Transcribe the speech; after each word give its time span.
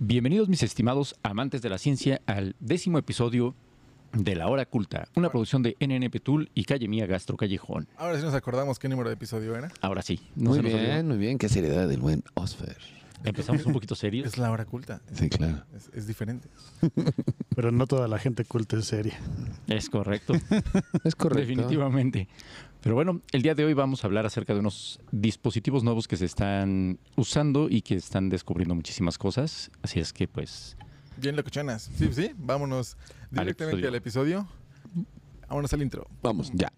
Bienvenidos 0.00 0.48
mis 0.48 0.62
estimados 0.62 1.16
amantes 1.24 1.60
de 1.60 1.68
la 1.70 1.76
ciencia 1.76 2.20
al 2.26 2.54
décimo 2.60 2.98
episodio 2.98 3.56
de 4.12 4.36
La 4.36 4.46
Hora 4.46 4.64
Culta, 4.64 5.08
una 5.16 5.28
producción 5.28 5.64
de 5.64 5.76
NNP 5.80 6.20
Tool 6.20 6.50
y 6.54 6.62
Calle 6.62 6.86
Mía 6.86 7.04
Gastro 7.06 7.36
Callejón. 7.36 7.88
Ahora 7.96 8.16
sí 8.16 8.22
nos 8.24 8.32
acordamos 8.32 8.78
qué 8.78 8.88
número 8.88 9.08
de 9.08 9.14
episodio 9.14 9.56
era. 9.56 9.72
Ahora 9.80 10.02
sí, 10.02 10.20
no 10.36 10.50
muy 10.50 10.58
se 10.58 10.62
nos 10.62 10.72
olvidó. 10.72 10.92
bien, 10.92 11.08
muy 11.08 11.16
bien. 11.16 11.36
Qué 11.36 11.48
seriedad 11.48 11.88
del 11.88 11.98
buen 11.98 12.22
Osfer. 12.34 12.76
Empezamos 13.24 13.66
un 13.66 13.72
poquito 13.72 13.94
serios. 13.94 14.26
Es 14.26 14.38
la 14.38 14.50
hora 14.50 14.64
culta. 14.64 15.00
Sí, 15.12 15.28
claro. 15.28 15.64
Es, 15.74 15.90
es 15.92 16.06
diferente. 16.06 16.48
Pero 17.56 17.72
no 17.72 17.86
toda 17.86 18.08
la 18.08 18.18
gente 18.18 18.44
culta 18.44 18.76
es 18.78 18.86
seria. 18.86 19.18
Es 19.66 19.90
correcto, 19.90 20.34
Es 21.04 21.14
correcto. 21.14 21.40
definitivamente. 21.40 22.28
Pero 22.80 22.94
bueno, 22.94 23.20
el 23.32 23.42
día 23.42 23.54
de 23.54 23.64
hoy 23.64 23.74
vamos 23.74 24.04
a 24.04 24.06
hablar 24.06 24.24
acerca 24.24 24.54
de 24.54 24.60
unos 24.60 25.00
dispositivos 25.10 25.82
nuevos 25.82 26.06
que 26.06 26.16
se 26.16 26.24
están 26.24 26.98
usando 27.16 27.68
y 27.68 27.82
que 27.82 27.96
están 27.96 28.28
descubriendo 28.28 28.74
muchísimas 28.74 29.18
cosas. 29.18 29.70
Así 29.82 29.98
es 29.98 30.12
que 30.12 30.28
pues 30.28 30.76
Bien 31.16 31.34
locuchonas. 31.34 31.90
Sí, 31.96 32.08
sí. 32.12 32.30
Vámonos 32.36 32.96
directamente 33.30 33.64
episodio. 33.64 33.88
al 33.88 33.94
episodio. 33.96 34.48
Vámonos 35.48 35.72
al 35.72 35.82
intro. 35.82 36.06
Vamos, 36.22 36.52
ya. 36.54 36.70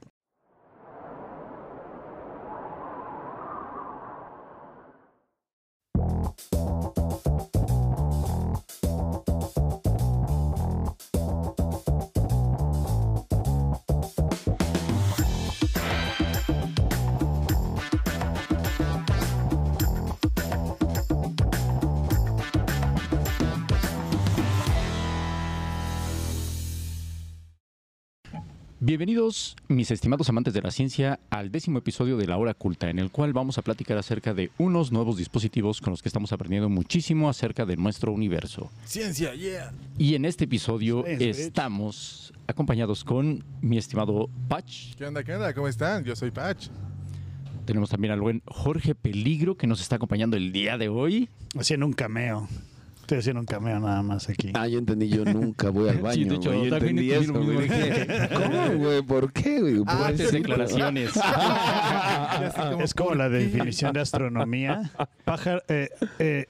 Bienvenidos, 28.91 29.55
mis 29.69 29.93
estimados 29.93 30.29
amantes 30.31 30.53
de 30.53 30.63
la 30.63 30.73
ciencia, 30.73 31.21
al 31.31 31.53
décimo 31.53 31.79
episodio 31.79 32.17
de 32.17 32.27
La 32.27 32.37
Hora 32.37 32.55
Culta, 32.55 32.91
en 32.91 32.99
el 32.99 33.13
cual 33.13 33.33
vamos 33.33 33.57
a 33.57 33.63
platicar 33.63 33.97
acerca 33.97 34.35
de 34.35 34.51
unos 34.59 34.91
nuevos 34.91 35.17
dispositivos 35.17 35.81
con 35.81 35.93
los 35.93 36.03
que 36.03 36.09
estamos 36.09 36.33
aprendiendo 36.33 36.69
muchísimo 36.69 37.29
acerca 37.31 37.65
de 37.65 37.77
nuestro 37.77 38.11
universo. 38.11 38.69
Ciencia, 38.85 39.33
yeah. 39.37 39.73
Y 39.97 40.17
en 40.17 40.25
este 40.25 40.47
episodio 40.47 41.05
Science, 41.05 41.25
bitch. 41.25 41.37
estamos 41.39 42.33
acompañados 42.49 43.05
con 43.05 43.45
mi 43.61 43.79
estimado 43.79 44.29
Patch. 44.49 44.97
¿Qué 44.97 45.07
onda, 45.07 45.23
qué 45.23 45.37
onda? 45.37 45.55
¿Cómo 45.55 45.69
están? 45.69 46.03
Yo 46.03 46.17
soy 46.17 46.33
Patch. 46.33 46.67
Tenemos 47.67 47.91
también 47.91 48.13
al 48.13 48.21
buen 48.21 48.43
Jorge 48.45 48.97
Peligro 48.97 49.57
que 49.57 49.69
nos 49.69 49.81
está 49.81 49.95
acompañando 49.95 50.37
el 50.37 50.51
día 50.51 50.79
de 50.79 50.89
hoy. 50.89 51.29
Haciendo 51.57 51.87
un 51.87 51.93
cameo. 51.93 52.49
Estoy 53.11 53.19
haciendo 53.19 53.41
un 53.41 53.47
cameo 53.47 53.81
nada 53.81 54.05
más 54.05 54.29
aquí. 54.29 54.53
Ah, 54.55 54.69
yo 54.69 54.79
entendí, 54.79 55.09
yo 55.09 55.25
nunca 55.25 55.71
voy 55.71 55.89
al 55.89 55.99
baño. 55.99 56.15
Sí, 56.15 56.25
de 56.27 56.35
hecho, 56.37 56.53
güey. 56.53 56.71
Yo 56.71 56.77
entendí 56.77 57.11
eso, 57.11 57.33
güey. 57.33 57.63
Dije, 57.63 58.29
¿cómo, 58.33 58.85
güey? 58.85 59.03
¿Por 59.03 59.33
qué, 59.33 59.61
güey? 59.61 59.83
Ah, 59.89 60.13
declaraciones. 60.13 61.11
Es 62.81 62.95
como 62.95 63.17
la 63.17 63.29
definición 63.29 63.95
de 63.95 64.01
astronomía. 64.03 64.93
Pájaro, 65.25 65.61
eh, 65.67 65.89
eh, 66.21 66.47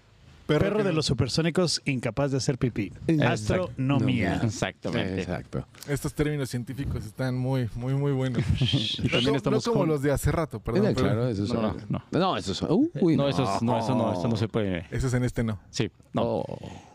perro, 0.58 0.78
de 0.82 0.90
no- 0.90 0.96
los 0.96 1.06
supersónicos 1.06 1.82
incapaz 1.84 2.30
de 2.30 2.36
hacer 2.38 2.58
pipí. 2.58 2.92
Astronomía. 3.22 4.40
Exactamente. 4.42 5.20
Exacto. 5.22 5.66
Estos 5.88 6.14
términos 6.14 6.48
científicos 6.50 7.04
están 7.04 7.36
muy, 7.36 7.68
muy, 7.74 7.94
muy 7.94 8.12
buenos. 8.12 8.42
Y 8.60 9.02
no, 9.02 9.10
también 9.10 9.24
como- 9.26 9.36
estamos 9.36 9.66
no 9.66 9.72
como 9.72 9.82
con- 9.84 9.88
los 9.90 10.02
de 10.02 10.12
hace 10.12 10.30
rato, 10.32 10.60
perdón. 10.60 10.84
Era 10.86 10.94
pero 10.94 11.06
claro, 11.06 11.28
eso 11.28 11.44
es. 11.44 11.52
No, 11.52 11.62
no, 11.62 11.76
no. 11.88 12.02
No, 12.10 12.36
eso 12.36 12.52
es. 12.52 12.62
Uy, 13.00 13.16
no, 13.16 13.28
eso 13.28 13.42
es- 13.42 13.62
no, 13.62 13.78
eso 13.78 13.94
no, 13.94 14.12
eso 14.12 14.28
no 14.28 14.36
se 14.36 14.48
puede. 14.48 14.86
Esos 14.90 15.12
en 15.14 15.24
este 15.24 15.42
no. 15.44 15.58
Sí, 15.70 15.90
no. 16.12 16.22
Oh. 16.22 16.46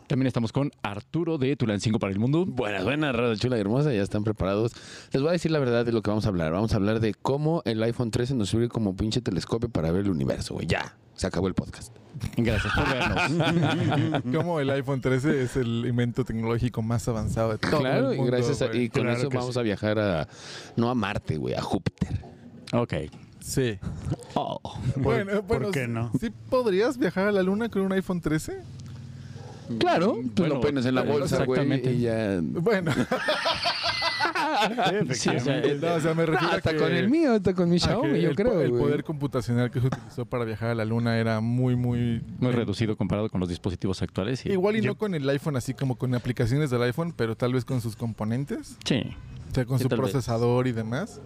También 0.06 0.28
estamos 0.28 0.52
con 0.52 0.70
Arturo 0.82 1.36
de 1.36 1.56
Tulancingo 1.56 1.98
para 1.98 2.12
el 2.12 2.18
Mundo. 2.20 2.46
Buenas, 2.46 2.84
buenas, 2.84 3.14
Radio 3.14 3.34
Chula 3.34 3.56
y 3.56 3.60
Hermosa, 3.60 3.92
ya 3.92 4.02
están 4.02 4.22
preparados. 4.22 4.72
Les 5.12 5.20
voy 5.20 5.30
a 5.30 5.32
decir 5.32 5.50
la 5.50 5.58
verdad 5.58 5.84
de 5.84 5.90
lo 5.90 6.00
que 6.02 6.10
vamos 6.10 6.26
a 6.26 6.28
hablar. 6.28 6.52
Vamos 6.52 6.72
a 6.74 6.76
hablar 6.76 7.00
de 7.00 7.12
cómo 7.14 7.62
el 7.64 7.82
iPhone 7.82 8.12
13 8.12 8.34
nos 8.34 8.50
sirve 8.50 8.68
como 8.68 8.94
pinche 8.94 9.20
telescopio 9.20 9.68
para 9.68 9.90
ver 9.90 10.02
el 10.04 10.10
universo, 10.10 10.54
güey. 10.54 10.66
Ya, 10.68 10.96
se 11.16 11.26
acabó 11.26 11.48
el 11.48 11.54
podcast. 11.54 11.92
Gracias 12.36 12.72
por 12.72 12.88
vernos. 12.88 14.22
Como 14.34 14.58
el 14.58 14.70
iPhone 14.70 15.02
13 15.02 15.42
es 15.42 15.56
el 15.56 15.84
invento 15.86 16.24
tecnológico 16.24 16.80
más 16.80 17.06
avanzado 17.08 17.52
de 17.52 17.58
todo 17.58 17.80
claro, 17.80 18.10
el 18.12 18.16
mundo. 18.16 18.22
y 18.22 18.26
gracias 18.26 18.62
a, 18.62 18.74
y 18.74 18.88
con 18.88 19.02
Claro 19.02 19.18
eso 19.18 19.28
vamos 19.28 19.52
sí. 19.52 19.60
a 19.60 19.62
viajar 19.62 19.98
a 19.98 20.28
no 20.76 20.88
a 20.88 20.94
Marte, 20.94 21.36
güey, 21.36 21.54
a 21.54 21.60
Júpiter. 21.60 22.24
ok. 22.72 22.94
Sí. 23.40 23.78
Oh. 24.34 24.60
Bueno, 24.96 25.32
¿por 25.46 25.58
bueno, 25.58 25.70
qué 25.72 25.86
no? 25.86 26.10
¿Sí 26.18 26.30
podrías 26.50 26.96
viajar 26.98 27.28
a 27.28 27.32
la 27.32 27.42
luna 27.42 27.68
con 27.68 27.82
un 27.82 27.92
iPhone 27.92 28.20
13? 28.20 28.60
Claro, 29.78 30.18
tú 30.34 30.42
Bueno, 30.42 30.54
lo 30.56 30.60
pones 30.60 30.86
en 30.86 30.94
la 30.94 31.02
bolsa, 31.02 31.44
güey, 31.44 31.60
exactamente. 31.60 31.92
y 31.92 32.00
ya. 32.02 32.38
Bueno, 32.42 32.92
Sí, 35.12 35.28
o 35.30 35.40
sea, 35.40 35.60
no, 35.80 35.94
o 35.94 36.00
sea, 36.00 36.14
me 36.14 36.26
refiero 36.26 36.54
hasta 36.54 36.72
que... 36.72 36.76
con 36.78 36.92
el 36.92 37.08
mío, 37.10 37.32
hasta 37.34 37.54
con 37.54 37.68
mi 37.68 37.78
Xiaomi, 37.78 38.20
yo 38.20 38.30
el, 38.30 38.36
creo, 38.36 38.60
el 38.60 38.70
poder 38.70 39.04
computacional 39.04 39.70
que 39.70 39.80
se 39.80 39.86
utilizó 39.88 40.24
para 40.26 40.44
viajar 40.44 40.70
a 40.70 40.74
la 40.74 40.84
luna 40.84 41.18
era 41.18 41.40
muy, 41.40 41.76
muy... 41.76 42.22
muy 42.38 42.52
reducido 42.52 42.96
comparado 42.96 43.28
con 43.28 43.40
los 43.40 43.48
dispositivos 43.48 44.02
actuales. 44.02 44.44
y- 44.46 44.50
Igual 44.52 44.76
y 44.76 44.80
Yo- 44.80 44.92
no 44.92 44.98
con 44.98 45.14
el 45.14 45.28
iPhone 45.28 45.56
así 45.56 45.74
como 45.74 45.96
con 45.96 46.14
aplicaciones 46.14 46.70
del 46.70 46.82
iPhone, 46.82 47.12
pero 47.16 47.36
tal 47.36 47.52
vez 47.52 47.64
con 47.64 47.80
sus 47.80 47.96
componentes, 47.96 48.76
Sí. 48.84 49.02
o 49.50 49.54
sea, 49.54 49.64
con 49.64 49.78
Sí, 49.78 49.82
su 49.84 49.88
vez. 49.88 49.98
procesador 49.98 50.66
y 50.66 50.72
demás. 50.72 51.20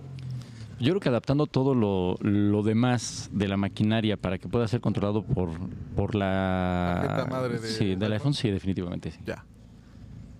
Yo 0.81 0.93
creo 0.93 1.01
que 1.01 1.09
adaptando 1.11 1.47
todo 1.47 1.75
lo, 1.75 2.17
lo 2.23 2.63
demás 2.63 3.29
de 3.33 3.49
la 3.49 3.57
maquinaria 3.59 4.17
para 4.17 4.39
que 4.39 4.49
pueda 4.49 4.67
ser 4.67 4.81
controlado 4.81 5.23
por, 5.23 5.51
por 5.95 6.15
la... 6.15 7.01
Tarjeta 7.03 7.27
madre 7.31 7.59
de- 7.61 7.69
sí, 7.69 7.91
del 7.91 7.99
del 7.99 8.13
iPhone, 8.15 8.33
sí, 8.35 8.51
definitivamente. 8.51 9.11
sí. 9.11 9.19
Ya. 9.27 9.45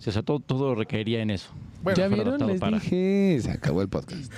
O 0.05 0.11
sea, 0.11 0.23
todo, 0.23 0.39
todo 0.39 0.73
requeriría 0.75 1.21
en 1.21 1.29
eso. 1.29 1.51
Bueno, 1.83 1.97
¿Ya 1.97 2.07
vieron? 2.07 2.45
Les 2.47 2.59
para- 2.59 2.79
dije. 2.79 3.39
Se 3.41 3.51
acabó 3.51 3.81
el 3.81 3.89
podcast. 3.89 4.31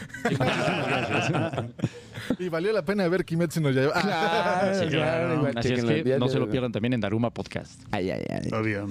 y 2.40 2.50
valió 2.50 2.72
la 2.74 2.84
pena 2.85 3.07
ver 3.07 3.25
Kimetsu 3.25 3.62
no 3.62 3.72
Yaiba. 3.72 3.94
Claro, 3.94 4.79
Sí, 4.79 4.88
claro. 4.90 5.35
igual, 5.35 5.57
Así 5.57 5.73
es 5.73 5.84
que 5.84 6.18
no 6.19 6.28
se 6.28 6.40
lo 6.40 6.50
pierdan 6.50 6.72
también 6.72 6.94
en 6.94 7.02
Daruma 7.02 7.31
Podcast. 7.31 7.81
Ay, 7.91 8.09
ay, 8.12 8.23
ay. 8.29 8.50
Obvio. 8.53 8.90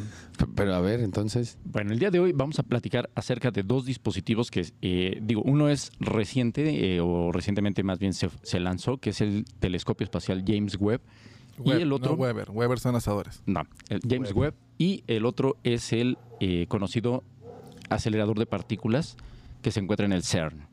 Pero 0.54 0.74
a 0.74 0.80
ver, 0.80 1.00
entonces. 1.00 1.58
Bueno, 1.64 1.92
el 1.92 1.98
día 1.98 2.10
de 2.10 2.20
hoy 2.20 2.32
vamos 2.32 2.58
a 2.58 2.62
platicar 2.62 3.10
acerca 3.14 3.50
de 3.50 3.62
dos 3.62 3.84
dispositivos 3.86 4.50
que, 4.50 4.66
eh, 4.82 5.18
digo, 5.22 5.42
uno 5.44 5.68
es 5.68 5.92
reciente, 6.00 6.94
eh, 6.96 7.00
o 7.00 7.32
recientemente 7.32 7.82
más 7.82 7.98
bien 7.98 8.12
se, 8.12 8.28
se 8.42 8.60
lanzó, 8.60 8.98
que 8.98 9.10
es 9.10 9.20
el 9.20 9.44
telescopio 9.60 10.04
espacial 10.04 10.44
James 10.46 10.76
Webb. 10.78 11.00
Web, 11.58 11.78
y 11.78 11.82
el 11.82 11.92
otro... 11.92 12.12
No 12.12 12.22
Weber. 12.22 12.50
Weber 12.50 12.78
son 12.78 12.96
asadores. 12.96 13.42
No, 13.46 13.62
el 13.88 14.00
James 14.08 14.32
Webb. 14.32 14.54
Y 14.78 15.04
el 15.06 15.26
otro 15.26 15.56
es 15.64 15.92
el 15.92 16.18
eh, 16.40 16.66
conocido 16.68 17.22
acelerador 17.88 18.38
de 18.38 18.46
partículas 18.46 19.16
que 19.62 19.70
se 19.70 19.80
encuentra 19.80 20.06
en 20.06 20.12
el 20.12 20.22
CERN. 20.22 20.66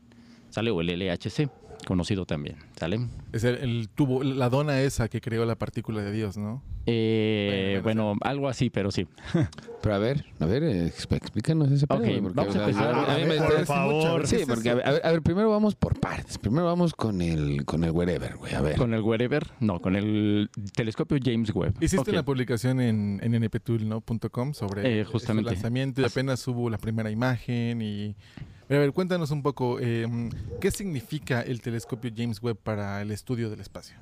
¿Sale? 0.50 0.70
O 0.70 0.80
el 0.80 0.88
LHC, 0.88 1.48
conocido 1.86 2.26
también. 2.26 2.56
¿Sale? 2.76 3.00
Es 3.32 3.44
el, 3.44 3.56
el 3.56 3.88
tubo, 3.88 4.22
la 4.22 4.48
dona 4.48 4.80
esa 4.82 5.08
que 5.08 5.20
creó 5.20 5.44
la 5.44 5.56
partícula 5.56 6.02
de 6.02 6.12
Dios, 6.12 6.36
¿no? 6.36 6.62
Eh, 6.86 7.80
Bueno, 7.82 8.04
bueno, 8.06 8.18
algo 8.22 8.48
así, 8.48 8.70
pero 8.70 8.90
sí. 8.90 9.06
Pero 9.82 9.94
a 9.94 9.98
ver, 9.98 10.26
a 10.40 10.44
ver, 10.44 10.62
eh, 10.62 10.92
exp- 10.94 11.16
explícanos 11.16 11.72
ese 11.72 11.86
pedo, 11.86 12.00
Ok, 12.00 12.04
güey, 12.04 12.20
porque, 12.20 12.34
vamos 12.36 12.54
a 12.54 12.58
o 12.66 12.72
sea, 12.72 12.90
empezar. 12.90 13.10
a 13.10 13.16
mí 13.16 13.24
me 13.24 13.36
Por 13.38 13.64
favor. 13.64 14.26
Sí, 14.26 14.36
porque 14.46 14.68
a 14.68 14.74
ver, 14.74 14.86
a 14.86 14.92
ver, 14.92 15.00
a 15.06 15.10
ver, 15.12 15.22
primero 15.22 15.48
vamos 15.48 15.74
por 15.74 15.98
partes. 15.98 16.36
Primero 16.36 16.66
vamos 16.66 16.92
con 16.92 17.22
el 17.22 17.64
con 17.64 17.82
el 17.84 17.90
wherever, 17.92 18.36
güey. 18.36 18.52
A 18.54 18.60
ver. 18.60 18.76
Con 18.76 18.92
el 18.92 19.00
Wherever, 19.00 19.46
no, 19.60 19.80
con 19.80 19.96
el 19.96 20.50
telescopio 20.74 21.16
James 21.24 21.54
Webb. 21.54 21.76
Hiciste 21.80 21.98
Ok. 22.02 22.08
una 22.08 22.22
publicación 22.26 22.78
en, 22.82 23.20
en 23.22 23.32
nptool.com 23.42 24.52
sobre 24.52 25.00
Eh, 25.00 25.04
justamente. 25.04 25.48
este 25.48 25.54
lanzamiento 25.62 26.02
y 26.02 26.04
apenas 26.04 26.46
hubo 26.46 26.68
la 26.68 26.76
primera 26.76 27.10
imagen 27.10 27.80
y... 27.80 28.14
Pero 28.70 28.82
a 28.82 28.84
ver, 28.84 28.92
cuéntanos 28.92 29.32
un 29.32 29.42
poco, 29.42 29.78
eh, 29.80 30.06
¿qué 30.60 30.70
significa 30.70 31.42
el 31.42 31.60
telescopio 31.60 32.12
James 32.16 32.40
Webb 32.40 32.56
para 32.56 33.02
el 33.02 33.10
estudio 33.10 33.50
del 33.50 33.58
espacio? 33.58 33.96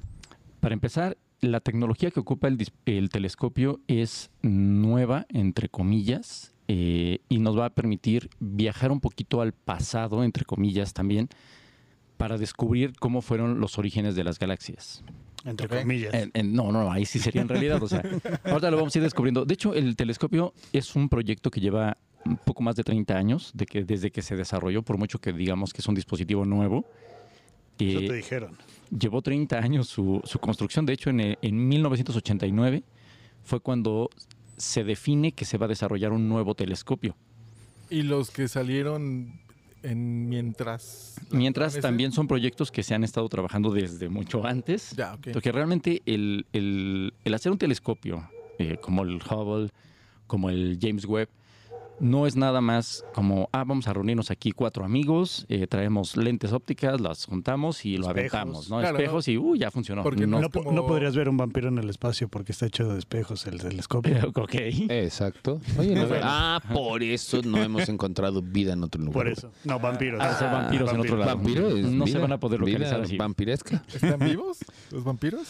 Para 0.61 0.75
empezar, 0.75 1.17
la 1.41 1.61
tecnología 1.61 2.11
que 2.11 2.21
ocupa 2.21 2.49
el, 2.49 3.09
telescopio 3.09 3.81
es 3.89 4.31
nueva, 4.43 5.25
entre 5.31 5.71
comillas, 5.71 6.53
eh, 6.69 7.21
y 7.31 7.39
nos 7.39 7.59
va 7.59 7.65
a 7.65 7.71
permitir 7.71 8.29
viajar 8.41 8.93
un 8.93 9.01
poquito 9.01 9.41
al 9.41 9.55
pasado, 9.55 10.23
entre 10.23 10.45
comillas 10.45 10.93
también, 10.93 11.31
para 12.19 12.37
descubrir 12.37 12.93
cómo 12.99 13.23
fueron 13.23 13.61
los 13.61 13.79
orígenes 13.79 14.17
de 14.17 14.25
las 14.25 14.39
galaxias. 14.39 15.03
Entre 15.47 15.67
comillas. 15.67 16.13
En- 16.13 16.31
en- 16.35 16.53
no, 16.53 16.73
no, 16.73 16.93
ahí 16.93 17.07
sí 17.07 17.19
sería 17.21 17.41
en 17.41 17.49
realidad. 17.49 17.83
O 17.83 17.89
sea, 17.89 18.03
ahorita 18.45 18.71
lo 18.71 18.77
vamos 18.77 18.95
a 18.95 18.99
ir 18.99 19.03
descubriendo. 19.05 19.47
De 19.47 19.55
hecho, 19.55 19.73
el 19.73 19.97
telescopio 19.97 20.53
es 20.75 20.95
un 20.95 21.09
proyecto 21.09 21.51
que 21.51 21.63
lleva 21.63 21.97
un 22.29 22.37
poco 22.37 22.63
más 22.63 22.77
de 22.77 22.85
30 22.85 23.17
años 23.17 23.51
de 23.55 23.67
que, 23.67 23.85
desde 23.85 24.11
que 24.11 24.23
se 24.23 24.37
desarrolló, 24.37 24.83
por 24.83 24.99
mucho 24.99 25.19
que 25.19 25.33
digamos 25.33 25.73
que 25.73 25.81
es 25.81 25.89
un 25.89 25.95
dispositivo 25.95 26.45
nuevo. 26.45 26.85
Eso 27.79 28.01
Eh, 28.01 28.09
te 28.09 28.15
dijeron. 28.15 28.57
llevó 28.97 29.23
30 29.23 29.59
años 29.59 29.89
su, 29.89 30.21
su 30.25 30.39
construcción. 30.39 30.85
De 30.87 30.93
hecho, 30.93 31.11
en, 31.11 31.21
eh, 31.21 31.39
en 31.43 31.69
1989 31.69 32.83
fue 33.45 33.61
cuando 33.61 34.11
se 34.57 34.85
define 34.85 35.33
que 35.33 35.45
se 35.45 35.57
va 35.59 35.67
a 35.67 35.69
desarrollar 35.69 36.13
un 36.13 36.29
nuevo 36.29 36.55
telescopio. 36.55 37.17
Y 37.91 38.03
los 38.03 38.31
que 38.31 38.49
salieron 38.49 39.41
en 39.83 40.29
mientras... 40.29 41.15
Mientras 41.31 41.73
ese- 41.75 41.81
también 41.83 42.11
son 42.13 42.27
proyectos 42.27 42.71
que 42.73 42.83
se 42.83 42.95
han 42.95 43.05
estado 43.05 43.29
trabajando 43.29 43.71
desde 43.73 44.09
mucho 44.09 44.45
antes. 44.45 44.91
Ya, 44.97 45.15
ok. 45.15 45.29
Porque 45.33 45.53
realmente 45.53 46.03
el, 46.05 46.45
el- 46.53 47.15
el 47.25 47.35
hacer 47.35 47.53
un 47.53 47.59
telescopio, 47.59 48.29
eh, 48.59 48.77
como 48.83 49.03
el 49.05 49.21
Hubble 49.23 49.71
como 50.27 50.51
el 50.51 50.79
James 50.83 51.07
Webb, 51.07 51.29
no 52.01 52.27
es 52.27 52.37
nada 52.37 52.61
más 52.61 53.05
como, 53.15 53.49
ah, 53.53 53.65
vamos 53.65 53.89
a 53.89 53.93
reunirnos 53.93 54.31
aquí 54.31 54.53
cuatro 54.53 54.85
amigos, 54.85 55.47
eh, 55.49 55.67
traemos 55.67 56.17
lentes 56.17 56.53
ópticas, 56.53 57.01
las 57.01 57.25
juntamos 57.27 57.85
y 57.85 57.97
lo 57.97 58.09
Espejos. 58.09 58.35
aventamos, 58.35 58.71
¿no? 58.71 58.79
Claro, 58.81 58.99
Espejos 58.99 59.29
y, 59.29 59.37
uh, 59.39 59.57
ya 59.57 59.71
funcionó. 59.71 60.03
Porque 60.03 60.27
no, 60.27 60.41
no- 60.41 60.51
como- 60.51 60.87
podrías 60.87 61.15
ver 61.17 61.29
un 61.29 61.37
vampiro 61.37 61.69
en 61.69 61.79
el 61.79 61.89
espacio 61.91 62.29
porque 62.29 62.53
está 62.53 62.67
hecho 62.67 62.89
de 62.93 62.99
espejos 62.99 63.47
el 63.47 63.59
telescopio. 63.61 64.17
ok. 64.35 64.55
Exacto. 64.89 65.61
Oye, 65.79 65.95
no- 65.95 66.07
ah, 66.23 66.61
por 66.73 67.03
eso 67.03 67.41
no 67.43 67.59
hemos 67.63 67.89
encontrado 67.89 68.43
vida 68.43 68.73
en 68.73 68.83
otro 68.85 69.01
lugar. 69.01 69.15
Por 69.15 69.29
eso. 69.29 69.51
No, 69.65 69.79
vampiros. 69.79 70.21
Ah, 70.23 70.39
vampiros 70.53 70.93
en 70.93 71.01
otro 71.01 71.17
lado. 71.17 71.37
Vampiro 71.37 71.69
es 71.69 71.85
No 71.87 72.07
se 72.07 72.19
van 72.19 72.33
a 72.33 72.39
poder 72.41 72.61
localizar 72.61 72.97
vida 72.97 73.05
así. 73.05 73.17
Vampiresca. 73.17 73.83
¿Están 73.93 74.19
vivos 74.21 74.59
los 74.91 75.05
vampiros? 75.05 75.49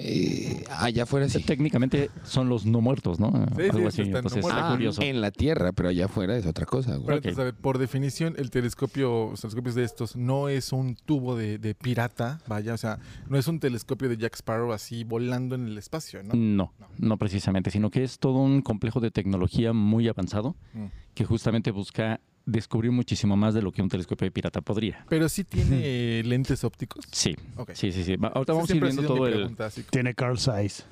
Eh, 0.00 0.62
allá 0.70 1.02
afuera 1.02 1.28
sí. 1.28 1.42
Técnicamente 1.42 2.10
son 2.24 2.48
los 2.48 2.64
no 2.66 2.80
muertos, 2.80 3.18
¿no? 3.18 3.30
sí, 3.56 3.62
Algo 3.64 3.78
sí, 3.80 3.86
así. 3.86 4.02
están 4.02 4.16
Entonces 4.18 4.38
está 4.44 4.68
Ah, 4.68 4.72
curioso. 4.72 5.02
en 5.02 5.20
la 5.20 5.30
Tierra, 5.30 5.72
pero 5.72 5.88
allá 5.88 6.04
afuera 6.06 6.36
es 6.36 6.46
otra 6.46 6.66
cosa, 6.66 6.96
güey. 6.96 7.06
Pero 7.20 7.28
entonces, 7.30 7.54
por 7.60 7.78
definición, 7.78 8.34
el 8.38 8.50
telescopio, 8.50 9.30
los 9.30 9.40
telescopios 9.40 9.74
de 9.74 9.84
estos 9.84 10.14
no 10.16 10.48
es 10.48 10.72
un 10.72 10.94
tubo 10.94 11.36
de, 11.36 11.58
de 11.58 11.74
pirata, 11.74 12.40
vaya, 12.46 12.74
o 12.74 12.78
sea, 12.78 12.98
no 13.28 13.36
es 13.38 13.48
un 13.48 13.58
telescopio 13.60 14.08
de 14.08 14.16
Jack 14.16 14.34
Sparrow 14.36 14.72
así 14.72 15.04
volando 15.04 15.54
en 15.56 15.66
el 15.66 15.76
espacio, 15.78 16.22
¿no? 16.22 16.34
No, 16.34 16.72
no 16.98 17.16
precisamente, 17.16 17.70
sino 17.70 17.90
que 17.90 18.04
es 18.04 18.18
todo 18.18 18.38
un 18.38 18.62
complejo 18.62 19.00
de 19.00 19.10
tecnología 19.10 19.72
muy 19.72 20.06
avanzado 20.08 20.54
Mm. 20.74 20.86
que 21.14 21.24
justamente 21.24 21.70
busca 21.72 22.20
descubrir 22.50 22.90
muchísimo 22.92 23.36
más 23.36 23.54
de 23.54 23.62
lo 23.62 23.70
que 23.72 23.82
un 23.82 23.88
telescopio 23.88 24.24
de 24.26 24.30
pirata 24.30 24.60
podría. 24.60 25.04
Pero 25.08 25.28
sí 25.28 25.44
tiene 25.44 26.22
lentes 26.24 26.64
ópticos. 26.64 27.04
Sí, 27.12 27.36
Ok. 27.56 27.72
sí, 27.74 27.92
sí, 27.92 28.02
sí. 28.04 28.16
Ahorita 28.20 28.52
vamos 28.54 28.70
a 28.70 28.74
ir 28.76 28.82
viendo 28.82 29.02
todo 29.02 29.26
el, 29.26 29.54
Tiene 29.90 30.14
Carl 30.14 30.38
Zeiss. 30.38 30.84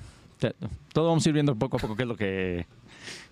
todo 0.93 1.08
vamos 1.08 1.25
a 1.25 1.29
ir 1.29 1.32
viendo 1.32 1.56
poco 1.56 1.79
a 1.79 1.81
poco 1.81 1.97
qué 1.97 2.03
es 2.03 2.08
lo 2.08 2.17
que 2.17 2.67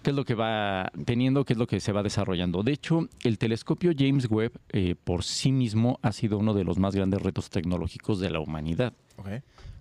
qué 0.03 0.11
es 0.11 0.17
lo 0.17 0.25
que 0.25 0.35
va 0.35 0.91
teniendo, 1.05 1.45
qué 1.45 1.55
es 1.55 1.59
lo 1.59 1.67
que 1.67 1.81
se 1.81 1.91
va 1.93 2.03
desarrollando. 2.03 2.63
De 2.63 2.73
hecho, 2.73 3.09
el 3.25 3.39
telescopio 3.39 3.93
James 3.97 4.31
Webb 4.31 4.53
eh, 4.71 4.95
por 5.03 5.25
sí 5.25 5.51
mismo 5.51 5.99
ha 6.03 6.13
sido 6.13 6.39
uno 6.39 6.55
de 6.55 6.63
los 6.65 6.79
más 6.79 6.95
grandes 6.95 7.21
retos 7.23 7.51
tecnológicos 7.51 8.21
de 8.21 8.31
la 8.31 8.41
humanidad. 8.41 8.93
Ok. 9.17 9.29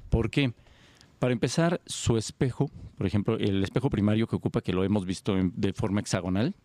¿Por 0.10 0.30
qué? 0.32 0.54
Para 1.20 1.32
empezar, 1.34 1.80
su 1.86 2.18
espejo, 2.18 2.70
por 2.98 3.06
ejemplo, 3.08 3.38
el 3.38 3.64
espejo 3.64 3.90
primario 3.90 4.28
que 4.28 4.36
ocupa, 4.36 4.62
que 4.62 4.74
lo 4.74 4.84
hemos 4.84 5.06
visto 5.06 5.38
en- 5.38 5.54
de 5.56 5.72
forma 5.74 6.00
hexagonal, 6.02 6.56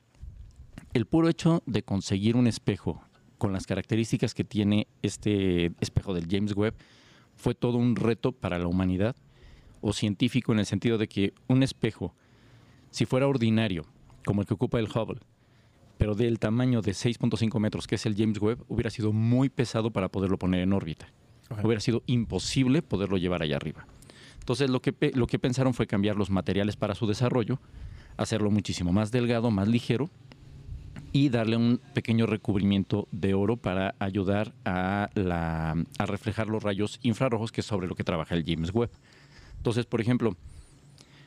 el 0.92 1.06
puro 1.06 1.28
hecho 1.28 1.62
de 1.66 1.82
conseguir 1.82 2.36
un 2.36 2.46
espejo 2.46 3.02
con 3.38 3.52
las 3.52 3.66
características 3.66 4.34
que 4.34 4.44
tiene 4.44 4.88
este 5.02 5.72
espejo 5.80 6.14
del 6.14 6.26
James 6.28 6.56
Webb 6.56 6.74
fue 7.36 7.54
todo 7.54 7.78
un 7.78 7.96
reto 7.96 8.32
para 8.32 8.58
la 8.58 8.66
humanidad 8.66 9.14
o 9.80 9.92
científico 9.92 10.52
en 10.52 10.58
el 10.58 10.66
sentido 10.66 10.98
de 10.98 11.08
que 11.08 11.34
un 11.46 11.62
espejo, 11.62 12.14
si 12.90 13.06
fuera 13.06 13.28
ordinario, 13.28 13.84
como 14.24 14.40
el 14.40 14.46
que 14.46 14.54
ocupa 14.54 14.80
el 14.80 14.88
Hubble, 14.88 15.20
pero 15.98 16.14
del 16.14 16.38
tamaño 16.38 16.82
de 16.82 16.92
6.5 16.92 17.60
metros, 17.60 17.86
que 17.86 17.94
es 17.94 18.06
el 18.06 18.16
James 18.16 18.40
Webb, 18.40 18.64
hubiera 18.68 18.90
sido 18.90 19.12
muy 19.12 19.48
pesado 19.48 19.92
para 19.92 20.08
poderlo 20.08 20.38
poner 20.38 20.60
en 20.60 20.72
órbita 20.72 21.08
hubiera 21.62 21.80
sido 21.80 22.02
imposible 22.06 22.82
poderlo 22.82 23.16
llevar 23.16 23.42
allá 23.42 23.56
arriba. 23.56 23.86
Entonces 24.40 24.70
lo 24.70 24.80
que, 24.80 24.94
lo 25.14 25.26
que 25.26 25.38
pensaron 25.38 25.74
fue 25.74 25.86
cambiar 25.86 26.16
los 26.16 26.30
materiales 26.30 26.76
para 26.76 26.94
su 26.94 27.06
desarrollo, 27.06 27.60
hacerlo 28.16 28.50
muchísimo 28.50 28.92
más 28.92 29.10
delgado, 29.10 29.50
más 29.50 29.68
ligero 29.68 30.08
y 31.18 31.30
darle 31.30 31.56
un 31.56 31.80
pequeño 31.94 32.26
recubrimiento 32.26 33.08
de 33.10 33.34
oro 33.34 33.56
para 33.56 33.94
ayudar 33.98 34.54
a, 34.64 35.10
la- 35.14 35.74
a 35.98 36.06
reflejar 36.06 36.46
los 36.48 36.62
rayos 36.62 37.00
infrarrojos, 37.02 37.50
que 37.50 37.60
es 37.60 37.66
sobre 37.66 37.88
lo 37.88 37.96
que 37.96 38.04
trabaja 38.04 38.36
el 38.36 38.44
James 38.46 38.72
Webb. 38.72 38.90
Entonces, 39.56 39.84
por 39.84 40.00
ejemplo, 40.00 40.36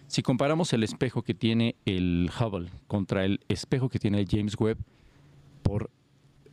si 0.08 0.22
comparamos 0.22 0.72
el 0.72 0.84
espejo 0.84 1.24
que 1.24 1.34
tiene 1.34 1.76
el 1.86 2.30
Hubble 2.40 2.70
contra 2.88 3.26
el 3.26 3.42
espejo 3.50 3.90
que 3.90 4.00
tiene 4.00 4.20
el 4.20 4.28
James 4.30 4.56
Webb 4.58 4.78
por 5.62 5.90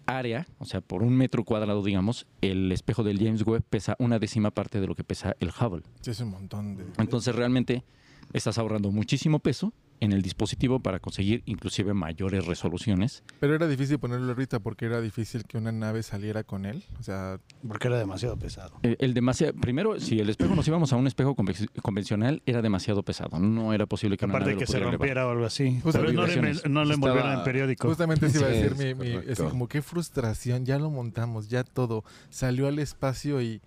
área, 0.06 0.46
o 0.58 0.64
sea, 0.64 0.80
por 0.80 1.02
un 1.04 1.14
metro 1.16 1.44
cuadrado, 1.44 1.82
digamos, 1.84 2.26
el 2.40 2.72
espejo 2.72 3.04
del 3.04 3.18
James 3.18 3.46
Webb 3.46 3.62
pesa 3.70 3.94
una 4.00 4.18
décima 4.18 4.50
parte 4.50 4.80
de 4.80 4.86
lo 4.88 4.96
que 4.96 5.04
pesa 5.04 5.36
el 5.38 5.50
Hubble. 5.50 5.82
Sí, 6.00 6.10
es 6.10 6.18
un 6.20 6.30
montón 6.30 6.76
de... 6.76 6.84
Entonces, 6.98 7.34
realmente 7.36 7.84
estás 8.32 8.58
ahorrando 8.58 8.90
muchísimo 8.90 9.38
peso 9.38 9.72
en 10.00 10.12
el 10.12 10.22
dispositivo 10.22 10.80
para 10.80 11.00
conseguir 11.00 11.42
inclusive 11.46 11.94
mayores 11.94 12.46
resoluciones. 12.46 13.24
Pero 13.40 13.54
era 13.54 13.66
difícil 13.66 13.98
ponerlo 13.98 14.28
ahorita 14.28 14.60
porque 14.60 14.86
era 14.86 15.00
difícil 15.00 15.44
que 15.44 15.58
una 15.58 15.72
nave 15.72 16.02
saliera 16.02 16.44
con 16.44 16.66
él. 16.66 16.84
O 17.00 17.02
sea, 17.02 17.40
Porque 17.66 17.88
era 17.88 17.98
demasiado 17.98 18.36
pesado. 18.38 18.78
El, 18.82 18.96
el 19.00 19.14
demasiado, 19.14 19.54
primero, 19.54 19.98
si 20.00 20.20
el 20.20 20.30
espejo 20.30 20.54
nos 20.54 20.66
íbamos 20.68 20.92
a 20.92 20.96
un 20.96 21.06
espejo 21.06 21.34
conve- 21.34 21.68
convencional, 21.82 22.42
era 22.46 22.62
demasiado 22.62 23.02
pesado. 23.02 23.38
No 23.38 23.72
era 23.72 23.86
posible 23.86 24.16
que 24.16 24.24
una 24.24 24.34
Aparte 24.34 24.50
nave 24.50 24.54
de 24.54 24.60
lo 24.60 24.66
que 24.66 24.66
se 24.72 24.76
elevar. 24.76 24.94
rompiera 24.94 25.26
o 25.26 25.30
algo 25.30 25.44
así. 25.44 25.80
Pero 25.84 25.98
no 25.98 26.04
le, 26.04 26.10
vibraciones. 26.10 26.66
no 26.68 26.84
le 26.84 26.94
envolvieron 26.94 27.28
Estaba- 27.30 27.40
en 27.40 27.44
periódico. 27.44 27.88
justamente 27.88 28.30
se 28.30 28.38
iba 28.38 28.46
a 28.46 28.50
decir 28.50 28.72
es 28.72 28.78
mi, 28.78 28.94
mi- 28.94 29.12
correcto. 29.14 29.48
como 29.50 29.68
qué 29.68 29.82
frustración, 29.82 30.64
ya 30.64 30.78
lo 30.78 30.90
montamos, 30.90 31.48
ya 31.48 31.64
todo. 31.64 32.04
Salió 32.30 32.68
al 32.68 32.78
espacio 32.78 33.40
y 33.42 33.60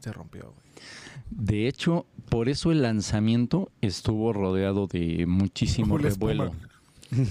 se 0.00 0.12
rompió. 0.12 0.52
güey. 0.52 0.63
De 1.30 1.68
hecho, 1.68 2.06
por 2.28 2.48
eso 2.48 2.72
el 2.72 2.82
lanzamiento 2.82 3.70
estuvo 3.80 4.32
rodeado 4.32 4.86
de 4.86 5.26
muchísimo 5.26 5.98
espuma. 5.98 6.08
revuelo. 6.44 6.54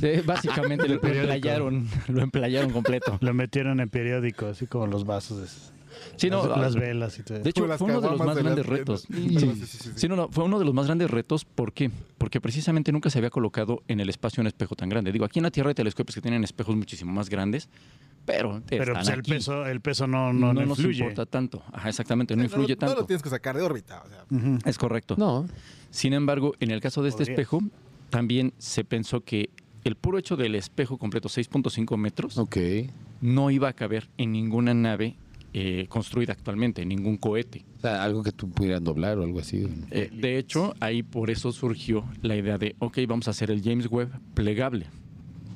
Eh, 0.01 0.23
básicamente 0.25 0.87
lo 0.87 0.95
emplayaron, 0.95 1.87
lo 2.07 2.21
emplayaron 2.21 2.71
completo. 2.71 3.17
Lo 3.21 3.33
metieron 3.33 3.79
en 3.79 3.89
periódico, 3.89 4.47
así 4.47 4.67
como 4.67 4.87
los 4.87 5.05
vasos. 5.05 5.71
Sí, 6.15 6.29
no, 6.29 6.47
las, 6.47 6.57
ah, 6.57 6.61
las 6.61 6.75
velas 6.75 7.19
y 7.19 7.23
todo 7.23 7.35
eso. 7.37 7.43
De 7.43 7.49
hecho, 7.51 7.67
fue 7.77 7.87
uno 7.87 8.01
de 8.01 8.09
los 8.09 8.19
más 8.19 8.35
de 8.35 8.41
grandes 8.43 8.65
retos. 8.65 9.01
Sí, 9.01 9.29
Sí. 9.29 9.39
sí, 9.39 9.55
sí, 9.55 9.65
sí, 9.65 9.77
sí. 9.77 9.91
Sí, 9.95 10.07
no, 10.07 10.15
no, 10.15 10.27
fue 10.29 10.43
uno 10.43 10.57
de 10.59 10.65
los 10.65 10.73
más 10.73 10.85
grandes 10.87 11.09
retos. 11.09 11.45
¿Por 11.45 11.71
qué? 11.73 11.91
Porque 12.17 12.41
precisamente 12.41 12.91
nunca 12.91 13.09
se 13.09 13.19
había 13.19 13.29
colocado 13.29 13.83
en 13.87 13.99
el 13.99 14.09
espacio 14.09 14.41
un 14.41 14.47
espejo 14.47 14.75
tan 14.75 14.89
grande. 14.89 15.11
Digo, 15.11 15.25
aquí 15.25 15.39
en 15.39 15.43
la 15.43 15.51
Tierra 15.51 15.69
hay 15.69 15.75
telescopios 15.75 16.15
que 16.15 16.21
tienen 16.21 16.43
espejos 16.43 16.75
muchísimo 16.75 17.11
más 17.11 17.29
grandes, 17.29 17.69
pero, 18.25 18.61
Pero 18.67 18.83
están 18.83 18.95
pues, 18.95 19.07
el 19.09 19.19
aquí. 19.19 19.31
peso, 19.31 19.65
el 19.65 19.81
peso 19.81 20.07
no, 20.07 20.31
no, 20.33 20.53
no, 20.53 20.65
nos 20.65 20.77
influye. 20.79 20.99
importa 21.01 21.25
tanto. 21.25 21.63
Ajá, 21.71 21.89
exactamente, 21.89 22.35
no 22.35 22.39
No, 22.39 22.45
influye 22.45 22.73
no 22.73 22.79
tanto. 22.79 22.95
lo 23.01 23.05
tienes 23.05 23.21
que 23.21 23.29
sacar 23.29 23.55
de 23.57 23.63
órbita. 23.63 24.01
O 24.03 24.07
sea. 24.07 24.59
Es 24.65 24.77
correcto. 24.77 25.15
No, 25.17 25.45
Sin 25.89 26.13
embargo, 26.13 26.53
en 26.59 26.71
el 26.71 26.79
caso 26.81 27.03
de 27.03 27.09
este 27.09 27.19
Podrías. 27.23 27.39
espejo, 27.39 27.59
también 28.09 28.53
se 28.57 28.83
pensó 28.83 29.21
que 29.21 29.49
el 29.83 29.95
puro 29.95 30.17
hecho 30.17 30.37
del 30.37 30.55
espejo 30.55 30.97
completo, 30.97 31.27
6.5 31.27 31.97
metros, 31.97 32.39
no 33.21 33.51
iba 33.51 33.67
a 33.69 33.73
caber 33.73 34.09
en 34.17 34.31
ninguna 34.31 34.73
nave 34.73 35.15
eh, 35.53 35.85
construida 35.89 36.33
actualmente, 36.33 36.81
en 36.81 36.89
ningún 36.89 37.17
cohete. 37.17 37.63
O 37.77 37.81
sea, 37.81 38.03
algo 38.03 38.23
que 38.23 38.31
tú 38.31 38.49
pudieras 38.49 38.83
doblar 38.83 39.19
o 39.19 39.23
algo 39.23 39.39
así. 39.39 39.67
Eh, 39.91 40.09
de 40.11 40.37
hecho, 40.39 40.73
ahí 40.79 41.03
por 41.03 41.29
eso 41.29 41.51
surgió 41.51 42.05
la 42.21 42.35
idea 42.35 42.57
de, 42.57 42.75
ok, 42.79 42.99
vamos 43.07 43.27
a 43.27 43.31
hacer 43.31 43.51
el 43.51 43.61
James 43.61 43.87
Webb 43.91 44.09
plegable. 44.33 44.87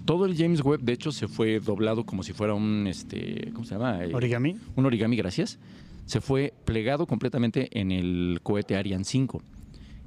Todo 0.08 0.26
el 0.26 0.36
James 0.36 0.62
Webb, 0.64 0.82
de 0.82 0.94
hecho, 0.94 1.12
se 1.12 1.28
fue 1.28 1.60
doblado 1.60 2.06
como 2.06 2.24
si 2.24 2.34
fuera 2.34 2.54
un, 2.56 2.88
este, 2.88 3.52
¿cómo 3.54 3.66
se 3.66 3.76
llama? 3.76 4.04
Eh, 4.04 4.16
Origami. 4.16 4.56
un 4.76 4.86
origami, 4.88 5.16
gracias. 5.18 5.60
Se 6.06 6.22
fue 6.22 6.54
plegado 6.66 7.06
completamente 7.06 7.70
en 7.80 7.92
el 7.92 8.40
cohete 8.42 8.76
Ariane 8.78 9.04
5. 9.04 9.44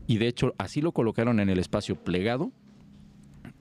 Y 0.07 0.17
de 0.19 0.27
hecho, 0.27 0.55
así 0.59 0.81
lo 0.81 0.91
colocaron 0.93 1.39
en 1.39 1.51
el 1.51 1.59
espacio 1.59 1.95
plegado. 1.95 2.51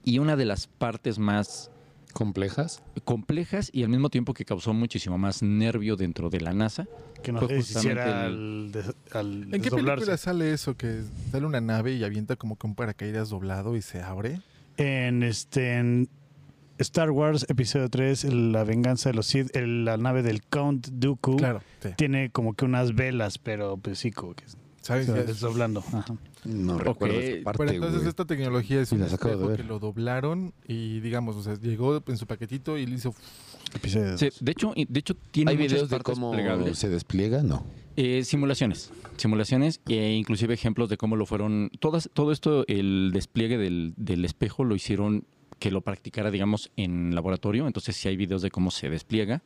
Y 0.04 0.20
una 0.20 0.36
de 0.38 0.46
las 0.46 0.66
partes 0.68 1.20
más 1.20 1.70
¿Complejas? 2.14 2.82
complejas 3.04 3.70
y 3.72 3.84
al 3.84 3.90
mismo 3.90 4.10
tiempo 4.10 4.34
que 4.34 4.46
causó 4.46 4.74
muchísimo 4.74 5.18
más 5.20 5.44
nervio 5.44 5.96
dentro 5.96 6.30
de 6.30 6.42
la 6.42 6.54
NASA. 6.54 6.88
Que 7.22 7.32
no 7.34 7.40
Fue 7.40 7.50
se 7.50 7.54
deshiciera 7.56 8.04
justamente 8.06 8.26
al, 8.26 8.72
des- 8.72 8.96
al 9.12 9.44
¿En 9.54 9.62
qué 9.62 9.70
película 9.70 10.18
sale 10.18 10.54
eso? 10.54 10.76
Que 10.76 11.02
sale 11.32 11.46
una 11.46 11.60
nave 11.62 11.94
y 11.96 12.04
avienta 12.04 12.36
como 12.38 12.58
que 12.58 12.66
un 12.66 12.74
paracaídas 12.76 13.30
doblado 13.30 13.76
y 13.76 13.82
se 13.82 14.02
abre. 14.02 14.40
En 14.78 15.22
este 15.24 15.76
en 15.78 16.08
Star 16.80 17.12
Wars 17.12 17.46
Episodio 17.50 17.90
3, 17.90 18.24
La 18.34 18.64
venganza 18.64 19.10
de 19.10 19.16
los 19.16 19.28
Sith, 19.28 19.56
el- 19.56 19.86
la 19.86 19.98
nave 19.98 20.24
del 20.24 20.42
Count 20.44 20.88
Dooku 20.88 21.38
Claro, 21.38 21.62
sí. 21.82 21.90
tiene 21.98 22.30
como 22.32 22.54
que 22.54 22.66
unas 22.66 22.96
velas, 22.96 23.38
pero 23.38 23.78
pues 23.78 24.00
sí, 24.00 24.12
como 24.12 24.34
que 24.34 24.46
¿Sabes? 24.82 25.06
se 25.08 25.14
desdoblando. 25.26 25.84
Ajá. 25.92 26.06
No 26.46 26.78
recuerdo 26.78 27.20
esa 27.20 27.44
parte, 27.44 27.58
Bueno, 27.58 27.72
entonces 27.74 28.08
esta 28.08 28.24
tecnología 28.26 28.80
es 28.82 28.92
un 28.94 29.04
espejo 29.04 29.54
que 29.56 29.64
lo 29.64 29.78
doblaron 29.80 30.54
y 30.68 31.02
digamos, 31.02 31.36
o 31.36 31.44
sea, 31.44 31.56
llegó 31.56 32.02
en 32.08 32.18
su 32.18 32.26
paquetito 32.26 32.78
y 32.78 32.86
le 32.86 32.96
hizo... 32.96 33.14
Episodio 33.76 34.18
Sí, 34.18 34.26
2. 34.30 34.38
de 34.46 34.52
hecho, 34.54 34.74
de 34.76 35.00
hecho 35.00 35.16
tiene 35.32 35.52
¿Hay 35.52 35.58
videos 35.58 35.90
de 35.90 36.00
cómo 36.00 36.32
plegables. 36.32 36.80
se 36.80 36.88
despliega? 36.90 37.44
No. 37.44 37.66
Eh, 37.98 38.24
simulaciones, 38.24 38.90
simulaciones 39.18 39.82
e 39.90 40.14
inclusive 40.14 40.54
ejemplos 40.54 40.88
de 40.90 40.96
cómo 40.96 41.18
lo 41.18 41.26
fueron. 41.26 41.70
Todas, 41.80 42.10
todo 42.14 42.32
esto, 42.32 42.64
el 42.68 43.12
despliegue 43.14 43.58
del, 43.58 43.94
del 43.98 44.24
espejo 44.24 44.64
lo 44.64 44.74
hicieron 44.76 45.26
que 45.60 45.72
lo 45.72 45.82
practicara, 45.82 46.32
digamos, 46.32 46.72
en 46.76 47.14
laboratorio. 47.14 47.68
Entonces 47.68 47.96
sí 47.96 48.08
hay 48.08 48.18
videos 48.18 48.42
de 48.42 48.50
cómo 48.50 48.72
se 48.72 48.90
despliega. 48.90 49.44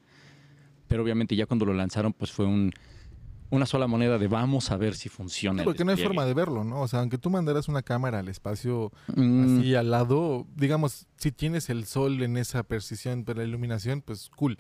Pero 0.88 1.04
obviamente 1.04 1.36
ya 1.36 1.46
cuando 1.46 1.66
lo 1.66 1.74
lanzaron, 1.74 2.14
pues 2.14 2.32
fue 2.32 2.46
un, 2.46 2.72
una 3.50 3.66
sola 3.66 3.88
moneda 3.88 4.18
de 4.18 4.28
vamos 4.28 4.72
a 4.72 4.78
ver 4.78 4.96
si 4.96 5.10
funciona. 5.10 5.62
el 5.62 5.66
Porque 5.66 5.86
no 5.86 5.92
hay 5.92 5.98
forma 5.98 6.26
de 6.26 6.34
verlo, 6.34 6.64
¿no? 6.64 6.82
O 6.82 6.88
sea, 6.88 7.00
aunque 7.00 7.18
tú 7.18 7.30
mandaras 7.30 7.68
una 7.68 7.84
cámara 7.84 8.20
al 8.20 8.28
espacio 8.28 8.92
Mm, 9.16 9.60
así 9.60 9.76
al 9.76 9.92
lado, 9.92 10.48
digamos, 10.56 11.08
si 11.18 11.32
tienes 11.32 11.70
el 11.70 11.86
sol 11.86 12.22
en 12.24 12.38
esa 12.38 12.64
precisión 12.64 13.24
para 13.24 13.40
la 13.40 13.46
iluminación, 13.46 14.02
pues 14.02 14.30
cool. 14.36 14.58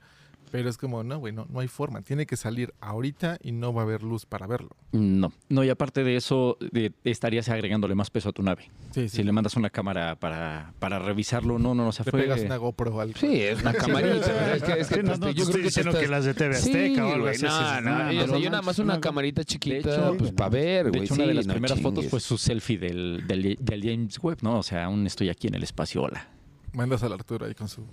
Pero 0.53 0.69
es 0.69 0.77
como, 0.77 1.03
no, 1.03 1.17
güey, 1.17 1.33
no, 1.33 1.48
no 1.50 1.62
hay 1.62 1.67
forma. 1.67 2.03
Tiene 2.03 2.27
que 2.27 2.38
salir 2.38 2.75
ahorita 2.79 3.39
y 3.41 3.51
no 3.53 3.74
va 3.74 3.81
a 3.81 3.86
haber 3.86 4.03
luz 4.03 4.27
para 4.27 4.45
verlo. 4.45 4.69
No, 4.91 5.33
no, 5.50 5.63
y 5.63 5.69
aparte 5.72 6.03
de 6.03 6.15
eso, 6.15 6.60
de- 6.72 6.93
estarías 7.03 7.50
agregándole 7.50 7.95
más 7.95 8.12
peso 8.12 8.29
a 8.29 8.33
tu 8.33 8.43
nave. 8.43 8.69
Sí, 8.91 9.10
sí. 9.10 9.17
Si 9.17 9.24
le 9.24 9.31
mandas 9.31 9.55
una 9.55 9.72
cámara 9.72 10.15
para, 10.19 10.74
para 10.77 11.00
revisarlo, 11.00 11.57
no, 11.57 11.74
no, 11.74 11.86
no, 11.86 11.91
se 11.91 12.03
Le 12.03 12.12
fue. 12.12 12.22
pegas 12.22 12.41
una 12.41 12.57
GoPro 12.57 13.01
al... 13.01 13.15
Sí, 13.15 13.41
es 13.41 13.63
una 13.63 13.74
camarita. 13.74 14.53
es 14.55 14.62
que, 14.62 14.72
es 14.74 14.88
que, 14.89 14.93
Sí, 14.93 15.00
no, 15.01 15.07
pues, 15.07 15.19
no, 15.22 15.29
yo 15.31 15.33
creo 15.33 15.41
estoy 15.48 15.55
que 15.55 15.69
que 15.74 15.89
estás- 16.00 16.10
las 16.12 16.25
de 16.25 16.33
TV 16.36 16.53
Sí, 16.53 16.69
Azteca 16.69 17.07
o 17.07 17.13
algo 17.15 17.27
así. 17.29 17.43
no, 17.45 17.50
sí, 17.50 17.57
sí, 17.57 17.83
no, 17.83 18.12
yo, 18.12 18.27
no, 18.27 18.38
yo 18.38 18.43
no, 18.45 18.50
nada 18.51 18.62
más 18.62 18.77
una 18.77 18.93
no, 18.93 19.01
camarita 19.01 19.43
chiquita, 19.43 19.77
hecho, 19.91 20.15
pues 20.19 20.31
para 20.33 20.50
ver, 20.51 20.83
De 20.86 20.89
güey. 20.91 21.03
hecho, 21.05 21.15
una 21.15 21.25
de 21.25 21.33
las 21.33 21.48
no 21.48 21.53
primeras 21.53 21.81
fotos 21.81 22.05
fue 22.05 22.19
su 22.19 22.38
selfie 22.38 22.77
del, 22.77 23.24
del, 23.27 23.57
del 23.60 23.81
James 23.81 24.19
Webb, 24.22 24.43
¿no? 24.43 24.60
O 24.60 24.63
sea, 24.63 24.86
aún 24.86 25.07
estoy 25.07 25.29
aquí 25.29 25.48
en 25.48 25.55
el 25.55 25.63
espacio, 25.63 26.03
hola. 26.03 26.27
Mandas 26.74 27.03
al 27.03 27.13
Arturo 27.13 27.46
ahí 27.46 27.53
con 27.53 27.68
su, 27.70 27.86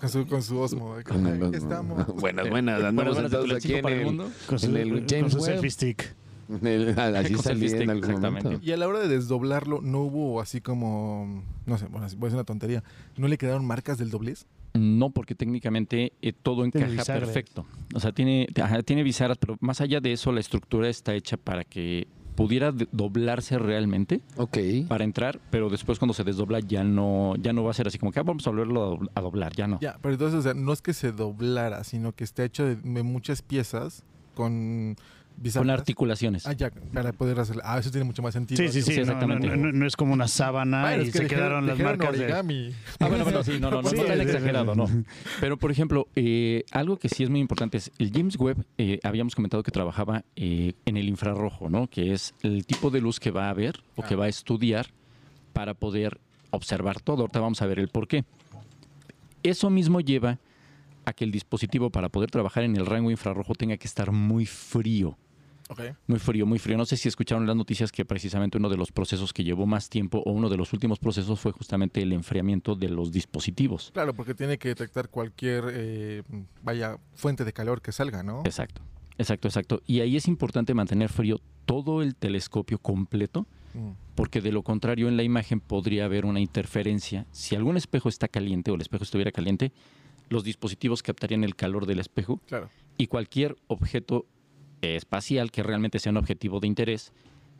con 0.00 0.08
su, 0.08 0.26
con 0.26 0.42
su 0.42 0.58
Osmo. 0.58 0.94
ahí, 0.94 1.02
Con 1.04 1.26
el- 1.26 1.42
"Ay, 1.42 1.48
aquí 1.48 1.56
estamos. 1.56 2.06
Buenas, 2.20 2.48
buenas, 2.48 2.76
andamos 2.76 3.14
Buenas, 3.16 3.32
buenas, 3.32 3.56
aquí 3.56 3.74
en 3.74 3.82
para 3.82 3.94
el 3.96 4.04
mundo. 4.04 4.30
Con 4.46 4.58
su, 4.58 4.66
en 4.70 4.76
el 4.76 4.90
con 4.90 5.06
James 5.08 5.32
su 5.32 5.40
selfie 5.40 5.70
stick. 5.70 6.14
el- 6.62 6.90
así 6.98 7.34
salí 7.36 7.38
selfie 7.38 7.64
en 7.68 7.68
stick, 7.70 7.88
algún 7.90 8.04
exactamente. 8.04 8.44
momento. 8.44 8.66
Y 8.66 8.72
a 8.72 8.76
la 8.76 8.86
hora 8.86 9.00
de 9.00 9.08
desdoblarlo, 9.08 9.80
no 9.80 10.00
hubo 10.02 10.40
así 10.40 10.60
como, 10.60 11.42
no 11.66 11.76
sé, 11.78 11.86
bueno, 11.86 12.06
voy 12.16 12.26
a 12.26 12.26
decir 12.26 12.34
una 12.34 12.44
tontería, 12.44 12.84
¿no 13.16 13.26
le 13.26 13.36
quedaron 13.36 13.64
marcas 13.66 13.98
del 13.98 14.10
doblez? 14.10 14.46
No, 14.74 15.10
porque 15.10 15.34
técnicamente 15.34 16.12
eh, 16.22 16.32
todo 16.32 16.68
Tiene 16.70 16.92
encaja 16.92 17.14
perfecto. 17.14 17.64
O 17.94 18.00
sea, 18.00 18.12
tiene, 18.12 18.48
ajá, 18.62 18.82
tiene 18.82 19.02
bisaras, 19.02 19.38
pero 19.38 19.56
más 19.60 19.80
allá 19.80 20.00
de 20.00 20.12
eso, 20.12 20.30
la 20.32 20.40
estructura 20.40 20.88
está 20.88 21.14
hecha 21.14 21.36
para 21.36 21.64
que 21.64 22.06
pudiera 22.34 22.72
doblarse 22.92 23.58
realmente 23.58 24.20
Ok. 24.36 24.58
para 24.88 25.04
entrar, 25.04 25.40
pero 25.50 25.70
después 25.70 25.98
cuando 25.98 26.14
se 26.14 26.24
desdobla 26.24 26.60
ya 26.60 26.82
no, 26.84 27.34
ya 27.36 27.52
no 27.52 27.62
va 27.64 27.70
a 27.70 27.74
ser 27.74 27.86
así 27.86 27.98
como 27.98 28.12
que 28.12 28.20
ah, 28.20 28.24
vamos 28.24 28.46
a 28.46 28.50
volverlo 28.50 28.82
a 28.82 28.88
dobl- 28.96 29.10
a 29.14 29.20
doblar, 29.20 29.52
ya 29.54 29.66
no. 29.66 29.78
Ya, 29.80 29.96
pero 30.02 30.14
entonces, 30.14 30.38
o 30.40 30.42
sea, 30.42 30.54
no 30.54 30.72
es 30.72 30.82
que 30.82 30.92
se 30.94 31.12
doblara, 31.12 31.84
sino 31.84 32.12
que 32.12 32.24
está 32.24 32.44
hecho 32.44 32.64
de, 32.64 32.76
de 32.76 33.02
muchas 33.02 33.42
piezas 33.42 34.02
con 34.34 34.96
Con 35.54 35.68
articulaciones. 35.68 36.46
Ah, 36.46 36.52
ya, 36.52 36.70
para 36.92 37.12
poder 37.12 37.38
hacer. 37.40 37.56
Ah, 37.64 37.78
eso 37.78 37.90
tiene 37.90 38.04
mucho 38.04 38.22
más 38.22 38.32
sentido. 38.32 38.56
Sí, 38.56 38.68
sí, 38.72 38.82
sí. 38.82 38.92
Sí, 38.94 39.00
no, 39.00 39.06
no, 39.06 39.12
exactamente. 39.12 39.56
no, 39.56 39.72
no 39.72 39.86
es 39.86 39.96
como 39.96 40.12
una 40.14 40.28
sábana 40.28 40.82
Bueno, 40.82 41.02
y 41.02 41.06
es 41.08 41.12
que 41.12 41.18
se 41.18 41.26
quedaron 41.26 41.66
las 41.66 41.78
marcas 41.78 42.12
de... 42.12 42.24
origami. 42.24 42.70
Ah, 43.00 43.08
bueno, 43.08 43.24
bueno, 43.24 43.42
sí, 43.42 43.58
no, 43.60 43.70
no, 43.70 43.82
no, 43.82 43.88
Sí, 43.90 43.96
no 43.96 44.04
tan 44.04 44.20
exagerado, 44.20 44.72
sí. 44.74 44.78
no. 44.78 45.04
Pero, 45.40 45.56
por 45.58 45.70
ejemplo, 45.70 46.06
eh, 46.16 46.64
algo 46.70 46.96
que 46.98 47.08
sí 47.08 47.24
es 47.24 47.30
muy 47.30 47.40
importante 47.40 47.76
es 47.78 47.90
el 47.98 48.10
James 48.12 48.36
Webb, 48.38 48.64
eh, 48.78 49.00
habíamos 49.02 49.34
comentado 49.34 49.62
que 49.62 49.70
trabajaba 49.72 50.24
eh, 50.36 50.72
en 50.86 50.96
el 50.96 51.08
infrarrojo, 51.08 51.68
¿no? 51.68 51.88
Que 51.88 52.12
es 52.12 52.32
el 52.42 52.64
tipo 52.64 52.90
de 52.90 53.00
luz 53.00 53.18
que 53.20 53.30
va 53.30 53.50
a 53.50 53.52
ver 53.54 53.80
o 53.96 54.02
que 54.02 54.14
Ah. 54.14 54.18
va 54.18 54.24
a 54.26 54.28
estudiar 54.28 54.86
para 55.52 55.74
poder 55.74 56.20
observar 56.50 57.00
todo. 57.00 57.22
Ahorita 57.22 57.40
vamos 57.40 57.60
a 57.60 57.66
ver 57.66 57.78
el 57.80 57.88
por 57.88 58.06
qué. 58.08 58.24
Eso 59.42 59.68
mismo 59.70 60.00
lleva 60.00 60.38
a 61.04 61.12
que 61.12 61.24
el 61.24 61.30
dispositivo 61.32 61.90
para 61.90 62.08
poder 62.08 62.30
trabajar 62.30 62.62
en 62.64 62.76
el 62.76 62.86
rango 62.86 63.10
infrarrojo 63.10 63.54
tenga 63.54 63.76
que 63.76 63.86
estar 63.86 64.10
muy 64.10 64.46
frío. 64.46 65.18
Muy 66.06 66.18
frío, 66.18 66.46
muy 66.46 66.58
frío. 66.58 66.76
No 66.76 66.84
sé 66.86 66.96
si 66.96 67.08
escucharon 67.08 67.46
las 67.46 67.56
noticias 67.56 67.90
que 67.90 68.04
precisamente 68.04 68.58
uno 68.58 68.68
de 68.68 68.76
los 68.76 68.92
procesos 68.92 69.32
que 69.32 69.44
llevó 69.44 69.66
más 69.66 69.88
tiempo 69.88 70.22
o 70.24 70.32
uno 70.32 70.48
de 70.48 70.56
los 70.56 70.72
últimos 70.72 70.98
procesos 70.98 71.40
fue 71.40 71.52
justamente 71.52 72.02
el 72.02 72.12
enfriamiento 72.12 72.74
de 72.74 72.88
los 72.88 73.12
dispositivos. 73.12 73.90
Claro, 73.94 74.14
porque 74.14 74.34
tiene 74.34 74.58
que 74.58 74.68
detectar 74.68 75.08
cualquier, 75.08 75.64
eh, 75.72 76.22
vaya, 76.62 76.98
fuente 77.14 77.44
de 77.44 77.52
calor 77.52 77.80
que 77.82 77.92
salga, 77.92 78.22
¿no? 78.22 78.42
Exacto, 78.44 78.82
exacto, 79.18 79.48
exacto. 79.48 79.82
Y 79.86 80.00
ahí 80.00 80.16
es 80.16 80.28
importante 80.28 80.74
mantener 80.74 81.08
frío 81.08 81.40
todo 81.66 82.02
el 82.02 82.14
telescopio 82.14 82.78
completo, 82.78 83.46
Mm, 83.76 83.90
porque 84.14 84.40
de 84.40 84.52
lo 84.52 84.62
contrario 84.62 85.08
en 85.08 85.16
la 85.16 85.24
imagen 85.24 85.58
podría 85.58 86.04
haber 86.04 86.26
una 86.26 86.38
interferencia. 86.38 87.26
Si 87.32 87.56
algún 87.56 87.76
espejo 87.76 88.08
está 88.08 88.28
caliente 88.28 88.70
o 88.70 88.76
el 88.76 88.80
espejo 88.80 89.02
estuviera 89.02 89.32
caliente, 89.32 89.72
los 90.28 90.44
dispositivos 90.44 91.02
captarían 91.02 91.42
el 91.42 91.56
calor 91.56 91.84
del 91.86 91.98
espejo 91.98 92.40
Claro. 92.46 92.70
y 92.96 93.08
cualquier 93.08 93.56
objeto 93.66 94.26
espacial 94.96 95.50
que 95.50 95.62
realmente 95.62 95.98
sea 95.98 96.10
un 96.10 96.18
objetivo 96.18 96.60
de 96.60 96.66
interés, 96.66 97.12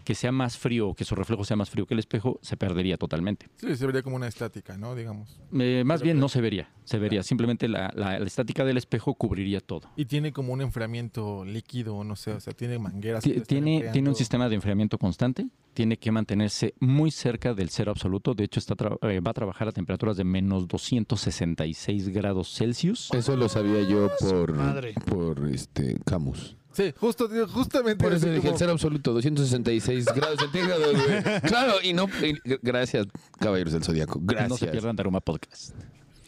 que 0.04 0.14
sea 0.14 0.32
más 0.32 0.58
frío 0.58 0.92
que 0.92 1.04
su 1.06 1.14
reflejo 1.14 1.44
sea 1.44 1.56
más 1.56 1.70
frío 1.70 1.86
que 1.86 1.94
el 1.94 1.98
espejo, 2.00 2.38
se 2.42 2.58
perdería 2.58 2.98
totalmente. 2.98 3.48
Sí, 3.56 3.74
se 3.74 3.86
vería 3.86 4.02
como 4.02 4.16
una 4.16 4.28
estática, 4.28 4.76
¿no? 4.76 4.94
Digamos. 4.94 5.40
Eh, 5.58 5.82
más 5.86 6.00
Pero- 6.00 6.04
bien 6.08 6.20
no 6.20 6.28
se 6.28 6.42
vería, 6.42 6.68
se 6.84 6.98
vería. 6.98 7.22
Simplemente 7.22 7.68
la, 7.68 7.90
la- 7.94 8.18
la 8.18 8.26
estática 8.26 8.66
del 8.66 8.76
espejo 8.76 9.14
cubriría 9.14 9.60
todo. 9.60 9.88
Y 9.96 10.04
tiene 10.04 10.30
como 10.32 10.52
un 10.52 10.60
enfriamiento 10.60 11.44
líquido, 11.46 12.04
no 12.04 12.16
sé, 12.16 12.32
o 12.32 12.40
sea, 12.40 12.52
tiene 12.52 12.78
mangueras. 12.78 13.24
Tiene, 13.46 13.88
tiene 13.92 14.08
un 14.10 14.14
sistema 14.14 14.48
de 14.50 14.56
enfriamiento 14.56 14.98
constante, 14.98 15.46
tiene 15.74 15.98
que 15.98 16.10
mantenerse 16.12 16.74
muy 16.80 17.10
cerca 17.10 17.52
del 17.52 17.68
cero 17.68 17.90
absoluto. 17.90 18.32
De 18.34 18.44
hecho, 18.44 18.60
está 18.60 18.74
tra- 18.74 18.96
eh, 19.02 19.20
va 19.20 19.32
a 19.32 19.34
trabajar 19.34 19.68
a 19.68 19.72
temperaturas 19.72 20.16
de 20.16 20.24
menos 20.24 20.66
266 20.68 22.08
grados 22.08 22.54
Celsius. 22.54 23.10
Eso 23.12 23.36
lo 23.36 23.48
sabía 23.48 23.82
yo 23.88 24.08
por, 24.20 24.54
madre. 24.54 24.94
por 25.06 25.46
este 25.48 25.98
Camus. 26.06 26.56
Sí, 26.72 26.92
justo, 26.98 27.28
justamente. 27.48 28.02
Por 28.02 28.12
eso 28.14 28.26
dije 28.26 28.38
el 28.38 28.42
como- 28.42 28.58
cero 28.58 28.72
absoluto, 28.72 29.12
266 29.12 30.06
grados 30.06 30.40
centígrados, 30.40 30.92
güey. 30.92 31.22
Claro, 31.42 31.74
y 31.82 31.92
no. 31.92 32.08
y- 32.22 32.38
gracias, 32.62 33.06
caballeros 33.38 33.72
del 33.74 33.84
Zodíaco. 33.84 34.18
Gracias. 34.22 34.48
No 34.50 34.56
se 34.56 34.66
pierdan 34.68 34.96
Daruma 34.96 35.20
Podcast. 35.20 35.74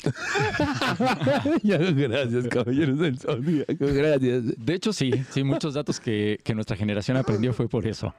Gracias, 1.62 2.48
caballeros 2.48 2.98
del 2.98 3.18
Zodíaco. 3.18 3.74
Gracias. 3.78 4.42
De 4.56 4.74
hecho, 4.74 4.92
sí, 4.92 5.12
sí, 5.30 5.44
muchos 5.44 5.74
datos 5.74 6.00
que, 6.00 6.38
que 6.42 6.54
nuestra 6.54 6.76
generación 6.76 7.16
aprendió 7.16 7.52
fue 7.52 7.68
por 7.68 7.86
eso. 7.86 8.14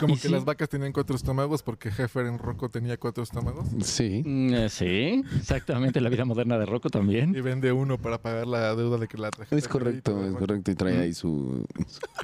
Como 0.00 0.14
Y 0.14 0.16
que 0.18 0.28
sí. 0.28 0.32
las 0.34 0.44
vacas 0.44 0.68
tenían 0.68 0.92
cuatro 0.92 1.16
estómagos 1.16 1.62
porque 1.62 1.88
Heffer 1.88 2.26
en 2.26 2.38
Rocco 2.38 2.68
tenía 2.68 2.96
cuatro 2.96 3.22
estómagos. 3.22 3.66
Sí. 3.82 4.22
Mm, 4.24 4.54
eh, 4.54 4.68
Sí, 4.68 5.22
exactamente, 5.36 6.00
la 6.00 6.08
vida 6.08 6.24
moderna 6.24 6.58
de 6.58 6.66
Rocco 6.66 6.88
también. 6.90 7.34
Y 7.36 7.40
vende 7.40 7.72
uno 7.72 7.98
para 7.98 8.18
pagar 8.20 8.46
la 8.46 8.74
deuda 8.74 8.98
de 8.98 9.06
que 9.08 9.18
la 9.18 9.30
tarjeta 9.30 9.56
Es 9.56 9.68
correcto, 9.68 10.24
es 10.26 10.34
correcto. 10.34 10.70
Y 10.70 10.74
trae 10.74 10.98
ahí 10.98 11.14
su. 11.14 11.64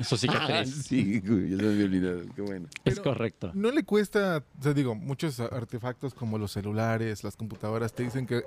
Sí 0.02 0.26
que 0.28 0.36
Ah, 0.36 0.64
sí, 0.64 1.20
güey, 1.20 1.50
ya 1.50 1.56
se 1.58 1.62
me 1.62 1.68
había 1.72 1.84
olvidado. 1.84 2.20
Qué 2.34 2.42
bueno. 2.42 2.68
es 2.84 3.00
correcto. 3.00 3.50
No 3.54 3.70
le 3.70 3.82
cuesta, 3.84 4.42
o 4.58 4.62
sea, 4.62 4.72
digo, 4.72 4.94
muchos 4.94 5.38
artefactos 5.40 6.14
como 6.14 6.38
los 6.38 6.52
celulares, 6.52 7.22
las 7.24 7.36
computadoras, 7.36 7.92
te 7.92 8.02
dicen 8.04 8.26
que 8.26 8.36
el, 8.36 8.44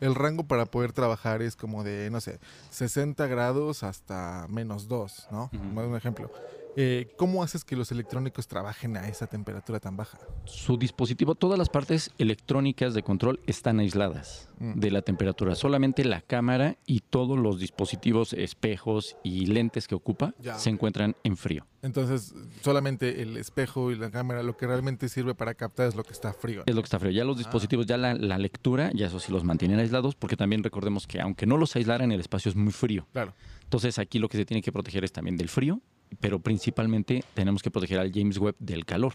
el 0.00 0.14
rango 0.14 0.44
para 0.44 0.66
poder 0.66 0.92
trabajar 0.92 1.42
es 1.42 1.56
como 1.56 1.84
de, 1.84 2.10
no 2.10 2.20
sé, 2.20 2.38
60 2.70 3.26
grados 3.26 3.82
hasta 3.82 4.46
menos 4.48 4.88
2, 4.88 5.28
¿no? 5.30 5.50
Más 5.52 5.86
un 5.86 5.96
ejemplo. 5.96 6.30
Eh, 6.76 7.08
¿Cómo 7.16 7.42
haces 7.42 7.64
que 7.64 7.74
los 7.74 7.90
electrónicos 7.90 8.46
trabajen 8.48 8.96
a 8.98 9.08
esa 9.08 9.26
temperatura 9.26 9.80
tan 9.80 9.96
baja? 9.96 10.18
Su 10.44 10.76
dispositivo, 10.76 11.34
todas 11.34 11.58
las 11.58 11.70
partes 11.70 12.10
electrónicas 12.18 12.92
de 12.92 13.02
control 13.02 13.40
están 13.46 13.80
aisladas 13.80 14.48
Mm. 14.58 14.78
de 14.80 14.90
la 14.90 15.02
temperatura. 15.02 15.54
Solamente 15.54 16.04
la 16.04 16.22
cámara 16.22 16.76
y 16.86 17.00
todos 17.00 17.38
los 17.38 17.60
dispositivos, 17.60 18.32
espejos 18.32 19.16
y 19.22 19.46
lentes 19.46 19.86
que 19.86 19.94
ocupa 19.94 20.34
Ya, 20.38 20.58
se 20.58 20.70
encuentran 20.70 21.14
en 21.24 21.36
frío. 21.36 21.66
Entonces, 21.82 22.34
solamente 22.62 23.20
el 23.22 23.36
espejo 23.36 23.90
y 23.90 23.96
la 23.96 24.10
cámara, 24.10 24.42
lo 24.42 24.56
que 24.56 24.66
realmente 24.66 25.08
sirve 25.08 25.34
para 25.34 25.54
captar 25.54 25.88
es 25.88 25.94
lo 25.94 26.02
que 26.04 26.12
está 26.12 26.32
frío. 26.32 26.62
Es 26.66 26.74
lo 26.74 26.80
que 26.82 26.86
está 26.86 26.98
frío. 26.98 27.12
Ya 27.12 27.24
los 27.24 27.36
dispositivos, 27.38 27.86
ya 27.86 27.96
la, 27.98 28.14
la 28.14 28.38
lectura, 28.38 28.90
ya 28.94 29.06
eso 29.06 29.20
sí 29.20 29.30
los 29.30 29.44
mantienen 29.44 29.78
aislados, 29.78 30.14
porque 30.14 30.36
también 30.36 30.62
recordemos 30.64 31.06
que 31.06 31.20
aunque 31.20 31.46
no 31.46 31.56
los 31.58 31.76
aislaran, 31.76 32.10
el 32.12 32.20
espacio 32.20 32.48
es 32.48 32.56
muy 32.56 32.72
frío. 32.72 33.06
Claro. 33.12 33.34
Entonces 33.64 33.98
aquí 33.98 34.18
lo 34.18 34.28
que 34.28 34.38
se 34.38 34.44
tiene 34.46 34.62
que 34.62 34.72
proteger 34.72 35.04
es 35.04 35.12
también 35.12 35.36
del 35.36 35.48
frío, 35.48 35.80
pero 36.20 36.38
principalmente 36.38 37.24
tenemos 37.34 37.62
que 37.62 37.70
proteger 37.70 37.98
al 37.98 38.12
James 38.12 38.38
Webb 38.38 38.56
del 38.58 38.84
calor. 38.84 39.14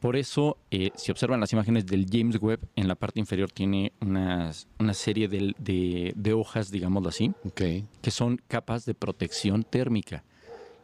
Por 0.00 0.16
eso, 0.16 0.56
eh, 0.70 0.92
si 0.94 1.10
observan 1.10 1.40
las 1.40 1.52
imágenes 1.52 1.84
del 1.84 2.06
James 2.10 2.38
Webb, 2.40 2.60
en 2.74 2.88
la 2.88 2.94
parte 2.94 3.20
inferior 3.20 3.50
tiene 3.52 3.92
unas- 4.00 4.66
una 4.78 4.94
serie 4.94 5.28
de, 5.28 5.54
de- 5.58 6.12
de 6.16 6.32
hojas, 6.32 6.70
digámoslo 6.70 7.10
así, 7.10 7.32
Ok. 7.44 7.60
que 8.00 8.10
son 8.10 8.40
capas 8.48 8.86
de 8.86 8.94
protección 8.94 9.62
térmica 9.62 10.24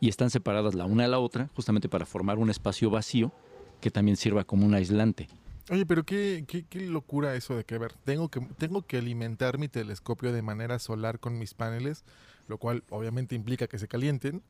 y 0.01 0.11
están 0.11 0.29
separadas 0.29 0.75
la 0.75 0.85
una 0.85 1.07
a 1.07 1.09
la 1.09 1.19
otra 1.19 1.49
justamente 1.55 1.89
para 1.89 2.05
formar 2.05 2.37
un 2.37 2.51
espacio 2.51 2.91
vacío 2.91 3.33
que 3.81 3.91
también 3.91 4.19
sirva 4.19 4.45
como 4.45 4.67
un 4.67 4.75
aislante. 4.75 5.29
Oye, 5.71 5.87
pero 5.87 6.05
qué, 6.05 6.45
qué, 6.47 6.65
qué 6.69 6.81
locura 6.87 7.35
eso 7.35 7.57
de 7.57 7.65
que, 7.65 7.75
a 7.75 7.79
ver, 7.79 7.93
tengo 8.05 8.29
que, 8.29 8.41
tengo 8.59 8.83
que 8.83 8.99
alimentar 8.99 9.57
mi 9.59 9.69
telescopio 9.69 10.31
de 10.33 10.43
manera 10.43 10.79
solar 10.79 11.19
con 11.19 11.39
mis 11.39 11.55
paneles, 11.55 12.05
lo 12.49 12.59
cual 12.59 12.85
obviamente 12.91 13.35
implica 13.35 13.67
que 13.67 13.79
se 13.79 13.89
calienten, 13.89 14.43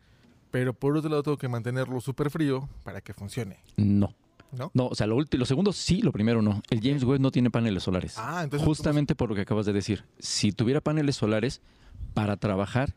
pero 0.57 0.73
por 0.73 0.97
otro 0.97 1.11
lado 1.11 1.23
tengo 1.23 1.37
que 1.37 1.49
mantenerlo 1.49 2.01
súper 2.01 2.31
frío 2.31 2.67
para 2.83 3.03
que 3.03 3.13
funcione, 3.13 3.59
No. 3.77 4.15
¿no? 4.53 4.71
No, 4.73 4.87
o 4.87 4.95
sea, 4.95 5.07
lo, 5.07 5.19
lo 5.31 5.45
segundo 5.45 5.71
sí, 5.75 6.01
lo 6.01 6.13
primero 6.13 6.41
no. 6.41 6.63
El 6.71 6.81
James 6.81 7.05
Webb 7.05 7.21
no 7.21 7.31
tiene 7.31 7.51
paneles 7.51 7.83
solares. 7.83 8.15
Ah, 8.17 8.41
entonces... 8.43 8.67
Justamente 8.67 9.15
por 9.15 9.29
lo 9.29 9.35
que 9.35 9.43
acabas 9.43 9.67
de 9.67 9.75
decir. 9.75 10.05
Si 10.19 10.53
tuviera 10.53 10.81
paneles 10.81 11.17
solares 11.17 11.61
para 12.15 12.39
trabajar 12.39 12.95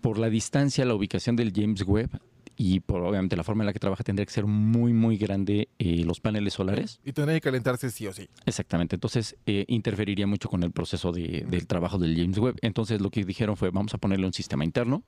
por 0.00 0.18
la 0.18 0.28
distancia, 0.28 0.84
la 0.84 0.94
ubicación 0.96 1.36
del 1.36 1.52
James 1.54 1.82
Webb 1.86 2.10
y 2.56 2.80
por 2.80 3.02
obviamente 3.02 3.36
la 3.36 3.44
forma 3.44 3.62
en 3.62 3.66
la 3.66 3.72
que 3.72 3.78
trabaja 3.78 4.02
tendría 4.02 4.26
que 4.26 4.32
ser 4.32 4.46
muy, 4.46 4.92
muy 4.92 5.16
grande 5.16 5.68
eh, 5.78 6.02
los 6.04 6.18
paneles 6.18 6.54
solares. 6.54 6.98
Y 7.04 7.12
tendría 7.12 7.36
que 7.36 7.42
calentarse 7.42 7.88
sí 7.92 8.08
o 8.08 8.12
sí. 8.12 8.28
Exactamente. 8.46 8.96
Entonces 8.96 9.36
eh, 9.46 9.64
interferiría 9.68 10.26
mucho 10.26 10.48
con 10.48 10.64
el 10.64 10.72
proceso 10.72 11.12
de- 11.12 11.46
del 11.48 11.68
trabajo 11.68 11.98
del 11.98 12.16
James 12.16 12.38
Webb. 12.38 12.56
Entonces 12.62 13.00
lo 13.00 13.10
que 13.10 13.24
dijeron 13.24 13.56
fue 13.56 13.70
vamos 13.70 13.94
a 13.94 13.98
ponerle 13.98 14.26
un 14.26 14.32
sistema 14.32 14.64
interno 14.64 15.04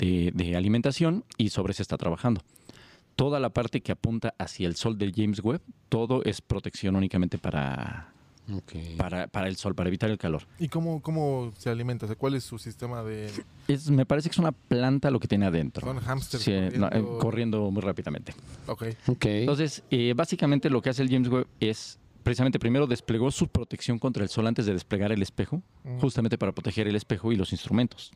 de, 0.00 0.32
de 0.34 0.56
alimentación 0.56 1.24
y 1.36 1.50
sobre 1.50 1.72
eso 1.72 1.82
está 1.82 1.96
trabajando. 1.96 2.40
Toda 3.16 3.38
la 3.38 3.50
parte 3.50 3.80
que 3.82 3.92
apunta 3.92 4.34
hacia 4.38 4.66
el 4.66 4.76
sol 4.76 4.96
del 4.96 5.12
James 5.14 5.40
Webb, 5.44 5.60
todo 5.88 6.24
es 6.24 6.40
protección 6.40 6.96
únicamente 6.96 7.36
para, 7.36 8.08
Ok. 8.50 8.96
para, 8.96 9.26
para 9.26 9.48
el 9.48 9.56
sol, 9.56 9.74
para 9.74 9.88
evitar 9.88 10.08
el 10.10 10.16
calor. 10.16 10.42
¿Y 10.58 10.68
cómo, 10.68 11.02
cómo 11.02 11.52
se 11.58 11.68
alimenta? 11.68 12.06
O 12.06 12.08
sea, 12.08 12.16
¿Cuál 12.16 12.34
es 12.36 12.44
su 12.44 12.58
sistema 12.58 13.02
de...? 13.02 13.30
Es, 13.68 13.90
me 13.90 14.06
parece 14.06 14.30
que 14.30 14.32
es 14.32 14.38
una 14.38 14.52
planta 14.52 15.10
lo 15.10 15.20
que 15.20 15.28
tiene 15.28 15.44
adentro. 15.46 15.86
Son 15.86 16.00
hamsters 16.00 16.42
Sí, 16.44 16.52
no, 16.78 16.86
eh, 16.86 16.90
corriendo. 16.90 17.18
corriendo 17.18 17.70
muy 17.70 17.82
rápidamente. 17.82 18.32
Ok. 18.66 18.84
Ok. 19.08 19.24
Entonces, 19.26 19.82
eh, 19.90 20.14
básicamente 20.16 20.70
lo 20.70 20.80
que 20.80 20.88
hace 20.90 21.02
el 21.02 21.10
James 21.10 21.28
Webb 21.28 21.46
es, 21.60 21.98
precisamente 22.22 22.58
primero 22.58 22.86
desplegó 22.86 23.30
su 23.30 23.48
protección 23.48 23.98
contra 23.98 24.22
el 24.22 24.30
sol 24.30 24.46
antes 24.46 24.64
de 24.64 24.72
desplegar 24.72 25.12
el 25.12 25.20
espejo, 25.20 25.62
Mm. 25.84 25.98
justamente 25.98 26.38
para 26.38 26.52
proteger 26.52 26.88
el 26.88 26.96
espejo 26.96 27.32
y 27.32 27.36
los 27.36 27.52
instrumentos. 27.52 28.12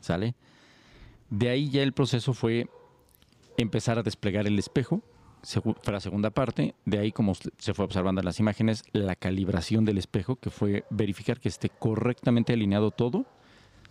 ¿Sale? 0.00 0.34
De 1.32 1.48
ahí 1.48 1.70
ya 1.70 1.82
el 1.82 1.94
proceso 1.94 2.34
fue 2.34 2.68
empezar 3.56 3.98
a 3.98 4.02
desplegar 4.02 4.46
el 4.46 4.58
espejo, 4.58 5.00
fue 5.42 5.92
la 5.94 6.00
segunda 6.00 6.28
parte. 6.28 6.74
De 6.84 6.98
ahí, 6.98 7.10
como 7.10 7.32
se 7.34 7.72
fue 7.72 7.86
observando 7.86 8.20
en 8.20 8.26
las 8.26 8.38
imágenes, 8.38 8.84
la 8.92 9.16
calibración 9.16 9.86
del 9.86 9.96
espejo, 9.96 10.36
que 10.36 10.50
fue 10.50 10.84
verificar 10.90 11.40
que 11.40 11.48
esté 11.48 11.70
correctamente 11.70 12.52
alineado 12.52 12.90
todo, 12.90 13.24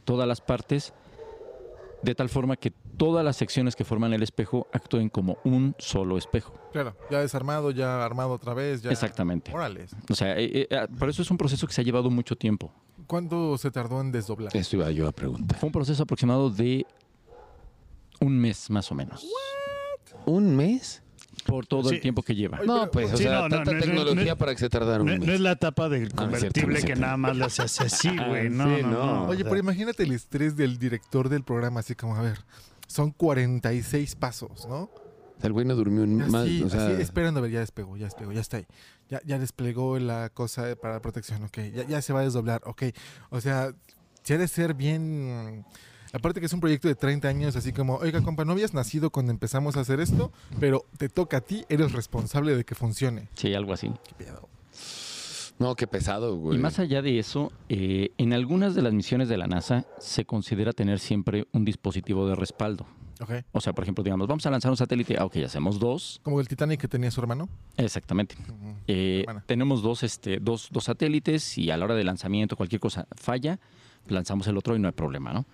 todas 0.06 0.28
las 0.28 0.40
partes, 0.40 0.94
de 2.04 2.14
tal 2.14 2.30
forma 2.30 2.58
que 2.58 2.70
todas 2.70 3.26
las 3.26 3.38
secciones 3.38 3.76
que 3.76 3.86
forman 3.86 4.14
el 4.14 4.22
espejo 4.22 4.68
actúen 4.72 5.10
como 5.10 5.40
un 5.44 5.74
solo 5.80 6.20
espejo. 6.20 6.54
Claro, 6.72 6.96
ya 7.10 7.22
desarmado, 7.22 7.72
ya 7.72 8.06
armado 8.06 8.34
otra 8.34 8.54
vez, 8.54 8.84
ya... 8.84 8.92
Exactamente. 8.92 9.52
Órale. 9.52 9.88
O 10.12 10.14
sea, 10.14 10.38
eh, 10.38 10.68
eh, 10.70 10.88
por 11.00 11.10
eso 11.10 11.24
es 11.24 11.32
un 11.32 11.40
proceso 11.40 11.66
que 11.66 11.74
se 11.74 11.82
ha 11.82 11.84
llevado 11.84 12.12
mucho 12.12 12.36
tiempo. 12.36 12.72
¿Cuánto 13.08 13.58
se 13.58 13.72
tardó 13.72 14.00
en 14.00 14.12
desdoblar? 14.12 14.56
Esto 14.56 14.76
iba 14.76 14.92
yo 14.92 15.08
a 15.08 15.12
preguntar. 15.12 15.58
Fue 15.58 15.66
un 15.66 15.74
proceso 15.74 16.04
aproximado 16.04 16.52
de 16.52 16.86
un 18.22 18.38
mes 18.40 18.70
más 18.70 18.90
o 18.92 18.96
menos. 18.96 19.26
¿Un 20.26 20.56
mes? 20.56 21.02
Por 21.46 21.66
todo 21.66 21.90
Sí. 21.90 21.96
el 21.96 22.02
tiempo 22.02 22.22
que 22.22 22.36
lleva. 22.36 22.60
No, 22.64 22.90
pues, 22.92 23.12
o 23.14 23.18
Sí, 23.18 23.24
sea, 23.24 23.42
no, 23.42 23.50
tanta 23.50 23.72
no 23.72 23.80
es- 23.80 23.88
no 23.88 23.94
tecnología 23.96 24.36
para 24.38 24.54
que 24.54 24.60
se 24.60 24.70
tardara 24.70 25.02
un 25.02 25.08
mes. 25.10 25.20
no 25.20 25.34
es 25.34 25.40
la 25.40 25.56
tapa 25.56 25.90
del 25.90 26.02
cierto, 26.08 26.16
convertible 26.24 26.80
es 26.80 26.86
que 26.86 26.96
nada 26.96 27.18
más 27.18 27.36
le 27.36 27.46
hace 27.46 27.64
así, 27.64 28.10
güey. 28.28 28.50
No, 28.50 28.66
Sí, 28.78 28.84
no, 28.84 28.90
no. 28.90 29.06
no. 29.06 29.28
Oye, 29.28 29.42
O 29.44 29.46
pero 29.46 29.58
imagínate 29.58 30.04
el 30.04 30.12
estrés 30.12 30.56
del 30.56 30.78
director 30.78 31.30
del 31.30 31.44
programa, 31.44 31.80
así 31.80 31.96
como, 31.96 32.16
a 32.16 32.22
ver, 32.22 32.46
son 32.88 33.12
46 33.12 34.16
pasos, 34.16 34.68
¿no? 34.68 34.84
O 34.84 34.92
sea, 35.42 35.48
el 35.48 35.54
güey 35.54 35.66
no 35.66 35.74
durmió 35.74 36.04
un 36.04 36.18
más. 36.30 36.44
Así, 36.44 36.62
o 36.62 36.70
sea, 36.70 36.88
así, 36.90 37.02
esperando 37.02 37.40
a 37.40 37.42
ver, 37.44 37.52
ya 37.52 37.60
despegó, 37.62 37.98
ya 37.98 38.06
despegó, 38.06 38.32
ya 38.32 38.42
está 38.42 38.58
ahí. 38.58 38.68
Ya, 39.10 39.20
ya 39.26 39.40
desplegó 39.40 39.98
la 39.98 40.30
cosa 40.30 40.76
para 40.80 40.94
la 40.96 41.02
protección, 41.02 41.44
ok. 41.44 41.58
Ya, 41.74 41.88
ya 41.88 42.02
se 42.04 42.14
va 42.14 42.20
a 42.20 42.24
desdoblar, 42.24 42.62
ok. 42.66 42.84
O 43.32 43.42
sea, 43.42 43.74
si 44.24 44.34
ha 44.34 44.38
de 44.38 44.48
ser 44.48 44.76
bien... 44.76 45.66
Aparte 46.14 46.40
que 46.40 46.46
es 46.46 46.54
un 46.54 46.60
proyecto 46.60 46.88
de 46.88 46.96
30 46.96 47.28
años, 47.28 47.56
así 47.56 47.72
como, 47.72 47.96
oiga, 47.96 48.22
compa, 48.22 48.46
no 48.46 48.52
habías 48.52 48.74
nacido 48.74 49.10
cuando 49.12 49.32
empezamos 49.32 49.78
a 49.78 49.82
hacer 49.82 50.00
esto, 50.00 50.32
pero 50.60 50.86
te 50.98 51.10
toca 51.10 51.38
a 51.38 51.42
ti, 51.42 51.66
eres 51.70 51.94
responsable 51.94 52.56
de 52.56 52.66
que 52.66 52.76
funcione. 52.76 53.30
Sí, 53.36 53.54
algo 53.54 53.74
así. 53.74 53.92
¿Qué 54.08 54.26
pedo? 54.26 54.50
no, 55.62 55.76
qué 55.76 55.86
pesado, 55.88 56.36
güey. 56.38 56.58
Y 56.58 56.62
más 56.62 56.80
allá 56.80 57.02
de 57.02 57.20
eso, 57.20 57.52
eh, 57.70 58.10
en 58.18 58.34
algunas 58.34 58.74
de 58.74 58.82
las 58.82 58.94
misiones 58.94 59.30
de 59.30 59.38
la 59.38 59.48
NASA 59.48 59.86
se 60.00 60.26
considera 60.26 60.74
tener 60.74 61.00
siempre 61.00 61.48
un 61.54 61.64
dispositivo 61.64 62.28
de 62.28 62.36
respaldo. 62.36 62.88
Ok. 63.22 63.32
O 63.52 63.62
sea, 63.62 63.72
por 63.74 63.84
ejemplo, 63.84 64.04
digamos, 64.04 64.28
vamos 64.28 64.44
a 64.48 64.50
lanzar 64.50 64.72
un 64.72 64.78
satélite, 64.78 65.18
ah, 65.20 65.26
ok, 65.26 65.38
hacemos 65.46 65.80
dos. 65.80 66.20
Como 66.24 66.40
el 66.42 66.48
Titanic 66.48 66.82
que 66.82 66.88
tenía 66.88 67.12
su 67.12 67.22
hermano. 67.22 67.48
Exactamente. 67.78 68.36
Eh, 68.88 69.24
tenemos 69.46 69.84
dos, 69.84 70.02
este, 70.02 70.40
dos, 70.40 70.70
dos 70.72 70.86
satélites 70.86 71.60
y 71.60 71.70
a 71.70 71.78
la 71.78 71.86
hora 71.86 71.96
de 71.96 72.04
lanzamiento 72.04 72.58
cualquier 72.58 72.82
cosa 72.82 73.08
falla, 73.16 73.60
lanzamos 74.08 74.48
el 74.48 74.58
otro 74.58 74.76
y 74.76 74.80
no 74.80 74.88
hay 74.88 74.94
problema, 74.94 75.32
¿no? 75.32 75.46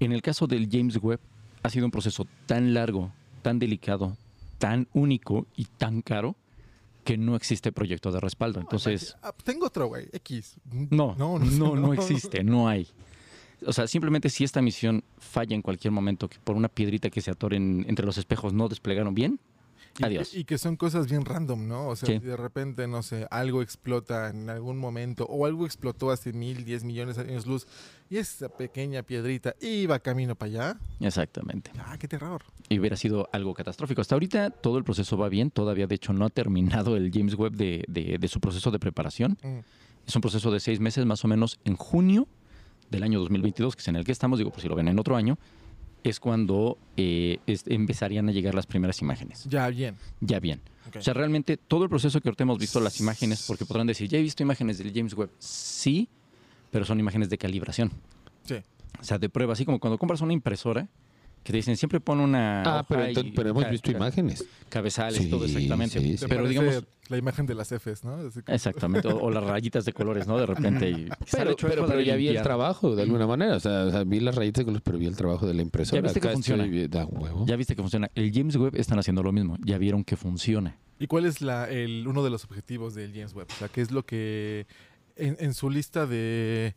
En 0.00 0.12
el 0.12 0.22
caso 0.22 0.46
del 0.46 0.68
James 0.70 0.98
Webb 1.02 1.20
ha 1.62 1.70
sido 1.70 1.84
un 1.84 1.90
proceso 1.90 2.26
tan 2.46 2.72
largo, 2.74 3.12
tan 3.42 3.58
delicado, 3.58 4.16
tan 4.58 4.88
único 4.92 5.46
y 5.56 5.64
tan 5.64 6.02
caro 6.02 6.36
que 7.04 7.16
no 7.16 7.36
existe 7.36 7.72
proyecto 7.72 8.12
de 8.12 8.20
respaldo. 8.20 8.60
Entonces, 8.60 9.16
Ah, 9.22 9.32
tengo 9.44 9.66
otro, 9.66 9.86
güey, 9.88 10.08
X. 10.12 10.56
no, 10.90 11.14
no, 11.16 11.38
no, 11.38 11.74
no, 11.76 11.92
existe, 11.94 12.44
no 12.44 12.68
hay. 12.68 12.86
O 13.66 13.72
sea, 13.72 13.86
simplemente 13.88 14.28
si 14.30 14.44
esta 14.44 14.62
misión 14.62 15.02
falla 15.18 15.54
en 15.56 15.62
cualquier 15.62 15.90
momento, 15.92 16.28
que 16.28 16.38
por 16.38 16.54
una 16.54 16.68
piedrita 16.68 17.10
que 17.10 17.20
se 17.20 17.30
atore 17.30 17.56
en- 17.56 17.84
entre 17.88 18.06
los 18.06 18.18
espejos 18.18 18.52
no 18.52 18.68
desplegaron 18.68 19.14
bien, 19.14 19.40
Adiós. 20.02 20.34
Y 20.34 20.44
que 20.44 20.58
son 20.58 20.76
cosas 20.76 21.08
bien 21.08 21.24
random, 21.24 21.66
¿no? 21.66 21.88
O 21.88 21.96
sea, 21.96 22.06
Sí. 22.06 22.18
si 22.20 22.26
de 22.26 22.36
repente, 22.36 22.86
no 22.86 23.02
sé, 23.02 23.26
algo 23.30 23.62
explota 23.62 24.30
en 24.30 24.48
algún 24.50 24.78
momento, 24.78 25.24
o 25.26 25.44
algo 25.46 25.66
explotó 25.66 26.10
hace 26.10 26.32
mil, 26.32 26.64
diez 26.64 26.84
millones 26.84 27.16
de 27.16 27.22
años 27.22 27.46
luz, 27.46 27.66
y 28.10 28.16
esa 28.18 28.48
pequeña 28.48 29.02
piedrita 29.02 29.54
iba 29.60 29.98
camino 29.98 30.34
para 30.34 30.50
allá. 30.50 30.76
exactamente. 31.00 31.70
¡Ah, 31.78 31.96
qué 31.98 32.06
terror! 32.08 32.42
y 32.70 32.78
hubiera 32.78 32.96
sido 32.96 33.28
algo 33.32 33.54
catastrófico. 33.54 34.00
Hasta 34.02 34.14
ahorita 34.14 34.50
todo 34.50 34.76
el 34.78 34.84
proceso 34.84 35.16
va 35.16 35.28
bien, 35.28 35.50
todavía 35.50 35.86
de 35.86 35.94
hecho 35.94 36.12
no 36.12 36.26
ha 36.26 36.30
terminado 36.30 36.96
el 36.96 37.10
James 37.12 37.34
Webb 37.34 37.54
de, 37.56 37.84
de- 37.88 38.18
de 38.18 38.28
su 38.28 38.40
proceso 38.40 38.70
de 38.70 38.78
preparación. 38.78 39.38
Mm. 39.42 39.58
Es 40.06 40.14
un 40.16 40.20
proceso 40.22 40.50
de 40.50 40.60
seis 40.60 40.78
meses 40.80 41.04
más 41.06 41.24
o 41.24 41.28
menos 41.28 41.58
en 41.64 41.76
junio 41.76 42.28
del 42.90 43.02
año 43.02 43.20
2022, 43.20 43.74
que 43.76 43.80
es 43.82 43.88
en 43.88 43.96
el 43.96 44.04
que 44.04 44.12
estamos, 44.12 44.38
digo, 44.38 44.50
por 44.50 44.60
si 44.60 44.68
lo 44.68 44.74
ven 44.74 44.88
en 44.88 44.98
otro 44.98 45.16
año, 45.16 45.38
es 46.04 46.20
cuando 46.20 46.78
eh, 46.96 47.38
es- 47.46 47.64
empezarían 47.66 48.28
a 48.28 48.32
llegar 48.32 48.54
las 48.54 48.66
primeras 48.66 49.00
imágenes. 49.02 49.44
Ya, 49.48 49.68
bien. 49.68 49.96
Ya 50.20 50.40
bien. 50.40 50.60
O 50.96 51.02
sea, 51.02 51.12
realmente 51.12 51.56
todo 51.58 51.84
el 51.84 51.90
proceso 51.90 52.20
que 52.20 52.28
ahorita 52.28 52.44
hemos 52.44 52.58
visto, 52.58 52.80
las 52.80 52.98
imágenes, 53.00 53.44
porque 53.46 53.66
podrán 53.66 53.86
decir, 53.86 54.08
ya 54.08 54.18
he 54.18 54.22
visto 54.22 54.42
imágenes 54.42 54.78
del 54.78 54.92
James 54.94 55.12
Webb. 55.14 55.30
Sí, 55.38 56.08
pero 56.70 56.84
son 56.86 56.98
imágenes 56.98 57.28
de 57.28 57.36
calibración. 57.36 57.90
Sí. 58.44 58.54
O 58.98 59.04
sea, 59.04 59.18
de 59.18 59.28
prueba, 59.28 59.52
así 59.52 59.64
como 59.66 59.78
cuando 59.80 59.98
compras 59.98 60.22
una 60.22 60.32
impresora, 60.32 60.88
que 61.42 61.52
te 61.52 61.56
dicen, 61.58 61.76
siempre 61.76 62.00
pon 62.00 62.20
una. 62.20 62.62
Ah, 62.62 62.86
pero, 62.88 63.04
entonces- 63.06 63.32
y 63.32 63.36
pero 63.36 63.50
hemos 63.50 63.68
visto 63.70 63.90
imágenes. 63.90 64.44
Cabezales, 64.68 65.22
Sí, 65.22 65.30
todo 65.30 65.44
exactamente. 65.46 65.98
sí, 66.00 66.16
sí. 66.18 66.26
Pero 66.28 66.46
digamos, 66.48 66.84
La 67.08 67.16
imagen 67.16 67.46
de 67.46 67.54
las 67.54 67.68
Fs, 67.72 68.04
¿no? 68.04 68.16
Así 68.16 68.42
que- 68.42 68.52
exactamente, 68.52 69.08
o, 69.08 69.16
o 69.16 69.30
las 69.30 69.42
rayitas 69.42 69.86
de 69.86 69.94
colores, 69.94 70.26
¿no? 70.26 70.36
De 70.38 70.44
repente. 70.44 70.90
y 70.90 71.08
Pero, 71.32 71.56
pero, 71.56 71.86
pero 71.86 72.00
ya 72.02 72.16
vi 72.16 72.28
el 72.28 72.42
trabajo 72.42 72.94
de 72.94 73.02
alguna 73.04 73.26
manera. 73.26 73.56
O 73.56 73.60
sea, 73.60 73.84
o 73.86 73.90
sea, 73.90 74.04
vi 74.04 74.20
las 74.20 74.34
rayitas 74.34 74.60
de 74.60 74.64
colores, 74.66 74.82
pero 74.84 74.98
vi 74.98 75.06
el 75.06 75.16
trabajo 75.16 75.46
de 75.46 75.54
la 75.54 75.62
impresora. 75.62 75.96
Ya 75.96 76.02
viste 76.02 76.20
que 76.20 76.26
Acá 76.28 76.34
funciona. 76.34 76.64
estoy 76.64 76.78
vi- 76.80 76.88
da 76.88 77.06
huevo. 77.06 77.46
Ya 77.46 77.56
viste 77.56 77.74
que 77.74 77.80
funciona. 77.80 78.10
El 78.14 78.30
James 78.34 78.56
Webb 78.56 78.76
están 78.76 78.98
haciendo 78.98 79.22
lo 79.22 79.32
mismo. 79.32 79.56
Ya 79.64 79.78
vieron 79.78 80.04
que 80.04 80.16
funciona. 80.18 80.76
¿Y 80.98 81.06
cuál 81.06 81.24
es 81.24 81.40
la, 81.40 81.70
el, 81.70 82.06
uno 82.06 82.22
de 82.22 82.28
los 82.28 82.44
objetivos 82.44 82.94
del 82.94 83.12
James 83.14 83.32
Webb? 83.32 83.46
O 83.52 83.54
sea, 83.54 83.68
¿qué 83.68 83.80
es 83.80 83.90
lo 83.90 84.04
que 84.04 84.66
en, 85.16 85.36
en 85.40 85.54
su 85.54 85.70
lista 85.70 86.06
de, 86.06 86.74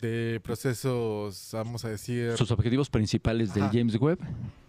de 0.00 0.40
procesos, 0.42 1.50
vamos 1.52 1.84
a 1.84 1.88
decir... 1.88 2.36
Sus 2.36 2.50
objetivos 2.50 2.88
principales 2.90 3.54
del 3.54 3.64
Ajá. 3.64 3.72
James 3.74 3.96
Webb 4.00 4.18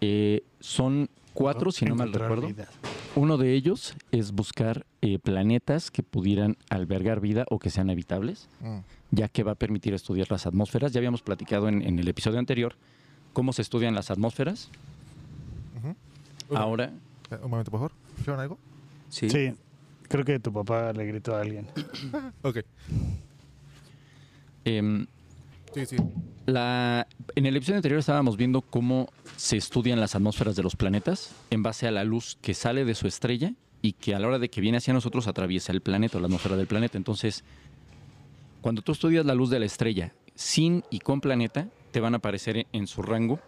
eh, 0.00 0.42
son 0.60 1.08
cuatro, 1.32 1.70
si 1.72 1.84
no 1.84 1.94
mal 1.94 2.12
recuerdo. 2.12 2.48
vida. 2.48 2.68
Uno 3.16 3.38
de 3.38 3.54
ellos 3.54 3.94
es 4.12 4.32
buscar 4.32 4.86
eh, 5.02 5.18
planetas 5.18 5.90
que 5.90 6.02
pudieran 6.02 6.56
albergar 6.68 7.20
vida 7.20 7.44
o 7.50 7.58
que 7.58 7.70
sean 7.70 7.90
habitables, 7.90 8.48
Mm. 8.60 8.78
ya 9.10 9.28
que 9.28 9.42
va 9.42 9.52
a 9.52 9.54
permitir 9.56 9.94
estudiar 9.94 10.30
las 10.30 10.46
atmósferas. 10.46 10.92
Ya 10.92 10.98
habíamos 10.98 11.22
platicado 11.22 11.68
en, 11.68 11.82
en 11.82 11.98
el 11.98 12.08
episodio 12.08 12.38
anterior 12.38 12.74
cómo 13.32 13.52
se 13.52 13.62
estudian 13.62 13.94
las 13.94 14.10
atmósferas. 14.10 14.68
Ahora, 16.52 16.92
Un 17.42 17.50
momento, 17.50 17.70
por 17.70 17.78
favor. 17.80 17.92
¿Escucharon 18.14 18.40
algo? 18.40 18.58
sí. 19.08 19.30
Sí, 19.30 19.52
creo 20.08 20.24
que 20.24 20.40
tu 20.40 20.52
papá 20.52 20.92
le 20.92 21.06
gritó 21.06 21.34
a 21.36 21.40
alguien. 21.42 21.66
Ok. 22.42 22.58
em, 24.64 25.06
La, 26.46 27.06
en 27.36 27.46
el 27.46 27.56
episodio 27.56 27.76
anterior 27.76 28.00
estábamos 28.00 28.36
viendo 28.36 28.60
cómo 28.60 29.08
se 29.36 29.56
estudian 29.56 30.00
las 30.00 30.14
atmósferas 30.14 30.56
de 30.56 30.62
los 30.62 30.74
planetas 30.74 31.34
en 31.50 31.62
base 31.62 31.86
a 31.86 31.90
la 31.90 32.04
luz 32.04 32.38
que 32.40 32.54
sale 32.54 32.84
de 32.84 32.94
su 32.94 33.06
estrella 33.06 33.54
y 33.82 33.92
que 33.92 34.14
a 34.14 34.18
la 34.18 34.26
hora 34.26 34.38
de 34.38 34.50
que 34.50 34.60
viene 34.60 34.78
hacia 34.78 34.92
nosotros 34.92 35.28
atraviesa 35.28 35.72
el 35.72 35.80
planeta, 35.80 36.18
o 36.18 36.20
la 36.20 36.26
atmósfera 36.26 36.56
del 36.56 36.66
planeta. 36.66 36.98
Entonces, 36.98 37.44
cuando 38.60 38.82
tú 38.82 38.92
estudias 38.92 39.24
la 39.24 39.34
luz 39.34 39.50
de 39.50 39.60
la 39.60 39.66
estrella 39.66 40.12
sin 40.34 40.82
y 40.90 40.98
con 40.98 41.20
planeta, 41.20 41.68
te 41.92 42.00
van 42.00 42.14
a 42.14 42.18
aparecer 42.18 42.66
en 42.72 42.86
su 42.86 43.02
rango 43.02 43.38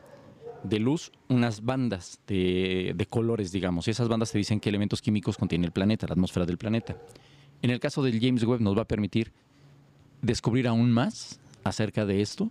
de 0.62 0.78
luz 0.78 1.10
unas 1.28 1.64
bandas 1.64 2.20
de, 2.26 2.92
de 2.94 3.06
colores, 3.06 3.50
digamos. 3.52 3.88
Y 3.88 3.90
esas 3.90 4.08
bandas 4.08 4.30
te 4.30 4.38
dicen 4.38 4.60
qué 4.60 4.68
elementos 4.68 5.02
químicos 5.02 5.36
contiene 5.36 5.66
el 5.66 5.72
planeta, 5.72 6.06
la 6.06 6.12
atmósfera 6.12 6.46
del 6.46 6.58
planeta. 6.58 6.96
En 7.62 7.70
el 7.70 7.80
caso 7.80 8.02
del 8.02 8.20
James 8.20 8.44
Webb 8.44 8.60
nos 8.60 8.76
va 8.76 8.82
a 8.82 8.88
permitir 8.88 9.32
descubrir 10.22 10.68
aún 10.68 10.90
más 10.92 11.40
acerca 11.64 12.06
de 12.06 12.20
esto. 12.20 12.50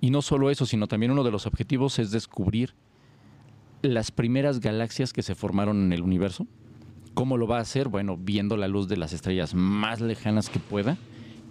Y 0.00 0.10
no 0.10 0.22
solo 0.22 0.50
eso, 0.50 0.66
sino 0.66 0.88
también 0.88 1.12
uno 1.12 1.24
de 1.24 1.30
los 1.30 1.46
objetivos 1.46 1.98
es 1.98 2.10
descubrir 2.10 2.74
las 3.82 4.10
primeras 4.10 4.60
galaxias 4.60 5.12
que 5.12 5.22
se 5.22 5.34
formaron 5.34 5.82
en 5.84 5.92
el 5.92 6.02
universo. 6.02 6.46
¿Cómo 7.14 7.38
lo 7.38 7.46
va 7.46 7.58
a 7.58 7.62
hacer? 7.62 7.88
Bueno, 7.88 8.16
viendo 8.16 8.56
la 8.56 8.68
luz 8.68 8.88
de 8.88 8.96
las 8.96 9.12
estrellas 9.12 9.54
más 9.54 10.00
lejanas 10.00 10.50
que 10.50 10.58
pueda. 10.58 10.98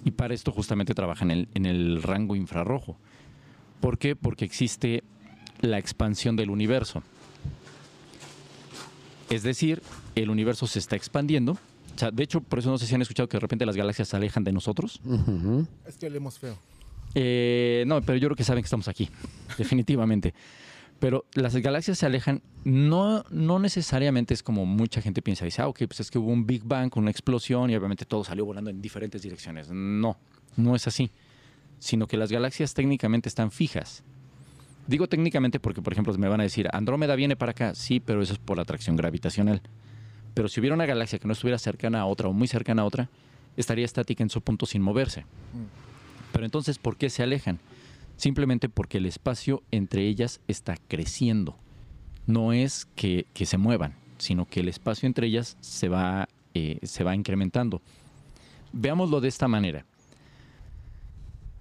Y 0.04 0.12
para 0.12 0.34
esto 0.36 0.52
justamente 0.52 0.94
trabaja 0.94 1.26
en 1.26 1.32
el, 1.32 1.48
en 1.56 1.66
el 1.66 2.04
rango 2.04 2.36
infrarrojo. 2.36 2.98
¿Por 3.82 3.98
qué? 3.98 4.16
Porque 4.16 4.46
existe 4.46 5.04
la 5.62 5.80
expansión 5.80 6.36
del 6.36 6.52
universo. 6.52 7.02
Es 9.30 9.42
decir, 9.42 9.82
el 10.14 10.30
universo 10.30 10.68
se 10.68 10.80
está 10.80 10.96
expandiendo. 10.96 11.54
O 11.54 11.98
sea, 11.98 12.12
de 12.12 12.24
hecho, 12.24 12.42
por 12.42 12.60
eso 12.60 12.70
no 12.70 12.78
sé 12.78 12.86
si 12.86 12.94
han 12.94 13.02
escuchado 13.02 13.28
que 13.28 13.38
de 13.38 13.42
repente 13.42 13.66
las 13.66 13.76
galaxias 13.76 14.10
se 14.10 14.16
alejan 14.16 14.44
de 14.44 14.52
nosotros. 14.52 15.02
Es 15.88 15.98
que 15.98 16.08
olemos 16.08 16.38
feo. 16.38 16.58
Eh, 17.16 17.86
no, 17.88 18.02
pero 18.02 18.18
yo 18.18 18.28
creo 18.28 18.36
que 18.36 18.44
saben 18.44 18.62
que 18.62 18.68
estamos 18.68 18.88
aquí, 18.88 19.10
definitivamente. 19.58 20.34
Pero 21.00 21.26
las 21.34 21.56
galaxias 21.56 21.98
se 21.98 22.06
alejan, 22.06 22.42
no, 22.64 23.24
no 23.30 23.60
necesariamente 23.60 24.34
es 24.34 24.44
como 24.44 24.66
mucha 24.66 25.02
gente 25.02 25.22
piensa, 25.22 25.46
dice, 25.46 25.62
ah, 25.62 25.68
ok, 25.68 25.80
pues 25.88 26.00
es 26.02 26.12
que 26.12 26.20
hubo 26.20 26.32
un 26.32 26.46
Big 26.46 26.64
Bang, 26.64 26.92
una 26.96 27.12
explosión 27.12 27.70
y 27.70 27.76
obviamente 27.76 28.06
todo 28.06 28.24
salió 28.24 28.46
volando 28.46 28.70
en 28.70 28.82
diferentes 28.82 29.22
direcciones. 29.22 29.70
No, 29.72 30.18
no 30.56 30.76
es 30.76 30.88
así, 30.88 31.12
sino 31.80 32.08
que 32.08 32.18
las 32.18 32.32
galaxias 32.32 32.74
técnicamente 32.74 33.28
están 33.28 33.52
fijas. 33.52 34.04
Digo 34.88 35.08
técnicamente 35.08 35.60
porque, 35.60 35.82
por 35.82 35.94
ejemplo, 35.94 36.14
me 36.18 36.30
van 36.30 36.40
a 36.40 36.44
decir, 36.44 36.70
Andrómeda 36.72 37.16
viene 37.16 37.36
para 37.36 37.52
acá, 37.52 37.76
sí, 37.76 38.00
pero 38.00 38.22
eso 38.22 38.34
es 38.34 38.40
por 38.40 38.60
atracción 38.60 38.96
gravitacional. 38.96 39.62
Pero 40.34 40.48
si 40.48 40.60
hubiera 40.60 40.76
una 40.76 40.86
galaxia 40.86 41.18
que 41.20 41.28
no 41.28 41.34
estuviera 41.34 41.58
cercana 41.58 42.02
a 42.02 42.06
otra 42.06 42.30
o 42.30 42.34
muy 42.34 42.48
cercana 42.48 42.84
a 42.84 42.86
otra, 42.86 43.10
estaría 43.58 43.86
estática 43.86 44.22
en 44.22 44.30
su 44.30 44.42
punto 44.42 44.66
sin 44.66 44.82
moverse. 44.82 45.26
Pero 46.36 46.44
entonces, 46.44 46.80
¿por 46.80 46.98
qué 46.98 47.10
se 47.10 47.24
alejan? 47.24 47.60
Simplemente 48.18 48.68
porque 48.68 48.98
el 48.98 49.06
espacio 49.06 49.64
entre 49.72 50.06
ellas 50.06 50.42
está 50.50 50.76
creciendo. 50.90 51.56
No 52.28 52.52
es 52.52 52.88
que, 52.98 53.26
se 53.34 53.58
muevan, 53.58 53.94
sino 54.18 54.44
que 54.46 54.60
el 54.60 54.68
espacio 54.68 55.08
entre 55.08 55.28
ellas 55.28 55.56
se 55.62 55.88
va, 55.88 56.28
eh, 56.54 56.80
se 56.84 57.06
va 57.06 57.16
incrementando. 57.16 57.82
Veámoslo 58.74 59.22
de 59.22 59.30
esta 59.30 59.48
manera. 59.48 59.86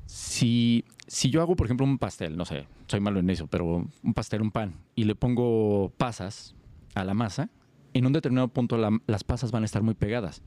Si, 0.07 0.85
si 1.07 1.31
yo 1.31 1.41
hago, 1.41 1.55
por 1.55 1.69
ejemplo, 1.69 1.87
un 1.87 1.99
pastel, 1.99 2.37
no 2.37 2.45
sé, 2.45 2.67
soy 2.89 2.99
malo 2.99 3.21
en 3.21 3.31
eso, 3.31 3.47
pero 3.47 3.87
un 4.03 4.15
pastel, 4.15 4.43
un 4.43 4.51
pan, 4.51 4.75
y 4.97 5.05
le 5.05 5.15
pongo 5.15 5.93
pasas 5.97 6.53
a 6.97 7.05
la 7.05 7.15
masa, 7.15 7.49
en 7.93 8.07
un 8.07 8.13
determinado 8.13 8.49
punto 8.49 8.77
la- 8.77 8.99
las 9.07 9.23
pasas 9.23 9.53
van 9.53 9.63
a 9.63 9.67
estar 9.67 9.83
muy 9.83 9.95
pegadas. 9.95 10.43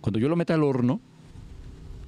Cuando 0.00 0.18
yo 0.18 0.30
lo 0.30 0.36
meta 0.36 0.54
al 0.54 0.62
horno 0.62 1.02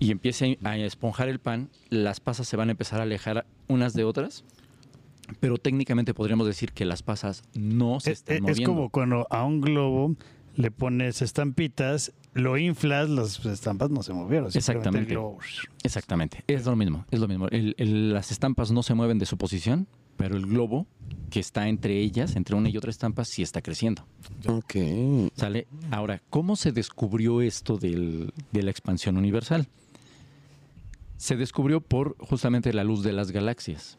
y 0.00 0.10
empiece 0.10 0.58
a 0.64 0.76
esponjar 0.78 1.28
el 1.28 1.38
pan, 1.38 1.68
las 1.90 2.18
pasas 2.18 2.48
se 2.48 2.56
van 2.56 2.68
a 2.68 2.72
empezar 2.72 2.98
a 2.98 3.04
alejar 3.04 3.46
unas 3.68 3.92
de 3.94 4.02
otras, 4.04 4.44
pero 5.38 5.58
técnicamente 5.58 6.12
podríamos 6.14 6.46
decir 6.46 6.72
que 6.72 6.84
las 6.84 7.02
pasas 7.04 7.44
no 7.54 8.00
se 8.00 8.10
Es, 8.12 8.18
están 8.18 8.36
es 8.36 8.42
moviendo. 8.42 8.64
como 8.64 8.90
cuando 8.90 9.26
a 9.30 9.44
un 9.44 9.60
globo 9.60 10.16
le 10.56 10.70
pones 10.72 11.22
estampitas, 11.22 12.12
lo 12.34 12.58
inflas, 12.58 13.08
las 13.08 13.44
estampas 13.46 13.90
no 13.90 14.02
se 14.02 14.12
movieron. 14.12 14.50
Exactamente. 14.52 15.16
Exactamente, 15.84 16.44
es 16.48 16.66
lo 16.66 16.74
mismo, 16.76 17.04
es 17.10 17.20
lo 17.20 17.28
mismo. 17.28 17.48
El- 17.48 17.74
el- 17.78 18.12
las 18.12 18.32
estampas 18.32 18.72
no 18.72 18.82
se 18.82 18.94
mueven 18.94 19.18
de 19.18 19.26
su 19.26 19.36
posición, 19.36 19.86
pero 20.16 20.36
el 20.36 20.46
globo 20.46 20.86
que 21.30 21.40
está 21.40 21.68
entre 21.68 21.98
ellas, 22.00 22.34
entre 22.36 22.56
una 22.56 22.68
y 22.68 22.76
otra 22.76 22.90
estampa, 22.90 23.24
sí 23.24 23.42
está 23.42 23.62
creciendo. 23.62 24.04
Ok. 24.46 24.74
¿Sale? 25.36 25.66
Ahora, 25.90 26.20
¿cómo 26.30 26.56
se 26.56 26.72
descubrió 26.72 27.40
esto 27.40 27.76
del- 27.78 28.32
de 28.50 28.62
la 28.62 28.70
expansión 28.70 29.16
universal? 29.16 29.68
Se 31.20 31.36
descubrió 31.36 31.82
por 31.82 32.16
justamente 32.16 32.72
la 32.72 32.82
luz 32.82 33.02
de 33.02 33.12
las 33.12 33.30
galaxias. 33.30 33.98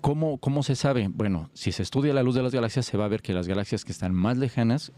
¿Cómo, 0.00 0.38
¿Cómo 0.38 0.62
se 0.62 0.76
sabe? 0.76 1.10
Bueno, 1.12 1.50
si 1.52 1.72
se 1.72 1.82
estudia 1.82 2.14
la 2.14 2.22
luz 2.22 2.36
de 2.36 2.42
las 2.42 2.54
galaxias, 2.54 2.86
se 2.86 2.96
va 2.96 3.04
a 3.04 3.08
ver 3.08 3.20
que 3.20 3.34
las 3.34 3.46
galaxias 3.46 3.84
que 3.84 3.92
están 3.92 4.14
más 4.14 4.38
lejanas 4.38 4.92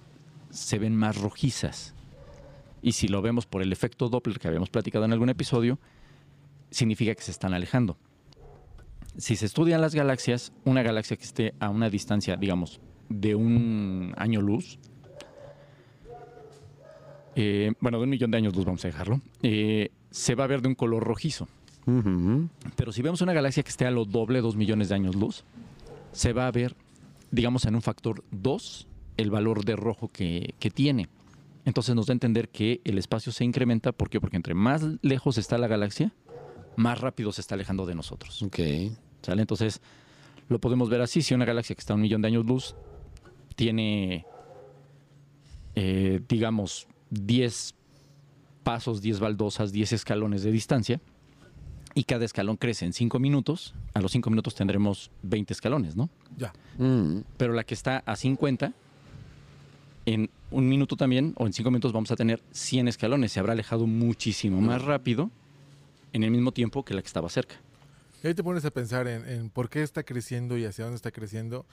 se 0.50 0.78
ven 0.78 0.94
más 0.94 1.20
rojizas. 1.20 1.96
Y 2.82 2.92
si 2.92 3.08
lo 3.08 3.20
vemos 3.20 3.46
por 3.46 3.62
el 3.62 3.72
efecto 3.72 4.08
Doppler 4.08 4.38
que 4.38 4.46
habíamos 4.46 4.70
platicado 4.70 5.04
en 5.04 5.12
algún 5.12 5.28
episodio, 5.28 5.80
significa 6.70 7.16
que 7.16 7.22
se 7.22 7.32
están 7.32 7.52
alejando. 7.52 7.98
Si 9.16 9.34
se 9.34 9.46
estudian 9.46 9.80
las 9.80 9.96
galaxias, 9.96 10.52
una 10.64 10.84
galaxia 10.84 11.16
que 11.16 11.24
esté 11.24 11.54
a 11.58 11.68
una 11.68 11.90
distancia, 11.90 12.36
digamos, 12.36 12.80
de 13.08 13.34
un 13.34 14.14
año 14.16 14.40
luz, 14.40 14.78
eh, 17.34 17.72
bueno, 17.80 17.98
de 17.98 18.04
un 18.04 18.10
millón 18.10 18.30
de 18.30 18.36
años 18.36 18.54
luz, 18.54 18.64
vamos 18.64 18.84
a 18.84 18.88
dejarlo, 18.88 19.20
eh, 19.42 19.90
se 20.10 20.34
va 20.34 20.44
a 20.44 20.46
ver 20.46 20.62
de 20.62 20.68
un 20.68 20.74
color 20.74 21.04
rojizo. 21.04 21.48
Pero 22.76 22.92
si 22.92 23.02
vemos 23.02 23.20
una 23.20 23.32
galaxia 23.32 23.62
que 23.62 23.70
esté 23.70 23.86
a 23.86 23.90
lo 23.90 24.04
doble, 24.04 24.40
dos 24.40 24.54
millones 24.54 24.90
de 24.90 24.94
años 24.94 25.16
luz, 25.16 25.44
se 26.12 26.32
va 26.32 26.46
a 26.46 26.50
ver, 26.50 26.76
digamos, 27.30 27.64
en 27.64 27.74
un 27.74 27.82
factor 27.82 28.22
2 28.30 28.86
el 29.16 29.30
valor 29.30 29.64
de 29.64 29.76
rojo 29.76 30.08
que, 30.08 30.54
que 30.58 30.70
tiene. 30.70 31.08
Entonces 31.64 31.94
nos 31.94 32.06
da 32.06 32.12
a 32.12 32.14
entender 32.14 32.48
que 32.48 32.80
el 32.84 32.98
espacio 32.98 33.32
se 33.32 33.44
incrementa. 33.44 33.92
¿Por 33.92 34.08
qué? 34.08 34.20
Porque 34.20 34.36
entre 34.36 34.54
más 34.54 34.82
lejos 35.02 35.36
está 35.36 35.58
la 35.58 35.66
galaxia, 35.66 36.12
más 36.76 37.00
rápido 37.00 37.32
se 37.32 37.40
está 37.40 37.54
alejando 37.54 37.86
de 37.86 37.94
nosotros. 37.94 38.42
Ok. 38.42 38.58
¿Sale? 39.22 39.42
Entonces 39.42 39.80
lo 40.48 40.60
podemos 40.60 40.88
ver 40.88 41.00
así. 41.00 41.22
Si 41.22 41.34
una 41.34 41.44
galaxia 41.44 41.74
que 41.74 41.80
está 41.80 41.92
a 41.92 41.96
un 41.96 42.02
millón 42.02 42.22
de 42.22 42.28
años 42.28 42.46
luz 42.46 42.74
tiene, 43.56 44.24
eh, 45.74 46.20
digamos, 46.28 46.86
10 47.10 47.74
pasos, 48.70 49.02
10 49.02 49.18
baldosas, 49.18 49.72
10 49.72 49.92
escalones 49.94 50.44
de 50.44 50.52
distancia, 50.52 51.00
y 51.92 52.04
cada 52.04 52.24
escalón 52.24 52.56
crece 52.56 52.84
en 52.86 52.92
5 52.92 53.18
minutos, 53.18 53.74
a 53.94 54.00
los 54.00 54.12
5 54.12 54.30
minutos 54.30 54.54
tendremos 54.54 55.10
20 55.24 55.52
escalones, 55.52 55.96
¿no? 55.96 56.08
Ya. 56.38 56.52
Mm. 56.78 57.22
Pero 57.36 57.52
la 57.52 57.64
que 57.64 57.74
está 57.74 58.04
a 58.06 58.14
50, 58.14 58.72
en 60.06 60.30
un 60.52 60.68
minuto 60.68 60.94
también, 60.94 61.34
o 61.36 61.46
en 61.46 61.52
5 61.52 61.68
minutos 61.68 61.92
vamos 61.92 62.12
a 62.12 62.16
tener 62.16 62.40
100 62.52 62.86
escalones. 62.86 63.32
Se 63.32 63.40
habrá 63.40 63.54
alejado 63.54 63.88
muchísimo 63.88 64.60
más 64.60 64.82
rápido 64.82 65.32
en 66.12 66.22
el 66.22 66.30
mismo 66.30 66.52
tiempo 66.52 66.84
que 66.84 66.94
la 66.94 67.02
que 67.02 67.08
estaba 67.08 67.28
cerca. 67.28 67.56
Y 68.22 68.28
ahí 68.28 68.34
te 68.34 68.44
pones 68.44 68.64
a 68.64 68.70
pensar 68.70 69.08
en, 69.08 69.28
en 69.28 69.50
por 69.50 69.68
qué 69.68 69.82
está 69.82 70.04
creciendo 70.04 70.56
y 70.56 70.64
hacia 70.64 70.84
dónde 70.84 70.96
está 70.96 71.10
creciendo. 71.10 71.66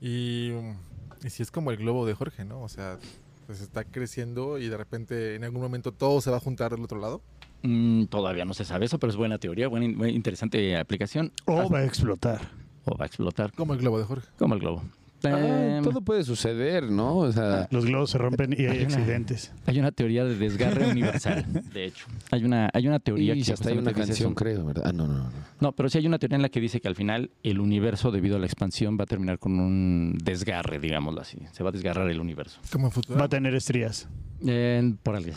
Y, 0.00 0.52
mm, 0.52 1.26
y 1.26 1.30
si 1.30 1.42
es 1.42 1.50
como 1.50 1.72
el 1.72 1.78
globo 1.78 2.06
de 2.06 2.14
Jorge, 2.14 2.44
¿no? 2.44 2.62
O 2.62 2.68
sea, 2.68 3.00
pues 3.46 3.60
está 3.60 3.84
creciendo 3.84 4.58
y 4.58 4.68
de 4.68 4.76
repente 4.76 5.34
en 5.34 5.44
algún 5.44 5.62
momento 5.62 5.92
todo 5.92 6.20
se 6.20 6.30
va 6.30 6.36
a 6.38 6.40
juntar 6.40 6.70
del 6.72 6.82
otro 6.82 6.98
lado. 7.00 7.22
Mm, 7.62 8.04
todavía 8.06 8.44
no 8.44 8.52
se 8.54 8.64
sabe 8.64 8.84
eso, 8.86 8.98
pero 8.98 9.10
es 9.10 9.16
buena 9.16 9.38
teoría, 9.38 9.68
buena, 9.68 9.86
buena- 9.96 10.12
interesante 10.12 10.76
aplicación. 10.76 11.32
O 11.46 11.68
va 11.70 11.78
a 11.80 11.84
explotar. 11.84 12.40
o 12.86 12.96
va 12.98 13.04
a 13.04 13.06
explotar 13.06 13.52
Como 13.52 13.72
el 13.72 13.78
globo 13.80 13.98
de 13.98 14.04
Jorge. 14.04 14.28
como 14.38 14.54
el 14.54 14.60
globo. 14.60 14.82
Ah, 15.32 15.76
Em, 15.78 15.84
todo 15.84 16.00
puede 16.02 16.24
suceder, 16.24 16.90
¿no? 16.90 17.16
O 17.18 17.32
sea, 17.32 17.68
Los 17.70 17.86
globos 17.86 18.10
se 18.10 18.18
rompen 18.18 18.52
y 18.56 18.62
hay 18.66 18.78
Hay 18.78 18.84
una- 18.84 18.94
accidentes. 18.96 19.52
Hay 19.66 19.78
una 19.78 19.92
teoría 19.92 20.24
de 20.24 20.36
desgarre 20.36 20.86
universal, 20.90 21.44
de 21.72 21.84
hecho. 21.86 22.06
Hay 22.30 22.44
una, 22.44 22.68
hay 22.72 22.86
una 22.88 23.00
teoría 23.00 23.34
y 23.34 23.42
que 23.42 23.52
hasta 23.52 23.68
hay 23.70 23.78
una 23.78 23.92
canción, 23.92 24.32
eso. 24.32 24.34
creo, 24.34 24.64
¿verdad? 24.64 24.84
Ah, 24.86 24.92
no, 24.92 25.06
no, 25.06 25.14
no. 25.24 25.30
No, 25.60 25.72
pero 25.72 25.88
sí 25.88 25.98
hay 25.98 26.06
una 26.06 26.18
teoría 26.18 26.36
en 26.36 26.42
la 26.42 26.48
que 26.48 26.60
dice 26.60 26.80
que 26.80 26.88
al 26.88 26.94
final 26.96 27.30
el 27.42 27.60
universo, 27.60 28.10
debido 28.10 28.36
a 28.36 28.38
la 28.38 28.46
expansión, 28.46 28.96
va 28.98 29.04
a 29.04 29.06
terminar 29.06 29.38
con 29.38 29.58
un 29.60 30.18
desgarre, 30.22 30.78
digámoslo 30.78 31.20
así. 31.20 31.38
Se 31.52 31.62
va 31.62 31.70
a 31.70 31.72
desgarrar 31.72 32.10
el 32.10 32.20
universo. 32.20 32.60
Como 32.72 32.86
en 32.86 32.92
futuro. 32.92 33.18
Va 33.18 33.26
a 33.26 33.28
tener 33.28 33.54
estrías. 33.54 34.08
Eh, 34.46 34.94
por 35.02 35.16
algo. 35.16 35.32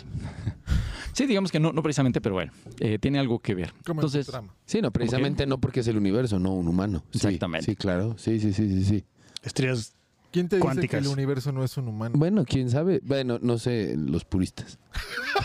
Sí, 1.14 1.26
digamos 1.26 1.52
que 1.52 1.60
no, 1.60 1.72
no 1.74 1.82
precisamente, 1.82 2.22
pero 2.22 2.36
bueno, 2.36 2.52
eh, 2.80 3.00
tiene 3.00 3.18
algo 3.20 3.40
que 3.40 3.56
ver. 3.56 3.74
Como 3.86 4.02
Entonces. 4.02 4.30
Sí, 4.66 4.82
no, 4.82 4.92
precisamente 4.92 5.48
no 5.48 5.58
porque 5.60 5.80
es 5.80 5.88
el 5.88 5.98
universo, 5.98 6.38
no 6.40 6.54
un 6.54 6.68
humano. 6.68 7.04
Sí, 7.12 7.18
Exactamente. 7.28 7.66
Sí, 7.66 7.76
claro. 7.76 8.16
Sí, 8.18 8.40
sí, 8.40 8.54
sí, 8.54 8.68
sí, 8.70 8.84
sí. 8.84 9.04
Estrías. 9.44 9.94
¿Quién 10.32 10.50
te 10.50 10.58
dice 10.58 10.66
Cuánticas. 10.66 11.00
que 11.02 11.08
el 11.08 11.14
universo 11.14 11.52
no 11.54 11.64
es 11.64 11.78
un 11.78 11.88
humano? 11.88 12.14
Bueno, 12.18 12.44
quién 12.46 12.70
sabe. 12.70 13.00
Bueno, 13.02 13.40
no 13.42 13.58
sé, 13.58 13.96
los 13.98 14.26
puristas. 14.26 14.78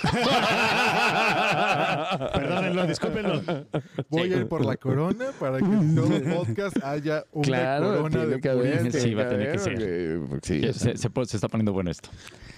Perdónenlo, 2.35 2.87
discúlpenlo. 2.87 3.43
Voy 4.09 4.33
a 4.33 4.37
ir 4.39 4.49
por 4.49 4.65
la 4.65 4.77
corona 4.77 5.27
para 5.39 5.59
que 5.59 5.65
en 5.65 5.95
todo 5.95 6.15
el 6.17 6.23
podcast 6.35 6.77
haya 6.83 7.25
una 7.33 7.79
corona 7.79 8.27
de 8.27 8.39
puristas. 8.39 9.03
Sí, 9.03 9.15
va 9.15 9.23
a 9.25 9.29
tener 9.29 9.53
que 9.53 9.59
ser. 9.59 10.21
Sí, 10.43 10.73
se, 10.73 10.97
se 10.97 11.11
po- 11.11 11.25
se 11.25 11.37
está 11.37 11.49
poniendo 11.49 11.73
bueno 11.73 11.91
esto. 11.91 12.09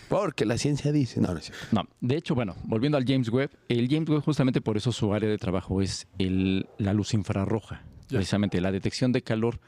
porque 0.08 0.44
la 0.46 0.56
ciencia 0.58 0.92
dice. 0.92 1.20
No, 1.20 1.32
no 1.32 1.38
es 1.38 1.44
cierto. 1.46 1.66
No, 1.72 1.82
de 2.00 2.16
hecho, 2.16 2.34
bueno, 2.34 2.56
volviendo 2.64 2.96
al 2.98 3.04
James 3.04 3.28
Webb, 3.28 3.50
el 3.68 3.88
James 3.88 4.08
Webb 4.08 4.22
justamente 4.24 4.60
por 4.60 4.76
eso 4.76 4.92
su 4.92 5.12
área 5.12 5.28
de 5.28 5.38
trabajo 5.38 5.82
es 5.82 6.06
el- 6.18 6.66
la 6.78 6.92
luz 6.94 7.12
infrarroja. 7.14 7.82
Ya. 8.08 8.18
Precisamente 8.18 8.60
la 8.60 8.70
detección 8.72 9.12
de 9.12 9.22
calor 9.22 9.60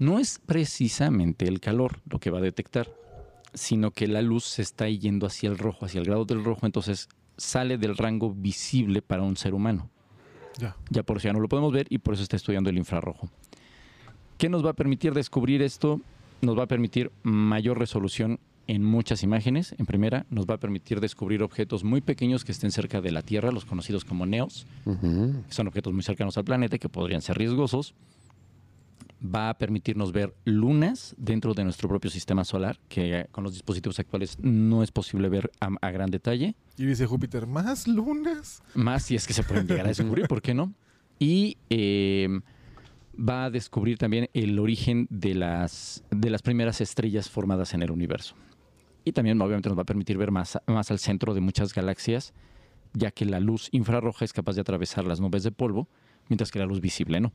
no 0.00 0.18
es 0.18 0.40
precisamente 0.44 1.46
el 1.46 1.60
calor 1.60 2.00
lo 2.08 2.18
que 2.18 2.30
va 2.30 2.38
a 2.38 2.42
detectar, 2.42 2.88
sino 3.52 3.90
que 3.90 4.08
la 4.08 4.22
luz 4.22 4.44
se 4.44 4.62
está 4.62 4.88
yendo 4.88 5.26
hacia 5.26 5.50
el 5.50 5.58
rojo, 5.58 5.84
hacia 5.84 6.00
el 6.00 6.06
grado 6.06 6.24
del 6.24 6.42
rojo, 6.42 6.64
entonces 6.64 7.08
sale 7.36 7.76
del 7.76 7.96
rango 7.96 8.32
visible 8.34 9.02
para 9.02 9.22
un 9.22 9.36
ser 9.36 9.52
humano. 9.52 9.90
Ya. 10.58 10.74
Ya 10.88 11.02
por 11.02 11.18
eso 11.18 11.28
ya 11.28 11.34
no 11.34 11.40
lo 11.40 11.48
podemos 11.48 11.72
ver 11.72 11.86
y 11.90 11.98
por 11.98 12.14
eso 12.14 12.22
está 12.22 12.36
estudiando 12.36 12.70
el 12.70 12.78
infrarrojo. 12.78 13.28
¿Qué 14.38 14.48
nos 14.48 14.64
va 14.64 14.70
a 14.70 14.74
permitir 14.74 15.12
descubrir 15.12 15.60
esto? 15.60 16.00
Nos 16.40 16.58
va 16.58 16.62
a 16.62 16.66
permitir 16.66 17.12
mayor 17.22 17.78
resolución 17.78 18.40
en 18.68 18.82
muchas 18.82 19.22
imágenes. 19.22 19.74
En 19.76 19.84
primera, 19.84 20.24
nos 20.30 20.46
va 20.46 20.54
a 20.54 20.58
permitir 20.58 21.00
descubrir 21.00 21.42
objetos 21.42 21.84
muy 21.84 22.00
pequeños 22.00 22.46
que 22.46 22.52
estén 22.52 22.70
cerca 22.70 23.02
de 23.02 23.10
la 23.10 23.20
Tierra, 23.20 23.52
los 23.52 23.66
conocidos 23.66 24.06
como 24.06 24.24
NEOs, 24.24 24.66
que 24.84 25.52
son 25.52 25.66
objetos 25.66 25.92
muy 25.92 26.02
cercanos 26.02 26.38
al 26.38 26.44
planeta 26.44 26.76
y 26.76 26.78
que 26.78 26.88
podrían 26.88 27.20
ser 27.20 27.36
riesgosos. 27.36 27.94
Va 29.22 29.50
a 29.50 29.58
permitirnos 29.58 30.12
ver 30.12 30.34
lunas 30.44 31.14
dentro 31.18 31.52
de 31.52 31.64
nuestro 31.64 31.88
propio 31.88 32.10
sistema 32.10 32.44
solar, 32.44 32.78
que 32.88 33.26
con 33.32 33.44
los 33.44 33.52
dispositivos 33.52 33.98
actuales 33.98 34.38
no 34.40 34.82
es 34.82 34.90
posible 34.90 35.28
ver 35.28 35.50
a, 35.60 35.68
a 35.82 35.90
gran 35.90 36.10
detalle. 36.10 36.54
Y 36.78 36.86
dice 36.86 37.06
Júpiter, 37.06 37.46
¿más 37.46 37.86
lunas? 37.86 38.62
Más 38.74 39.02
si 39.02 39.16
es 39.16 39.26
que 39.26 39.34
se 39.34 39.42
pueden 39.42 39.66
llegar 39.66 39.84
a 39.84 39.88
descubrir, 39.88 40.26
¿por 40.26 40.40
qué 40.40 40.54
no? 40.54 40.72
Y 41.18 41.58
eh, 41.68 42.40
va 43.18 43.44
a 43.44 43.50
descubrir 43.50 43.98
también 43.98 44.30
el 44.32 44.58
origen 44.58 45.06
de 45.10 45.34
las, 45.34 46.02
de 46.10 46.30
las 46.30 46.40
primeras 46.40 46.80
estrellas 46.80 47.28
formadas 47.28 47.74
en 47.74 47.82
el 47.82 47.90
universo. 47.90 48.34
Y 49.04 49.12
también 49.12 49.40
obviamente 49.40 49.68
nos 49.68 49.76
va 49.78 49.82
a 49.82 49.86
permitir 49.86 50.16
ver 50.16 50.30
más, 50.30 50.58
más 50.66 50.90
al 50.90 50.98
centro 50.98 51.34
de 51.34 51.40
muchas 51.40 51.74
galaxias, 51.74 52.32
ya 52.94 53.10
que 53.10 53.24
la 53.24 53.40
luz 53.40 53.68
infrarroja 53.72 54.24
es 54.24 54.32
capaz 54.32 54.54
de 54.54 54.62
atravesar 54.62 55.04
las 55.04 55.20
nubes 55.20 55.42
de 55.42 55.52
polvo, 55.52 55.88
mientras 56.28 56.50
que 56.50 56.58
la 56.58 56.66
luz 56.66 56.80
visible 56.80 57.20
no. 57.20 57.32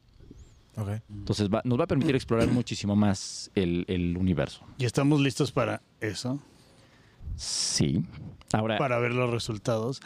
Entonces 1.10 1.50
va- 1.50 1.62
nos 1.64 1.80
va 1.80 1.86
a 1.86 1.88
permitir 1.88 2.16
explorar 2.16 2.48
muchísimo 2.50 2.96
más 2.96 3.50
el, 3.56 3.86
el 3.88 4.18
universo. 4.18 4.66
Y 4.78 4.86
estamos 4.86 5.22
listos 5.22 5.52
para 5.52 5.82
eso, 6.02 6.40
Sí. 7.36 8.04
Ahora, 8.54 8.78
para 8.78 8.98
ver 9.00 9.12
los 9.12 9.30
resultados. 9.30 10.00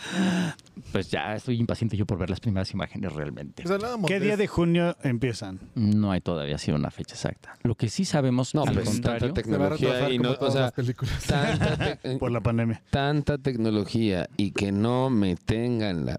pues 0.91 1.12
ya 1.12 1.36
estoy 1.36 1.60
impaciente 1.60 1.95
yo 1.97 2.05
por 2.08 2.17
ver 2.17 2.29
las 2.32 2.39
primeras 2.39 2.71
imágenes 2.73 3.13
realmente. 3.13 3.62
Pues 3.63 3.79
¿Qué 4.08 4.19
día 4.19 4.38
de 4.38 4.47
junio 4.47 4.95
empiezan? 5.03 5.60
No 5.75 6.12
hay 6.12 6.21
todavía 6.21 6.58
sido 6.58 6.77
una 6.77 6.89
fecha 6.89 7.13
exacta. 7.13 7.58
Lo 7.62 7.75
que 7.75 7.89
sí 7.89 8.05
sabemos, 8.05 8.55
No, 8.55 8.63
al 8.63 8.73
pues 8.73 8.89
contrario, 8.89 9.27
tanta 9.27 9.41
tecnología 9.41 9.88
retrasar 9.89 10.12
y 10.13 10.17
como 10.17 10.29
no, 10.29 10.36
o 10.36 10.39
todas 10.39 10.53
sea, 10.53 10.62
las 10.63 10.71
películas. 10.71 11.23
tanta, 11.27 11.97
te- 11.97 12.17
Por 12.17 12.32
la 12.32 12.41
pandemia. 12.41 12.82
tanta 12.89 13.38
tecnología 13.38 14.27
y 14.38 14.51
que 14.51 14.71
no 14.71 15.10
me 15.12 15.36
tengan 15.36 16.05
la 16.08 16.17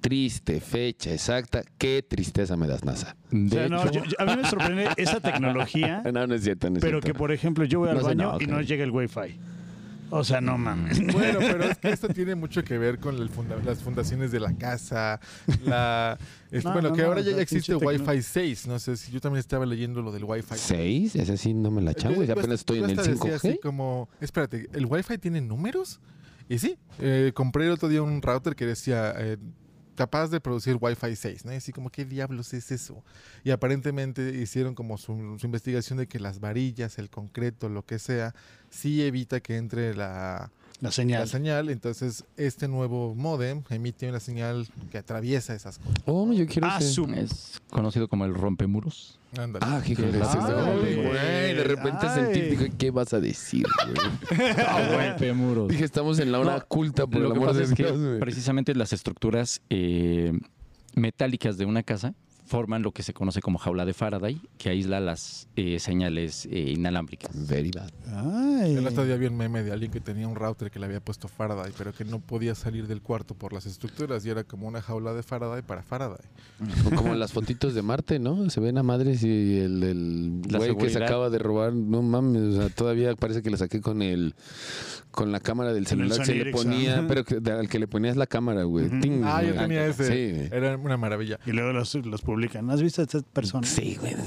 triste 0.00 0.60
fecha 0.60 1.12
exacta, 1.12 1.62
qué 1.78 2.02
tristeza 2.06 2.56
me 2.56 2.66
das, 2.66 2.84
NASA. 2.84 3.16
O 3.32 3.36
de 3.36 3.48
sea, 3.50 3.68
no, 3.68 3.82
hecho, 3.82 3.92
yo- 3.92 4.04
yo- 4.04 4.16
a 4.18 4.24
mí 4.24 4.42
me 4.42 4.48
sorprende 4.48 4.88
esa 4.96 5.20
tecnología, 5.20 6.02
No, 6.12 6.26
no 6.26 6.34
es 6.34 6.42
cierto, 6.44 6.70
no 6.70 6.76
es 6.76 6.82
pero 6.82 7.00
que 7.00 7.14
por 7.14 7.32
ejemplo 7.32 7.64
yo 7.64 7.80
voy 7.80 7.90
al 7.90 8.00
baño 8.00 8.38
y 8.40 8.46
no 8.46 8.60
llega 8.60 8.84
el 8.84 8.90
wifi. 8.90 9.38
O 10.12 10.24
sea, 10.24 10.40
no 10.40 10.58
mames. 10.58 10.98
Bueno, 11.12 11.38
pero 11.40 11.62
es 11.64 11.78
que 11.78 11.88
esto 11.92 12.08
tiene 12.08 12.34
mucho 12.34 12.64
que 12.64 12.76
ver 12.78 12.98
con 12.98 13.16
el 13.16 13.28
funda- 13.30 13.62
las 13.64 13.78
fundaciones 13.78 14.32
de 14.32 14.40
la 14.40 14.52
casa. 14.54 15.20
La, 15.64 16.18
es- 16.50 16.64
No, 16.64 16.72
bueno, 16.72 16.88
no, 16.88 16.94
que 16.96 17.02
no, 17.02 17.08
ahora 17.08 17.20
ya, 17.20 17.30
ya 17.30 17.42
existe 17.42 17.76
Wi-Fi 17.76 18.20
6. 18.20 18.66
No 18.66 18.80
sé 18.80 18.96
si 18.96 19.12
yo 19.12 19.20
también 19.20 19.38
estaba 19.38 19.64
leyendo 19.66 20.02
lo 20.02 20.10
del 20.10 20.24
Wi-Fi. 20.24 20.56
¿Seis? 20.56 21.14
Ese 21.14 21.36
sí 21.36 21.54
no 21.54 21.70
me 21.70 21.80
la 21.80 21.94
chango, 21.94 22.24
yo 22.24 22.32
apenas 22.32 22.58
estoy 22.60 22.78
en 22.78 22.90
el 22.90 22.98
hasta 22.98 23.08
decía 23.12 23.30
5G. 23.32 23.34
así 23.36 23.58
como, 23.62 24.08
espérate, 24.20 24.68
¿el 24.72 24.86
Wi-Fi 24.86 25.18
tiene 25.18 25.40
números? 25.42 26.00
Y 26.48 26.58
sí, 26.58 26.76
eh, 26.98 27.30
compré 27.32 27.66
el 27.66 27.70
otro 27.70 27.88
día 27.88 28.02
un 28.02 28.20
router 28.20 28.56
que 28.56 28.66
decía 28.66 29.14
eh, 29.16 29.36
capaz 30.00 30.28
de 30.28 30.40
producir 30.40 30.78
Wi-Fi 30.80 31.14
6, 31.14 31.44
¿no? 31.44 31.52
Y 31.52 31.56
así 31.56 31.72
como, 31.72 31.90
¿qué 31.90 32.06
diablos 32.06 32.54
es 32.54 32.72
eso? 32.72 33.04
Y 33.44 33.50
aparentemente 33.50 34.30
hicieron 34.34 34.74
como 34.74 34.96
su, 34.96 35.36
su 35.38 35.44
investigación 35.44 35.98
de 35.98 36.06
que 36.06 36.18
las 36.18 36.40
varillas, 36.40 36.98
el 36.98 37.10
concreto, 37.10 37.68
lo 37.68 37.84
que 37.84 37.98
sea, 37.98 38.34
sí 38.70 39.02
evita 39.02 39.40
que 39.40 39.58
entre 39.58 39.94
la, 39.94 40.50
La 40.80 40.88
la 40.88 40.92
señal. 40.92 41.28
señal. 41.28 41.68
Entonces, 41.68 42.24
este 42.36 42.66
nuevo 42.68 43.14
modem 43.14 43.62
emite 43.70 44.08
una 44.08 44.20
señal 44.20 44.66
que 44.90 44.98
atraviesa 44.98 45.54
esas 45.54 45.78
cosas. 45.78 45.94
Oh, 46.06 46.32
yo 46.32 46.46
quiero 46.46 46.68
Ah, 46.70 46.80
su- 46.80 47.04
es 47.12 47.60
conocido 47.70 48.08
como 48.08 48.24
el 48.24 48.34
rompemuros. 48.34 49.18
Ándale. 49.38 49.64
Ah, 49.68 49.80
qué 49.84 49.94
Ay, 49.96 50.94
güey. 50.96 51.54
de 51.54 51.64
repente 51.64 52.06
Ay. 52.06 52.14
sentí, 52.14 52.40
dije, 52.40 52.72
¿qué 52.76 52.90
vas 52.90 53.12
a 53.14 53.20
decir, 53.20 53.64
güey? 53.86 54.50
rompemuros. 55.10 55.68
Dije, 55.68 55.84
estamos 55.84 56.18
en 56.18 56.32
la 56.32 56.40
hora 56.40 56.56
No, 56.58 56.64
culta, 56.66 57.06
por 57.06 57.20
Lo 57.20 57.26
el 57.28 57.32
que 57.34 57.36
amor 57.38 57.48
pasa 57.50 57.58
de 57.60 57.64
es 57.66 57.74
que 57.74 57.82
Dios, 57.84 57.98
güey. 58.00 58.18
precisamente 58.20 58.74
las 58.74 58.92
estructuras 58.92 59.60
eh, 59.70 60.32
metálicas 60.94 61.58
de 61.58 61.66
una 61.66 61.82
casa 61.82 62.14
forman 62.50 62.82
lo 62.82 62.90
que 62.90 63.04
se 63.04 63.14
conoce 63.14 63.40
como 63.40 63.58
jaula 63.60 63.84
de 63.84 63.94
Faraday, 63.94 64.40
que 64.58 64.70
aísla 64.70 64.98
las 64.98 65.46
eh, 65.54 65.78
señales 65.78 66.46
eh, 66.50 66.72
inalámbricas. 66.76 67.30
Very 67.48 67.70
bad. 67.70 67.90
Ay. 68.08 68.74
El 68.74 68.84
otro 68.88 69.04
día 69.04 69.16
vi 69.16 69.26
un 69.26 69.36
meme 69.36 69.62
de 69.62 69.70
alguien 69.70 69.92
que 69.92 70.00
tenía 70.00 70.26
un 70.26 70.34
router 70.34 70.68
que 70.68 70.80
le 70.80 70.86
había 70.86 70.98
puesto 70.98 71.28
Faraday, 71.28 71.70
pero 71.78 71.92
que 71.92 72.04
no 72.04 72.18
podía 72.18 72.56
salir 72.56 72.88
del 72.88 73.02
cuarto 73.02 73.36
por 73.36 73.52
las 73.52 73.66
estructuras 73.66 74.26
y 74.26 74.30
era 74.30 74.42
como 74.42 74.66
una 74.66 74.82
jaula 74.82 75.14
de 75.14 75.22
Faraday 75.22 75.62
para 75.62 75.84
Faraday. 75.84 76.26
Como 76.96 77.14
las 77.14 77.32
fotitos 77.32 77.72
de 77.72 77.82
Marte, 77.82 78.18
¿no? 78.18 78.50
Se 78.50 78.58
ven 78.58 78.78
a 78.78 78.82
madres 78.82 79.22
y 79.22 79.60
el, 79.60 79.82
el 79.84 80.42
La 80.50 80.58
güey 80.58 80.76
que 80.76 80.90
se 80.90 81.04
acaba 81.04 81.30
de 81.30 81.38
robar, 81.38 81.72
no 81.72 82.02
mames, 82.02 82.42
o 82.42 82.60
sea, 82.62 82.68
todavía 82.68 83.14
parece 83.14 83.42
que 83.42 83.50
le 83.50 83.58
saqué 83.58 83.80
con 83.80 84.02
el 84.02 84.34
con 85.10 85.32
la 85.32 85.40
cámara 85.40 85.72
del 85.72 85.86
celular 85.86 86.18
que 86.18 86.24
se 86.24 86.34
le 86.34 86.52
ponía, 86.52 87.04
pero 87.08 87.24
que, 87.24 87.40
al 87.50 87.68
que 87.68 87.78
le 87.78 87.88
ponías 87.88 88.16
la 88.16 88.26
cámara, 88.26 88.62
güey. 88.64 88.86
Ujú. 88.86 89.00
Ting, 89.00 89.22
Ah, 89.24 89.42
yo 89.42 89.54
tenía 89.54 89.86
ese. 89.86 90.06
Sí. 90.06 90.48
Era 90.52 90.76
una 90.76 90.96
maravilla. 90.96 91.38
Y 91.46 91.52
luego 91.52 91.72
los, 91.72 91.94
los 91.94 92.22
publican. 92.40 92.70
¿Has 92.70 92.82
visto 92.82 93.02
a 93.02 93.04
esta 93.04 93.20
persona? 93.20 93.66
Sí, 93.66 93.96
güey. 94.00 94.14
No 94.14 94.22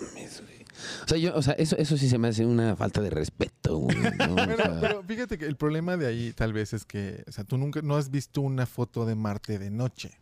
mames, 0.00 0.42
güey. 0.42 0.64
O 1.04 1.08
sea, 1.08 1.18
yo, 1.18 1.34
o 1.34 1.42
sea, 1.42 1.54
eso, 1.54 1.76
eso 1.78 1.96
sí 1.96 2.08
se 2.08 2.18
me 2.18 2.28
hace 2.28 2.44
una 2.44 2.76
falta 2.76 3.00
de 3.00 3.10
respeto, 3.10 3.78
güey. 3.78 3.96
¿no? 3.96 4.10
O 4.32 4.36
Pero, 4.36 4.56
sea, 4.56 4.80
pero 4.80 5.02
fíjate 5.02 5.38
que 5.38 5.46
el 5.46 5.56
problema 5.56 5.96
de 5.96 6.06
ahí 6.06 6.32
tal 6.34 6.52
vez 6.52 6.72
es 6.74 6.84
que, 6.84 7.24
o 7.26 7.32
sea, 7.32 7.44
tú 7.44 7.56
nunca 7.56 7.80
no 7.82 7.96
has 7.96 8.10
visto 8.10 8.40
una 8.40 8.66
foto 8.66 9.06
de 9.06 9.14
Marte 9.14 9.58
de 9.58 9.70
noche. 9.70 10.18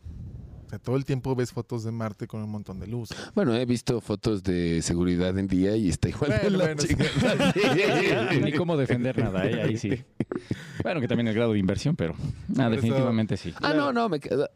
O 0.66 0.70
sea, 0.70 0.78
todo 0.78 0.96
el 0.96 1.04
tiempo 1.04 1.34
ves 1.34 1.52
fotos 1.52 1.84
de 1.84 1.92
Marte 1.92 2.26
con 2.26 2.42
un 2.42 2.50
montón 2.50 2.80
de 2.80 2.86
luz. 2.86 3.10
bueno, 3.34 3.54
he 3.54 3.66
visto 3.66 4.00
fotos 4.00 4.42
de 4.42 4.80
seguridad 4.82 5.36
en 5.38 5.46
día 5.46 5.76
y 5.76 5.88
está 5.90 6.08
igual 6.08 6.30
de 6.30 6.38
Bueno, 6.38 6.58
la 6.58 6.64
bueno, 6.64 6.82
sí. 6.82 8.40
Ni 8.40 8.52
cómo 8.56 8.76
defender 8.76 9.18
nada, 9.18 9.46
¿eh? 9.46 9.62
ahí 9.62 9.76
sí. 9.76 10.02
Bueno, 10.82 11.00
que 11.00 11.08
también 11.08 11.28
el 11.28 11.34
grado 11.34 11.52
de 11.52 11.58
inversión, 11.58 11.96
pero 11.96 12.14
ah, 12.58 12.68
definitivamente 12.68 13.36
sí. 13.38 13.54
Ah, 13.62 13.72
no, 13.72 13.90
no, 13.92 14.08
me 14.10 14.20
queda. 14.20 14.50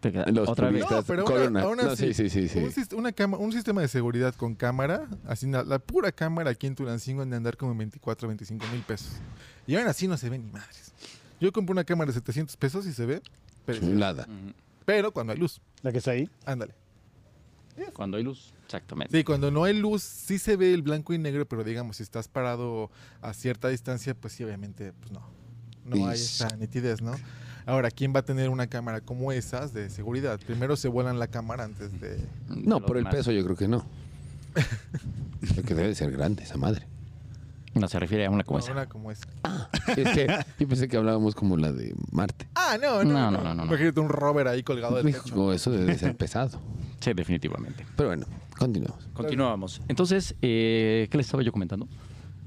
Te 0.00 0.12
queda- 0.12 0.26
Los 0.26 0.48
Otra 0.48 0.66
vez. 0.70 0.84
puristas, 0.84 0.98
No, 0.98 1.04
pero 1.06 1.24
Corona. 1.24 1.48
una- 1.50 1.62
aún 1.62 1.76
No, 1.78 1.90
así, 1.90 2.14
sí, 2.14 2.28
sí, 2.28 2.30
sí, 2.30 2.48
sí. 2.48 2.58
Un, 2.60 2.70
sist- 2.72 2.94
una 2.96 3.12
cama- 3.12 3.38
un 3.38 3.52
sistema 3.52 3.80
de 3.80 3.88
seguridad 3.88 4.34
con 4.34 4.54
cámara, 4.54 5.08
así 5.26 5.50
la, 5.50 5.64
la 5.64 5.78
pura 5.80 6.12
cámara 6.12 6.50
aquí 6.50 6.66
en 6.66 6.74
Tulancingo 6.76 7.22
han 7.22 7.30
de 7.30 7.36
andar 7.36 7.56
como 7.56 7.72
en 7.72 7.78
24, 7.78 8.28
25 8.28 8.64
mil 8.72 8.82
pesos. 8.82 9.12
Y 9.66 9.74
aún 9.76 9.86
así 9.88 10.06
no 10.06 10.16
se 10.16 10.28
ve 10.30 10.38
ni 10.38 10.48
madres. 10.50 10.92
Yo 11.40 11.50
compré 11.52 11.72
una 11.72 11.84
cámara 11.84 12.08
de 12.08 12.14
700 12.14 12.56
pesos 12.56 12.86
y 12.86 12.92
se 12.92 13.04
ve, 13.04 13.22
Chulada. 13.80 14.22
Ujú. 14.24 14.52
pero 14.84 15.12
cuando 15.12 15.32
hay 15.32 15.38
luz, 15.38 15.60
La 15.82 15.90
que 15.90 15.98
está 15.98 16.12
ahí. 16.12 16.28
ándale. 16.46 16.74
Cuando 17.92 18.16
hay 18.18 18.22
luz, 18.22 18.54
exactamente. 18.66 19.16
Sí, 19.18 19.24
cuando 19.24 19.50
no 19.50 19.64
hay 19.64 19.76
luz 19.76 20.02
sí 20.04 20.38
se 20.38 20.56
ve 20.56 20.72
el 20.72 20.82
blanco 20.82 21.12
y 21.12 21.18
negro, 21.18 21.44
pero 21.46 21.64
digamos, 21.64 21.96
si 21.96 22.04
estás 22.04 22.28
parado 22.28 22.88
a 23.20 23.34
cierta 23.34 23.68
distancia, 23.68 24.14
pues 24.14 24.34
sí, 24.34 24.44
obviamente, 24.44 24.92
pues 24.92 25.10
no. 25.10 25.28
No 25.84 26.06
hay 26.06 26.14
esa 26.14 26.48
nitidez, 26.56 27.02
¿no? 27.02 27.16
Ahora, 27.66 27.90
¿quién 27.90 28.14
va 28.14 28.20
a 28.20 28.24
tener 28.24 28.50
una 28.50 28.66
cámara 28.66 29.00
como 29.00 29.32
esas 29.32 29.72
de 29.72 29.88
seguridad? 29.90 30.38
Primero 30.46 30.76
se 30.76 30.88
vuelan 30.88 31.18
la 31.18 31.28
cámara 31.28 31.64
antes 31.64 31.98
de... 32.00 32.18
No, 32.48 32.80
Lo 32.80 32.86
por 32.86 32.98
el 32.98 33.06
peso 33.06 33.32
yo 33.32 33.42
creo 33.44 33.56
que 33.56 33.68
no. 33.68 33.86
Creo 35.40 35.64
que 35.64 35.74
debe 35.74 35.94
ser 35.94 36.10
grande 36.12 36.42
esa 36.42 36.56
madre. 36.56 36.86
No 37.74 37.88
se 37.88 37.98
refiere 37.98 38.24
a 38.26 38.30
una 38.30 38.44
como 38.44 38.58
no, 38.58 38.64
esa. 38.64 38.72
una 38.72 38.86
como 38.88 39.10
esa. 39.10 39.26
Es 39.96 40.08
que 40.10 40.44
yo 40.58 40.68
pensé 40.68 40.86
que 40.86 40.96
hablábamos 40.96 41.34
como 41.34 41.56
la 41.56 41.72
de 41.72 41.92
Marte. 42.12 42.46
Ah, 42.54 42.76
no, 42.80 43.02
no. 43.02 43.12
No, 43.12 43.12
No, 43.12 43.30
no, 43.32 43.38
no, 43.38 43.44
no, 43.48 43.54
no. 43.54 43.64
Imagínate 43.64 43.98
un 43.98 44.08
rover 44.08 44.46
ahí 44.46 44.62
colgado 44.62 44.96
del 44.96 45.12
techo. 45.12 45.52
Eso 45.52 45.72
debe 45.72 45.98
ser 45.98 46.16
pesado. 46.16 46.60
Sí, 47.00 47.12
definitivamente. 47.14 47.84
Pero 47.96 48.10
bueno, 48.10 48.26
continuamos. 48.58 49.08
Continuamos. 49.12 49.82
Entonces, 49.88 50.36
eh, 50.40 51.08
¿qué 51.10 51.16
les 51.18 51.26
estaba 51.26 51.42
yo 51.42 51.50
comentando? 51.50 51.88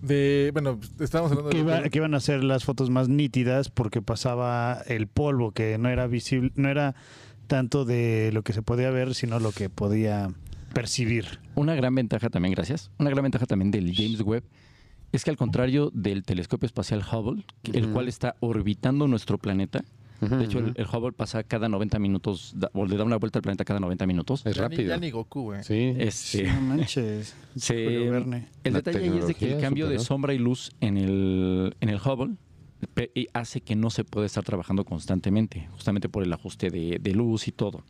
De, 0.01 0.51
bueno, 0.53 0.79
estábamos 0.99 1.31
hablando 1.31 1.49
Que, 1.51 1.57
de... 1.57 1.63
iba- 1.63 1.83
que 1.89 1.97
iban 1.97 2.13
a 2.13 2.19
ser 2.19 2.43
las 2.43 2.63
fotos 2.63 2.89
más 2.89 3.09
nítidas 3.09 3.69
porque 3.69 4.01
pasaba 4.01 4.81
el 4.87 5.07
polvo, 5.07 5.51
que 5.51 5.77
no 5.77 5.89
era 5.89 6.07
visible, 6.07 6.51
no 6.55 6.69
era 6.69 6.95
tanto 7.47 7.85
de 7.85 8.29
lo 8.33 8.43
que 8.43 8.53
se 8.53 8.61
podía 8.61 8.91
ver, 8.91 9.15
sino 9.15 9.39
lo 9.39 9.51
que 9.51 9.69
podía 9.69 10.29
percibir. 10.73 11.39
Una 11.55 11.75
gran 11.75 11.95
ventaja 11.95 12.29
también, 12.29 12.53
gracias. 12.53 12.91
Una 12.99 13.09
gran 13.09 13.23
ventaja 13.23 13.45
también 13.45 13.71
del 13.71 13.95
James 13.95 14.21
Webb 14.21 14.43
es 15.13 15.23
que 15.23 15.29
al 15.31 15.37
contrario 15.37 15.89
del 15.93 16.23
telescopio 16.23 16.65
espacial 16.67 17.01
Hubble, 17.11 17.45
el 17.73 17.87
cual 17.89 18.07
está 18.09 18.35
orbitando 18.41 19.07
nuestro 19.07 19.37
planeta, 19.37 19.83
De 20.19 20.45
hecho 20.45 20.59
el, 20.59 20.73
Hubble 20.91 21.11
pasa 21.11 21.43
cada 21.43 21.69
90 21.69 21.99
minutos, 21.99 22.53
da- 22.55 22.71
o 22.73 22.85
le 22.85 22.97
da 22.97 23.03
una 23.03 23.17
vuelta 23.17 23.39
al 23.39 23.43
planeta 23.43 23.63
cada 23.65 23.79
90 23.79 24.05
minutos. 24.07 24.45
es 24.45 24.55
Ya 24.55 24.63
ni- 24.67 24.75
rápido. 24.75 24.89
Ya 24.89 24.97
ni 24.97 25.11
Goku, 25.11 25.41
güey. 25.43 25.63
Sí. 25.63 25.93
Este, 25.97 26.43
No 26.51 26.61
manches. 26.61 27.35
se- 27.55 28.07
el 28.07 28.11
La 28.63 28.71
detalle 28.71 28.99
ahí 28.99 29.17
es 29.19 29.27
de 29.27 29.33
que 29.35 29.53
el 29.53 29.61
cambio 29.61 29.87
de 29.87 29.99
sombra 29.99 30.33
y 30.33 30.39
luz 30.39 30.71
en 30.81 30.97
el, 30.97 31.75
en 31.81 31.89
el 31.89 31.97
Hubble 31.97 32.35
pe- 32.93 33.11
y 33.13 33.27
hace 33.33 33.61
que 33.61 33.75
no 33.75 33.89
se 33.89 34.03
pueda 34.03 34.25
estar 34.25 34.43
trabajando 34.43 34.85
constantemente, 34.85 35.67
justamente 35.71 36.09
por 36.09 36.23
el 36.23 36.33
ajuste 36.33 36.69
de, 36.69 36.97
de 37.01 37.11
luz 37.13 37.47
y 37.47 37.51
todo. 37.51 37.83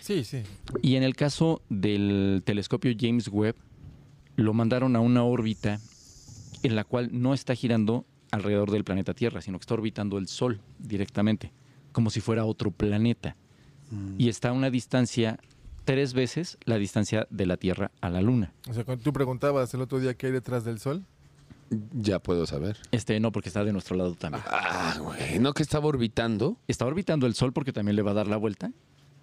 Sí, 0.00 0.24
sí. 0.24 0.42
Y 0.82 0.94
en 0.96 1.02
el 1.02 1.14
caso 1.16 1.62
del 1.68 2.42
telescopio 2.44 2.94
James 2.98 3.28
Webb, 3.28 3.56
lo 4.36 4.52
mandaron 4.54 4.94
a 4.96 5.00
una 5.00 5.24
órbita 5.24 5.80
en 6.62 6.76
la 6.76 6.84
cual 6.84 7.08
no 7.12 7.34
está 7.34 7.54
girando 7.54 8.04
alrededor 8.30 8.70
del 8.70 8.84
planeta 8.84 9.14
Tierra, 9.14 9.40
sino 9.40 9.58
que 9.58 9.62
está 9.62 9.74
orbitando 9.74 10.18
el 10.18 10.28
Sol 10.28 10.60
directamente, 10.78 11.52
como 11.96 12.10
si 12.10 12.20
fuera 12.20 12.44
otro 12.44 12.70
planeta. 12.70 13.36
Y 14.18 14.28
está 14.28 14.50
a 14.50 14.52
una 14.52 14.68
distancia 14.68 15.38
tres 15.86 16.12
veces 16.12 16.58
la 16.66 16.76
distancia 16.76 17.26
de 17.30 17.46
la 17.46 17.56
Tierra 17.56 17.90
a 18.02 18.10
la 18.10 18.20
Luna. 18.20 18.52
O 18.68 18.74
sea, 18.74 18.84
cuando 18.84 19.02
tú 19.02 19.14
preguntabas 19.14 19.72
el 19.72 19.80
otro 19.80 19.98
día 19.98 20.12
qué 20.12 20.26
hay 20.26 20.32
detrás 20.34 20.62
del 20.66 20.78
sol, 20.78 21.06
Ya 21.94 22.18
puedo 22.18 22.44
saber. 22.44 22.76
Este 22.90 23.18
no, 23.18 23.32
porque 23.32 23.48
está 23.48 23.64
de 23.64 23.72
nuestro 23.72 23.96
lado 23.96 24.14
también. 24.14 24.44
Ah, 24.46 24.98
güey. 25.00 25.38
No 25.38 25.54
que 25.54 25.62
estaba 25.62 25.86
orbitando. 25.86 26.58
Está 26.68 26.84
orbitando 26.84 27.26
el 27.26 27.34
Sol 27.34 27.54
porque 27.54 27.72
también 27.72 27.96
le 27.96 28.02
va 28.02 28.10
a 28.10 28.14
dar 28.14 28.28
la 28.28 28.36
vuelta 28.36 28.72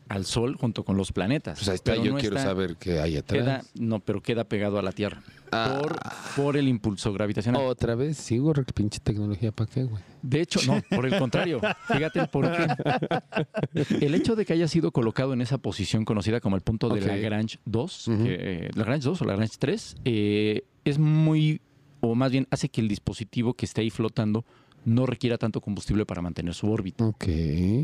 al 0.10 0.26
Sol 0.26 0.56
junto 0.56 0.84
con 0.84 0.98
los 0.98 1.12
planetas. 1.12 1.60
Pues 1.60 1.70
ahí 1.70 1.76
está, 1.76 1.92
Pero 1.94 2.04
yo 2.06 2.12
no 2.14 2.18
quiero 2.20 2.36
está- 2.38 2.50
saber 2.50 2.76
qué 2.78 3.00
hay 3.00 3.18
atrás. 3.18 3.42
Queda, 3.44 3.62
no, 3.76 4.00
pero 4.00 4.22
queda 4.22 4.44
pegado 4.44 4.78
a 4.78 4.82
la 4.82 4.92
Tierra. 4.92 5.22
Ah. 5.52 5.80
Por, 5.82 6.00
por 6.36 6.58
el 6.58 6.68
impulso 6.68 7.14
gravitacional. 7.14 7.62
Otra 7.64 7.96
vez, 7.96 8.18
sigo, 8.18 8.54
re- 8.54 8.64
pinche 8.66 9.00
tecnología, 9.00 9.52
¿para 9.52 9.70
qué, 9.70 9.84
güey? 9.84 10.02
De 10.22 10.42
hecho, 10.42 10.60
no, 10.66 10.82
por 10.96 11.06
el 11.06 11.18
contrario. 11.20 11.62
Fíjate 11.88 12.20
el 12.22 12.28
por 12.28 12.52
qué. 12.52 12.68
El 14.06 14.16
hecho 14.16 14.36
de 14.36 14.46
que 14.46 14.54
haya 14.54 14.68
sido 14.68 14.92
colocado 14.92 15.34
en 15.34 15.42
esa 15.42 15.58
posición 15.58 16.06
conocida 16.06 16.40
como 16.40 16.56
el 16.56 16.62
punto 16.62 16.90
de 16.90 17.02
Ok. 17.02 17.08
Lagrange 17.08 17.60
2, 17.66 18.08
Ujú. 18.08 18.24
que, 18.24 18.38
eh, 18.40 18.70
Lagrange 18.76 19.06
2 19.06 19.22
o 19.22 19.26
Lagrange 19.26 19.56
3, 19.60 19.96
eh, 20.06 20.64
es 20.86 20.98
muy, 21.00 21.62
o 22.02 22.16
más 22.16 22.32
bien 22.32 22.48
hace 22.52 22.70
que 22.70 22.82
el 22.82 22.88
dispositivo 22.88 23.54
que 23.54 23.66
esté 23.66 23.82
ahí 23.82 23.90
flotando 23.90 24.46
no 24.86 25.06
requiera 25.06 25.38
tanto 25.38 25.62
combustible 25.62 26.06
para 26.06 26.22
mantener 26.22 26.54
su 26.54 26.70
órbita. 26.72 27.06
Ok. 27.06 27.26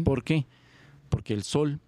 ¿Por 0.03 0.23
qué? 0.23 0.45
Porque 1.09 1.33
el 1.33 1.43
Sol 1.43 1.79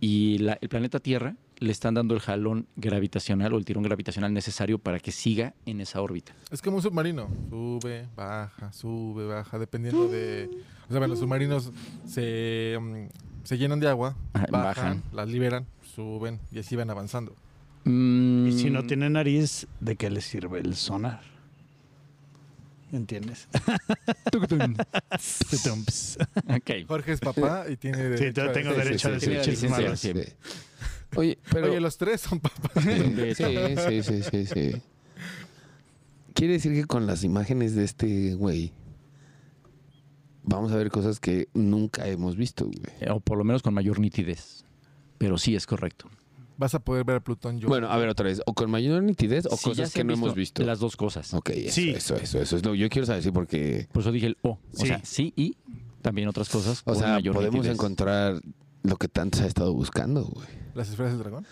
y 0.00 0.38
la- 0.38 0.58
el 0.60 0.68
planeta 0.68 0.98
Tierra 1.00 1.36
le 1.58 1.72
están 1.72 1.92
dando 1.94 2.14
el 2.14 2.20
jalón 2.20 2.66
gravitacional 2.76 3.52
o 3.52 3.58
el 3.58 3.64
tirón 3.66 3.82
gravitacional 3.82 4.32
necesario 4.32 4.78
para 4.78 4.98
que 4.98 5.12
siga 5.12 5.52
en 5.66 5.80
esa 5.82 6.00
órbita. 6.00 6.34
Es 6.50 6.62
como 6.62 6.76
un 6.76 6.82
submarino. 6.82 7.28
Sube, 7.50 8.08
baja, 8.16 8.72
sube, 8.72 9.26
baja, 9.26 9.58
dependiendo 9.58 10.08
de... 10.08 10.48
O 10.84 10.88
sea, 10.92 10.98
bueno, 10.98 11.08
los 11.08 11.18
submarinos 11.20 11.70
se, 12.06 12.78
mm, 12.80 13.44
se 13.44 13.58
llenan 13.58 13.78
de 13.78 13.88
agua, 13.88 14.16
Ajá, 14.32 14.46
bajan, 14.50 14.62
bajan. 14.62 15.02
las 15.12 15.28
liberan, 15.28 15.66
suben 15.94 16.40
y 16.50 16.58
así 16.60 16.76
van 16.76 16.88
avanzando. 16.90 17.36
Y 17.84 18.52
si 18.52 18.70
no 18.70 18.82
Mm, 18.82 18.86
tiene 18.86 19.10
nariz, 19.10 19.66
¿de 19.80 19.96
qué 19.96 20.10
le 20.10 20.20
sirve 20.22 20.60
el 20.60 20.74
sonar? 20.76 21.20
¿Entiendes? 22.92 23.46
Jorge 26.86 27.12
es 27.12 27.20
papá 27.20 27.66
y 27.68 27.76
tiene 27.76 27.98
Sí, 27.98 28.02
derecho 28.04 28.44
yo 28.44 28.50
a 28.50 28.52
tengo 28.52 28.70
decir- 28.70 28.84
derecho 28.84 29.08
a 29.08 29.20
sí, 29.20 29.26
decir 29.26 29.44
sí, 29.44 29.50
chistes 29.50 29.58
sí, 29.60 29.66
sí, 29.66 29.72
malos. 29.72 30.00
sí. 30.00 30.12
Sí. 30.14 30.32
Oye, 31.16 31.38
pero... 31.50 31.66
Oye, 31.70 31.80
los 31.80 31.96
tres 31.98 32.20
son 32.20 32.40
papás. 32.40 32.84
Sí, 32.84 33.34
sí, 33.34 34.02
sí, 34.02 34.22
sí, 34.22 34.46
sí. 34.46 34.82
Quiere 36.34 36.54
decir 36.54 36.72
que 36.72 36.84
con 36.84 37.06
las 37.06 37.24
imágenes 37.24 37.74
de 37.74 37.84
este 37.84 38.34
güey 38.34 38.72
vamos 40.42 40.72
a 40.72 40.76
ver 40.76 40.90
cosas 40.90 41.20
que 41.20 41.48
nunca 41.54 42.06
hemos 42.06 42.36
visto, 42.36 42.64
güey. 42.66 43.10
O 43.10 43.20
por 43.20 43.38
lo 43.38 43.44
menos 43.44 43.62
con 43.62 43.74
mayor 43.74 43.98
nitidez. 43.98 44.64
Pero 45.18 45.36
sí 45.38 45.54
es 45.54 45.66
correcto. 45.66 46.08
Vas 46.60 46.74
a 46.74 46.78
poder 46.78 47.04
ver 47.04 47.16
a 47.16 47.20
Plutón 47.20 47.58
yo. 47.58 47.68
Bueno, 47.68 47.88
a 47.90 47.96
ver 47.96 48.10
otra 48.10 48.26
vez, 48.26 48.42
o 48.46 48.52
con 48.52 48.70
mayor 48.70 49.02
nitidez 49.02 49.46
o 49.46 49.56
Sí, 49.56 49.62
ya 49.64 49.70
cosas 49.70 49.88
se 49.88 49.94
que 49.94 50.00
han 50.02 50.06
no 50.08 50.12
hemos 50.12 50.34
visto. 50.34 50.62
Las 50.62 50.78
dos 50.78 50.94
cosas. 50.94 51.32
Ok, 51.32 51.48
eso, 51.50 51.74
Sí. 51.74 51.90
eso, 51.90 52.16
eso, 52.16 52.38
eso 52.38 52.56
es 52.58 52.64
lo 52.66 52.74
yo 52.74 52.88
quiero 52.90 53.06
saber, 53.06 53.22
sí, 53.22 53.30
porque, 53.30 53.88
Por 53.90 54.02
eso 54.02 54.12
dije 54.12 54.26
el 54.26 54.36
O. 54.42 54.50
O 54.50 54.58
Sí. 54.74 54.86
sea, 54.88 55.00
sí 55.02 55.32
y 55.36 55.56
también 56.02 56.28
otras 56.28 56.50
cosas. 56.50 56.82
o 56.82 56.84
con 56.92 56.96
sea, 56.96 57.14
mayor 57.14 57.34
podemos 57.34 57.54
nitidez. 57.56 57.74
encontrar 57.74 58.40
lo 58.82 58.96
que 58.96 59.08
tanto 59.08 59.38
se 59.38 59.44
ha 59.44 59.46
estado 59.46 59.72
buscando, 59.72 60.24
güey. 60.24 60.46
Las 60.74 60.90
esferas 60.90 61.12
del 61.12 61.20
dragón. 61.22 61.46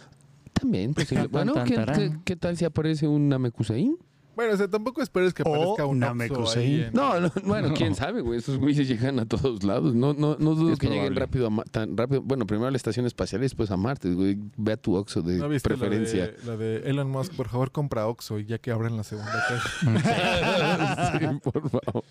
También, 0.53 0.93
posible. 0.93 1.23
Tan, 1.23 1.31
Bueno, 1.33 1.53
tan, 1.55 1.67
¿qué, 1.67 1.75
tarán. 1.75 1.97
qué, 2.13 2.19
qué 2.25 2.37
tal 2.37 2.57
si 2.59 2.65
aparece 2.67 3.09
un 3.09 3.29
Namekusein? 3.31 3.97
Bueno, 4.39 4.55
o 4.55 4.57
sea, 4.57 4.69
tampoco 4.69 5.03
esperes 5.03 5.35
que 5.35 5.43
O 5.43 5.49
aparezca 5.53 5.85
un 5.85 6.01
Oxxo 6.01 6.61
ahí 6.61 6.83
en- 6.83 6.93
No, 6.93 7.19
no, 7.19 7.33
bueno, 7.45 7.75
quién 7.77 7.97
sabe, 7.97 8.21
güey. 8.21 8.39
Esos 8.39 8.57
güeyes 8.59 8.87
llegan 8.87 9.19
a 9.19 9.27
todos 9.27 9.65
lados. 9.65 9.97
No, 9.97 10.15
no, 10.15 10.37
no 10.39 10.55
dudo 10.55 10.75
Es 10.75 10.79
que 10.79 10.87
lleguen 10.87 11.07
probable. 11.07 11.21
rápido 11.21 11.47
a 11.49 11.51
Ma- 11.51 11.65
tan 11.65 11.97
rápido. 11.97 12.23
Bueno, 12.23 12.47
primero 12.47 12.69
a 12.69 12.71
la 12.71 12.77
estación 12.77 13.05
espacial 13.05 13.41
y 13.41 13.47
después 13.47 13.73
a 13.73 13.77
Marte, 13.77 14.13
güey. 14.15 14.39
Ve 14.57 14.75
a 14.75 14.77
tu 14.77 14.95
Oxxo 14.95 15.23
de 15.23 15.39
¿No 15.39 15.49
viste 15.49 15.69
preferencia. 15.69 16.27
Lo 16.45 16.57
de, 16.57 16.77
lo 16.79 16.83
de 16.85 16.91
Elon 16.91 17.11
Musk, 17.11 17.35
por 17.35 17.49
favor, 17.49 17.73
compra 17.73 18.07
Oxxo 18.07 18.39
y 18.39 18.45
ya 18.47 18.59
que 18.59 18.71
abran 18.71 18.97
la 18.97 19.03
segunda 19.03 19.33
caja. 19.49 21.19
sí, 21.19 21.27
por 21.43 21.69
favor. 21.69 22.05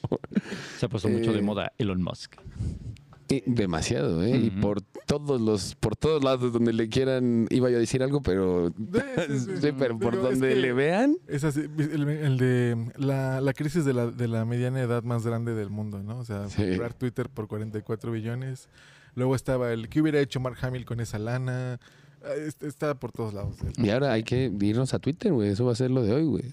Se 0.78 0.86
ha 0.86 0.90
puesto 0.90 1.08
mucho 1.08 1.32
Eh, 1.32 1.36
de 1.36 1.42
moda 1.42 1.72
Elon 1.78 2.04
Musk. 2.04 2.36
Y 3.30 3.44
demasiado, 3.46 4.24
¿eh? 4.24 4.38
Y 4.38 4.50
por 4.52 4.82
todos 4.82 5.42
los, 5.42 5.76
por 5.76 5.96
todos 5.96 6.24
lados 6.24 6.54
donde 6.54 6.72
le 6.72 6.88
quieran, 6.88 7.48
iba 7.50 7.70
yo 7.70 7.76
a 7.78 7.80
decir 7.80 8.02
algo, 8.02 8.22
pero 8.22 8.70
sí, 8.70 9.00
sí. 9.38 9.58
sí, 9.62 9.70
pero 9.78 10.00
por 10.00 10.14
Digo, 10.16 10.30
es 10.30 10.40
donde 10.40 10.56
que- 10.56 10.62
le 10.62 10.74
vean. 10.74 11.18
Es 11.28 11.44
así, 11.44 11.62
el, 11.78 12.08
el 12.08 12.38
de 12.38 12.92
la, 12.98 13.42
la 13.42 13.54
crisis 13.54 13.84
de 13.84 13.94
la, 13.94 14.08
de 14.08 14.28
la 14.30 14.46
mediana 14.46 14.80
edad 14.82 15.04
más 15.04 15.26
grande 15.26 15.54
del 15.54 15.70
mundo, 15.70 16.02
¿no? 16.04 16.20
O 16.20 16.24
sea, 16.26 16.48
Sí. 16.50 16.64
comprar 16.70 16.94
Twitter 16.94 17.30
por 17.30 17.48
44 17.48 18.12
billones. 18.12 18.70
Luego 19.16 19.36
estaba 19.36 19.74
el 19.74 19.90
¿qué 19.90 20.00
hubiera 20.02 20.20
hecho 20.22 20.40
Mark 20.40 20.58
Hamill 20.62 20.86
con 20.86 21.00
esa 21.00 21.20
lana? 21.20 21.80
Ah, 22.24 22.34
est- 22.36 22.64
Está 22.64 22.96
por 22.96 23.12
todos 23.12 23.34
lados. 23.34 23.56
Y 23.78 23.90
ahora 23.90 24.12
hay 24.14 24.24
que 24.24 24.52
irnos 24.62 24.94
a 24.94 25.00
Twitter, 25.00 25.32
güey. 25.32 25.50
Eso 25.50 25.66
va 25.66 25.72
a 25.72 25.76
ser 25.76 25.92
lo 25.92 26.02
de 26.04 26.14
hoy, 26.14 26.24
güey. 26.26 26.44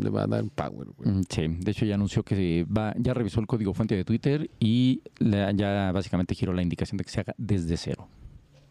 Le 0.00 0.10
va 0.10 0.24
a 0.24 0.26
dar 0.26 0.44
power, 0.44 0.88
güey. 0.96 1.10
Mm, 1.10 1.22
Sí, 1.28 1.46
de 1.48 1.70
hecho 1.70 1.84
ya 1.84 1.94
anunció 1.94 2.22
que 2.22 2.66
va, 2.66 2.94
ya 2.98 3.14
revisó 3.14 3.40
el 3.40 3.46
código 3.46 3.72
fuente 3.74 3.94
de 3.96 4.04
Twitter 4.04 4.50
y 4.60 5.02
ya 5.20 5.90
básicamente 5.92 6.34
giró 6.34 6.52
la 6.52 6.62
indicación 6.62 6.96
de 6.98 7.04
que 7.04 7.10
se 7.10 7.20
haga 7.20 7.34
desde 7.38 7.76
cero. 7.76 8.08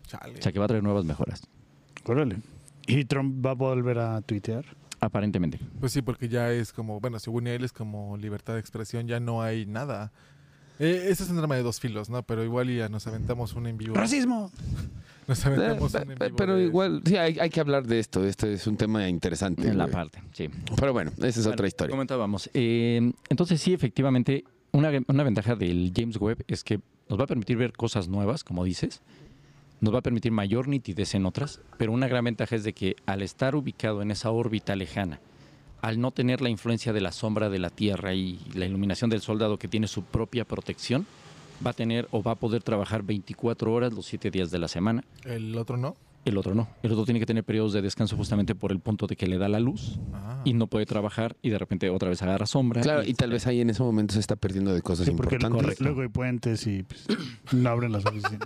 Chale. 0.07 0.37
O 0.39 0.41
sea 0.41 0.51
que 0.51 0.59
va 0.59 0.65
a 0.65 0.67
traer 0.67 0.83
nuevas 0.83 1.05
mejoras, 1.05 1.41
Órale. 2.05 2.37
¿Y 2.87 3.05
Trump 3.05 3.45
va 3.45 3.51
a 3.51 3.53
volver 3.55 3.99
a 3.99 4.21
tuitear? 4.21 4.65
aparentemente. 5.03 5.59
Pues 5.79 5.93
sí, 5.93 6.03
porque 6.03 6.29
ya 6.29 6.51
es 6.51 6.71
como, 6.73 6.99
bueno, 6.99 7.17
según 7.17 7.47
él 7.47 7.63
es 7.63 7.71
como 7.73 8.17
libertad 8.17 8.53
de 8.53 8.59
expresión, 8.59 9.07
ya 9.07 9.19
no 9.19 9.41
hay 9.41 9.65
nada. 9.65 10.11
Eh, 10.77 11.07
ese 11.09 11.23
es 11.23 11.29
un 11.31 11.37
drama 11.37 11.55
de 11.55 11.63
dos 11.63 11.79
filos, 11.79 12.09
¿no? 12.11 12.21
Pero 12.21 12.43
igual 12.43 12.69
ya 12.69 12.87
nos 12.87 13.07
aventamos 13.07 13.53
un 13.53 13.65
en 13.65 13.77
vivo. 13.79 13.95
¡Racismo! 13.95 14.51
Nos 15.31 15.45
Eh, 15.45 15.47
aventamos 15.47 15.91
pe- 15.93 15.97
un 15.99 16.11
en 16.11 16.17
pe- 16.17 16.25
vivo 16.25 16.35
pero 16.37 16.55
de- 16.55 16.63
igual, 16.63 17.01
sí, 17.05 17.15
hay, 17.15 17.39
hay 17.39 17.49
que 17.49 17.59
hablar 17.61 17.87
de 17.87 17.99
esto. 17.99 18.25
Esto 18.25 18.47
es 18.47 18.67
un 18.67 18.75
tema 18.75 19.07
interesante. 19.07 19.67
En 19.67 19.77
la 19.77 19.85
güey. 19.85 19.93
parte, 19.93 20.21
sí. 20.33 20.49
Pero 20.77 20.91
bueno, 20.91 21.11
esa 21.19 21.27
es 21.27 21.37
Bueno, 21.37 21.51
otra 21.53 21.67
historia. 21.67 21.91
Comentábamos. 21.91 22.49
eh, 22.53 23.11
entonces 23.29 23.61
sí, 23.61 23.73
efectivamente, 23.73 24.43
una, 24.73 24.91
una 25.07 25.23
ventaja 25.23 25.55
del 25.55 25.93
James 25.95 26.17
Webb 26.19 26.43
es 26.47 26.63
que 26.65 26.81
nos 27.09 27.17
va 27.17 27.23
a 27.23 27.27
permitir 27.27 27.55
ver 27.57 27.71
cosas 27.73 28.07
nuevas, 28.09 28.43
como 28.43 28.63
dices. 28.65 29.01
Nos 29.79 29.93
va 29.93 29.99
a 29.99 30.01
permitir 30.01 30.31
mayor 30.31 30.67
nitidez 30.67 31.15
en 31.15 31.25
otras, 31.25 31.61
pero 31.77 31.91
una 31.91 32.07
gran 32.09 32.25
ventaja 32.25 32.55
es 32.55 32.63
de 32.63 32.73
que 32.73 32.95
al 33.05 33.21
estar 33.21 33.55
ubicado 33.55 34.01
en 34.01 34.11
esa 34.11 34.29
órbita 34.31 34.75
lejana, 34.75 35.19
al 35.81 35.99
no 35.99 36.11
tener 36.11 36.41
la 36.41 36.49
influencia 36.49 36.93
de 36.93 37.01
la 37.01 37.11
sombra 37.11 37.49
de 37.49 37.57
la 37.57 37.69
Tierra 37.71 38.13
y 38.13 38.37
la 38.53 38.65
iluminación 38.65 39.09
del 39.09 39.21
soldado 39.21 39.57
que 39.57 39.67
tiene 39.67 39.87
su 39.87 40.03
propia 40.03 40.45
protección, 40.45 41.07
va 41.65 41.71
a 41.71 41.73
tener 41.73 42.07
o 42.11 42.21
va 42.23 42.31
a 42.31 42.35
poder 42.35 42.63
trabajar 42.63 43.03
24 43.03 43.73
horas 43.73 43.93
los 43.93 44.05
7 44.05 44.31
días 44.31 44.51
de 44.51 44.59
la 44.59 44.67
semana. 44.67 45.03
El 45.25 45.57
otro 45.57 45.77
no. 45.77 45.95
El 46.23 46.37
otro 46.37 46.53
no. 46.53 46.67
El 46.83 46.91
otro 46.91 47.03
tiene 47.03 47.19
que 47.19 47.25
tener 47.25 47.43
periodos 47.43 47.73
de 47.73 47.81
descanso 47.81 48.15
justamente 48.15 48.53
por 48.53 48.71
el 48.71 48.79
punto 48.79 49.07
de 49.07 49.15
que 49.15 49.25
le 49.25 49.39
da 49.39 49.49
la 49.49 49.59
luz 49.59 49.97
Ah. 50.13 50.41
y 50.45 50.53
no 50.53 50.67
puede 50.67 50.85
trabar 50.85 51.35
y 51.41 51.49
de 51.49 51.57
repente 51.57 51.89
otra 51.89 52.09
vez 52.09 52.21
agarra 52.21 52.45
sombra. 52.45 52.81
Claro, 52.81 53.01
y 53.03 53.15
tal 53.15 53.31
vez 53.31 53.47
ahí 53.47 53.59
en 53.59 53.71
ese 53.71 53.81
momento 53.81 54.13
se 54.13 54.19
está 54.19 54.35
perdiendo 54.35 54.71
de 54.71 54.83
cosas 54.83 55.07
Sí, 55.07 55.13
porque 55.17 55.35
importantes. 55.37 55.81
luego 55.81 56.01
hay 56.01 56.09
puentes 56.09 56.67
y 56.67 56.83
pues, 56.83 57.07
no 57.53 57.67
abren 57.71 57.91
las 57.91 58.05
oficinas. 58.05 58.39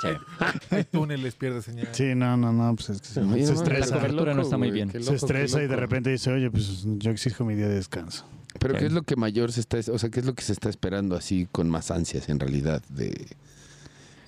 Sí. 0.00 0.08
Hay 0.74 0.84
túneles, 0.84 1.34
pierde 1.34 1.60
señal. 1.60 1.88
Sí, 1.92 2.14
no, 2.16 2.36
no, 2.38 2.50
no, 2.50 2.74
pues 2.74 2.88
es 2.88 3.00
que 3.02 3.06
se, 3.08 3.20
Oye, 3.20 3.44
se 3.46 3.52
no, 3.52 3.58
la 3.60 3.62
estresa. 3.64 3.96
cobertura 3.98 4.32
no 4.34 4.40
está 4.42 4.56
muy 4.56 4.70
bien. 4.70 4.90
Se 4.90 5.14
estresa 5.14 5.62
y 5.62 5.66
de 5.66 5.76
repente 5.76 6.08
dice, 6.10 6.32
oye, 6.32 6.50
pues 6.50 6.84
yo 6.96 7.10
exijo 7.10 7.44
mi 7.44 7.54
día 7.54 7.68
de 7.68 7.74
descanso. 7.74 8.24
Pero. 8.58 8.74
¿qué 8.74 8.86
es 8.86 8.92
lo 8.92 9.02
que 9.02 9.16
mayor 9.16 9.52
se 9.52 9.60
está, 9.60 9.78
o 9.92 9.98
sea, 9.98 10.10
qué 10.10 10.20
es 10.20 10.26
lo 10.26 10.34
que 10.34 10.42
se 10.42 10.52
está 10.52 10.68
esperando 10.68 11.16
así 11.16 11.48
con 11.50 11.68
más 11.68 11.90
ansias 11.90 12.28
en 12.28 12.40
realidad 12.40 12.82
de, 12.88 13.26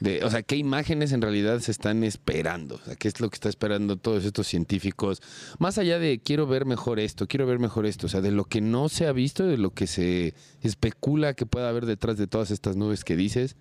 de, 0.00 0.24
o 0.24 0.30
sea, 0.30 0.42
qué 0.42 0.56
imágenes 0.56 1.12
en 1.12 1.22
realidad 1.22 1.60
se 1.60 1.70
están 1.70 2.04
esperando? 2.04 2.76
O 2.76 2.84
sea, 2.84 2.96
qué 2.96 3.08
es 3.08 3.20
lo 3.20 3.30
que 3.30 3.34
está 3.34 3.48
esperando 3.48 3.96
todos 3.96 4.24
estos 4.24 4.46
científicos 4.46 5.22
más 5.58 5.78
allá 5.78 5.98
de 5.98 6.20
quiero 6.22 6.46
ver 6.46 6.66
mejor 6.66 6.98
esto, 7.00 7.26
quiero 7.26 7.46
ver 7.46 7.58
mejor 7.58 7.86
esto, 7.86 8.06
o 8.06 8.10
sea, 8.10 8.20
de 8.20 8.32
lo 8.32 8.44
que 8.44 8.60
no 8.60 8.88
se 8.88 9.06
ha 9.06 9.12
visto, 9.12 9.46
de 9.46 9.58
lo 9.58 9.70
que 9.70 9.86
se 9.86 10.34
especula 10.62 11.34
que 11.34 11.46
pueda 11.46 11.68
haber 11.68 11.86
detrás 11.86 12.16
de 12.16 12.26
todas 12.26 12.50
estas 12.50 12.76
nubes 12.76 13.04
que 13.04 13.16
dices. 13.16 13.56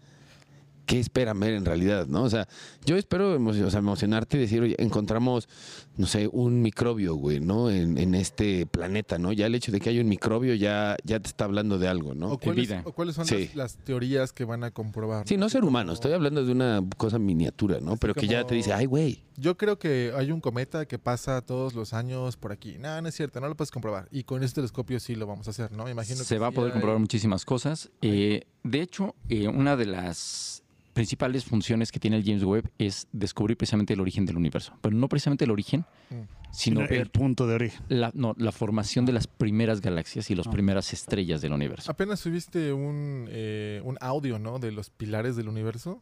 ¿Qué 0.86 1.00
esperan 1.00 1.39
ver 1.39 1.54
en 1.54 1.63
realidad, 1.63 2.08
no? 2.08 2.24
O 2.24 2.30
sea, 2.30 2.46
yo 2.86 2.98
espero 2.98 3.36
o 3.41 3.69
sea, 3.69 3.80
emocionarte 3.80 4.36
y 4.36 4.41
decir, 4.41 4.62
oye, 4.62 4.76
encontramos, 4.80 5.48
no 5.96 6.06
sé, 6.08 6.28
un 6.30 6.62
microbio, 6.62 7.15
güey, 7.15 7.39
¿no? 7.39 7.69
En, 7.69 7.98
en 7.98 8.13
este 8.15 8.65
planeta, 8.65 9.17
¿no? 9.17 9.32
Ya 9.32 9.46
el 9.46 9.56
hecho 9.56 9.72
de 9.72 9.80
que 9.80 9.89
haya 9.89 10.02
un 10.02 10.10
microbio 10.10 10.54
ya, 10.56 10.98
ya 11.06 11.22
te 11.22 11.28
está 11.30 11.46
hablando 11.46 11.80
de 11.80 11.88
algo, 11.88 12.12
¿O 12.12 12.15
¿no? 12.15 12.38
cuáles, 12.38 12.67
vida. 12.67 12.82
o 12.84 12.91
cuáles 12.91 13.15
son 13.15 13.26
Sí. 13.26 13.46
las, 13.48 13.56
las 13.56 13.78
teorías 13.78 14.34
que 14.34 14.43
van 14.43 14.65
a 14.65 14.72
comprobar? 14.72 15.26
Sí, 15.26 15.38
no 15.38 15.48
ser 15.50 15.63
humano, 15.63 15.93
estoy 15.93 16.12
hablando 16.12 16.43
de 16.46 16.52
una 16.52 16.82
cosa 16.98 17.17
miniatura, 17.17 17.80
¿no? 17.80 17.91
Así 17.91 18.00
Pero 18.02 18.13
que 18.15 18.28
ya 18.28 18.46
te 18.46 18.56
dice, 18.56 18.74
ay, 18.74 18.86
güey. 18.86 19.24
Yo 19.38 19.56
creo 19.58 19.80
que 19.80 20.12
hay 20.15 20.32
un 20.32 20.41
cometa 20.41 20.86
que 20.86 21.00
pasa 21.00 21.41
todos 21.41 21.74
los 21.76 21.93
años 21.93 22.36
por 22.36 22.52
aquí. 22.52 22.76
No, 22.78 23.02
no 23.02 23.08
es 23.08 23.15
cierto, 23.15 23.39
no 23.39 23.48
lo 23.48 23.56
puedes 23.56 23.72
comprobar. 23.72 24.08
Y 24.12 24.24
con 24.26 24.43
este 24.43 24.56
telescopio 24.56 25.00
sí 25.00 25.15
lo 25.15 25.28
vamos 25.28 25.48
a 25.48 25.52
hacer, 25.52 25.72
¿no? 25.72 25.86
Me 25.86 25.91
imagino 25.91 26.17
Se 26.24 26.36
que 26.36 26.39
va 26.39 26.48
a 26.48 26.50
sí 26.52 26.56
poder 26.56 26.67
hay- 26.72 26.74
comprobar 26.74 27.00
muchísimas 27.00 27.46
cosas. 27.46 27.89
Eh, 28.02 28.41
de 28.63 28.82
hecho, 28.82 29.15
eh, 29.30 29.48
una 29.48 29.76
de 29.76 29.86
las 29.88 30.62
principales 30.94 31.44
funciones 31.46 31.92
que 31.92 32.00
tiene 32.00 32.18
el 32.18 32.24
James 32.24 32.44
Webb 32.44 32.70
es 32.78 33.08
descubrir 33.12 33.58
precisamente 33.58 33.94
el 33.94 34.00
origen 34.00 34.26
del 34.26 34.38
universo. 34.38 34.74
Pero 34.82 34.96
no 34.96 35.08
precisamente 35.10 35.46
el 35.46 35.52
origen, 35.52 35.86
Mm. 36.10 36.16
sino 36.52 36.82
el 36.82 36.88
ver 36.88 37.10
punto 37.10 37.48
de 37.48 37.56
origen. 37.56 37.82
la, 37.90 38.12
no, 38.14 38.36
la 38.38 38.52
formación 38.52 39.06
de 39.06 39.14
las 39.14 39.26
primeras 39.28 39.82
galaxias 39.82 40.30
y 40.30 40.36
las 40.36 40.48
Ah. 40.48 40.52
primeras 40.52 40.94
estrellas 40.94 41.42
del 41.42 41.54
universo. 41.54 41.92
Apenas 41.92 42.20
subiste 42.20 42.72
un, 42.74 43.28
eh, 43.30 43.82
un 43.84 43.98
audio, 44.02 44.38
¿no? 44.40 44.60
De 44.60 44.72
los 44.72 44.90
pilares 44.92 45.36
del 45.36 45.48
universo. 45.48 46.00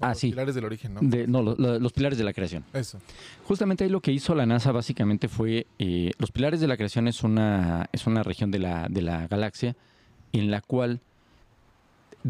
O 0.00 0.04
Ah, 0.04 0.10
los 0.10 0.18
sí. 0.18 0.30
Pilares 0.30 0.54
del 0.54 0.64
origen, 0.64 0.94
¿no? 0.94 1.00
De- 1.02 1.26
no, 1.26 1.42
lo- 1.42 1.56
lo- 1.56 1.78
los 1.80 1.92
pilares 1.92 2.18
de 2.18 2.24
la 2.24 2.32
creación. 2.32 2.64
Eso. 2.72 3.00
Justamente 3.44 3.82
ahí 3.84 3.90
lo 3.90 4.00
que 4.00 4.12
hizo 4.12 4.34
la 4.34 4.46
NASA 4.46 4.70
básicamente 4.70 5.28
fue, 5.28 5.66
eh, 5.80 6.12
los 6.18 6.30
pilares 6.30 6.60
de 6.60 6.68
la 6.68 6.76
creación 6.76 7.08
es 7.08 7.22
una, 7.24 7.88
es 7.92 8.06
una 8.06 8.22
región 8.22 8.50
de 8.52 8.58
la, 8.60 8.86
de 8.88 9.02
la 9.02 9.26
galaxia 9.26 9.76
en 10.32 10.50
la 10.52 10.60
cual, 10.60 11.00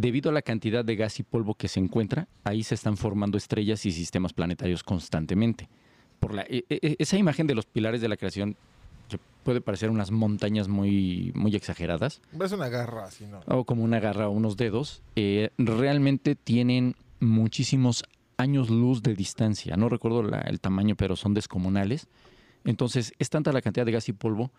debido 0.00 0.30
a 0.30 0.32
la 0.32 0.42
cantidad 0.42 0.84
de 0.84 0.96
gas 0.96 1.18
y 1.18 1.22
polvo 1.22 1.54
que 1.54 1.68
se 1.68 1.80
encuentra, 1.80 2.28
ahí 2.44 2.62
se 2.62 2.74
están 2.74 2.96
formando 2.96 3.36
estrellas 3.38 3.84
y 3.86 3.92
sistemas 3.92 4.32
planetarios 4.32 4.82
constantemente. 4.82 5.68
Por 6.20 6.34
la, 6.34 6.42
e- 6.42 6.64
e- 6.68 6.96
esa 6.98 7.16
imagen 7.16 7.46
de 7.46 7.54
los 7.54 7.66
pilares 7.66 8.00
de 8.00 8.08
la 8.08 8.16
creación 8.16 8.56
que 9.08 9.18
puede 9.42 9.60
parecer 9.60 9.90
unas 9.90 10.10
montañas 10.10 10.68
muy, 10.68 11.32
muy 11.34 11.54
exageradas, 11.56 12.20
Es 12.40 12.52
una 12.52 12.68
garra 12.68 13.04
así, 13.06 13.24
¿no? 13.26 13.40
o 13.46 13.64
como 13.64 13.82
una 13.82 13.98
garra 14.00 14.28
o 14.28 14.30
unos 14.32 14.56
dedos, 14.56 15.02
eh, 15.16 15.50
realmente 15.58 16.34
tienen 16.36 16.94
muchísimos 17.20 18.04
años 18.36 18.70
luz 18.70 19.02
de 19.02 19.14
distancia. 19.14 19.76
No 19.76 19.88
recuerdo 19.88 20.22
la- 20.22 20.40
el 20.42 20.60
tamaño, 20.60 20.94
pero 20.96 21.16
son 21.16 21.34
descomunales. 21.34 22.06
Entonces, 22.64 23.12
es 23.18 23.30
tanta 23.30 23.52
la 23.52 23.62
cantidad 23.62 23.86
de 23.86 23.92
gas 23.92 24.08
y 24.08 24.12
polvo 24.12 24.50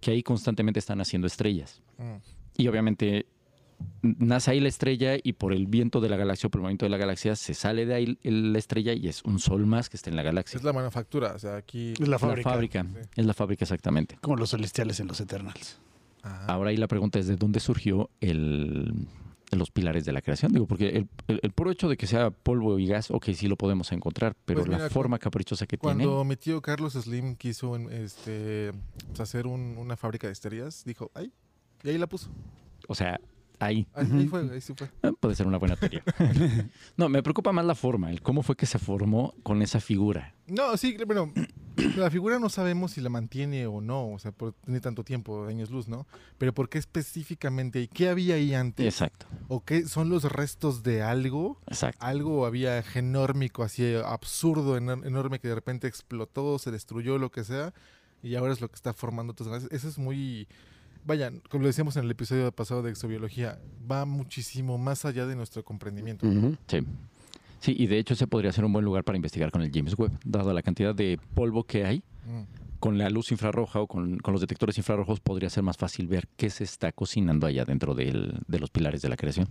que 0.00 0.10
ahí 0.10 0.22
constantemente 0.22 0.80
están 0.80 1.00
haciendo 1.00 1.26
estrellas. 1.28 1.80
Mm. 1.98 2.16
Y 2.62 2.68
obviamente 2.68 3.26
nace 4.02 4.50
ahí 4.52 4.60
la 4.60 4.68
estrella 4.68 5.16
y 5.22 5.32
por 5.34 5.52
el 5.52 5.66
viento 5.66 6.00
de 6.00 6.08
la 6.08 6.16
galaxia 6.16 6.46
o 6.46 6.50
por 6.50 6.58
el 6.60 6.62
movimiento 6.62 6.86
de 6.86 6.90
la 6.90 6.96
galaxia 6.98 7.36
se 7.36 7.54
sale 7.54 7.86
de 7.86 7.94
ahí 7.94 8.18
la 8.22 8.58
estrella 8.58 8.92
y 8.92 9.08
es 9.08 9.22
un 9.24 9.38
sol 9.38 9.66
más 9.66 9.88
que 9.88 9.96
está 9.96 10.10
en 10.10 10.16
la 10.16 10.22
galaxia. 10.22 10.56
Es 10.58 10.64
la 10.64 10.72
manufactura, 10.72 11.32
o 11.34 11.38
sea, 11.38 11.56
aquí... 11.56 11.92
Es 12.00 12.08
la 12.08 12.18
fábrica. 12.18 12.48
La 12.48 12.54
fábrica. 12.54 12.82
Sí. 12.84 13.08
Es 13.16 13.26
la 13.26 13.34
fábrica 13.34 13.64
exactamente. 13.64 14.18
Como 14.20 14.36
los 14.36 14.50
celestiales 14.50 14.98
en 15.00 15.06
los 15.08 15.20
Eternals. 15.20 15.78
Ajá. 16.22 16.46
Ahora 16.46 16.70
ahí 16.70 16.76
la 16.76 16.88
pregunta 16.88 17.18
es 17.18 17.26
de 17.26 17.36
dónde 17.36 17.58
surgió 17.60 18.08
el, 18.20 19.06
los 19.50 19.70
pilares 19.70 20.04
de 20.04 20.12
la 20.12 20.22
creación. 20.22 20.52
Digo, 20.52 20.66
porque 20.66 20.88
el, 20.90 21.08
el- 21.28 21.40
el 21.42 21.50
puro 21.52 21.70
hecho 21.70 21.88
de 21.88 21.96
que 21.96 22.06
sea 22.06 22.30
polvo 22.30 22.78
y 22.78 22.86
gas, 22.86 23.10
ok, 23.10 23.26
sí 23.34 23.48
lo 23.48 23.56
podemos 23.56 23.90
encontrar, 23.92 24.36
pero 24.44 24.60
Pues 24.60 24.70
la 24.70 24.76
mira, 24.78 24.90
forma 24.90 25.18
caprichosa 25.18 25.66
que 25.66 25.76
tiene. 25.76 26.04
Cuando 26.04 26.24
mi 26.24 26.36
tío 26.36 26.60
Carlos 26.62 26.92
Slim 26.94 27.34
quiso 27.36 27.76
este, 27.90 28.72
hacer 29.18 29.46
un- 29.46 29.76
una 29.78 29.96
fábrica 29.96 30.26
de 30.28 30.32
estrellas, 30.32 30.84
dijo, 30.86 31.10
¡ay! 31.14 31.32
Y 31.82 31.88
ahí 31.90 31.98
la 31.98 32.06
puso. 32.06 32.30
O 32.88 32.94
sea, 32.94 33.20
ahí 33.66 33.86
Ahí, 33.94 34.26
fue, 34.28 34.50
ahí 34.50 34.60
sí 34.60 34.74
fue. 34.76 34.88
eh, 35.02 35.12
puede 35.18 35.34
ser 35.34 35.46
una 35.46 35.58
buena 35.58 35.76
teoría. 35.76 36.02
no, 36.96 37.08
me 37.08 37.22
preocupa 37.22 37.52
más 37.52 37.64
la 37.64 37.74
forma, 37.74 38.10
el 38.10 38.22
cómo 38.22 38.42
fue 38.42 38.56
que 38.56 38.66
se 38.66 38.78
formó 38.78 39.34
con 39.42 39.62
esa 39.62 39.80
figura. 39.80 40.34
No, 40.46 40.76
sí, 40.76 40.96
bueno, 41.06 41.32
la 41.96 42.10
figura 42.10 42.38
no 42.38 42.48
sabemos 42.48 42.92
si 42.92 43.00
la 43.00 43.08
mantiene 43.08 43.66
o 43.66 43.80
no, 43.80 44.10
o 44.12 44.18
sea, 44.18 44.32
por 44.32 44.52
tiene 44.64 44.80
tanto 44.80 45.04
tiempo, 45.04 45.46
años 45.46 45.70
luz, 45.70 45.88
¿no? 45.88 46.06
Pero 46.38 46.52
¿por 46.52 46.68
qué 46.68 46.78
específicamente? 46.78 47.80
¿Y 47.80 47.88
qué 47.88 48.08
había 48.08 48.34
ahí 48.34 48.54
antes? 48.54 48.86
Exacto, 48.86 49.26
¿O 49.48 49.64
qué 49.64 49.86
son 49.86 50.08
los 50.08 50.24
restos 50.24 50.82
de 50.82 51.02
algo? 51.02 51.58
exacto. 51.66 52.04
Algo 52.04 52.46
había 52.46 52.82
genórmico, 52.82 53.62
así 53.62 53.94
absurdo, 54.04 54.78
enor- 54.78 55.06
enorme, 55.06 55.38
que 55.38 55.48
de 55.48 55.54
repente 55.54 55.86
explotó, 55.86 56.58
se 56.58 56.70
destruyó, 56.70 57.18
lo 57.18 57.30
que 57.30 57.44
sea, 57.44 57.72
y 58.22 58.34
ahora 58.36 58.52
es 58.52 58.60
lo 58.60 58.68
que 58.68 58.76
está 58.76 58.92
formando 58.92 59.32
otras. 59.32 59.64
Eso 59.70 59.88
es 59.88 59.98
muy... 59.98 60.48
Vaya, 61.04 61.32
como 61.50 61.62
lo 61.62 61.66
decíamos 61.68 61.96
en 61.96 62.04
el 62.04 62.10
episodio 62.12 62.50
pasado 62.52 62.82
de 62.82 62.90
exobiología, 62.90 63.58
va 63.90 64.04
muchísimo 64.04 64.78
más 64.78 65.04
allá 65.04 65.26
de 65.26 65.34
nuestro 65.34 65.64
comprendimiento. 65.64 66.26
Sí. 66.68 66.78
Sí, 67.60 67.74
y 67.78 67.86
de 67.86 67.98
hecho 67.98 68.14
ese 68.14 68.26
podría 68.26 68.52
ser 68.52 68.64
un 68.64 68.72
buen 68.72 68.84
lugar 68.84 69.04
para 69.04 69.16
investigar 69.16 69.50
con 69.52 69.62
el 69.62 69.70
James 69.72 69.96
Webb, 69.98 70.12
dado 70.24 70.52
la 70.52 70.62
cantidad 70.62 70.94
de 70.94 71.18
polvo 71.34 71.64
que 71.64 71.84
hay. 71.84 71.98
Mm. 72.26 72.78
Con 72.80 72.98
la 72.98 73.08
luz 73.10 73.30
infrarroja 73.30 73.80
o 73.80 73.86
con, 73.86 74.18
con 74.18 74.32
los 74.32 74.40
detectores 74.40 74.76
infrarrojos 74.78 75.20
podría 75.20 75.48
ser 75.50 75.62
más 75.62 75.76
fácil 75.76 76.08
ver 76.08 76.26
qué 76.36 76.50
se 76.50 76.64
está 76.64 76.90
cocinando 76.90 77.46
allá 77.46 77.64
dentro 77.64 77.94
del- 77.94 78.40
de 78.48 78.58
los 78.58 78.70
pilares 78.70 79.00
de 79.02 79.08
la 79.08 79.16
creación. 79.16 79.48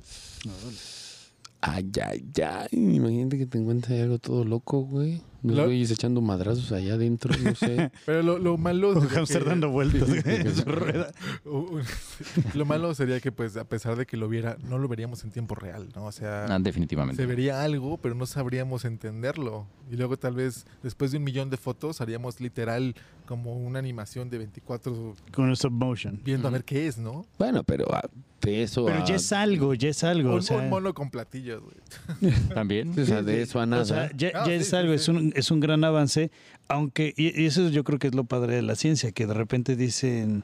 Ay, 1.64 1.92
ay, 2.04 2.24
ay. 2.44 2.68
Imagínate 2.72 3.38
que 3.38 3.46
te 3.46 3.60
encuentres 3.60 3.92
ahí 3.92 4.02
algo 4.02 4.18
todo 4.18 4.44
loco, 4.44 4.82
güey. 4.82 5.22
Unos 5.44 5.58
Lo- 5.58 5.66
güeyes 5.66 5.90
echando 5.92 6.22
madrazos 6.22 6.72
allá 6.72 6.94
adentro, 6.96 7.34
no 7.44 7.54
sé. 7.56 7.92
Pero 8.06 8.22
lo, 8.24 8.38
lo 8.40 8.58
malo... 8.58 8.92
Un 8.92 9.08
hámster 9.08 9.44
que- 9.44 9.50
dando 9.50 9.70
vueltas 9.72 10.10
en 10.26 10.56
su 10.56 10.66
rueda. 10.66 11.12
U- 11.46 11.58
u- 11.78 11.82
lo 12.56 12.66
malo 12.66 12.94
sería 12.96 13.20
que, 13.20 13.32
pues, 13.32 13.58
a 13.58 13.64
pesar 13.64 13.96
de 13.96 14.06
que 14.06 14.18
lo 14.18 14.28
viera, 14.28 14.58
no 14.70 14.78
lo 14.80 14.88
veríamos 14.88 15.24
en 15.24 15.32
tiempo 15.32 15.56
real, 15.56 15.88
¿no? 15.96 16.06
O 16.06 16.12
sea, 16.12 16.46
Ah, 16.46 16.60
definitivamente. 16.60 17.22
se 17.22 17.26
vería 17.28 17.64
algo, 17.64 17.98
pero 17.98 18.14
no 18.16 18.26
sabríamos 18.28 18.86
entenderlo. 18.86 19.68
Y 19.92 19.96
luego, 19.98 20.18
tal 20.18 20.34
vez, 20.36 20.66
después 20.84 21.12
de 21.12 21.18
un 21.18 21.24
millón 21.24 21.50
de 21.50 21.58
fotos, 21.58 22.02
haríamos 22.02 22.40
literal 22.40 22.96
como 23.28 23.56
una 23.56 23.80
animación 23.80 24.30
de 24.30 24.38
24 24.40 25.14
Con 25.34 25.52
stop 25.52 25.72
motion. 25.72 26.20
viendo 26.24 26.48
a 26.48 26.52
ver 26.52 26.64
qué 26.66 26.88
es, 26.88 26.98
¿no? 27.00 27.26
Bueno, 27.40 27.64
pero 27.64 27.86
ah, 27.94 28.08
de 28.42 28.64
eso 28.64 28.86
Pero 28.86 29.00
a... 29.00 29.06
ya 29.06 29.16
es 29.16 29.32
algo, 29.32 29.74
ya 29.74 29.90
es 29.90 30.04
algo. 30.04 30.32
Un, 30.32 30.40
o 30.40 30.42
sea, 30.42 30.58
un 30.58 30.70
mono 30.70 30.94
con 30.94 31.10
platillos, 31.10 31.62
güey. 31.62 32.34
También. 32.54 32.98
O 33.00 33.06
sea, 33.06 33.22
de 33.22 33.42
eso 33.42 33.60
a 33.60 33.66
nada. 33.66 33.84
O 33.84 33.86
sea, 33.86 34.12
ya, 34.16 34.32
Ah, 34.34 34.46
ya 34.46 34.58
sí, 34.58 34.64
es 34.64 34.74
algo, 34.74 34.92
sí. 34.94 34.96
es 34.96 35.08
un, 35.08 35.34
es 35.36 35.52
un 35.52 35.60
gran 35.60 35.84
avance, 35.84 36.32
aunque, 36.68 37.14
y 37.16 37.46
eso 37.46 37.70
yo 37.70 37.84
creo 37.84 38.00
que 38.00 38.08
es 38.08 38.16
lo 38.16 38.24
padre 38.24 38.56
de 38.56 38.62
la 38.62 38.76
ciencia, 38.76 39.12
que 39.12 39.28
de 39.28 39.34
repente 39.34 39.76
dicen, 39.76 40.44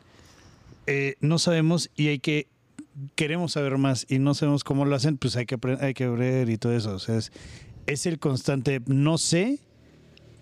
eh, 0.86 1.16
no 1.20 1.40
sabemos 1.40 1.90
y 1.96 2.08
hay 2.08 2.20
que, 2.20 2.48
queremos 3.16 3.54
saber 3.54 3.78
más 3.78 4.06
y 4.10 4.20
no 4.20 4.34
sabemos 4.34 4.64
cómo 4.64 4.86
lo 4.86 4.96
hacen, 4.96 5.18
pues 5.18 5.36
hay 5.36 5.46
que, 5.46 5.58
hay 5.82 5.94
que 5.94 6.08
ver 6.08 6.50
y 6.50 6.58
todo 6.58 6.74
eso. 6.76 6.96
O 6.96 7.00
sea, 7.00 7.18
es, 7.18 7.32
es 7.86 8.06
el 8.06 8.20
constante, 8.20 8.82
no 8.86 9.18
sé, 9.18 9.60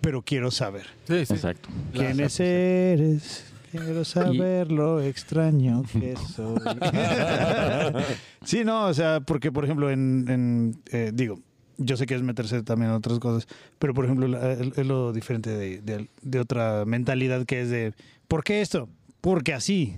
pero 0.02 0.22
quiero 0.22 0.52
saber. 0.52 0.86
Sí, 1.08 1.26
sí. 1.26 1.34
Exacto. 1.34 1.70
¿Quiénes 1.94 2.40
eres? 2.40 3.46
Quiero 3.84 4.04
saber 4.06 4.72
lo 4.72 5.02
extraño 5.02 5.84
que 5.92 6.16
soy. 6.34 6.58
sí, 8.44 8.64
no, 8.64 8.86
o 8.88 8.94
sea, 8.94 9.20
porque 9.22 9.52
por 9.52 9.64
ejemplo, 9.66 9.90
en, 9.90 10.26
en, 10.30 10.82
eh, 10.92 11.12
digo, 11.14 11.40
yo 11.78 11.98
sé 11.98 12.06
que 12.06 12.16
es 12.16 12.22
meterse 12.22 12.64
también 12.64 12.92
en 12.92 12.98
otras 12.98 13.20
cosas, 13.20 13.48
pero 13.80 13.94
por 13.94 14.06
ejemplo, 14.06 14.28
la- 14.28 14.54
es 14.54 14.78
lo 14.86 15.12
diferente 15.14 15.50
de, 15.50 15.82
de- 15.82 16.10
de 16.22 16.40
otra 16.40 16.86
mentalidad 16.86 17.46
que 17.46 17.62
es 17.62 17.70
de, 17.70 17.94
¿por 18.28 18.44
qué 18.44 18.62
esto? 18.62 18.90
Porque 19.22 19.54
así. 19.54 19.98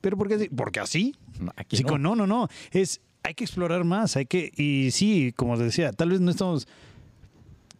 ¿Pero 0.00 0.16
por 0.16 0.28
qué 0.28 0.34
así? 0.34 0.48
Porque 0.50 0.80
así. 0.80 1.14
Aquí 1.56 1.76
Sí, 1.78 1.84
no. 1.84 1.98
no, 1.98 2.14
no, 2.16 2.26
no. 2.26 2.48
Es, 2.70 3.00
hay 3.22 3.34
que 3.34 3.44
explorar 3.44 3.84
más, 3.84 4.16
hay 4.16 4.26
que, 4.26 4.52
y 4.56 4.90
sí, 4.92 5.32
como 5.34 5.56
decía, 5.56 5.92
tal 5.92 6.10
vez 6.10 6.20
no 6.20 6.30
estamos 6.30 6.68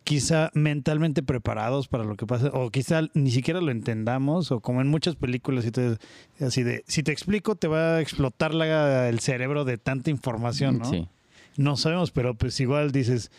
quizá 0.07 0.53
mentalmente 0.55 1.25
preparados 1.25 1.89
para 1.89 2.05
lo 2.05 2.15
que 2.15 2.27
pasa, 2.27 2.51
o 2.53 2.71
quizá 2.71 3.01
ni 3.15 3.33
siquiera 3.33 3.61
lo 3.61 3.73
entendamos, 3.73 4.53
o 4.53 4.61
como 4.61 4.81
en 4.81 4.87
muchas 4.87 5.17
películas 5.17 5.67
y 5.67 5.73
todo, 5.73 5.97
así 6.41 6.63
de, 6.63 6.85
si 6.87 7.03
te 7.03 7.11
explico, 7.11 7.57
te 7.57 7.67
va 7.67 7.97
a 7.97 8.01
explotar 8.01 8.55
la- 8.55 9.09
el 9.09 9.19
cerebro 9.19 9.65
de 9.65 9.79
tanta 9.79 10.11
información, 10.11 10.79
¿no? 10.79 10.85
Sí. 10.89 11.09
No 11.57 11.77
sabemos, 11.77 12.13
pero 12.13 12.37
pues 12.37 12.61
igual 12.61 12.93
dices, 12.93 13.33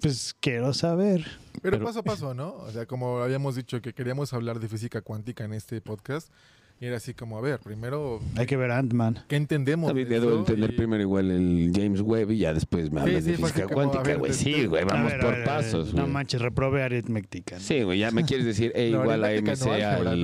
pues 0.00 0.34
quiero 0.40 0.74
saber. 0.74 1.24
Pero, 1.62 1.76
Pero- 1.76 1.84
paso 1.86 2.00
a 2.00 2.02
paso, 2.02 2.34
¿no? 2.34 2.48
O 2.54 2.70
sea, 2.72 2.86
como 2.86 3.18
habíamos 3.18 3.54
dicho 3.54 3.80
que 3.80 3.92
queríamos 3.92 4.32
hablar 4.32 4.58
de 4.58 4.66
física 4.68 5.02
cuántica 5.02 5.44
en 5.44 5.52
este 5.52 5.80
podcast, 5.80 6.32
y 6.80 6.86
era 6.86 6.96
así 6.98 7.12
como, 7.14 7.36
a 7.38 7.40
ver, 7.40 7.58
primero, 7.60 8.20
Hay 8.36 8.46
que 8.46 8.56
ver 8.56 8.70
Ant-Man. 8.70 9.20
¿qué 9.28 9.36
entendemos? 9.36 9.88
David, 9.88 10.08
debo 10.08 10.38
entender 10.38 10.72
Y- 10.72 10.76
primero 10.76 11.02
igual 11.02 11.30
el 11.30 11.72
James 11.74 12.00
Webb 12.00 12.30
y 12.30 12.38
ya 12.38 12.54
después 12.54 12.92
me 12.92 13.00
hablas 13.00 13.24
sí, 13.24 13.32
de 13.32 13.36
física 13.36 13.66
cuántica, 13.66 14.14
güey. 14.14 14.32
Sí, 14.32 14.66
güey, 14.66 14.84
vamos 14.84 15.10
ver, 15.12 15.20
por 15.20 15.34
ver, 15.34 15.44
pasos, 15.44 15.92
No 15.92 16.02
güey. 16.02 16.12
manches, 16.12 16.40
reprobé 16.40 16.82
aritmética. 16.82 17.56
¿no? 17.56 17.60
Sí, 17.62 17.82
güey, 17.82 17.98
ya 17.98 18.10
me 18.10 18.24
quieres 18.24 18.46
decir 18.46 18.72
E 18.74 18.90
No, 18.90 19.02
igual 19.02 19.24
a 19.24 19.28
no, 19.32 19.42
MC 19.42 19.62
álgebra, 19.70 20.10
al 20.12 20.20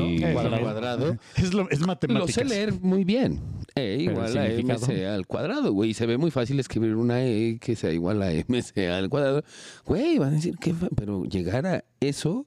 ¿no? 0.51 0.61
cuadrado. 0.61 1.17
Es, 1.37 1.53
lo, 1.53 1.69
es 1.71 1.81
Lo 1.81 1.87
matemáticas. 1.89 2.35
sé 2.35 2.45
leer 2.45 2.73
muy 2.81 3.05
bien. 3.05 3.41
E 3.75 3.97
igual 4.01 4.39
a. 4.39 4.45
MC 4.49 5.05
al 5.07 5.27
cuadrado, 5.27 5.73
güey. 5.73 5.91
Y 5.91 5.95
se 5.95 6.07
ve 6.07 6.17
muy 6.17 6.31
fácil 6.31 6.61
escribir 6.61 6.95
una 6.95 7.25
E 7.25 7.59
que 7.61 7.75
sea 7.75 7.91
igual 7.91 8.23
a 8.23 8.31
MC 8.31 8.89
al 8.89 9.09
cuadrado. 9.09 9.43
Güey, 9.85 10.19
van 10.19 10.29
a 10.29 10.33
decir 10.37 10.57
que... 10.59 10.73
Pero 10.95 11.25
llegar 11.25 11.67
a 11.67 11.85
eso... 12.01 12.47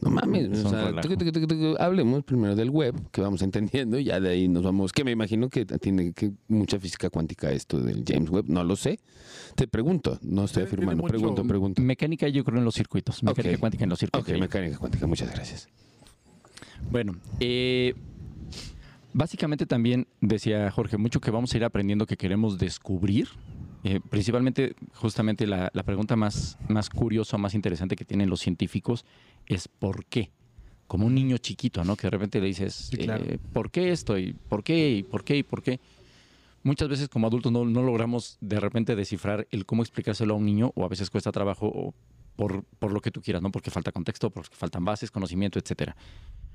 No 0.00 0.10
mames. 0.10 0.50
Es 0.52 0.64
o 0.64 0.68
sea, 0.68 0.86
relajo. 0.86 1.08
tucu, 1.08 1.16
tucu, 1.16 1.32
tucu, 1.32 1.46
tucu. 1.46 1.76
hablemos 1.78 2.22
primero 2.24 2.54
del 2.54 2.68
web, 2.70 2.94
que 3.10 3.20
vamos 3.22 3.40
entendiendo. 3.42 3.98
y 3.98 4.04
Ya 4.04 4.20
de 4.20 4.28
ahí 4.28 4.46
nos 4.48 4.62
vamos... 4.62 4.92
Que 4.92 5.04
me 5.04 5.10
imagino 5.10 5.48
que 5.48 5.64
tiene 5.64 6.12
que 6.12 6.32
mucha 6.48 6.78
física 6.78 7.08
cuántica 7.08 7.50
esto 7.50 7.80
del 7.80 8.04
James 8.06 8.28
Webb. 8.30 8.44
No 8.48 8.62
lo 8.62 8.76
sé. 8.76 9.00
Te 9.54 9.66
pregunto. 9.66 10.18
No 10.22 10.44
estoy 10.44 10.64
afirmando. 10.64 11.02
mucho- 11.02 11.12
Pregunto, 11.14 11.44
pregunto. 11.44 11.80
Mecánica 11.82 12.28
yo 12.28 12.44
creo 12.44 12.58
en 12.58 12.64
los 12.66 12.74
circuitos. 12.74 13.22
Mecánica 13.22 13.58
cuántica 13.58 13.84
en 13.84 13.90
los 13.90 13.98
circuitos. 13.98 14.30
Ok, 14.32 14.38
mecánica 14.38 14.78
cuántica. 14.78 15.06
Muchas 15.06 15.32
gracias. 15.32 15.68
Bueno, 16.90 17.16
eh, 17.40 17.94
básicamente 19.14 19.64
también 19.66 20.06
decía 20.20 20.70
Jorge, 20.70 20.98
mucho 20.98 21.20
que 21.20 21.30
vamos 21.30 21.52
a 21.54 21.56
ir 21.56 21.64
aprendiendo 21.64 22.06
que 22.06 22.16
queremos 22.18 22.58
descubrir. 22.58 23.28
Eh, 23.88 24.00
principalmente, 24.10 24.74
justamente 24.94 25.46
la, 25.46 25.70
la 25.72 25.84
pregunta 25.84 26.16
más, 26.16 26.58
más 26.68 26.90
curiosa, 26.90 27.38
más 27.38 27.54
interesante 27.54 27.94
que 27.94 28.04
tienen 28.04 28.28
los 28.28 28.40
científicos 28.40 29.04
es 29.46 29.68
¿por 29.68 30.04
qué? 30.06 30.32
Como 30.88 31.06
un 31.06 31.14
niño 31.14 31.38
chiquito, 31.38 31.84
¿no? 31.84 31.94
Que 31.94 32.08
de 32.08 32.10
repente 32.10 32.40
le 32.40 32.48
dices, 32.48 32.74
Sí, 32.74 32.96
claro. 32.96 33.24
eh, 33.24 33.38
¿por 33.52 33.70
qué 33.70 33.92
esto? 33.92 34.18
¿Y 34.18 34.32
por 34.32 34.64
qué? 34.64 34.90
¿Y 34.90 35.02
por 35.04 35.22
qué? 35.22 35.36
¿Y 35.36 35.42
por 35.44 35.62
qué? 35.62 35.78
Muchas 36.64 36.88
veces 36.88 37.08
como 37.08 37.28
adultos 37.28 37.52
no, 37.52 37.64
no 37.64 37.84
logramos 37.84 38.38
de 38.40 38.58
repente 38.58 38.96
descifrar 38.96 39.46
el 39.52 39.64
cómo 39.66 39.82
explicárselo 39.84 40.34
a 40.34 40.36
un 40.36 40.46
niño 40.46 40.72
o 40.74 40.84
a 40.84 40.88
veces 40.88 41.08
cuesta 41.08 41.30
trabajo 41.30 41.70
o 41.72 41.94
por, 42.34 42.64
por 42.80 42.90
lo 42.92 43.00
que 43.00 43.12
tú 43.12 43.22
quieras, 43.22 43.40
¿no? 43.40 43.52
Porque 43.52 43.70
falta 43.70 43.92
contexto, 43.92 44.30
porque 44.30 44.56
faltan 44.56 44.84
bases, 44.84 45.12
conocimiento, 45.12 45.60
etcétera. 45.60 45.94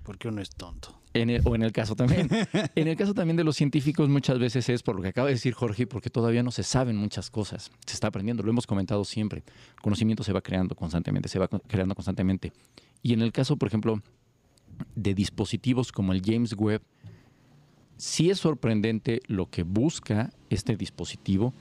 Porque 0.03 0.27
uno 0.27 0.41
es 0.41 0.49
tonto. 0.49 0.97
En 1.13 1.29
el- 1.29 1.41
o 1.45 1.55
en 1.55 1.61
el 1.63 1.71
caso 1.71 1.95
también. 1.95 2.27
en 2.75 2.87
el 2.87 2.95
caso 2.95 3.13
también 3.13 3.37
de 3.37 3.43
los 3.43 3.55
científicos 3.55 4.09
muchas 4.09 4.39
veces 4.39 4.67
es 4.69 4.81
por 4.81 4.95
lo 4.95 5.01
que 5.01 5.09
acaba 5.09 5.27
de 5.27 5.33
decir 5.35 5.53
Jorge, 5.53 5.85
porque 5.87 6.09
todavía 6.09 6.41
no 6.43 6.51
se 6.51 6.63
saben 6.63 6.95
muchas 6.97 7.29
cosas. 7.29 7.69
Se 7.85 7.93
está 7.93 8.07
aprendiendo, 8.07 8.43
lo 8.43 8.49
hemos 8.49 8.65
comentado 8.65 9.03
siempre. 9.03 9.43
El 9.75 9.81
conocimiento 9.81 10.23
se 10.23 10.33
va 10.33 10.41
creando 10.41 10.75
constantemente, 10.75 11.29
se 11.29 11.37
va 11.39 11.47
creando 11.47 11.95
constantemente. 11.95 12.51
Y 13.03 13.13
en 13.13 13.21
el 13.21 13.31
caso, 13.31 13.57
por 13.57 13.67
ejemplo, 13.67 14.01
de 14.95 15.13
dispositivos 15.13 15.91
como 15.91 16.13
el 16.13 16.21
James 16.25 16.53
Webb, 16.57 16.81
sí 17.97 18.29
es 18.29 18.39
sorprendente 18.39 19.19
lo 19.27 19.49
que 19.49 19.63
busca 19.63 20.31
este 20.49 20.75
dispositivo. 20.75 21.53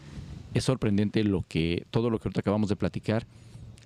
Es 0.55 0.64
sorprendente 0.64 1.22
lo 1.24 1.45
que, 1.47 1.86
todo 1.91 2.09
lo 2.11 2.18
que 2.18 2.28
ahorita 2.28 2.41
acabamos 2.41 2.68
de 2.68 2.76
platicar. 2.76 3.26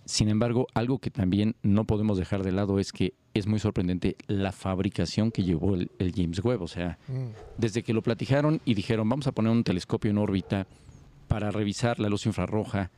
Sin 0.05 0.29
embargo, 0.29 0.67
algo 0.75 0.99
que 0.99 1.11
también 1.11 1.57
no 1.63 1.85
podemos 1.85 2.19
dejar 2.19 2.43
de 2.43 2.53
lado 2.53 2.79
es 2.79 2.93
que 2.93 3.15
es 3.35 3.47
muy 3.47 3.59
sorprendente 3.59 4.17
la 4.29 4.53
fabricación 4.53 5.31
que 5.31 5.43
llevó 5.43 5.75
el, 5.75 5.91
el 5.99 6.13
James 6.15 6.43
Webb. 6.45 6.63
O 6.63 6.69
sea, 6.69 6.99
Mm. 7.09 7.29
desde 7.59 7.83
que 7.83 7.93
lo 7.93 8.01
platicaron 8.03 8.61
y 8.65 8.75
dijeron, 8.75 9.09
vamos 9.09 9.27
a 9.27 9.33
poner 9.33 9.53
un 9.53 9.65
telescopio 9.65 10.11
en 10.11 10.19
órbita 10.19 10.67
para 11.29 11.51
revisar 11.51 11.99
la 12.01 12.09
luz 12.09 12.27
infrarroja, 12.27 12.91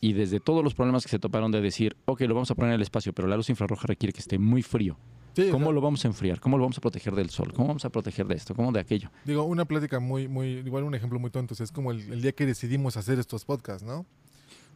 y 0.00 0.12
desde 0.12 0.38
todos 0.40 0.62
los 0.62 0.74
problemas 0.74 1.02
que 1.04 1.08
se 1.08 1.18
toparon 1.18 1.50
de 1.50 1.60
decir, 1.62 1.96
ok, 2.04 2.20
lo 2.22 2.34
vamos 2.34 2.50
a 2.50 2.54
poner 2.54 2.70
en 2.70 2.74
el 2.74 2.82
espacio, 2.82 3.12
pero 3.14 3.26
la 3.28 3.36
luz 3.36 3.48
infrarroja 3.48 3.86
requiere 3.86 4.12
que 4.12 4.20
esté 4.20 4.38
muy 4.38 4.62
frío 4.62 4.98
Sí, 5.34 5.48
o 5.48 5.52
¿Cómo 5.52 5.66
sea, 5.66 5.72
lo 5.72 5.80
vamos 5.80 6.04
a 6.04 6.08
enfriar? 6.08 6.38
¿Cómo 6.40 6.56
lo 6.58 6.62
vamos 6.64 6.78
a 6.78 6.80
proteger 6.80 7.14
del 7.14 7.28
sol? 7.30 7.52
¿Cómo 7.52 7.66
vamos 7.68 7.84
a 7.84 7.90
proteger 7.90 8.26
de 8.26 8.34
esto? 8.36 8.54
¿Cómo 8.54 8.70
de 8.70 8.78
aquello? 8.80 9.10
Digo, 9.24 9.42
una 9.44 9.64
plática 9.64 9.98
muy, 9.98 10.28
muy, 10.28 10.46
igual 10.58 10.84
un 10.84 10.94
ejemplo 10.94 11.18
muy 11.18 11.30
tonto, 11.30 11.54
es 11.60 11.72
como 11.72 11.90
el, 11.90 12.00
el 12.12 12.22
día 12.22 12.32
que 12.32 12.46
decidimos 12.46 12.96
hacer 12.96 13.18
estos 13.18 13.44
podcasts, 13.44 13.82
¿no? 13.82 14.06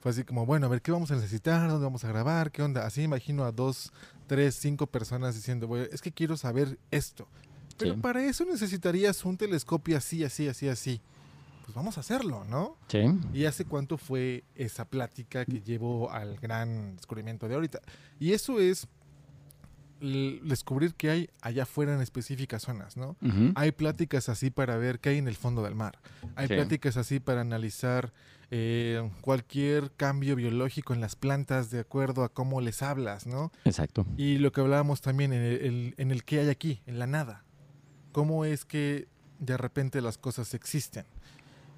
Fue 0.01 0.11
así 0.13 0.23
como, 0.25 0.47
bueno, 0.47 0.67
a 0.67 0.69
ver, 0.69 0.81
¿qué 0.81 0.93
vamos 0.93 1.11
a 1.11 1.17
necesitar? 1.17 1.69
¿Dónde 1.69 1.85
vamos 1.85 2.05
a 2.05 2.09
grabar? 2.09 2.51
¿Qué 2.53 2.63
onda? 2.63 2.87
Así 2.87 3.03
imagino 3.03 3.45
a 3.45 3.53
dos, 3.53 3.93
tres, 4.27 4.55
cinco 4.55 4.87
personas 4.87 5.35
diciendo, 5.35 5.67
"Güey, 5.67 5.89
es 5.93 6.01
que 6.03 6.13
quiero 6.13 6.37
saber 6.37 6.79
esto. 6.91 7.29
Pero 7.77 7.95
Sí. 7.95 8.01
para 8.01 8.25
eso 8.25 8.45
necesitarías 8.45 9.25
un 9.25 9.37
telescopio 9.37 9.97
así, 9.97 10.23
así, 10.25 10.49
así, 10.49 10.69
así. 10.69 11.01
Pues 11.65 11.75
vamos 11.75 11.97
a 11.97 12.01
hacerlo, 12.01 12.45
¿no? 12.45 12.77
Sí. 12.89 13.01
¿Y 13.35 13.45
hace 13.45 13.65
cuánto 13.65 13.99
fue 13.99 14.45
esa 14.55 14.85
plática 14.85 15.45
que 15.45 15.61
llevó 15.61 16.11
al 16.11 16.37
gran 16.39 16.97
descubrimiento 16.97 17.47
de 17.49 17.55
ahorita? 17.57 17.81
Y 18.19 18.33
eso 18.33 18.59
es 18.59 18.89
descubrir 20.01 20.95
qué 20.95 21.11
hay 21.11 21.31
allá 21.43 21.65
afuera 21.65 21.93
en 21.95 22.01
específicas 22.01 22.63
zonas, 22.63 22.97
¿no? 22.97 23.17
Ujú. 23.21 23.53
Hay 23.57 23.73
pláticas 23.73 24.29
así 24.29 24.51
para 24.51 24.77
ver 24.77 25.01
qué 25.01 25.11
hay 25.11 25.19
en 25.19 25.27
el 25.29 25.35
fondo 25.37 25.63
del 25.63 25.75
mar. 25.75 25.99
Hay 26.37 26.47
Sí. 26.47 26.55
pláticas 26.55 26.97
así 26.97 27.19
para 27.21 27.41
analizar 27.41 28.13
eh, 28.51 29.11
cualquier 29.21 29.91
cambio 29.93 30.35
biológico 30.37 30.95
en 30.95 31.01
las 31.01 31.17
plantas 31.17 31.71
de 31.71 31.81
acuerdo 31.81 32.25
a 32.25 32.29
cómo 32.31 32.61
les 32.61 32.83
hablas, 32.83 33.27
¿no? 33.27 33.53
Exacto. 33.65 34.07
Y 34.17 34.39
lo 34.39 34.53
que 34.53 34.61
hablábamos 34.63 35.01
también 35.01 35.33
en 35.33 35.43
el, 35.43 35.61
el- 35.61 35.95
en 35.99 36.11
el 36.11 36.25
qué 36.25 36.41
hay 36.41 36.49
aquí, 36.49 36.81
en 36.87 36.99
la 36.99 37.07
nada. 37.07 37.45
¿Cómo 38.13 38.45
es 38.45 38.65
que 38.65 39.07
de 39.39 39.57
repente 39.57 40.01
las 40.01 40.17
cosas 40.19 40.55
existen? 40.55 41.05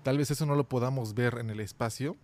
Tal 0.03 0.17
vez 0.17 0.31
eso 0.31 0.47
no 0.47 0.55
lo 0.55 0.69
podamos 0.69 1.15
ver 1.15 1.39
en 1.41 1.51
el 1.51 1.61
espacio, 1.61 2.17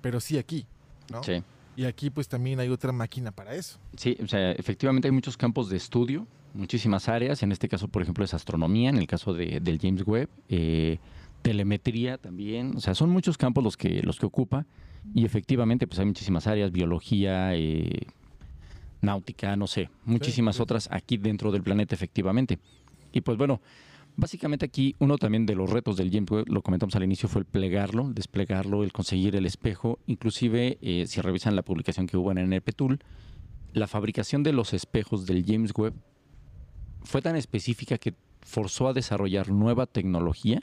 pero 0.00 0.20
sí 0.20 0.38
aquí, 0.38 0.66
¿no? 1.10 1.22
Sí. 1.22 1.42
Y 1.76 1.84
aquí 1.84 2.10
pues 2.10 2.28
también 2.28 2.60
hay 2.60 2.68
otra 2.68 2.92
máquina 2.92 3.32
para 3.32 3.54
eso. 3.54 3.78
Sí, 3.96 4.16
o 4.22 4.26
sea, 4.28 4.52
efectivamente 4.52 5.08
hay 5.08 5.12
muchos 5.12 5.36
campos 5.36 5.68
de 5.68 5.76
estudio, 5.76 6.26
muchísimas 6.54 7.08
áreas. 7.08 7.42
En 7.42 7.52
este 7.52 7.68
caso, 7.68 7.88
por 7.88 8.02
ejemplo, 8.02 8.24
es 8.24 8.34
astronomía, 8.34 8.88
en 8.90 8.96
el 8.98 9.06
caso 9.06 9.34
de- 9.34 9.60
del 9.60 9.78
James 9.80 10.02
Webb, 10.06 10.28
eh, 10.48 10.98
telemetría 11.42 12.18
también. 12.18 12.76
O 12.76 12.80
sea, 12.80 12.94
son 12.94 13.10
muchos 13.10 13.38
campos 13.38 13.64
los 13.64 13.76
que, 13.76 14.02
los 14.02 14.18
que 14.18 14.26
ocupa. 14.26 14.66
Y 15.14 15.24
efectivamente, 15.24 15.86
pues 15.86 15.98
hay 15.98 16.06
muchísimas 16.06 16.46
áreas, 16.46 16.72
biología, 16.72 17.54
eh, 17.54 18.06
náutica, 19.00 19.56
no 19.56 19.66
sé, 19.66 19.88
muchísimas 20.04 20.56
sí. 20.56 20.62
otras 20.62 20.88
aquí 20.90 21.16
dentro 21.16 21.50
del 21.50 21.62
planeta, 21.62 21.94
efectivamente. 21.94 22.58
Y 23.12 23.22
pues 23.22 23.38
bueno, 23.38 23.60
básicamente 24.16 24.66
aquí 24.66 24.94
uno 24.98 25.16
también 25.16 25.46
de 25.46 25.54
los 25.54 25.70
retos 25.70 25.96
del 25.96 26.10
James 26.10 26.30
Webb, 26.30 26.48
lo 26.48 26.62
comentamos 26.62 26.94
al 26.96 27.04
inicio, 27.04 27.28
fue 27.28 27.40
el 27.40 27.46
plegarlo, 27.46 28.08
el 28.08 28.14
desplegarlo, 28.14 28.84
el 28.84 28.92
conseguir 28.92 29.36
el 29.36 29.46
espejo. 29.46 29.98
Inclusive, 30.06 30.78
eh, 30.82 31.04
si 31.06 31.20
revisan 31.20 31.56
la 31.56 31.62
publicación 31.62 32.06
que 32.06 32.16
hubo 32.16 32.30
en 32.30 32.38
NP 32.38 32.72
Tool, 32.72 33.00
la 33.72 33.86
fabricación 33.86 34.42
de 34.42 34.52
los 34.52 34.74
espejos 34.74 35.26
del 35.26 35.44
James 35.46 35.72
Webb 35.74 35.94
fue 37.02 37.22
tan 37.22 37.36
específica 37.36 37.98
que 37.98 38.14
forzó 38.42 38.88
a 38.88 38.92
desarrollar 38.92 39.50
nueva 39.50 39.86
tecnología 39.86 40.60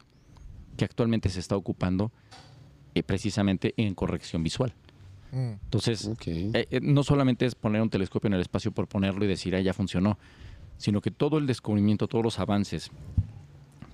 que 0.78 0.86
actualmente 0.86 1.30
se 1.30 1.40
está 1.40 1.56
ocupando 1.56 2.12
eh, 2.96 3.04
precisamente 3.04 3.74
en 3.78 3.94
corrección 3.94 4.44
visual. 4.44 4.74
Mm. 5.32 5.54
Entonces, 5.64 6.10
eh, 6.26 6.68
eh, 6.72 6.80
no 6.82 7.04
solamente 7.04 7.46
es 7.46 7.56
poner 7.56 7.82
un 7.82 7.90
telescopio 7.90 8.28
en 8.28 8.34
el 8.34 8.42
espacio 8.42 8.72
por 8.72 8.88
ponerlo 8.88 9.26
y 9.26 9.28
decir, 9.28 9.56
ah, 9.56 9.62
ya 9.62 9.74
funcionó, 9.74 10.18
sino 10.78 11.02
que 11.02 11.12
todo 11.12 11.38
el 11.38 11.48
descubrimiento, 11.48 12.08
todos 12.08 12.24
los 12.24 12.40
avances, 12.40 12.92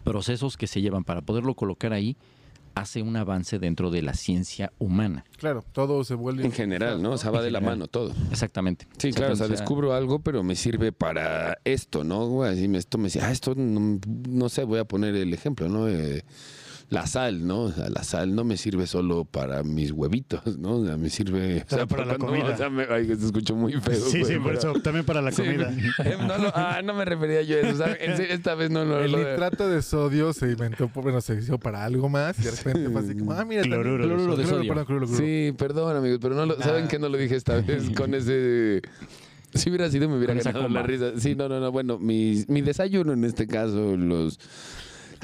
procesos 0.03 0.57
que 0.57 0.67
se 0.67 0.81
llevan 0.81 1.03
para 1.03 1.21
poderlo 1.21 1.55
colocar 1.55 1.93
ahí, 1.93 2.17
hace 2.75 3.01
un 3.01 3.15
avance 3.15 3.59
dentro 3.59 3.91
de 3.91 4.01
la 4.01 4.13
ciencia 4.13 4.71
humana. 4.79 5.25
Claro, 5.37 5.63
todo 5.73 6.03
se 6.03 6.15
vuelve... 6.15 6.43
En 6.43 6.51
general, 6.51 7.01
¿no? 7.01 7.11
O 7.11 7.17
sea, 7.17 7.31
va 7.31 7.41
de 7.41 7.51
la 7.51 7.61
mano 7.61 7.87
todo. 7.87 8.13
Exactamente. 8.31 8.87
Sí, 8.97 9.11
claro, 9.11 9.33
o 9.33 9.35
sea, 9.35 9.47
descubro 9.47 9.93
algo, 9.93 10.19
pero 10.19 10.43
me 10.43 10.55
sirve 10.55 10.91
para 10.91 11.59
esto, 11.65 12.03
¿no? 12.03 12.43
Así 12.43 12.67
me, 12.67 12.79
esto 12.79 12.97
me 12.97 13.05
decía, 13.05 13.27
ah, 13.27 13.31
esto 13.31 13.53
no, 13.55 13.99
no 14.27 14.49
sé, 14.49 14.63
voy 14.63 14.79
a 14.79 14.85
poner 14.85 15.15
el 15.15 15.33
ejemplo, 15.33 15.69
¿no? 15.69 15.87
Eh, 15.87 16.23
la 16.93 17.07
sal, 17.07 17.45
¿no? 17.47 17.61
O 17.63 17.71
sea, 17.71 17.89
la 17.89 18.03
sal 18.03 18.35
no 18.35 18.43
me 18.43 18.55
sirve 18.57 18.85
solo 18.87 19.25
para 19.25 19.63
mis 19.63 19.91
huevitos, 19.91 20.57
¿no? 20.59 20.77
O 20.77 20.85
sea, 20.85 20.95
me 20.95 21.09
sirve... 21.09 21.65
sea, 21.67 21.85
para 21.87 22.05
la 22.05 22.17
comida. 22.19 22.45
o 22.53 22.57
sea, 22.57 22.69
me, 22.69 22.83
ay, 22.89 23.07
se 23.07 23.13
escuchó 23.25 23.55
muy 23.55 23.73
feo. 23.73 23.95
Sí, 23.95 24.19
güey, 24.21 24.33
sí, 24.33 24.39
por 24.39 24.55
pero- 24.55 24.71
eso 24.71 24.81
también 24.81 25.05
para 25.05 25.21
la 25.21 25.31
Sí, 25.31 25.41
comida. 25.41 25.71
eh, 26.05 26.17
no, 26.19 26.33
ah, 26.53 26.81
no 26.83 26.93
me 26.93 27.03
refería 27.05 27.41
yo 27.41 27.57
a 27.57 27.59
eso. 27.61 27.85
esta 27.85 28.55
vez 28.55 28.69
no 28.69 28.85
lo... 28.85 28.99
El 29.03 29.11
lo- 29.11 29.17
nitrato 29.17 29.67
de 29.67 29.81
sodio 29.81 30.31
se 30.33 30.51
inventó, 30.51 30.89
bueno, 30.93 31.19
se 31.21 31.35
hizo 31.35 31.57
para 31.57 31.83
algo 31.83 32.09
más 32.09 32.37
y 32.39 32.43
de 32.43 32.51
repente 32.51 32.89
fue 32.89 33.01
así 33.01 33.15
como, 33.17 33.33
ah, 33.33 33.43
mira, 33.43 33.61
también- 33.63 33.81
Cloruro 33.81 34.03
de 34.07 34.13
Cloruro 34.13 34.37
de 34.37 34.45
sodio. 34.45 34.67
perdón, 34.69 34.85
cloruro, 34.85 35.07
cloruro. 35.07 35.25
Sí, 35.25 35.53
perdón, 35.57 35.97
amigos, 35.97 36.19
pero 36.21 36.35
no 36.35 36.45
lo, 36.45 36.61
¿saben 36.61 36.85
Ah. 36.85 36.87
que 36.87 36.99
no 36.99 37.09
lo 37.09 37.17
dije 37.17 37.35
esta 37.35 37.59
vez 37.59 37.89
con 37.91 38.13
ese... 38.13 38.81
Si 39.55 39.69
hubiera 39.69 39.89
sido, 39.89 40.09
me 40.09 40.17
hubiera 40.17 40.33
ganado 40.33 40.67
la 40.67 40.81
risa. 40.81 41.11
Sí, 41.19 41.35
no, 41.35 41.47
no, 41.47 41.59
no. 41.59 41.71
Bueno, 41.71 41.99
mi, 41.99 42.43
mi 42.47 42.61
desayuno 42.61 43.13
en 43.13 43.23
este 43.23 43.45
caso, 43.47 43.95
los... 43.97 44.39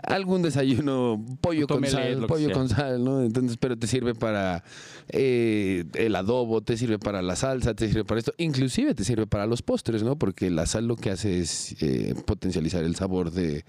Algún 0.04 0.42
desayuno, 0.42 1.24
pollo 1.42 1.68
con 1.68 1.86
sal, 1.86 2.26
pollo 2.28 2.52
con 2.52 2.70
sal, 2.70 3.04
¿no? 3.04 3.22
Entonces, 3.22 3.58
pero 3.58 3.78
te 3.78 3.88
sirve 3.88 4.16
para 4.16 4.64
eh, 5.10 5.86
el 5.96 6.16
adobo, 6.16 6.62
te 6.62 6.78
sirve 6.78 7.00
para 7.00 7.22
la 7.22 7.36
salsa, 7.36 7.74
te 7.74 7.88
sirve 7.88 8.06
para 8.06 8.20
esto. 8.20 8.34
Inclusive 8.38 8.96
te 8.96 9.04
sirve 9.04 9.28
para 9.28 9.46
los 9.46 9.62
postres, 9.62 10.04
¿no? 10.04 10.18
Porque 10.18 10.50
la 10.50 10.66
sal 10.66 10.88
lo 10.88 10.96
que 10.96 11.12
hace 11.12 11.40
es 11.40 11.76
eh, 11.82 12.16
potencializar 12.26 12.84
el 12.84 12.96
sabor 12.96 13.32
de, 13.32 13.66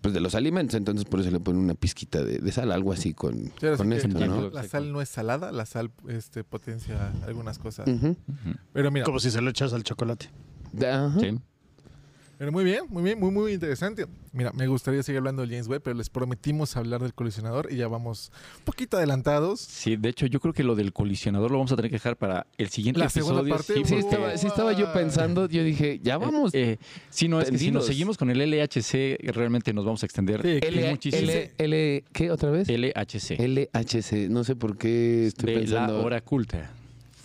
pues, 0.00 0.14
de 0.14 0.20
los 0.20 0.34
alimentos. 0.34 0.76
Entonces, 0.76 1.04
por 1.04 1.20
eso 1.20 1.30
le 1.30 1.40
ponen 1.40 1.62
una 1.62 1.74
pizquita 1.74 2.22
de, 2.24 2.38
de 2.38 2.52
sal, 2.52 2.72
algo 2.72 2.92
así 2.92 3.14
con, 3.14 3.34
Sí, 3.60 3.66
con 3.76 3.90
que 3.90 3.96
esto. 3.96 4.08
¿no? 4.08 4.50
La 4.50 4.64
sal 4.64 4.92
no 4.92 5.00
es 5.00 5.08
salada, 5.08 5.52
la 5.52 5.66
sal 5.66 5.90
este, 6.08 6.44
potencia 6.44 7.12
algunas 7.26 7.58
cosas. 7.58 7.88
Pero 8.72 8.90
mira, 8.90 9.04
Como 9.04 9.20
si 9.20 9.30
se 9.30 9.40
lo 9.40 9.50
echas 9.50 9.72
al 9.72 9.82
chocolate. 9.82 10.30
Sí. 11.18 11.38
Pero 12.40 12.52
muy 12.52 12.64
bien, 12.64 12.84
muy 12.88 13.02
bien, 13.02 13.20
muy, 13.20 13.30
muy 13.30 13.52
interesante. 13.52 14.06
Mira, 14.32 14.50
me 14.52 14.66
gustaría 14.66 15.02
seguir 15.02 15.18
hablando 15.18 15.42
del 15.42 15.50
James 15.50 15.68
Webb, 15.68 15.82
pero 15.82 15.94
les 15.94 16.08
prometimos 16.08 16.74
hablar 16.74 17.02
del 17.02 17.12
colisionador 17.12 17.68
y 17.70 17.76
ya 17.76 17.86
vamos 17.86 18.32
un 18.60 18.64
poquito 18.64 18.96
adelantados. 18.96 19.60
Sí, 19.60 19.96
de 19.96 20.08
hecho, 20.08 20.24
yo 20.24 20.40
creo 20.40 20.54
que 20.54 20.64
lo 20.64 20.74
del 20.74 20.94
colisionador 20.94 21.50
lo 21.50 21.58
vamos 21.58 21.70
a 21.72 21.76
tener 21.76 21.90
que 21.90 21.96
dejar 21.96 22.16
para 22.16 22.46
el 22.56 22.70
siguiente 22.70 22.98
La 22.98 23.04
episodio. 23.06 23.26
segunda 23.44 23.56
parte, 23.56 23.74
sí, 23.74 23.82
Sí 23.84 23.94
estaba, 23.96 24.38
sí 24.38 24.46
estaba 24.46 24.72
yo 24.72 24.90
pensando, 24.94 25.48
yo 25.50 25.62
dije, 25.62 26.00
ya 26.02 26.16
vamos. 26.16 26.54
eh, 26.54 26.72
eh, 26.72 26.78
sí, 27.10 27.28
no, 27.28 27.42
es 27.42 27.50
que 27.50 27.58
si 27.58 27.70
nos 27.70 27.84
seguimos 27.84 28.16
con 28.16 28.30
el 28.30 28.38
LHC, 28.38 29.18
realmente 29.34 29.74
nos 29.74 29.84
vamos 29.84 30.02
a 30.02 30.06
extender 30.06 30.40
Sí, 30.40 30.60
L, 30.66 30.90
muchísimo. 30.92 31.22
L, 31.30 31.52
L, 31.58 32.04
¿qué 32.14 32.30
otra 32.30 32.50
vez? 32.50 32.68
LHC. 32.70 33.38
LHC, 33.38 34.30
no 34.30 34.44
sé 34.44 34.56
por 34.56 34.78
qué 34.78 35.26
estoy 35.26 35.56
de 35.56 35.66
la 35.66 35.92
hora 35.92 36.22
culta. 36.22 36.70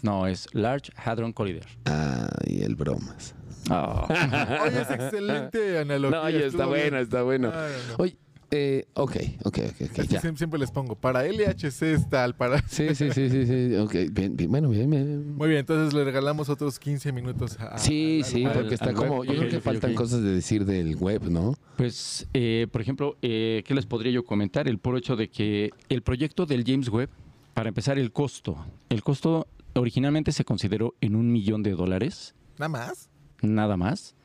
No, 0.02 0.28
es 0.28 0.48
Large 0.52 0.92
Hadron 0.98 1.32
Collider. 1.32 1.66
Ay, 1.86 2.64
el 2.64 2.76
bromas. 2.76 3.35
Ah. 3.70 4.60
Oye, 4.66 4.82
es 4.82 4.90
excelente 4.92 5.80
analogía. 5.80 6.18
No, 6.20 6.24
oye, 6.26 6.46
está 6.46 6.66
bueno, 6.66 6.92
bien. 6.92 6.96
está 7.04 7.24
bueno. 7.24 7.52
Ah, 7.54 7.68
no. 7.90 8.04
Oye, 8.04 8.18
eh, 8.52 8.86
ok, 8.94 9.16
ok, 9.44 9.58
ok, 9.58 9.82
ok, 9.90 10.00
Así 10.00 10.08
ya. 10.08 10.22
siem- 10.22 10.38
siempre 10.38 10.60
les 10.60 10.70
pongo, 10.72 10.96
para 10.96 11.26
LHC 11.26 11.82
es 11.94 12.08
tal, 12.10 12.36
para... 12.36 12.60
Sí, 12.68 12.94
sí, 12.94 13.12
sí, 13.12 13.30
sí, 13.30 13.46
sí, 13.48 13.76
ok, 13.76 13.94
bien, 14.12 14.38
bien, 14.38 14.52
bueno, 14.52 14.70
bien, 14.70 14.90
bien. 14.90 15.36
Muy 15.36 15.48
bien, 15.50 15.62
entonces 15.62 15.94
le 15.94 16.04
regalamos 16.06 16.48
otros 16.50 16.78
15 16.78 17.12
minutos 17.12 17.58
a... 17.60 17.78
Sí, 17.80 18.22
a- 18.22 18.26
sí, 18.26 18.46
al- 18.46 18.54
porque 18.54 18.76
está 18.76 18.90
al 18.90 18.96
como, 18.96 19.20
web. 19.22 19.30
yo 19.30 19.36
creo 19.40 19.50
que 19.50 19.58
ok, 19.58 19.64
faltan 19.64 19.96
cosas 19.96 20.22
de 20.22 20.32
decir 20.32 20.64
del 20.66 20.96
web, 20.96 21.24
¿no? 21.30 21.56
Pues, 21.76 22.28
eh, 22.34 22.68
por 22.72 22.82
ejemplo, 22.82 23.18
eh, 23.24 23.64
¿qué 23.66 23.74
les 23.74 23.88
podría 23.88 24.12
yo 24.12 24.24
comentar? 24.24 24.68
El 24.68 24.78
puro 24.78 24.98
hecho 25.00 25.16
de 25.16 25.28
que 25.30 25.72
el 25.90 26.04
proyecto 26.04 26.46
del 26.46 26.64
James 26.66 26.88
Webb, 26.90 27.10
para 27.56 27.70
empezar, 27.70 27.98
el 27.98 28.12
costo. 28.12 28.64
El 28.90 29.02
costo 29.02 29.48
originalmente 29.74 30.32
se 30.32 30.46
consideró 30.46 30.94
en 31.02 31.16
un 31.16 31.32
millón 31.32 31.64
de 31.64 31.72
dólares, 31.72 32.36
¿Nada 32.58 32.70
más? 32.70 33.10
Nada 33.46 33.78
más. 33.78 34.16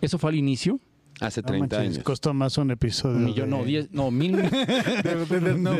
Eso 0.00 0.18
fue 0.18 0.30
al 0.30 0.36
inicio. 0.36 0.80
Hace 1.20 1.42
No 1.42 1.46
30 1.48 1.76
manches, 1.76 1.94
años. 1.94 2.04
Costó 2.04 2.34
más 2.34 2.58
un 2.58 2.70
episodio. 2.72 3.16
Un 3.16 3.24
millón, 3.24 3.50
de- 3.50 3.56
no, 3.56 3.64
diez, 3.64 3.88
no, 3.92 4.10
mil. 4.12 4.36
De- 4.36 4.50
de- 4.50 5.40
de- 5.40 5.54
no. 5.54 5.76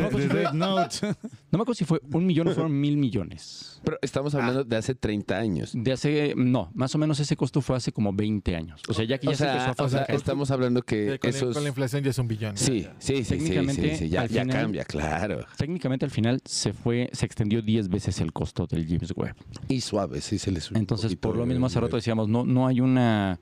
No 0.53 1.59
me 1.59 1.63
acuerdo 1.63 1.75
si 1.75 1.85
fue 1.85 2.01
un 2.13 2.25
millón 2.27 2.49
o 2.49 2.53
fueron 2.53 2.79
mil 2.81 2.97
millones. 2.97 3.81
Pero 3.85 3.99
estamos 4.01 4.35
hablando 4.35 4.65
de 4.65 4.77
hace 4.77 4.95
30 4.95 5.37
años. 5.37 5.73
De 5.75 5.93
hace, 5.93 6.33
no, 6.37 6.71
más 6.75 6.95
o 6.95 6.99
menos 6.99 7.21
ese 7.21 7.37
costo 7.37 7.61
fue 7.61 7.77
hace 7.77 7.93
como 7.93 8.13
20 8.13 8.57
años. 8.57 8.81
O 8.89 8.95
sea, 8.95 9.05
ya 9.05 9.19
que 9.19 9.27
ya 9.27 9.33
O 9.33 9.37
se 9.37 9.45
empezó 9.45 9.59
sea, 9.65 9.69
a 9.69 9.73
o 9.73 9.75
sea, 9.89 9.99
fabricar. 9.99 10.17
estamos 10.17 10.51
hablando 10.51 10.83
que 10.83 11.19
con, 11.19 11.31
la, 11.31 11.37
esos... 11.37 11.55
con 11.55 11.63
la 11.65 11.69
inflación 11.69 12.03
ya 12.03 12.11
es 12.11 12.19
un 12.19 12.29
billón. 12.29 12.57
Sí, 12.57 12.87
sí, 12.99 13.17
sí, 13.17 13.17
sí, 13.17 13.25
sí, 13.25 13.31
Técnicamente, 13.37 13.97
sí, 13.97 14.09
ya, 14.09 14.23
al 14.23 14.29
ya 14.29 14.43
final- 14.43 14.61
cambia, 14.63 14.85
claro. 14.85 15.45
Técnicamente 15.59 16.05
al 16.07 16.11
final 16.11 16.41
se 16.45 16.73
fue, 16.73 17.11
se 17.13 17.27
extendió 17.27 17.61
10 17.61 17.89
veces 17.89 18.21
el 18.21 18.33
costo 18.33 18.67
del 18.67 18.87
James 18.87 19.13
Webb. 19.15 19.35
Y 19.69 19.81
suave, 19.83 20.21
sí 20.23 20.39
se 20.39 20.51
le 20.51 20.61
sube 20.61 20.77
un 20.77 20.81
Entonces, 20.81 21.15
por 21.17 21.37
lo 21.37 21.45
mismo 21.45 21.67
hace 21.67 21.79
rato 21.81 21.97
decíamos, 21.97 22.29
no, 22.29 22.45
no 22.47 22.67
hay 22.67 22.81
una, 22.81 23.39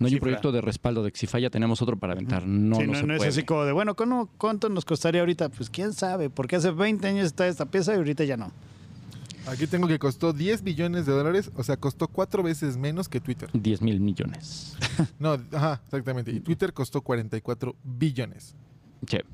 no 0.00 0.06
hay 0.08 0.14
un 0.14 0.20
proyecto 0.20 0.50
de 0.52 0.60
respaldo 0.60 1.02
de 1.02 1.12
que 1.12 1.18
si 1.18 1.26
falla 1.26 1.50
tenemos 1.50 1.80
otro 1.82 1.96
para 1.96 2.14
aventar. 2.14 2.46
No, 2.46 2.76
Sí, 2.76 2.82
no, 2.82 2.92
no, 2.92 2.98
se 2.98 3.06
no 3.06 3.14
es 3.14 3.22
así 3.22 3.44
como 3.44 3.64
de, 3.64 3.72
bueno, 3.72 3.94
¿cuándo- 3.94 4.28
¿cuánto 4.38 4.68
nos 4.68 4.84
costaría 4.84 5.20
ahorita? 5.20 5.48
Pues 5.50 5.70
quién 5.70 5.92
sabe, 5.92 6.28
porque 6.30 6.56
hace 6.56 6.70
20 6.70 7.06
años 7.06 7.26
está 7.26 7.46
esta 7.46 7.66
pieza 7.66 7.92
y 7.94 7.96
ahorita 7.96 8.24
ya 8.24 8.36
no. 8.36 8.50
Aquí 9.46 9.66
tengo 9.66 9.88
que 9.88 9.98
costó 9.98 10.32
10 10.32 10.62
billones 10.62 11.06
de 11.06 11.12
dólares, 11.12 11.50
o 11.56 11.62
sea, 11.62 11.76
costó 11.76 12.08
cuatro 12.08 12.42
veces 12.42 12.76
menos 12.76 13.08
que 13.08 13.20
Twitter. 13.20 13.48
10 13.52 13.82
mil 13.82 14.00
millones. 14.00 14.76
No, 15.18 15.38
ajá, 15.52 15.80
exactamente. 15.86 16.30
Y 16.30 16.40
Twitter 16.40 16.72
costó 16.74 17.00
44 17.00 17.74
billones. 17.82 18.54
Che, 19.06 19.24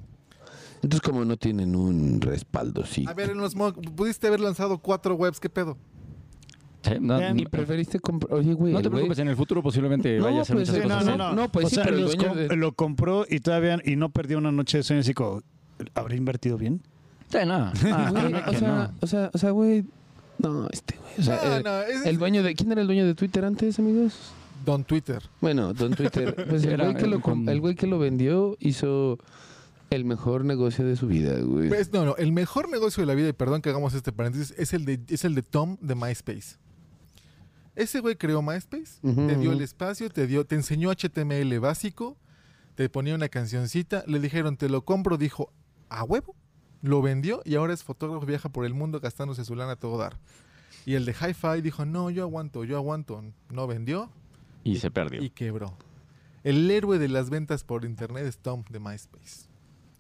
Entonces, 0.77 1.01
como 1.01 1.25
no 1.25 1.37
tienen 1.37 1.75
un 1.75 2.21
respaldo, 2.21 2.85
sí. 2.87 3.05
A 3.09 3.15
ver, 3.15 3.31
en 3.31 3.39
los 3.39 3.55
pudiste 3.97 4.29
haber 4.29 4.39
lanzado 4.41 4.79
cuatro 4.79 5.17
webs, 5.17 5.41
¿qué 5.41 5.49
pedo? 5.51 5.77
Sí, 6.87 6.95
no, 7.01 7.19
no- 7.21 7.41
Y 7.41 7.47
preferiste 7.47 7.99
comprar. 8.01 8.35
Oye, 8.39 8.53
güey. 8.55 8.73
no 8.73 8.81
te 8.83 8.89
güey- 8.89 8.93
preocupes, 8.93 9.19
en 9.19 9.29
el 9.29 9.37
futuro 9.37 9.63
posiblemente 9.63 10.19
No, 10.19 10.25
vaya 10.25 10.39
a 10.39 10.43
hacer 10.43 10.57
pues, 10.57 10.69
muchas 10.69 10.83
sí, 10.83 10.89
cosas. 10.89 11.07
no, 11.07 11.13
¿eh? 11.15 11.17
no, 11.19 11.33
no. 11.35 11.49
pues 11.53 11.67
o 11.67 11.69
sí, 11.69 11.75
sea, 11.77 11.85
pero 11.85 11.97
el 11.97 12.03
los 12.03 12.15
dueño 12.17 12.29
com- 12.31 12.39
de- 12.39 12.57
lo 12.57 12.73
compró 12.73 13.27
y 13.29 13.41
todavía 13.41 13.79
y 13.85 13.97
no 13.97 14.11
perdió 14.11 14.39
una 14.39 14.53
noche 14.53 14.79
de 14.79 14.83
sueño. 14.85 15.01
Así 15.01 15.15
como, 15.15 15.43
¿habrá 15.95 16.15
invertido 16.17 16.57
bien? 16.59 16.83
Sí, 17.29 17.39
no, 17.47 17.55
ah, 17.93 18.11
Güey, 18.13 18.35
o, 18.35 18.53
sea, 18.59 18.69
no. 18.69 18.91
o 19.01 19.07
sea, 19.07 19.31
o 19.35 19.39
sea, 19.39 19.51
güey. 19.51 19.85
No, 20.39 20.69
este 20.71 20.97
güey. 20.97 21.13
O 21.19 21.23
sea, 21.23 21.41
No, 21.45 21.57
el, 21.57 21.63
no, 21.65 21.81
es- 21.83 22.07
el 22.07 22.19
dueño 22.19 22.43
de. 22.43 22.55
¿Quién 22.55 22.71
era 22.73 22.81
el 22.83 22.87
dueño 22.87 23.05
de 23.07 23.15
Twitter 23.15 23.45
antes, 23.45 23.79
amigos? 23.79 24.15
Don 24.65 24.85
Twitter. 24.85 25.23
Bueno, 25.41 25.73
Don 25.75 25.95
Twitter. 25.95 26.35
Pues 26.49 26.65
el 26.65 26.77
güey, 26.77 26.95
que 26.95 27.07
lo, 27.07 27.17
el 27.17 27.23
com- 27.23 27.45
con- 27.45 27.49
el 27.49 27.61
güey 27.61 27.75
que 27.75 27.87
lo 27.87 27.99
vendió 27.99 28.57
hizo 28.61 29.19
el 29.91 30.05
mejor 30.05 30.45
negocio 30.45 30.85
de 30.85 30.97
su 30.97 31.07
vida, 31.07 31.39
güey. 31.41 31.69
Pues, 31.69 31.93
no, 31.93 32.05
no, 32.05 32.17
el 32.17 32.33
mejor 32.33 32.69
negocio 32.69 33.01
de 33.03 33.07
la 33.07 33.15
vida, 33.15 33.29
y 33.29 33.33
perdón 33.33 33.63
que 33.63 33.71
hagamos 33.71 33.95
este 33.95 34.11
paréntesis, 34.13 34.53
es 34.59 34.73
el 34.75 34.85
de, 34.85 34.99
es 35.09 35.25
el 35.25 35.35
de 35.37 35.43
Tom 35.43 35.77
de 35.81 35.95
MySpace. 35.95 36.57
Ese 37.77 38.01
güey 38.01 38.17
creó 38.17 38.43
MySpace, 38.43 39.01
te 39.03 39.37
dio 39.37 39.53
el 39.53 39.61
espacio, 39.61 40.09
te 40.11 40.27
dio, 40.27 40.45
te 40.47 40.55
enseñó 40.57 40.91
HTML 40.91 41.61
básico, 41.61 42.17
te 42.75 42.89
ponía 42.89 43.15
una 43.15 43.29
cancioncita, 43.29 44.03
le 44.07 44.19
dijeron 44.19 44.57
te 44.57 44.69
lo 44.69 44.85
compro, 44.85 45.19
dijo 45.19 45.53
a 45.91 46.03
huevo, 46.03 46.35
lo 46.83 47.03
vendió 47.03 47.43
y 47.45 47.55
ahora 47.55 47.75
es 47.75 47.85
fotógrafo, 47.85 48.25
viaja 48.27 48.49
por 48.49 48.65
el 48.65 48.75
mundo 48.75 48.99
gastándose 49.01 49.45
su 49.45 49.55
lana 49.55 49.73
a 49.73 49.77
todo 49.77 49.99
dar. 49.99 50.19
Y 50.87 50.95
el 50.95 51.05
de 51.05 51.13
Hi-Fi 51.13 51.61
dijo, 51.63 51.85
no, 51.85 52.11
yo 52.11 52.23
aguanto, 52.23 52.65
yo 52.65 52.77
aguanto, 52.77 53.23
no 53.51 53.67
vendió 53.67 54.11
Y 54.65 54.77
se 54.77 54.91
perdió. 54.91 55.23
y 55.23 55.31
quebró. 55.31 55.77
El 56.45 56.71
héroe 56.71 56.99
de 56.99 57.09
las 57.09 57.29
ventas 57.29 57.63
por 57.65 57.85
internet 57.85 58.25
es 58.25 58.39
Tom 58.39 58.65
de 58.71 58.79
MySpace. 58.81 59.49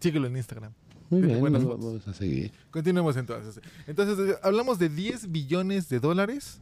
Síguelo 0.00 0.28
en 0.28 0.36
Instagram. 0.36 0.72
Muy 1.10 1.22
bien, 1.22 1.40
buenas 1.40 1.62
lo 1.62 1.70
fotos. 1.70 1.84
vamos 1.84 2.08
a 2.08 2.14
seguir. 2.14 2.52
Continuemos 2.70 3.16
entonces. 3.16 3.60
Entonces, 3.86 4.30
eh, 4.30 4.38
hablamos 4.42 4.78
de 4.78 4.88
10 4.88 5.30
billones 5.30 5.88
de 5.88 6.00
dólares 6.00 6.60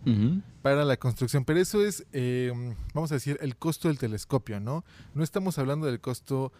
para 0.62 0.84
la 0.84 0.96
construcción, 0.96 1.44
pero 1.44 1.60
eso 1.60 1.84
es, 1.84 2.06
eh, 2.12 2.52
vamos 2.92 3.10
a 3.12 3.14
decir, 3.14 3.38
el 3.40 3.56
costo 3.56 3.88
del 3.88 3.98
telescopio, 3.98 4.60
¿no? 4.60 4.84
No 5.14 5.24
estamos 5.24 5.58
hablando 5.58 5.86
del 5.86 6.00
costo 6.00 6.52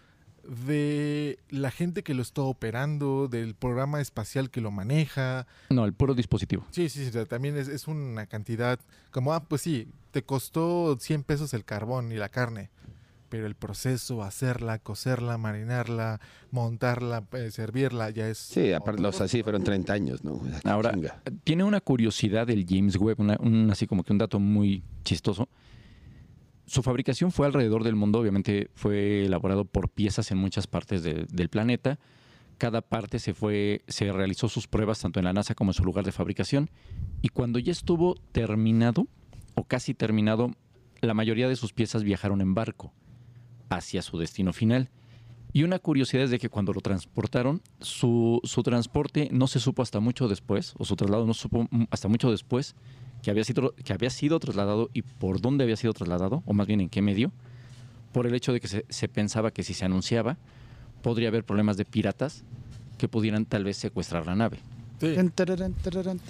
de 0.67 1.39
la 1.49 1.71
gente 1.71 2.03
que 2.03 2.15
lo 2.15 2.23
está 2.23 2.43
operando, 2.43 3.29
del 3.29 3.55
programa 3.55 4.01
espacial 4.01 4.51
que 4.51 4.61
lo 4.61 4.71
maneja. 4.71 5.47
No, 5.71 5.85
el 5.85 5.93
puro 5.93 6.15
dispositivo. 6.15 6.67
Sí, 6.71 6.89
sí, 6.89 7.11
sí, 7.11 7.19
también 7.27 7.57
es, 7.57 7.69
es 7.69 7.89
una 7.89 8.27
cantidad 8.27 8.79
como, 9.11 9.33
ah, 9.33 9.45
pues 9.45 9.63
sí, 9.63 9.89
te 10.11 10.23
costó 10.23 10.97
100 10.99 11.23
pesos 11.25 11.55
el 11.55 11.65
carbón 11.65 12.13
y 12.13 12.17
la 12.17 12.29
carne, 12.29 12.71
pero 13.35 13.49
el 13.49 13.57
proceso, 13.57 14.23
hacerla, 14.23 14.79
cocerla, 14.79 15.39
marinarla, 15.39 16.21
montarla, 16.53 17.25
eh, 17.33 17.51
servirla, 17.51 18.11
ya 18.11 18.29
es... 18.29 18.39
Sí, 18.39 18.73
aparte, 18.73 19.01
otro 19.01 19.09
o 19.09 19.13
sea, 19.13 19.27
sí, 19.27 19.43
fueron 19.43 19.65
30 19.65 19.93
años, 19.93 20.23
¿no? 20.23 20.41
Ahora, 20.63 20.93
chinga. 20.93 21.21
tiene 21.43 21.65
una 21.65 21.81
curiosidad 21.81 22.47
del 22.47 22.65
James 22.65 22.95
Webb, 22.95 23.19
una- 23.19 23.37
un, 23.41 23.73
así 23.73 23.89
como 23.89 24.05
que 24.05 24.13
un 24.13 24.19
dato 24.19 24.39
muy 24.39 24.85
chistoso. 25.03 25.49
Su 26.65 26.85
fabricación 26.85 27.33
fue 27.33 27.47
alrededor 27.49 27.83
del 27.83 27.97
mundo, 27.97 28.21
obviamente 28.21 28.71
fue 28.77 29.25
elaborado 29.25 29.65
por 29.65 29.89
piezas 29.89 30.31
en 30.31 30.39
muchas 30.39 30.69
partes 30.69 31.03
de- 31.03 31.27
del 31.29 31.49
planeta. 31.49 31.99
Cada 32.59 32.83
parte 32.83 33.19
se 33.19 33.35
fue, 33.35 33.83
se 33.89 34.13
realizó 34.13 34.49
sus 34.49 34.69
pruebas 34.69 35.01
tanto 35.01 35.19
en 35.19 35.25
la 35.25 35.33
NASA 35.33 35.57
como 35.57 35.71
en 35.71 35.75
su 35.75 35.83
lugar 35.83 36.05
de 36.05 36.13
fabricación. 36.13 36.71
Y 37.21 37.31
cuando 37.31 37.59
ya 37.59 37.73
estuvo 37.73 38.15
terminado, 38.31 39.09
o 39.57 39.65
casi 39.65 39.93
terminado, 39.93 40.53
la 41.01 41.15
mayoría 41.15 41.49
de 41.49 41.57
sus 41.57 41.73
piezas 41.73 42.05
viajaron 42.05 42.41
en 42.41 42.55
barco 42.55 42.93
hacia 43.75 44.03
su 44.03 44.19
destino 44.19 44.53
final. 44.53 44.91
Y 45.53 45.63
una 45.63 45.79
curiosidad 45.79 46.25
es 46.25 46.31
de 46.31 46.39
que 46.39 46.49
cuando 46.49 46.73
lo 46.73 46.81
transportaron, 46.81 47.63
su, 47.81 48.41
su 48.43 48.63
transporte 48.63 49.29
no 49.31 49.47
se 49.47 49.61
supo 49.61 49.83
hasta 49.83 50.01
mucho 50.01 50.27
después, 50.27 50.75
o 50.79 50.85
su 50.85 50.97
traslado 50.97 51.27
no 51.27 51.35
se 51.35 51.43
supo 51.43 51.69
hasta 51.91 52.09
mucho 52.09 52.31
después 52.31 52.75
que 53.23 53.31
había, 53.31 53.45
sido, 53.45 53.75
que 53.77 53.93
había 53.93 54.11
sido 54.11 54.41
trasladado 54.41 54.91
y 54.93 55.03
por 55.03 55.41
dónde 55.41 55.65
había 55.65 55.77
sido 55.77 55.93
trasladado, 55.93 56.43
o 56.45 56.53
más 56.53 56.67
bien 56.67 56.81
en 56.81 56.89
qué 56.89 57.03
medio, 57.03 57.33
por 58.13 58.27
el 58.27 58.35
hecho 58.35 58.53
de 58.53 58.61
que 58.61 58.69
se, 58.69 58.85
se 58.89 59.09
pensaba 59.09 59.53
que 59.53 59.63
si 59.63 59.75
se 59.75 59.85
anunciaba, 59.85 60.39
podría 61.03 61.29
haber 61.29 61.45
problemas 61.45 61.77
de 61.77 61.85
piratas 61.85 62.45
que 62.99 63.09
pudieran 63.09 63.45
tal 63.47 63.65
vez 63.65 63.77
secuestrar 63.77 64.27
la 64.27 64.35
nave. 64.35 64.59
Sí. 65.01 65.15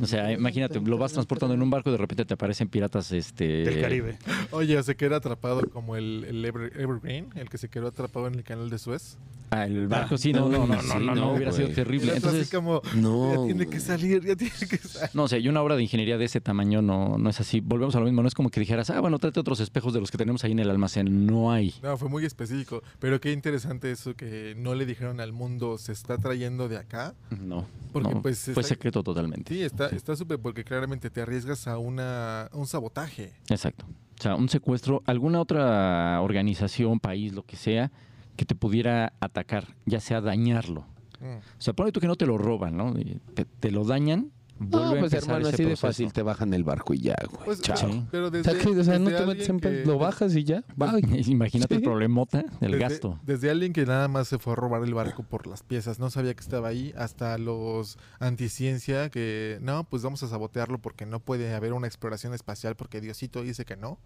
O 0.01 0.07
sea, 0.07 0.33
imagínate, 0.33 0.81
lo 0.81 0.99
vas 0.99 1.13
transportando 1.13 1.55
en 1.55 1.63
un 1.63 1.71
barco 1.71 1.91
y 1.91 1.93
de 1.93 1.99
repente 1.99 2.25
te 2.25 2.35
aparecen 2.35 2.69
piratas 2.69 3.13
este, 3.13 3.47
Del 3.65 3.81
Caribe. 3.81 4.19
Oye, 4.51 4.83
se 4.83 4.97
queda 4.97 5.17
atrapado 5.17 5.63
como 5.71 5.97
el, 5.97 6.25
el 6.29 6.45
Ever- 6.45 6.73
Evergreen, 6.79 7.29
el 7.37 7.49
que 7.49 7.59
se 7.59 7.69
quedó 7.69 7.89
atrapado 7.89 8.27
en 8.27 8.35
el 8.35 8.43
canal 8.45 8.71
de 8.71 8.79
Suez. 8.79 9.17
Ah, 9.51 9.67
el 9.67 9.87
barco, 9.87 10.19
sí, 10.19 10.33
no, 10.33 10.49
no, 10.49 10.67
no, 10.67 10.75
no, 10.75 10.83
Sí, 10.83 10.89
no, 10.89 11.01
no, 11.01 11.15
no, 11.15 11.33
hubiera 11.35 11.53
sido 11.53 11.69
terrible. 11.69 12.09
así 12.11 12.17
Entonces, 12.17 12.51
como, 12.51 12.81
No, 12.97 13.37
ya 13.43 13.45
tiene 13.47 13.67
que 13.69 13.79
salir, 13.79 14.25
ya 14.25 14.35
tiene 14.35 14.53
que 14.69 14.79
salir. 14.79 15.11
No, 15.15 15.25
o 15.25 15.29
sea, 15.29 15.39
y 15.39 15.47
una 15.49 15.63
obra 15.63 15.77
de 15.77 15.83
ingeniería 15.83 16.19
de 16.19 16.25
ese 16.25 16.41
tamaño 16.41 16.83
no, 16.83 17.19
no 17.19 17.31
es 17.31 17.39
así. 17.39 17.61
Volvemos 17.61 17.95
a 17.95 18.01
lo 18.01 18.07
mismo, 18.07 18.23
no 18.23 18.27
es 18.29 18.35
como 18.35 18.51
que 18.51 18.59
dijeras, 18.59 18.91
ah, 18.91 18.99
bueno, 19.01 19.19
trate 19.21 19.39
otros 19.39 19.61
espejos 19.61 19.93
de 19.93 20.01
los 20.01 20.11
que 20.11 20.19
tenemos 20.19 20.43
ahí 20.43 20.53
en 20.53 20.59
el 20.59 20.71
almacén. 20.71 21.27
No 21.27 21.53
hay. 21.53 21.73
No, 21.83 21.97
fue 21.97 22.09
muy 22.09 22.25
específico. 22.25 22.83
Pero 22.99 23.21
qué 23.21 23.31
interesante 23.31 23.93
eso 23.93 24.15
que 24.17 24.55
no 24.57 24.75
le 24.75 24.87
dijeron 24.87 25.21
al 25.21 25.33
mundo, 25.33 25.79
se 25.79 25.93
está 25.93 26.19
trayendo 26.19 26.69
de 26.69 26.79
acá. 26.79 27.15
No. 27.31 27.65
Porque, 27.93 28.13
no, 28.15 28.23
pues, 28.23 28.51
fue 28.55 28.63
está- 28.63 28.75
secreto 28.75 29.03
totalmente. 29.03 29.53
Sí, 29.55 29.63
está 29.63 29.89
está 29.89 30.17
súper 30.17 30.39
porque 30.39 30.65
claramente 30.65 31.11
te 31.11 31.21
arriesgas 31.21 31.67
a 31.67 31.79
una, 31.79 32.49
un 32.53 32.67
sabotaje. 32.67 33.33
Exacto. 33.49 33.87
O 34.19 34.23
sea, 34.23 34.37
un 34.37 34.49
secuestro, 34.49 35.03
alguna 35.07 35.41
otra 35.41 36.21
organización, 36.23 37.01
país, 37.01 37.33
lo 37.33 37.43
que 37.45 37.57
sea, 37.57 37.91
que 38.37 38.45
te 38.45 38.55
pudiera 38.55 39.13
atacar, 39.21 39.75
ya 39.87 40.01
sea 40.01 40.21
dañarlo. 40.21 40.87
Mm. 41.21 41.37
O 41.39 41.61
sea, 41.61 41.75
pone 41.75 41.93
tú 41.93 42.01
que 42.01 42.07
no 42.07 42.17
te 42.17 42.27
lo 42.27 42.39
roban, 42.39 42.77
¿no? 42.77 42.95
Te, 43.35 43.45
te 43.45 43.71
lo 43.71 43.85
dañan, 43.85 44.31
No, 44.71 44.79
a 44.85 44.91
pues 44.91 45.05
empezar 45.13 45.23
hermano, 45.23 45.47
ese 45.49 45.55
así 45.55 45.63
de 45.63 45.69
proceso. 45.71 45.87
fácil 45.87 46.13
te 46.13 46.23
bajan 46.23 46.55
el 46.55 46.65
barco 46.65 46.95
y 46.95 46.99
ya, 47.01 47.17
güey. 47.31 47.45
Pues, 47.45 47.61
Chao. 47.61 47.77
Sí. 47.77 48.05
Pero 48.11 48.27
O 48.27 48.31
desde, 48.31 48.51
sea, 48.51 48.61
que, 48.61 48.69
o 48.71 48.85
sea, 48.85 48.99
no 48.99 49.11
te 49.11 49.27
metes 49.27 49.49
en 49.49 49.61
que- 49.61 49.85
lo 49.85 49.99
bajas 49.99 50.35
y 50.37 50.45
ya. 50.45 50.65
Bye. 50.77 51.01
Imagínate 51.31 51.75
el 51.77 51.83
problemota 51.83 52.45
del 52.61 52.73
desde- 52.73 52.79
gasto. 52.79 53.19
Desde 53.25 53.51
alguien 53.51 53.73
que 53.73 53.87
nada 53.87 54.09
más 54.09 54.29
se 54.29 54.39
fue 54.39 54.53
a 54.53 54.57
robar 54.57 54.83
el 54.83 54.95
barco 54.95 55.23
por 55.23 55.47
las 55.47 55.63
piezas, 55.63 55.99
no 55.99 56.11
sabía 56.11 56.35
que 56.35 56.41
estaba 56.41 56.69
ahí, 56.69 56.93
hasta 56.97 57.37
los 57.39 57.99
anticiencia 58.21 59.11
que 59.11 59.59
no, 59.63 59.85
pues 59.85 60.03
vamos 60.03 60.23
a 60.23 60.29
sabotearlo 60.29 60.79
porque 60.79 61.07
no 61.07 61.21
puede 61.21 61.55
haber 61.55 61.73
una 61.73 61.87
exploración 61.87 62.35
espacial 62.35 62.77
porque 62.77 63.01
Diosito 63.01 63.43
dice 63.43 63.65
que 63.65 63.77
no. 63.77 63.99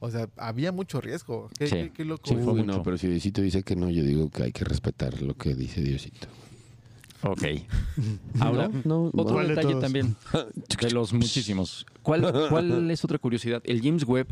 O 0.00 0.10
sea, 0.10 0.28
había 0.36 0.70
mucho 0.70 1.00
riesgo. 1.00 1.48
Qué, 1.58 1.66
Sí. 1.66 1.74
qué- 1.76 1.92
qué 1.92 2.04
loco. 2.04 2.24
Sí, 2.26 2.34
fue 2.34 2.52
Uy, 2.52 2.60
mucho. 2.62 2.76
no, 2.78 2.82
pero 2.82 2.98
si 2.98 3.06
Diosito 3.08 3.40
dice 3.40 3.62
que 3.62 3.74
no, 3.74 3.88
yo 3.88 4.02
digo 4.02 4.28
que 4.28 4.42
hay 4.42 4.52
que 4.52 4.64
respetar 4.64 5.22
lo 5.22 5.34
que 5.34 5.54
dice 5.54 5.80
Diosito. 5.80 6.28
Ok. 7.24 7.42
Ahora, 8.40 8.70
no, 8.84 9.06
otro 9.06 9.34
¿Cuál 9.34 9.48
de 9.48 9.54
detalle 9.54 9.70
todos? 9.70 9.82
también, 9.82 10.16
de 10.80 10.90
los 10.90 11.12
muchísimos. 11.12 11.86
¿Cuál, 12.02 12.48
¿Cuál 12.50 12.90
es 12.90 13.04
otra 13.04 13.18
curiosidad? 13.18 13.62
El 13.64 13.80
James 13.82 14.04
Webb, 14.04 14.28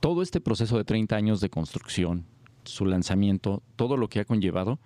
todo 0.00 0.22
este 0.22 0.40
proceso 0.40 0.78
de 0.78 0.84
30 0.84 1.14
años 1.14 1.40
de 1.40 1.50
construcción, 1.50 2.24
su 2.64 2.86
lanzamiento, 2.86 3.62
todo 3.76 3.96
lo 3.96 4.08
que 4.08 4.20
ha 4.20 4.24
conllevado, 4.24 4.78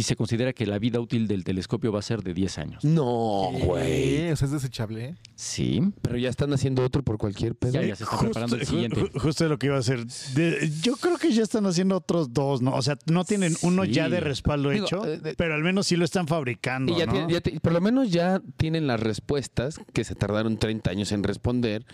y 0.00 0.02
se 0.02 0.16
considera 0.16 0.54
que 0.54 0.64
la 0.64 0.78
vida 0.78 0.98
útil 0.98 1.28
del 1.28 1.44
telescopio 1.44 1.92
va 1.92 1.98
a 1.98 2.02
ser 2.02 2.22
de 2.22 2.32
10 2.32 2.56
años. 2.56 2.82
No, 2.84 3.50
güey. 3.52 4.30
O 4.30 4.36
sea, 4.36 4.46
es 4.46 4.52
desechable. 4.52 5.16
Sí, 5.34 5.82
Pero 6.00 6.16
ya 6.16 6.30
están 6.30 6.50
haciendo 6.54 6.82
otro 6.82 7.02
por 7.02 7.18
cualquier 7.18 7.54
pedo. 7.54 7.72
ya, 7.74 7.82
ya 7.84 7.96
se 7.96 8.04
está 8.04 8.18
preparando 8.18 8.56
el 8.56 8.60
Justo- 8.62 8.72
siguiente. 8.74 9.00
ju- 9.02 9.20
Justo 9.20 9.46
lo 9.46 9.58
que 9.58 9.66
iba 9.66 9.76
a 9.76 9.80
hacer. 9.80 10.06
De- 10.34 10.72
yo 10.80 10.96
creo 10.96 11.18
que 11.18 11.30
ya 11.32 11.42
están 11.42 11.66
haciendo 11.66 11.96
otros 11.98 12.32
dos, 12.32 12.62
¿no? 12.62 12.72
O 12.74 12.80
sea, 12.80 12.96
no 13.12 13.24
tienen 13.24 13.54
uno 13.60 13.84
ya 13.84 14.08
de 14.08 14.20
respaldo 14.20 14.70
Digo, 14.70 14.86
hecho, 14.86 15.04
eh, 15.04 15.18
de- 15.18 15.34
pero 15.34 15.54
al 15.54 15.62
menos 15.62 15.86
sí 15.86 15.96
lo 15.96 16.06
están 16.06 16.26
fabricando, 16.26 16.94
Y 16.94 16.98
ya 16.98 17.04
¿no? 17.04 17.12
tiene- 17.12 17.32
ya 17.34 17.40
te- 17.42 17.60
por 17.60 17.72
lo 17.72 17.82
menos 17.82 18.10
ya 18.10 18.40
tienen 18.56 18.86
las 18.86 19.00
respuestas 19.00 19.80
que 19.92 20.04
se 20.04 20.14
tardaron 20.14 20.56
30 20.56 20.90
años 20.90 21.12
en 21.12 21.24
responder 21.24 21.84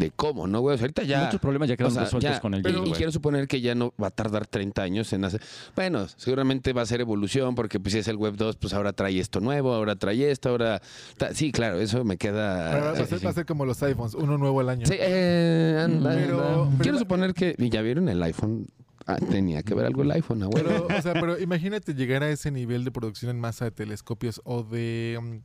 de 0.00 0.10
cómo, 0.10 0.46
¿no, 0.48 0.60
güey? 0.60 0.74
O 0.74 0.78
sea, 0.78 0.84
ahorita 0.86 1.02
ya... 1.04 1.24
Muchos 1.26 1.40
problemas 1.40 1.68
ya 1.68 1.76
quedaron 1.76 1.92
o 1.92 1.94
sea, 1.94 2.04
resueltos 2.04 2.32
ya, 2.32 2.40
con 2.40 2.54
el 2.54 2.62
pero- 2.62 2.84
Y 2.86 2.90
quiero 2.92 3.12
suponer 3.12 3.46
que 3.46 3.60
ya 3.60 3.74
no 3.74 3.94
va 4.02 4.08
a 4.08 4.10
tardar 4.10 4.46
30 4.46 4.82
años 4.82 5.12
en 5.12 5.24
hacer... 5.24 5.40
Bueno, 5.76 6.06
seguramente 6.16 6.72
va 6.72 6.82
a 6.82 6.86
ser 6.86 7.00
evolución 7.00 7.54
porque 7.54 7.78
pues 7.78 7.92
si 7.92 7.98
es 8.00 8.08
el 8.08 8.16
Web 8.16 8.34
2, 8.36 8.56
pues 8.56 8.72
ahora 8.74 8.92
trae 8.92 9.18
esto 9.20 9.40
nuevo, 9.40 9.72
ahora 9.74 9.94
trae 9.96 10.30
esto, 10.30 10.48
ahora... 10.48 10.80
ta- 11.16 11.32
Sí, 11.34 11.52
claro, 11.52 11.78
eso 11.80 12.04
me 12.04 12.16
queda... 12.16 12.70
Pero 12.72 12.84
va, 12.86 12.90
a 12.92 12.96
sí, 12.96 13.04
ser, 13.06 13.18
sí. 13.20 13.24
va 13.24 13.30
a 13.30 13.34
ser 13.34 13.46
como 13.46 13.64
los 13.64 13.80
iPhones, 13.82 14.14
uno 14.14 14.36
nuevo 14.38 14.58
al 14.60 14.70
año. 14.70 14.86
Sí, 14.86 14.94
eh, 14.98 15.80
anda, 15.84 16.10
Pero- 16.14 16.40
anda. 16.40 16.64
pero- 16.70 16.78
Quiero 16.82 16.98
suponer 16.98 17.34
que... 17.34 17.54
¿y 17.58 17.68
¿Ya 17.68 17.82
vieron 17.82 18.08
el 18.08 18.22
iPhone? 18.22 18.66
Ah, 19.06 19.16
tenía 19.16 19.62
que 19.62 19.74
ver 19.74 19.86
algo 19.86 20.02
el 20.02 20.10
iPhone, 20.12 20.42
abuelo. 20.44 20.86
Pero, 20.86 20.98
o 20.98 21.02
sea, 21.02 21.14
pero 21.14 21.38
imagínate 21.38 21.94
llegar 21.94 22.22
a 22.22 22.30
ese 22.30 22.50
nivel 22.50 22.84
de 22.84 22.90
producción 22.92 23.30
en 23.30 23.40
masa 23.40 23.64
de 23.66 23.70
telescopios 23.72 24.40
o 24.44 24.62
de... 24.62 25.18
mm, 25.20 25.36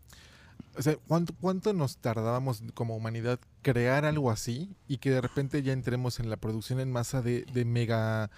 o 0.77 0.81
sea, 0.81 0.95
¿cuánto, 1.07 1.33
¿cuánto 1.39 1.73
nos 1.73 1.97
tardábamos 1.97 2.63
como 2.73 2.95
humanidad 2.95 3.39
crear 3.61 4.05
algo 4.05 4.31
así 4.31 4.75
y 4.87 4.97
que 4.97 5.11
de 5.11 5.21
repente 5.21 5.63
ya 5.63 5.73
entremos 5.73 6.19
en 6.19 6.29
la 6.29 6.37
producción 6.37 6.79
en 6.79 6.91
masa 6.91 7.21
de, 7.21 7.45
de 7.53 7.65
mega... 7.65 8.29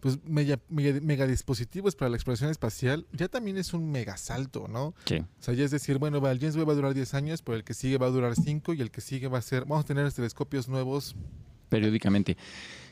Pues 0.00 0.22
mega, 0.24 0.60
mega, 0.68 1.00
mega 1.00 1.26
dispositivos 1.26 1.96
para 1.96 2.10
la 2.10 2.16
exploración 2.16 2.50
espacial, 2.50 3.06
ya 3.12 3.28
también 3.28 3.56
es 3.56 3.72
un 3.72 3.90
mega 3.90 4.18
salto, 4.18 4.68
¿no? 4.68 4.94
Sí. 5.06 5.16
O 5.16 5.42
sea, 5.42 5.54
ya 5.54 5.64
es 5.64 5.70
decir, 5.70 5.98
bueno, 5.98 6.18
el 6.18 6.38
James 6.38 6.54
Webb 6.54 6.68
va 6.68 6.72
a 6.72 6.76
durar 6.76 6.94
10 6.94 7.14
años, 7.14 7.42
pero 7.42 7.56
el 7.56 7.64
que 7.64 7.72
sigue 7.72 7.96
va 7.96 8.06
a 8.06 8.10
durar 8.10 8.36
5 8.36 8.74
y 8.74 8.82
el 8.82 8.90
que 8.90 9.00
sigue 9.00 9.26
va 9.26 9.38
a 9.38 9.42
ser, 9.42 9.62
vamos 9.64 9.84
a 9.84 9.86
tener 9.86 10.12
telescopios 10.12 10.68
nuevos. 10.68 11.16
periódicamente. 11.70 12.36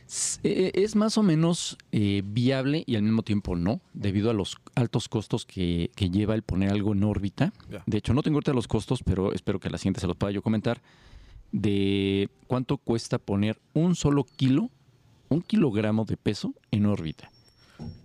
S- 0.07 0.38
eh, 0.44 0.70
Es 0.74 0.96
más 0.96 1.16
o 1.18 1.22
menos 1.22 1.76
eh, 1.92 2.22
viable 2.24 2.84
y 2.86 2.96
al 2.96 3.02
mismo 3.02 3.22
tiempo 3.22 3.57
no, 3.57 3.80
debido 3.92 4.30
a 4.30 4.34
los 4.34 4.57
altos 4.74 5.09
costos 5.09 5.44
que, 5.46 5.90
que 5.96 6.11
lleva 6.11 6.34
el 6.34 6.42
poner 6.42 6.70
algo 6.70 6.92
en 6.92 7.05
órbita. 7.05 7.52
De 7.86 7.98
hecho, 7.98 8.14
no 8.14 8.22
tengo 8.22 8.36
ahorita 8.36 8.52
los 8.52 8.68
costos, 8.68 9.02
pero 9.02 9.32
espero 9.32 9.59
que 9.61 9.70
la 9.70 9.78
siguiente 9.78 10.00
se 10.00 10.07
los 10.07 10.16
pueda 10.16 10.32
yo 10.32 10.42
comentar. 10.42 10.80
de 11.52 12.28
cuánto 12.46 12.78
cuesta 12.78 13.18
poner 13.18 13.61
un 13.74 13.94
solo 13.94 14.24
kilo, 14.24 14.70
un 15.28 15.40
kilogramo 15.42 16.05
de 16.05 16.16
peso 16.16 16.52
en 16.70 16.86
órbita. 16.86 17.30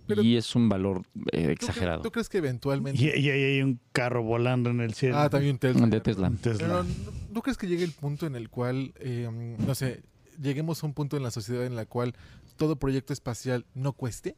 Pero- 0.06 0.22
y 0.22 0.36
es 0.36 0.54
un 0.56 0.68
valor 0.68 1.02
eh, 1.32 1.42
¿Tú 1.42 1.48
cre- 1.48 1.50
exagerado. 1.52 2.02
¿Tú, 2.02 2.10
crees 2.10 2.28
que 2.28 2.38
eventualmente... 2.38 3.00
Y, 3.00 3.06
y 3.20 3.30
ahí 3.30 3.42
hay 3.42 3.62
un 3.62 3.78
carro 3.92 4.22
volando 4.24 4.70
en 4.70 4.80
el 4.80 4.94
cielo. 4.94 5.16
Ah, 5.18 5.30
también 5.30 5.58
Tesla. 5.58 5.86
De 5.86 6.00
Tesla. 6.00 6.28
Un 6.28 6.36
Tesla. 6.38 6.58
Pero, 6.66 6.82
¿no, 6.82 6.90
¿no 7.32 7.42
crees 7.42 7.56
que 7.56 7.68
llegue 7.68 7.84
el 7.84 7.92
punto 7.92 8.26
en 8.26 8.34
el 8.34 8.50
cual, 8.50 8.92
eh, 8.98 9.28
no 9.64 9.74
sé, 9.76 10.02
lleguemos 10.40 10.82
a 10.82 10.86
un 10.86 10.94
punto 10.94 11.16
en 11.16 11.22
la 11.22 11.30
sociedad 11.30 11.64
en 11.64 11.76
la 11.76 11.86
cual 11.86 12.14
todo 12.56 12.76
proyecto 12.76 13.12
espacial 13.12 13.66
no 13.74 13.92
cueste? 13.92 14.36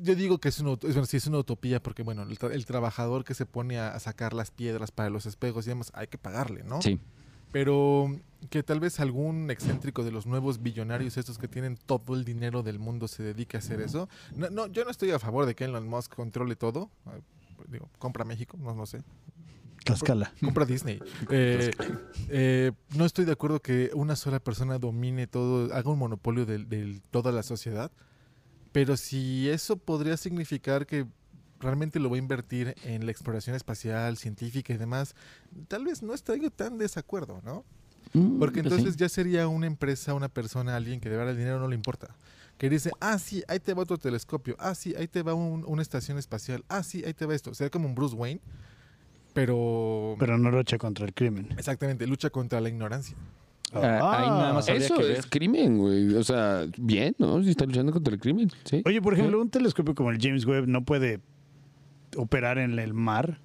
Yo 0.00 0.16
digo 0.16 0.38
que 0.38 0.48
es 0.48 0.58
una, 0.58 0.74
bueno, 0.74 1.06
sí, 1.06 1.16
es 1.18 1.26
una 1.28 1.38
utopía 1.38 1.80
porque, 1.80 2.02
bueno, 2.02 2.22
el, 2.22 2.38
tra- 2.38 2.52
el 2.52 2.66
trabajador 2.66 3.24
que 3.24 3.34
se 3.34 3.46
pone 3.46 3.78
a, 3.78 3.94
a 3.94 4.00
sacar 4.00 4.32
las 4.34 4.50
piedras 4.50 4.90
para 4.90 5.08
los 5.10 5.24
espejos 5.24 5.66
y 5.66 5.68
demás, 5.68 5.92
hay 5.94 6.08
que 6.08 6.18
pagarle, 6.18 6.64
¿no? 6.64 6.82
Sí. 6.82 6.98
Pero 7.52 8.18
que 8.50 8.64
tal 8.64 8.80
vez 8.80 8.98
algún 8.98 9.48
excéntrico 9.52 10.02
de 10.02 10.10
los 10.10 10.26
nuevos 10.26 10.60
billonarios, 10.60 11.16
estos 11.16 11.38
que 11.38 11.46
tienen 11.46 11.76
todo 11.76 12.16
el 12.16 12.24
dinero 12.24 12.64
del 12.64 12.80
mundo, 12.80 13.06
se 13.06 13.22
dedique 13.22 13.56
a 13.56 13.60
hacer 13.60 13.80
eso. 13.80 14.08
No, 14.34 14.50
no, 14.50 14.66
yo 14.66 14.84
no 14.84 14.90
estoy 14.90 15.12
a 15.12 15.20
favor 15.20 15.46
de 15.46 15.54
que 15.54 15.64
Elon 15.64 15.86
Musk 15.86 16.16
controle 16.16 16.56
todo. 16.56 16.90
Digo, 17.68 17.88
compra 18.00 18.24
México, 18.24 18.56
no, 18.60 18.74
no 18.74 18.86
sé. 18.86 19.02
Tlaxcala. 19.84 20.32
Compra 20.40 20.64
Disney. 20.64 21.00
Eh, 21.30 21.72
eh, 22.28 22.72
no 22.96 23.04
estoy 23.04 23.24
de 23.24 23.32
acuerdo 23.32 23.60
que 23.60 23.90
una 23.94 24.16
sola 24.16 24.40
persona 24.40 24.78
domine 24.78 25.26
todo, 25.26 25.72
haga 25.74 25.90
un 25.90 25.98
monopolio 25.98 26.46
de, 26.46 26.58
de 26.64 27.00
toda 27.10 27.32
la 27.32 27.42
sociedad. 27.42 27.90
Pero 28.72 28.96
si 28.96 29.48
eso 29.50 29.76
podría 29.76 30.16
significar 30.16 30.86
que 30.86 31.06
realmente 31.60 32.00
lo 32.00 32.10
va 32.10 32.16
a 32.16 32.18
invertir 32.18 32.74
en 32.84 33.04
la 33.06 33.12
exploración 33.12 33.54
espacial, 33.54 34.16
científica 34.16 34.72
y 34.72 34.76
demás, 34.76 35.14
tal 35.68 35.84
vez 35.84 36.02
no 36.02 36.12
estoy 36.14 36.48
tan 36.50 36.76
desacuerdo, 36.78 37.40
¿no? 37.44 37.64
Mm, 38.14 38.38
Porque 38.38 38.62
pues 38.62 38.72
entonces 38.72 38.96
ya 38.96 39.08
sería 39.08 39.48
una 39.48 39.66
empresa, 39.66 40.12
una 40.14 40.28
persona, 40.28 40.76
alguien 40.76 41.00
que 41.00 41.08
de 41.08 41.16
verdad 41.16 41.32
el 41.32 41.38
dinero 41.38 41.60
no 41.60 41.68
le 41.68 41.74
importa. 41.74 42.16
Que 42.58 42.68
dice, 42.68 42.90
ah, 43.00 43.18
sí, 43.18 43.42
ahí 43.48 43.60
te 43.60 43.74
va 43.74 43.82
otro 43.82 43.98
telescopio. 43.98 44.56
Ah, 44.58 44.74
sí, 44.74 44.94
ahí 44.96 45.08
te 45.08 45.22
va 45.22 45.34
un- 45.34 45.64
una 45.66 45.82
estación 45.82 46.18
espacial. 46.18 46.64
Ah, 46.68 46.82
sí, 46.82 47.02
ahí 47.04 47.14
te 47.14 47.26
va 47.26 47.34
esto. 47.34 47.54
Sería 47.54 47.70
como 47.70 47.86
un 47.88 47.94
Bruce 47.94 48.14
Wayne, 48.14 48.40
pero... 49.34 50.16
Pero 50.18 50.38
no 50.38 50.50
lucha 50.50 50.78
contra 50.78 51.04
el 51.04 51.12
crimen. 51.12 51.48
Exactamente, 51.58 52.06
lucha 52.06 52.30
contra 52.30 52.60
la 52.60 52.70
ignorancia. 52.70 53.14
Ah, 53.74 54.20
ahí 54.20 54.28
nada 54.28 54.52
más 54.52 54.68
habría 54.68 54.86
Eso 54.86 54.96
que 54.96 55.12
es 55.12 55.26
crimen, 55.26 55.78
güey. 55.78 56.14
O 56.14 56.22
sea, 56.22 56.66
bien, 56.78 57.14
¿no? 57.18 57.42
Si 57.42 57.50
está 57.50 57.66
luchando 57.66 57.92
contra 57.92 58.14
el 58.14 58.20
crimen, 58.20 58.50
sí. 58.64 58.82
Oye, 58.86 59.02
por 59.02 59.14
ejemplo, 59.14 59.40
un 59.40 59.50
telescopio 59.50 59.94
como 59.94 60.10
el 60.10 60.18
James 60.20 60.46
Webb 60.46 60.68
no 60.68 60.84
puede 60.84 61.20
operar 62.16 62.58
en 62.58 62.78
el 62.78 62.94
mar. 62.94 63.40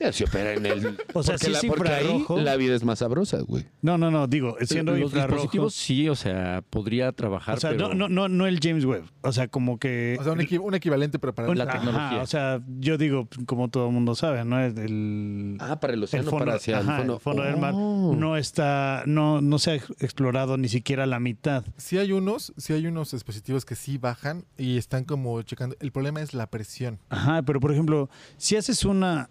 Ya 0.00 0.12
se 0.12 0.24
opera 0.24 0.54
en 0.54 0.64
el... 0.66 0.98
O 1.14 1.22
sea, 1.22 1.34
porque 1.34 1.46
sí 1.46 1.50
la, 1.52 1.58
es 1.58 1.64
porque 1.66 1.88
ahí 1.90 2.04
infrarrojo. 2.06 2.40
la 2.40 2.56
vida 2.56 2.74
es 2.74 2.84
más 2.84 3.00
sabrosa, 3.00 3.40
güey. 3.42 3.66
No, 3.82 3.98
no, 3.98 4.10
no, 4.10 4.26
digo, 4.26 4.56
siendo 4.62 4.92
Los 4.92 5.02
infrarrojo. 5.02 5.34
dispositivos 5.42 5.74
sí, 5.74 6.08
o 6.08 6.14
sea, 6.16 6.62
podría 6.70 7.12
trabajar, 7.12 7.56
O 7.58 7.60
sea, 7.60 7.70
pero 7.70 7.88
no, 7.88 7.94
no, 7.94 8.08
no, 8.08 8.28
no 8.28 8.46
el 8.46 8.60
James 8.62 8.84
Webb. 8.84 9.04
O 9.22 9.32
sea, 9.32 9.48
como 9.48 9.78
que. 9.78 10.16
O 10.18 10.24
sea, 10.24 10.32
un, 10.32 10.38
equi- 10.40 10.58
un 10.60 10.74
equivalente, 10.74 11.18
pero 11.18 11.34
para... 11.34 11.48
un- 11.50 11.58
la 11.58 11.64
ajá, 11.64 11.72
tecnología. 11.74 12.22
o 12.22 12.26
sea, 12.26 12.62
yo 12.78 12.96
digo, 12.96 13.28
como 13.46 13.68
todo 13.68 13.88
el 13.88 13.92
mundo 13.92 14.14
sabe, 14.14 14.44
¿no? 14.44 14.58
El, 14.58 14.78
el- 14.78 15.56
Ah, 15.60 15.78
para 15.80 15.92
el 15.92 15.98
el 16.00 16.04
océano, 16.04 16.30
fondo, 16.30 16.44
para 16.46 16.56
hacia 16.56 16.78
ajá, 16.78 16.92
el 16.92 16.98
fondo. 16.98 17.14
el 17.14 17.20
fondo 17.20 17.42
del 17.42 17.56
mar 17.58 17.74
Oh. 17.76 18.14
no 18.16 18.36
está, 18.38 19.02
no, 19.06 19.40
no 19.42 19.58
se 19.58 19.70
ha 19.72 19.74
ex- 19.74 19.90
explorado 20.00 20.56
ni 20.56 20.68
siquiera 20.68 21.04
la 21.06 21.20
mitad. 21.20 21.64
Sí 21.76 21.98
hay 21.98 22.12
unos, 22.12 22.52
sí 22.56 22.72
hay 22.72 22.86
unos 22.86 23.10
dispositivos 23.10 23.64
que 23.66 23.74
sí 23.74 23.98
bajan 23.98 24.44
y 24.56 24.78
están 24.78 25.04
como 25.04 25.40
checando. 25.42 25.76
El 25.80 25.92
problema 25.92 26.22
es 26.22 26.32
la 26.32 26.46
presión. 26.48 26.98
Ajá, 27.10 27.42
pero 27.42 27.60
por 27.60 27.72
ejemplo, 27.72 28.08
si 28.38 28.56
haces 28.56 28.84
una 28.84 29.28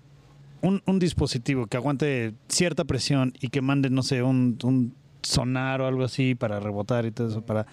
un, 0.62 0.82
un 0.86 0.99
dispositivo 0.99 1.68
que 1.68 1.78
aguante 1.78 2.34
cierta 2.47 2.86
presión 2.86 3.34
y 3.39 3.49
que 3.49 3.62
mande, 3.62 3.89
no 3.89 4.03
sé, 4.03 4.24
un, 4.24 4.57
un 4.64 4.93
sonar 5.22 5.82
o 5.82 5.88
algo 5.88 6.03
así 6.03 6.36
para 6.36 6.60
rebotar 6.60 7.05
y 7.05 7.12
todo 7.12 7.30
eso, 7.30 7.41
para 7.41 7.66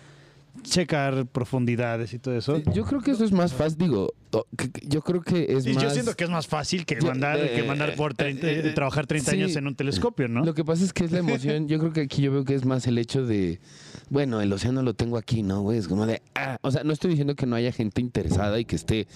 checar 0.63 1.27
profundidades 1.27 2.13
y 2.15 2.19
todo 2.19 2.37
eso. 2.37 2.57
Sí, 2.57 2.65
Yo 2.75 2.85
creo 2.85 3.01
que 3.01 3.13
eso 3.13 3.25
es 3.25 3.33
más 3.33 3.53
fácil, 3.53 3.79
digo, 3.79 4.13
yo 4.83 5.03
creo 5.03 5.23
que 5.23 5.47
es 5.49 5.67
Y 5.67 5.75
más... 5.75 5.83
yo 5.83 5.91
siento 5.91 6.15
que 6.15 6.25
es 6.25 6.31
más 6.31 6.47
fácil 6.47 6.85
que 6.85 7.01
mandar, 7.01 7.39
eh, 7.39 7.53
que 7.55 7.63
mandar 7.63 7.95
por 7.95 8.15
30, 8.15 8.47
eh, 8.47 8.69
eh, 8.69 8.73
trabajar 8.73 9.07
30 9.07 9.31
sí. 9.31 9.37
años 9.37 9.57
en 9.57 9.67
un 9.67 9.75
telescopio, 9.75 10.29
¿no? 10.29 10.45
Lo 10.45 10.55
que 10.55 10.65
pasa 10.65 10.85
es 10.85 10.93
que 10.93 11.05
es 11.05 11.13
la 11.13 11.19
emoción. 11.19 11.69
Yo 11.69 11.79
creo 11.79 11.93
que 11.93 12.03
aquí 12.03 12.23
yo 12.23 12.33
veo 12.33 12.45
que 12.45 12.55
es 12.55 12.65
más 12.65 12.87
el 12.87 12.99
hecho 12.99 13.25
de, 13.25 13.61
bueno, 14.11 14.41
el 14.41 14.53
océano 14.53 14.83
lo 14.83 14.95
tengo 14.95 15.17
aquí, 15.17 15.43
¿no, 15.43 15.63
güey? 15.63 15.79
Es 15.79 15.89
como 15.89 16.07
de, 16.07 16.23
ah, 16.35 16.59
o 16.63 16.71
sea, 16.71 16.85
no 16.85 16.93
estoy 16.93 17.11
diciendo 17.11 17.35
que 17.35 17.47
no 17.47 17.57
haya 17.57 17.73
gente 17.73 18.01
interesada 18.01 18.59
y 18.59 18.65
que 18.65 18.77
esté, 18.77 19.07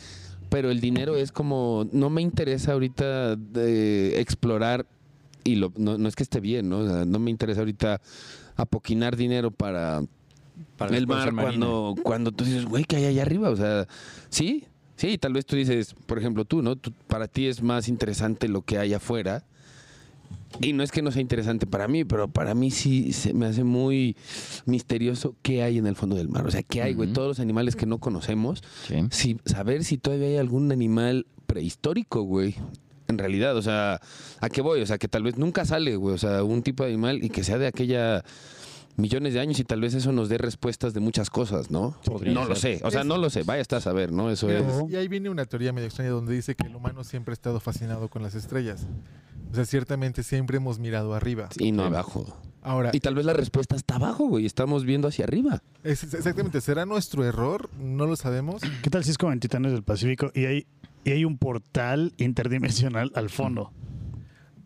pero 0.51 0.71
el 0.71 0.81
dinero 0.81 1.17
es 1.17 1.33
como, 1.33 1.89
no 1.93 2.11
me 2.11 2.21
interesa 2.21 2.73
ahorita 2.73 3.37
de 3.37 4.21
explorar 4.21 4.85
y 5.45 5.55
lo, 5.55 5.73
no, 5.77 5.97
no 5.97 6.09
es 6.09 6.17
que 6.17 6.23
esté 6.23 6.41
bien, 6.41 6.69
¿no? 6.69 6.81
O 6.81 6.87
sea, 6.87 7.05
no 7.07 7.19
me 7.19 7.31
interesa 7.31 7.61
ahorita 7.61 8.01
apoquinar 8.57 9.17
dinero 9.17 9.51
para, 9.51 10.03
para 10.77 10.91
el 10.99 11.07
mar 11.07 11.29
cuando, 11.61 11.95
cuando 12.03 12.33
tú 12.33 12.45
dices, 12.45 12.67
güey, 12.67 12.85
que 12.85 12.97
hay 12.97 13.07
allá 13.07 13.23
arriba, 13.23 13.49
o 13.51 13.57
sea, 13.57 13.87
sí, 14.29 14.65
sí, 14.97 15.17
tal 15.17 15.33
vez 15.33 15.47
tú 15.47 15.57
dices, 15.57 15.95
por 16.07 16.19
ejemplo, 16.19 16.45
tú, 16.45 16.61
¿no? 16.63 16.77
Tú- 16.77 16.93
para 17.07 17.27
ti 17.29 17.47
es 17.47 17.63
más 17.63 17.89
interesante 17.89 18.49
lo 18.49 18.63
que 18.63 18.79
hay 18.79 18.93
afuera. 18.93 19.45
Y 20.61 20.73
no 20.73 20.83
es 20.83 20.91
que 20.91 21.03
no 21.03 21.13
sea 21.13 21.23
interesante 21.23 21.67
para 21.67 21.87
mí, 21.87 22.05
pero 22.05 22.29
para 22.29 22.55
mí 22.55 22.71
sí 22.71 23.13
se 23.13 23.33
me 23.33 23.47
hace 23.47 23.65
muy 23.65 24.17
misterioso 24.67 25.37
qué 25.43 25.63
hay 25.63 25.79
en 25.79 25.87
el 25.87 25.97
fondo 25.97 26.17
del 26.17 26.29
mar. 26.29 26.47
O 26.47 26.51
sea, 26.51 26.63
qué 26.63 26.83
hay, 26.83 26.95
güey, 26.95 27.13
todos 27.13 27.29
los 27.29 27.41
animales 27.41 27.77
que 27.77 27.87
no 27.87 27.99
conocemos. 27.99 28.63
Sí. 28.87 28.97
Si, 29.11 29.41
saber 29.45 29.85
si 29.85 29.97
todavía 29.97 30.27
hay 30.27 30.37
algún 30.37 30.73
animal 30.73 31.27
prehistórico, 31.47 32.23
güey. 32.23 32.57
En 33.09 33.19
realidad, 33.19 33.57
o 33.57 33.63
sea, 33.63 34.01
¿a 34.41 34.49
qué 34.49 34.61
voy? 34.61 34.83
O 34.83 34.87
sea, 34.87 34.99
que 34.99 35.09
tal 35.09 35.23
vez 35.23 35.37
nunca 35.37 35.65
sale, 35.65 35.97
güey. 35.97 36.15
O 36.15 36.19
sea, 36.19 36.45
un 36.45 36.63
tipo 36.63 36.85
de 36.85 36.91
animal 36.91 37.25
y 37.25 37.31
que 37.31 37.43
sea 37.43 37.59
de 37.59 37.67
aquella 37.67 38.25
millones 38.97 39.35
de 39.35 39.41
años 39.41 39.59
y 39.59 39.65
tal 39.65 39.81
vez 39.81 39.95
eso 39.95 40.13
nos 40.13 40.29
dé 40.29 40.39
respuestas 40.39 40.93
de 40.95 41.01
muchas 41.01 41.31
cosas, 41.31 41.71
¿no? 41.71 41.97
Podría 42.05 42.33
no 42.35 42.45
lo 42.45 42.55
sé, 42.57 42.81
o 42.85 42.91
sea, 42.91 43.01
Es- 43.01 43.07
no 43.07 43.17
lo 43.19 43.31
sé, 43.31 43.43
vaya 43.45 43.63
hasta 43.63 43.79
a 43.79 43.81
saber, 43.81 44.13
¿no? 44.13 44.31
Eso 44.31 44.51
es... 44.51 44.65
y 44.91 44.97
ahí 44.97 45.09
viene 45.09 45.31
una 45.31 45.45
teoría 45.47 45.73
medio 45.73 45.87
extraña 45.87 46.11
donde 46.11 46.35
dice 46.35 46.55
que 46.55 46.67
el 46.67 46.77
humano 46.77 47.03
siempre 47.05 47.33
ha 47.33 47.35
estado 47.35 47.61
fascinado 47.61 48.09
con 48.09 48.23
las 48.23 48.35
estrellas. 48.35 48.87
O 49.51 49.55
sea, 49.55 49.65
ciertamente 49.65 50.23
siempre 50.23 50.59
hemos 50.59 50.79
mirado 50.79 51.13
arriba. 51.15 51.49
Y 51.59 51.73
no 51.73 51.83
abajo. 51.85 52.37
Ahora, 52.63 52.91
Y 52.93 53.01
tal 53.01 53.15
vez 53.15 53.25
la 53.25 53.33
respuesta 53.33 53.75
está 53.75 53.97
abajo, 53.97 54.29
güey. 54.29 54.45
Estamos 54.47 54.85
viendo 54.85 55.09
hacia 55.09 55.25
arriba. 55.25 55.63
es- 55.83 56.05
exactamente, 56.05 56.61
¿será 56.61 56.85
nuestro 56.87 57.25
error? 57.25 57.69
No 57.81 58.07
lo 58.07 58.15
sabemos. 58.17 58.61
¿Qué 58.83 58.91
tal 58.91 59.03
si 59.03 59.11
es 59.11 59.19
como 59.19 59.33
en 59.33 59.41
Titanes 59.41 59.73
del 59.73 59.83
Pacífico 59.83 60.31
y 60.35 60.45
hay, 60.45 60.67
y 61.05 61.11
hay 61.13 61.25
un 61.25 61.39
portal 61.39 62.13
interdimensional 62.19 63.11
al 63.15 63.31
fondo? 63.31 63.73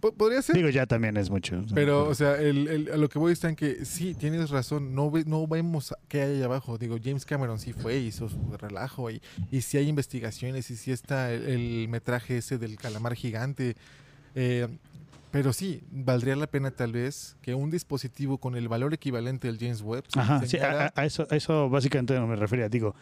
Po- 0.05 0.12
Podría 0.12 0.42
ser. 0.42 0.55
Digo, 0.55 0.68
ya 0.68 0.84
también 0.84 1.16
es 1.16 1.30
mucho. 1.30 1.64
Pero, 1.74 2.07
o 2.09 2.14
sea, 2.14 2.36
el, 2.38 2.68
el- 2.68 2.90
a 2.92 2.96
lo 2.98 3.09
que 3.09 3.18
voy 3.18 3.32
está 3.32 3.48
en 3.48 3.57
que 3.57 3.86
sí, 3.86 4.14
tienes 4.14 4.50
razón, 4.50 4.94
no, 4.94 5.11
ve- 5.11 5.24
no 5.26 5.46
vemos 5.46 5.94
qué 6.09 6.20
hay 6.20 6.36
allá 6.36 6.44
abajo. 6.44 6.76
Digo, 6.76 6.96
James 7.02 7.24
Cameron 7.24 7.59
sí 7.59 7.72
fue, 7.72 7.96
hizo 7.96 8.28
su 8.28 8.38
relajo 8.59 9.11
y, 9.11 9.22
y 9.50 9.62
si 9.62 9.78
hay 9.78 9.88
investigaciones 9.88 10.70
y 10.70 10.76
si 10.76 10.92
está 10.92 11.32
el, 11.32 11.44
el 11.44 11.88
metraje 11.88 12.36
ese 12.36 12.59
del 12.59 12.76
calamar 12.76 13.14
gigante. 13.14 13.76
eh, 14.34 14.68
pero 15.30 15.52
sí, 15.52 15.82
valdría 15.90 16.36
la 16.36 16.46
pena 16.46 16.70
tal 16.70 16.92
vez 16.92 17.34
que 17.42 17.55
un 17.55 17.68
dispositivo 17.70 18.38
con 18.38 18.55
el 18.57 18.68
valor 18.68 18.94
equivalente 18.94 19.48
del 19.48 19.59
James 19.59 19.80
Webb 19.80 20.05
Ajá, 20.14 20.40
sí, 20.46 20.59
a 20.59 20.92
eso, 21.05 21.26
a 21.28 21.34
eso 21.34 21.68
básicamente 21.68 22.14
no 22.14 22.26
me 22.28 22.36
refería. 22.36 22.68
Digo, 22.68 22.94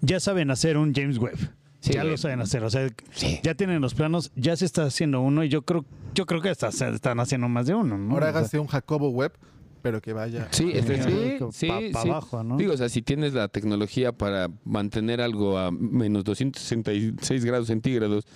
ya 0.00 0.20
saben 0.20 0.50
hacer 0.52 0.76
un 0.76 0.94
James 0.94 1.18
Webb. 1.18 1.38
Sí, 1.80 1.94
ya 1.94 2.04
lo 2.04 2.16
saben 2.18 2.40
hacer. 2.40 2.62
O 2.62 2.70
sea, 2.70 2.88
Sí. 3.12 3.40
ya 3.42 3.54
tienen 3.54 3.80
los 3.80 3.94
planos, 3.94 4.30
ya 4.36 4.54
se 4.56 4.66
está 4.66 4.84
haciendo 4.84 5.20
uno 5.22 5.42
y 5.44 5.48
yo 5.48 5.62
creo, 5.62 5.84
yo 6.14 6.26
creo 6.26 6.40
que 6.42 6.50
hasta 6.50 6.70
se 6.72 6.88
están 6.90 7.20
haciendo 7.20 7.48
más 7.48 7.66
de 7.66 7.74
uno. 7.74 7.96
¿no? 7.96 8.12
Ahora 8.14 8.28
O 8.28 8.30
sea, 8.32 8.38
hágase 8.40 8.58
un 8.58 8.66
Jacobo 8.66 9.08
Webb, 9.10 9.32
pero 9.80 10.02
que 10.02 10.12
vaya. 10.12 10.48
Sí, 10.50 10.70
es 10.74 10.84
Ajá. 10.90 11.08
sí, 11.08 11.68
Pa- 11.68 11.80
sí, 11.80 11.90
pa' 11.92 12.02
sí. 12.02 12.08
abajo, 12.10 12.44
¿no? 12.44 12.58
Digo, 12.58 12.74
o 12.74 12.76
sea, 12.76 12.90
si 12.90 13.00
tienes 13.00 13.32
la 13.32 13.48
tecnología 13.48 14.12
para 14.12 14.50
mantener 14.64 15.22
algo 15.22 15.56
a 15.56 15.70
menos 15.70 16.22
266 16.24 17.44
grados 17.44 17.68
centígrados, 17.68 18.26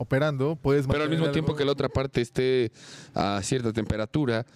Operando, 0.00 0.54
puedes 0.54 0.86
pero 0.86 1.02
al 1.02 1.10
mismo 1.10 1.30
tiempo 1.32 1.56
que 1.56 1.64
la 1.64 1.72
otra 1.72 1.88
parte 1.88 2.20
esté 2.20 2.70
a 3.14 3.40
cierta 3.42 3.72
temperatura, 3.72 4.46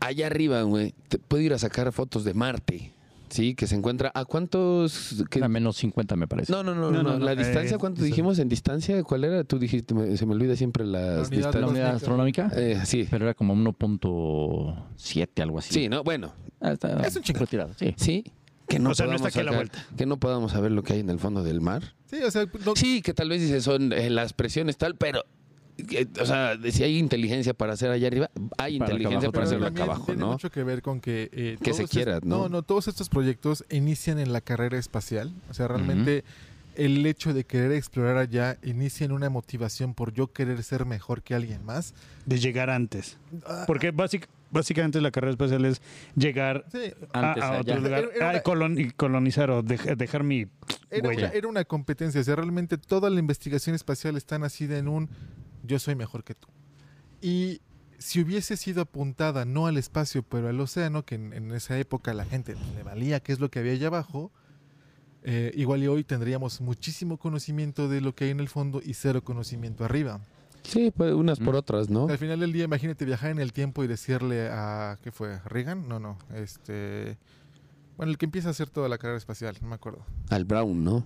allá 0.00 0.26
arriba, 0.28 0.62
güey, 0.62 0.94
te 1.08 1.18
puedo 1.18 1.42
ir 1.42 1.52
a 1.52 1.58
sacar 1.58 1.92
fotos 1.92 2.24
de 2.24 2.32
Marte, 2.32 2.90
¿sí? 3.28 3.54
Que 3.54 3.66
se 3.66 3.74
encuentra 3.74 4.10
a 4.14 4.24
cuántos... 4.24 5.24
que- 5.30 5.42
A 5.42 5.48
menos 5.48 5.76
50 5.76 6.16
me 6.16 6.26
parece. 6.28 6.52
No, 6.52 6.62
no, 6.62 6.74
no, 6.74 6.90
No, 6.90 7.02
no, 7.02 7.02
no, 7.02 7.18
no, 7.18 7.24
La 7.24 7.32
eh, 7.32 7.36
distancia, 7.36 7.78
¿cuánto 7.78 7.98
eso. 8.00 8.06
dijimos 8.06 8.38
en 8.38 8.48
distancia? 8.48 9.02
¿Cuál 9.02 9.24
era? 9.24 9.44
Tú 9.44 9.58
dijiste, 9.58 9.94
me- 9.94 10.16
se 10.16 10.26
me 10.26 10.34
olvida 10.34 10.56
siempre 10.56 10.84
las 10.84 11.02
La 11.02 11.08
unidad 11.10 11.30
la 11.30 11.36
distancias. 11.36 11.70
unidad 11.70 11.94
astronómica, 11.96 12.50
Eh, 12.54 12.80
sí. 12.84 13.06
pero 13.10 13.24
era 13.24 13.34
como 13.34 13.54
1.7, 13.54 15.42
algo 15.42 15.58
así. 15.58 15.74
Sí, 15.74 15.88
¿no? 15.88 16.02
Bueno, 16.04 16.32
Ah, 16.60 16.72
está 16.72 17.06
Es 17.06 17.14
un 17.16 17.22
chingo. 17.22 17.40
retirado, 17.40 17.72
sí. 17.78 17.94
sí. 17.98 18.24
Que 18.66 18.78
no 18.78 18.90
O 18.90 18.94
sea, 18.94 19.06
no 19.06 19.12
podamos 19.12 19.28
está 19.28 19.28
aquí 19.28 19.40
a 19.40 19.44
la 19.44 19.52
sacar- 19.58 19.70
vuelta. 19.70 19.96
Que 19.96 20.06
no 20.06 20.16
podamos 20.16 20.52
saber 20.52 20.72
lo 20.72 20.82
que 20.82 20.94
hay 20.94 21.00
en 21.00 21.10
el 21.10 21.18
fondo 21.18 21.42
del 21.44 21.60
mar. 21.60 21.94
Sí, 22.06 22.16
o 22.22 22.30
sea, 22.30 22.46
no- 22.64 22.74
Sí, 22.74 23.02
que 23.02 23.12
tal 23.14 23.28
vez 23.28 23.40
dices 23.42 23.62
son 23.62 23.92
eh, 23.92 24.08
las 24.10 24.32
presiones 24.32 24.76
tal, 24.78 24.96
pero 24.96 25.22
o 26.20 26.26
sea, 26.26 26.56
de 26.56 26.72
si 26.72 26.82
hay 26.82 26.98
inteligencia 26.98 27.52
para 27.54 27.74
hacer 27.74 27.90
allá 27.90 28.06
arriba, 28.06 28.30
hay 28.58 28.78
Para 28.78 28.90
inteligencia 28.92 29.18
abajo 29.28 29.32
para 29.32 29.44
hacerlo 29.44 29.66
acá 29.66 29.82
abajo, 29.82 30.06
tiene 30.06 30.20
¿no? 30.20 30.32
mucho 30.32 30.50
que 30.50 30.62
ver 30.64 30.82
con 30.82 31.00
que... 31.00 31.28
eh, 31.32 31.58
Que 31.62 31.74
se 31.74 31.86
quiera, 31.86 32.20
¿no? 32.22 32.38
No, 32.44 32.48
no, 32.48 32.62
todos 32.62 32.88
estos 32.88 33.08
proyectos 33.08 33.64
inician 33.70 34.18
en 34.18 34.32
la 34.32 34.40
carrera 34.40 34.78
espacial. 34.78 35.32
O 35.50 35.54
sea, 35.54 35.68
realmente 35.68 36.24
el 36.76 37.04
hecho 37.06 37.32
de 37.34 37.44
querer 37.44 37.72
explorar 37.72 38.16
allá 38.18 38.58
inicia 38.62 39.04
en 39.04 39.12
una 39.12 39.30
motivación 39.30 39.94
por 39.94 40.12
yo 40.12 40.32
querer 40.32 40.62
ser 40.62 40.84
mejor 40.86 41.22
que 41.22 41.34
alguien 41.34 41.64
más. 41.64 41.94
De 42.26 42.38
llegar 42.38 42.70
antes. 42.70 43.16
Ah, 43.46 43.64
Porque 43.66 43.92
básic- 43.94 44.28
básicamente 44.50 45.00
la 45.00 45.10
carrera 45.10 45.32
espacial 45.32 45.64
es 45.64 45.80
llegar 46.14 46.64
sí, 46.72 46.92
a, 47.12 47.28
Antes 47.30 47.44
a 47.44 47.60
otro 47.60 47.76
lugar, 47.80 48.04
Era- 48.04 48.14
era 48.14 48.26
a 48.28 48.30
una- 48.32 48.42
colon- 48.42 48.78
y 48.80 48.90
colonizar 48.92 49.50
o 49.50 49.62
dej- 49.62 49.96
dejar 49.96 50.22
mi 50.22 50.46
Era 50.90 51.08
huella. 51.08 51.26
una, 51.28 51.34
era 51.34 51.48
una 51.48 51.64
competencia, 51.64 52.20
o 52.20 52.24
sea, 52.24 52.36
realmente 52.36 52.76
toda 52.78 53.08
la 53.10 53.20
investigación 53.20 53.74
espacial 53.74 54.16
está 54.16 54.38
nacida 54.38 54.76
en 54.78 54.88
un 54.88 55.08
yo 55.66 55.78
soy 55.78 55.94
mejor 55.94 56.24
que 56.24 56.34
tú. 56.34 56.48
Y 57.20 57.60
si 57.98 58.20
hubiese 58.20 58.56
sido 58.56 58.82
apuntada 58.82 59.44
no 59.44 59.66
al 59.66 59.76
espacio, 59.78 60.22
pero 60.22 60.48
al 60.48 60.60
océano, 60.60 61.04
que 61.04 61.14
en, 61.16 61.32
en 61.32 61.50
esa 61.52 61.78
época 61.78 62.12
la 62.14 62.24
gente 62.24 62.54
le 62.74 62.82
valía 62.82 63.20
qué 63.20 63.32
es 63.32 63.40
lo 63.40 63.50
que 63.50 63.58
había 63.60 63.72
allá 63.72 63.86
abajo, 63.88 64.30
eh, 65.22 65.50
igual 65.56 65.82
y 65.82 65.86
hoy 65.88 66.04
tendríamos 66.04 66.60
muchísimo 66.60 67.16
conocimiento 67.16 67.88
de 67.88 68.00
lo 68.00 68.14
que 68.14 68.24
hay 68.26 68.30
en 68.30 68.40
el 68.40 68.48
fondo 68.48 68.80
y 68.84 68.94
cero 68.94 69.24
conocimiento 69.24 69.84
arriba. 69.84 70.20
Sí, 70.62 70.92
pues 70.96 71.12
unas 71.14 71.38
por 71.38 71.54
Mm. 71.54 71.58
otras, 71.58 71.88
¿no? 71.90 72.08
Al 72.08 72.18
final 72.18 72.40
del 72.40 72.52
día, 72.52 72.64
imagínate 72.64 73.04
viajar 73.04 73.30
en 73.30 73.38
el 73.38 73.52
tiempo 73.52 73.82
y 73.84 73.86
decirle 73.86 74.48
a. 74.50 74.98
¿Qué 75.02 75.12
fue? 75.12 75.38
¿Reagan? 75.44 75.88
No, 75.88 75.98
no. 76.00 76.18
Este. 76.34 77.18
Bueno, 77.96 78.10
el 78.10 78.18
que 78.18 78.24
empieza 78.26 78.48
a 78.48 78.50
hacer 78.50 78.68
toda 78.68 78.88
la 78.88 78.98
carrera 78.98 79.16
espacial, 79.16 79.56
no 79.62 79.68
me 79.68 79.74
acuerdo. 79.76 80.04
Al 80.28 80.44
Brown, 80.44 80.82
¿no? 80.84 81.04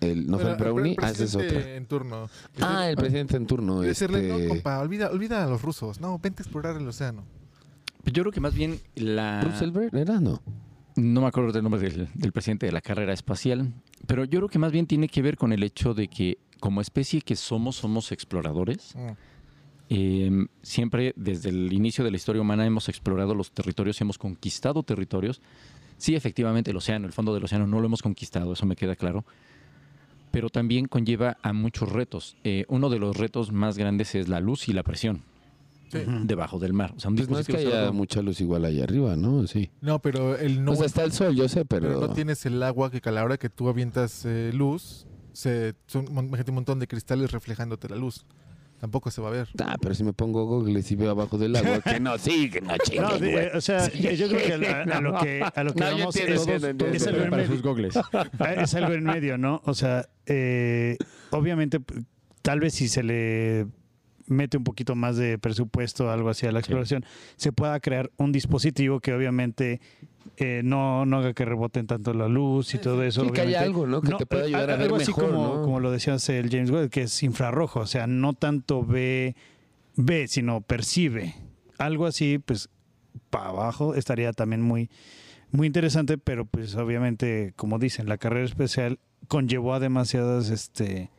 El, 0.00 0.26
¿No 0.28 0.38
fue 0.38 0.50
el 0.52 0.56
Brownie? 0.56 0.96
Ah, 1.02 1.10
ese 1.10 1.24
es 1.24 1.34
otro. 1.34 1.48
presidente 1.48 1.76
En 1.76 1.86
turno. 1.86 2.30
Ah, 2.60 2.88
el 2.88 2.96
presidente 2.96 3.36
en 3.36 3.46
turno. 3.46 3.82
Y 3.82 3.88
decirle, 3.88 4.28
Este... 4.28 4.42
no, 4.44 4.48
compa, 4.48 4.78
olvida, 4.78 5.10
olvida 5.10 5.44
a 5.44 5.48
los 5.48 5.62
rusos. 5.62 6.00
No, 6.00 6.18
vente 6.18 6.42
a 6.42 6.44
explorar 6.44 6.76
el 6.76 6.86
océano. 6.86 7.24
Yo 8.04 8.22
creo 8.22 8.32
que 8.32 8.40
más 8.40 8.54
bien 8.54 8.80
la... 8.94 9.42
¿Roosevelt 9.42 9.92
era? 9.94 10.20
No. 10.20 10.40
No 10.96 11.20
me 11.20 11.26
acuerdo 11.26 11.52
del 11.52 11.62
nombre 11.62 11.80
del, 11.80 12.08
del 12.14 12.32
presidente 12.32 12.66
de 12.66 12.72
la 12.72 12.80
carrera 12.80 13.12
espacial, 13.12 13.72
pero 14.06 14.24
yo 14.24 14.40
creo 14.40 14.48
que 14.48 14.58
más 14.58 14.72
bien 14.72 14.86
tiene 14.86 15.08
que 15.08 15.22
ver 15.22 15.36
con 15.36 15.52
el 15.52 15.62
hecho 15.62 15.94
de 15.94 16.08
que 16.08 16.38
como 16.60 16.80
especie 16.80 17.20
que 17.20 17.36
somos, 17.36 17.76
somos 17.76 18.10
exploradores. 18.12 18.94
Mm. 18.96 19.08
Eh, 19.90 20.46
siempre 20.62 21.14
desde 21.16 21.48
el 21.48 21.72
inicio 21.72 22.04
de 22.04 22.10
la 22.10 22.16
historia 22.16 22.42
humana 22.42 22.66
hemos 22.66 22.88
explorado 22.88 23.34
los 23.34 23.52
territorios, 23.52 24.00
hemos 24.00 24.18
conquistado 24.18 24.82
territorios. 24.82 25.40
Sí, 25.96 26.14
efectivamente, 26.14 26.70
el 26.70 26.76
océano, 26.76 27.06
el 27.06 27.12
fondo 27.12 27.34
del 27.34 27.44
océano 27.44 27.66
no 27.66 27.80
lo 27.80 27.86
hemos 27.86 28.02
conquistado, 28.02 28.52
eso 28.52 28.66
me 28.66 28.76
queda 28.76 28.96
claro. 28.96 29.24
Pero 30.30 30.48
también 30.50 30.86
conlleva 30.86 31.38
a 31.42 31.52
muchos 31.52 31.90
retos. 31.90 32.36
Eh, 32.44 32.64
uno 32.68 32.90
de 32.90 32.98
los 32.98 33.16
retos 33.16 33.52
más 33.52 33.78
grandes 33.78 34.14
es 34.14 34.28
la 34.28 34.40
luz 34.40 34.68
y 34.68 34.72
la 34.72 34.82
presión 34.82 35.22
Sí. 35.90 36.00
Debajo 36.24 36.58
del 36.58 36.74
mar. 36.74 36.92
O 36.96 37.00
sea, 37.00 37.08
un 37.08 37.16
Pues 37.16 37.30
no 37.30 37.38
es 37.38 37.46
que 37.46 37.56
haya 37.56 37.70
solo- 37.86 37.92
mucha 37.94 38.20
luz 38.20 38.42
igual 38.42 38.66
allá 38.66 38.84
arriba, 38.84 39.16
¿no? 39.16 39.46
Sí. 39.46 39.70
No, 39.80 40.00
pero 40.00 40.36
el 40.36 40.62
no. 40.62 40.72
o 40.72 40.76
sea, 40.76 40.84
está 40.84 41.02
el 41.02 41.12
sol, 41.12 41.34
yo 41.34 41.48
sé, 41.48 41.64
pero 41.64 41.88
pero... 41.88 42.00
no 42.00 42.10
tienes 42.12 42.44
el 42.44 42.62
agua 42.62 42.90
que 42.90 43.00
a 43.08 43.10
la 43.10 43.24
hora 43.24 43.38
que 43.38 43.48
tú 43.48 43.70
avientas 43.70 44.26
eh, 44.26 44.50
luz, 44.52 45.06
se, 45.32 45.74
son 45.86 46.06
un 46.14 46.30
montón 46.54 46.78
de 46.78 46.86
cristales 46.86 47.30
reflejándote 47.32 47.88
la 47.88 47.96
luz. 47.96 48.26
Tampoco 48.80 49.10
se 49.10 49.20
va 49.20 49.28
a 49.28 49.32
ver. 49.32 49.48
Ah, 49.60 49.76
pero 49.80 49.94
si 49.94 50.04
me 50.04 50.12
pongo 50.12 50.44
Google 50.46 50.82
y 50.88 50.94
veo 50.94 51.10
abajo 51.10 51.36
del 51.36 51.56
agua, 51.56 51.80
que 51.80 51.98
no, 51.98 52.16
sí, 52.16 52.48
que 52.48 52.60
no 52.60 52.68
No, 52.72 52.78
chinguen, 52.78 53.24
eh, 53.24 53.50
o 53.54 53.60
sea, 53.60 53.90
yo, 53.92 54.10
yo 54.12 54.28
creo 54.28 54.58
que 54.60 54.66
a, 54.68 54.82
a 54.82 55.00
lo 55.00 55.18
que 55.18 55.42
a 55.42 55.64
lo 55.64 55.74
que 55.74 55.80
No, 55.80 55.86
vamos 55.98 56.16
entiendo, 56.16 56.34
es, 56.34 56.40
entiendo, 56.48 56.68
entiendo. 56.68 56.96
es 56.96 57.06
algo 57.06 57.22
en 57.24 57.30
para 57.30 57.42
medio. 57.42 57.54
sus 57.54 57.62
gogles. 57.62 57.96
Ah, 58.38 58.52
es 58.54 58.74
algo 58.74 58.92
en 58.92 59.04
medio, 59.04 59.36
¿no? 59.36 59.60
O 59.64 59.74
sea, 59.74 60.08
eh, 60.26 60.96
obviamente, 61.30 61.80
tal 62.42 62.60
vez 62.60 62.74
si 62.74 62.88
se 62.88 63.02
le 63.02 63.66
mete 64.28 64.56
un 64.56 64.64
poquito 64.64 64.94
más 64.94 65.16
de 65.16 65.38
presupuesto, 65.38 66.10
algo 66.10 66.28
así 66.28 66.46
a 66.46 66.52
la 66.52 66.60
exploración, 66.60 67.04
se 67.36 67.52
pueda 67.52 67.78
crear 67.80 68.10
un 68.16 68.32
dispositivo 68.32 69.00
que 69.00 69.12
obviamente 69.12 69.80
eh, 70.36 70.62
no, 70.64 71.04
no 71.06 71.18
haga 71.18 71.32
que 71.32 71.44
reboten 71.44 71.86
tanto 71.86 72.14
la 72.14 72.28
luz 72.28 72.74
y 72.74 72.78
todo 72.78 73.02
eso. 73.02 73.24
Sí, 73.24 73.30
que 73.30 73.40
haya 73.40 73.62
algo, 73.62 73.86
¿no? 73.86 74.00
Que 74.00 74.14
te 74.14 74.26
pueda 74.26 74.44
eh, 74.44 74.46
ayudar 74.46 74.70
a 74.70 74.76
ver 74.76 74.82
algo 74.82 74.96
así 74.96 75.08
mejor, 75.08 75.30
como, 75.30 75.42
¿no? 75.42 75.62
como 75.62 75.80
lo 75.80 75.90
decías 75.90 76.28
el 76.28 76.50
James 76.50 76.70
Webb, 76.70 76.90
que 76.90 77.02
es 77.02 77.22
infrarrojo, 77.22 77.80
o 77.80 77.86
sea, 77.86 78.06
no 78.06 78.34
tanto 78.34 78.84
ve, 78.84 79.34
ve, 79.96 80.28
sino 80.28 80.60
percibe. 80.60 81.34
Algo 81.78 82.06
así, 82.06 82.38
pues, 82.38 82.70
para 83.30 83.48
abajo 83.48 83.94
estaría 83.94 84.32
también 84.32 84.62
muy, 84.62 84.90
muy 85.50 85.66
interesante, 85.66 86.18
pero 86.18 86.44
pues 86.44 86.74
obviamente, 86.76 87.52
como 87.56 87.78
dicen, 87.78 88.08
la 88.08 88.18
carrera 88.18 88.44
especial 88.44 88.98
conllevó 89.28 89.74
a 89.74 89.80
demasiadas 89.80 90.50
este, 90.50 91.10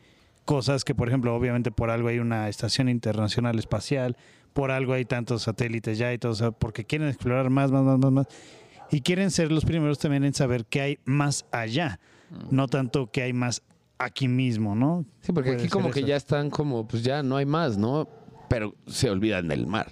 cosas 0.50 0.84
que, 0.84 0.96
por 0.96 1.08
ejemplo, 1.08 1.36
obviamente 1.36 1.70
por 1.70 1.92
algo 1.92 2.08
hay 2.08 2.18
una 2.18 2.50
estación 2.50 2.90
internacional 2.90 3.60
espacial, 3.60 4.18
por 4.54 4.72
algo 4.72 4.94
hay 4.94 5.06
tantos 5.06 5.44
satélites 5.44 6.00
ya 6.00 6.12
y 6.12 6.18
todo, 6.18 6.32
o 6.32 6.36
sea, 6.36 6.50
porque 6.50 6.86
quieren 6.86 7.08
explorar 7.08 7.52
más, 7.52 7.72
más, 7.72 7.84
más, 7.84 8.00
más, 8.00 8.12
más. 8.12 8.28
Y 8.90 9.02
quieren 9.02 9.30
ser 9.30 9.52
los 9.52 9.64
primeros 9.64 10.00
también 10.00 10.24
en 10.24 10.34
saber 10.34 10.66
qué 10.66 10.82
hay 10.82 11.00
más 11.06 11.46
allá, 11.52 12.00
no 12.50 12.68
tanto 12.68 13.12
qué 13.12 13.22
hay 13.22 13.34
más 13.34 13.62
aquí 14.00 14.28
mismo, 14.28 14.74
¿no? 14.74 15.06
Sí, 15.22 15.34
porque 15.34 15.52
Puede 15.52 15.62
aquí 15.62 15.70
como 15.70 15.92
que 15.92 16.02
ya 16.02 16.16
están 16.16 16.50
como, 16.50 16.88
pues 16.88 17.04
ya 17.04 17.22
no 17.22 17.38
hay 17.38 17.46
más, 17.46 17.78
¿no? 17.78 18.10
Pero 18.50 18.74
se 18.88 19.12
olvidan 19.12 19.50
del 19.50 19.68
mar. 19.68 19.92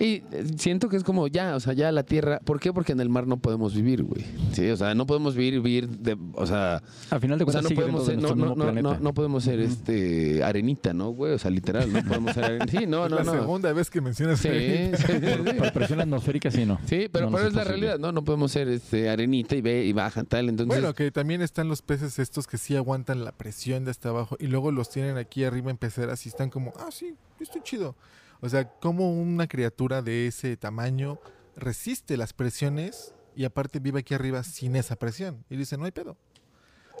Y 0.00 0.22
eh, 0.32 0.44
siento 0.56 0.88
que 0.88 0.96
es 0.96 1.04
como 1.04 1.28
ya, 1.28 1.54
o 1.56 1.60
sea, 1.60 1.72
ya 1.72 1.92
la 1.92 2.02
tierra. 2.02 2.40
¿Por 2.44 2.58
qué? 2.60 2.72
Porque 2.72 2.92
en 2.92 3.00
el 3.00 3.08
mar 3.08 3.26
no 3.26 3.36
podemos 3.36 3.74
vivir, 3.74 4.02
güey. 4.02 4.24
Sí, 4.52 4.68
o 4.70 4.76
sea, 4.76 4.94
no 4.94 5.06
podemos 5.06 5.34
vivir, 5.36 5.60
vivir 5.60 5.88
de, 5.88 6.16
o 6.34 6.46
sea, 6.46 6.82
A 7.10 7.20
final 7.20 7.38
de 7.38 7.44
o 7.44 7.50
sea, 7.50 7.60
cuentas 7.62 7.70
no 7.70 7.76
podemos 7.76 8.06
ser, 8.06 8.16
de 8.16 8.22
no, 8.22 8.34
no, 8.34 8.54
no, 8.56 8.72
no, 8.82 8.98
no 8.98 9.14
podemos 9.14 9.44
ser 9.44 9.60
este 9.60 10.42
arenita, 10.42 10.92
¿no, 10.92 11.10
güey? 11.10 11.32
O 11.32 11.38
sea, 11.38 11.50
literal, 11.50 11.92
no 11.92 12.02
podemos 12.02 12.34
ser 12.34 12.44
arenita. 12.44 12.78
Sí, 12.78 12.86
no, 12.86 13.08
no, 13.08 13.16
la 13.16 13.24
no. 13.24 13.32
segunda 13.32 13.72
vez 13.72 13.90
que 13.90 14.00
mencionas 14.00 14.40
Sí, 14.40 14.48
Arenita. 14.48 14.96
sí, 14.98 15.04
sí, 15.12 15.18
sí. 15.44 15.52
Por 15.58 15.72
presión 15.72 16.00
atmosférica 16.00 16.50
sí 16.50 16.64
no. 16.66 16.78
Sí, 16.86 17.08
pero, 17.12 17.26
No, 17.26 17.30
no 17.32 17.36
pero 17.36 17.48
es 17.48 17.52
es 17.52 17.56
la 17.56 17.64
realidad, 17.64 17.98
¿no? 17.98 18.10
No 18.12 18.24
podemos 18.24 18.50
ser 18.52 18.68
este 18.68 19.08
arenita 19.10 19.54
y 19.56 19.60
ve 19.60 19.84
y 19.84 19.92
baja 19.92 20.24
tal, 20.24 20.48
entonces 20.48 20.68
Bueno, 20.76 20.94
que 20.94 21.10
también 21.10 21.40
están 21.42 21.68
los 21.68 21.82
peces 21.82 22.18
estos 22.18 22.46
que 22.46 22.58
sí 22.58 22.74
aguantan 22.76 23.24
la 23.24 23.32
presión 23.32 23.84
de 23.84 23.90
hasta 23.92 24.08
abajo 24.08 24.36
y 24.40 24.46
luego 24.48 24.72
los 24.72 24.90
tienen 24.90 25.16
aquí 25.18 25.44
arriba 25.44 25.70
en 25.70 25.76
peceras 25.76 26.26
y 26.26 26.28
están 26.28 26.50
como, 26.50 26.72
ah, 26.78 26.88
sí, 26.90 27.14
estoy 27.40 27.62
chido. 27.62 27.94
O 28.44 28.48
sea, 28.50 28.68
como 28.68 29.10
una 29.10 29.46
criatura 29.46 30.02
de 30.02 30.26
ese 30.26 30.56
tamaño 30.58 31.18
resiste 31.56 32.18
las 32.18 32.34
presiones 32.34 33.14
y 33.34 33.44
aparte 33.44 33.78
vive 33.78 34.00
aquí 34.00 34.12
arriba 34.12 34.42
sin 34.42 34.76
esa 34.76 34.96
presión. 34.96 35.44
Y 35.48 35.56
dice, 35.56 35.78
no 35.78 35.86
hay 35.86 35.92
pedo. 35.92 36.18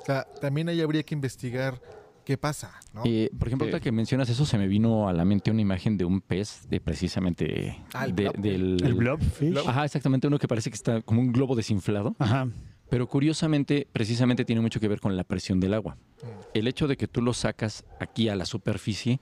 O 0.00 0.04
sea, 0.06 0.24
también 0.40 0.70
ahí 0.70 0.80
habría 0.80 1.02
que 1.02 1.14
investigar 1.14 1.82
qué 2.24 2.38
pasa, 2.38 2.72
¿no? 2.94 3.02
Eh, 3.04 3.28
por 3.38 3.48
ejemplo, 3.48 3.66
ahorita 3.66 3.80
que 3.80 3.92
mencionas 3.92 4.30
eso, 4.30 4.46
se 4.46 4.56
me 4.56 4.66
vino 4.68 5.06
a 5.06 5.12
la 5.12 5.26
mente 5.26 5.50
una 5.50 5.60
imagen 5.60 5.98
de 5.98 6.06
un 6.06 6.22
pez, 6.22 6.66
de 6.70 6.80
precisamente 6.80 7.78
Ah, 7.92 8.06
el 8.06 8.14
de- 8.14 8.22
blob. 8.22 8.36
del... 8.38 8.82
El 8.82 8.94
blobfish. 8.94 9.58
Ajá, 9.66 9.84
exactamente, 9.84 10.26
uno 10.26 10.38
que 10.38 10.48
parece 10.48 10.70
que 10.70 10.76
está 10.76 11.02
como 11.02 11.20
un 11.20 11.30
globo 11.30 11.54
desinflado, 11.54 12.16
Ajá. 12.18 12.48
pero 12.88 13.06
curiosamente, 13.06 13.86
precisamente 13.92 14.46
tiene 14.46 14.62
mucho 14.62 14.80
que 14.80 14.88
ver 14.88 15.00
con 15.00 15.14
la 15.14 15.24
presión 15.24 15.60
del 15.60 15.74
agua. 15.74 15.96
Mm. 16.22 16.26
El 16.54 16.68
hecho 16.68 16.88
de 16.88 16.96
que 16.96 17.06
tú 17.06 17.20
lo 17.20 17.34
sacas 17.34 17.84
aquí 18.00 18.30
a 18.30 18.36
la 18.36 18.46
superficie, 18.46 19.20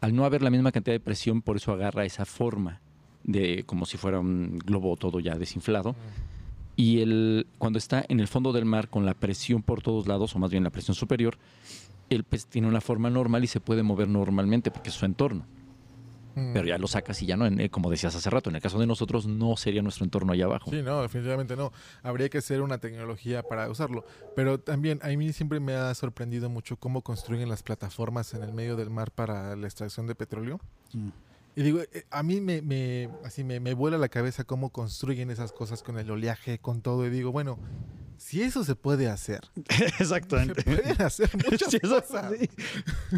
al 0.00 0.14
no 0.14 0.24
haber 0.24 0.42
la 0.42 0.50
misma 0.50 0.72
cantidad 0.72 0.94
de 0.94 1.00
presión, 1.00 1.42
por 1.42 1.56
eso 1.56 1.72
agarra 1.72 2.04
esa 2.04 2.24
forma 2.24 2.80
de 3.24 3.64
como 3.64 3.86
si 3.86 3.96
fuera 3.98 4.20
un 4.20 4.58
globo 4.58 4.96
todo 4.96 5.20
ya 5.20 5.36
desinflado. 5.36 5.94
Y 6.76 7.00
el, 7.00 7.46
cuando 7.58 7.78
está 7.78 8.04
en 8.08 8.20
el 8.20 8.28
fondo 8.28 8.52
del 8.52 8.64
mar 8.64 8.88
con 8.88 9.04
la 9.04 9.14
presión 9.14 9.62
por 9.62 9.82
todos 9.82 10.06
lados, 10.06 10.34
o 10.34 10.38
más 10.38 10.50
bien 10.50 10.64
la 10.64 10.70
presión 10.70 10.94
superior, 10.94 11.36
el 12.08 12.24
pez 12.24 12.46
tiene 12.46 12.68
una 12.68 12.80
forma 12.80 13.10
normal 13.10 13.44
y 13.44 13.46
se 13.46 13.60
puede 13.60 13.82
mover 13.82 14.08
normalmente 14.08 14.70
porque 14.70 14.88
es 14.88 14.94
su 14.94 15.04
entorno. 15.04 15.44
Mm. 16.34 16.52
Pero 16.52 16.66
ya 16.66 16.78
lo 16.78 16.86
sacas 16.86 17.20
y 17.22 17.26
ya 17.26 17.36
no, 17.36 17.46
en- 17.46 17.60
eh, 17.60 17.70
como 17.70 17.90
decías 17.90 18.14
hace 18.14 18.30
rato, 18.30 18.50
en 18.50 18.56
el 18.56 18.62
caso 18.62 18.78
de 18.78 18.86
nosotros 18.86 19.26
no 19.26 19.56
sería 19.56 19.82
nuestro 19.82 20.04
entorno 20.04 20.32
allá 20.32 20.44
abajo. 20.44 20.70
Sí, 20.70 20.82
no, 20.82 21.02
definitivamente 21.02 21.56
no. 21.56 21.72
Habría 22.02 22.28
que 22.28 22.38
hacer 22.38 22.60
una 22.62 22.78
tecnología 22.78 23.42
para 23.42 23.68
usarlo. 23.68 24.04
Pero 24.36 24.60
también 24.60 25.00
a 25.02 25.08
mí 25.08 25.32
siempre 25.32 25.60
me 25.60 25.74
ha 25.74 25.92
sorprendido 25.94 26.48
mucho 26.48 26.76
cómo 26.76 27.02
construyen 27.02 27.48
las 27.48 27.62
plataformas 27.62 28.32
en 28.34 28.42
el 28.42 28.52
medio 28.52 28.76
del 28.76 28.90
mar 28.90 29.10
para 29.10 29.56
la 29.56 29.66
extracción 29.66 30.06
de 30.06 30.14
petróleo. 30.14 30.60
Mm. 30.92 31.08
Y 31.56 31.62
digo, 31.62 31.80
eh, 31.80 32.04
a 32.10 32.22
mí 32.22 32.40
me, 32.40 32.62
me- 32.62 33.10
así 33.24 33.42
me, 33.42 33.58
me 33.58 33.74
vuela 33.74 33.98
la 33.98 34.08
cabeza 34.08 34.44
cómo 34.44 34.70
construyen 34.70 35.30
esas 35.30 35.50
cosas 35.52 35.82
con 35.82 35.98
el 35.98 36.08
oleaje, 36.10 36.58
con 36.60 36.80
todo. 36.80 37.04
Y 37.06 37.10
digo, 37.10 37.32
bueno, 37.32 37.58
si 38.18 38.42
eso 38.42 38.62
se 38.62 38.76
puede 38.76 39.08
hacer, 39.08 39.40
se 39.68 39.84
Exactamente. 39.86 40.62
pueden 40.62 41.02
hacer 41.02 41.28
muchas 41.50 41.70
Sí, 41.72 41.78
eso- 41.82 42.00
cosas. 42.00 42.32
sí. 42.38 42.48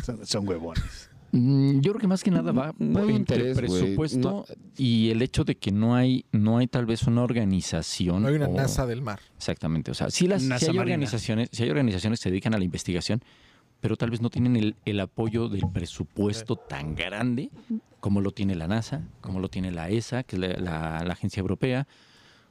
Son, 0.02 0.26
son 0.26 0.48
huevones. 0.48 1.10
Mm, 1.32 1.80
Yo 1.80 1.92
creo 1.92 2.00
que 2.00 2.06
más 2.06 2.22
que 2.22 2.30
nada 2.30 2.52
va 2.52 2.74
No 2.78 3.00
entre 3.08 3.14
interés, 3.16 3.56
güey. 3.56 3.68
presupuesto 3.80 4.30
No. 4.48 4.54
y 4.76 5.10
el 5.10 5.22
hecho 5.22 5.44
de 5.44 5.56
que 5.56 5.72
no 5.72 5.94
hay, 5.94 6.26
no 6.30 6.58
hay 6.58 6.66
tal 6.66 6.84
vez 6.86 7.04
una 7.04 7.22
organización. 7.22 8.22
No 8.22 8.28
hay 8.28 8.34
una 8.34 8.48
o- 8.48 8.54
NASA 8.54 8.86
del 8.86 9.00
mar. 9.02 9.20
Exactamente. 9.36 9.90
O 9.90 9.94
sea, 9.94 10.10
sí, 10.10 10.26
las, 10.28 10.42
NASA 10.42 10.66
hay 10.66 10.76
marina. 10.76 10.82
organizaciones, 10.82 11.48
sí 11.52 11.62
hay 11.62 11.70
organizaciones 11.70 12.18
que 12.20 12.24
se 12.24 12.30
dedican 12.30 12.54
a 12.54 12.58
la 12.58 12.64
investigación, 12.64 13.22
pero 13.80 13.96
tal 13.96 14.10
vez 14.10 14.20
no 14.20 14.28
tienen 14.30 14.56
el, 14.56 14.76
el 14.84 15.00
apoyo 15.00 15.48
del 15.48 15.62
presupuesto 15.72 16.56
tan 16.56 16.94
grande 16.94 17.50
como 18.00 18.20
lo 18.20 18.32
tiene 18.32 18.54
la 18.54 18.68
NASA, 18.68 19.02
como 19.20 19.40
lo 19.40 19.48
tiene 19.48 19.70
la 19.70 19.88
ESA, 19.88 20.24
que 20.24 20.36
es 20.36 20.40
la, 20.40 20.48
la- 20.48 21.04
la 21.04 21.12
agencia 21.14 21.40
europea, 21.40 21.86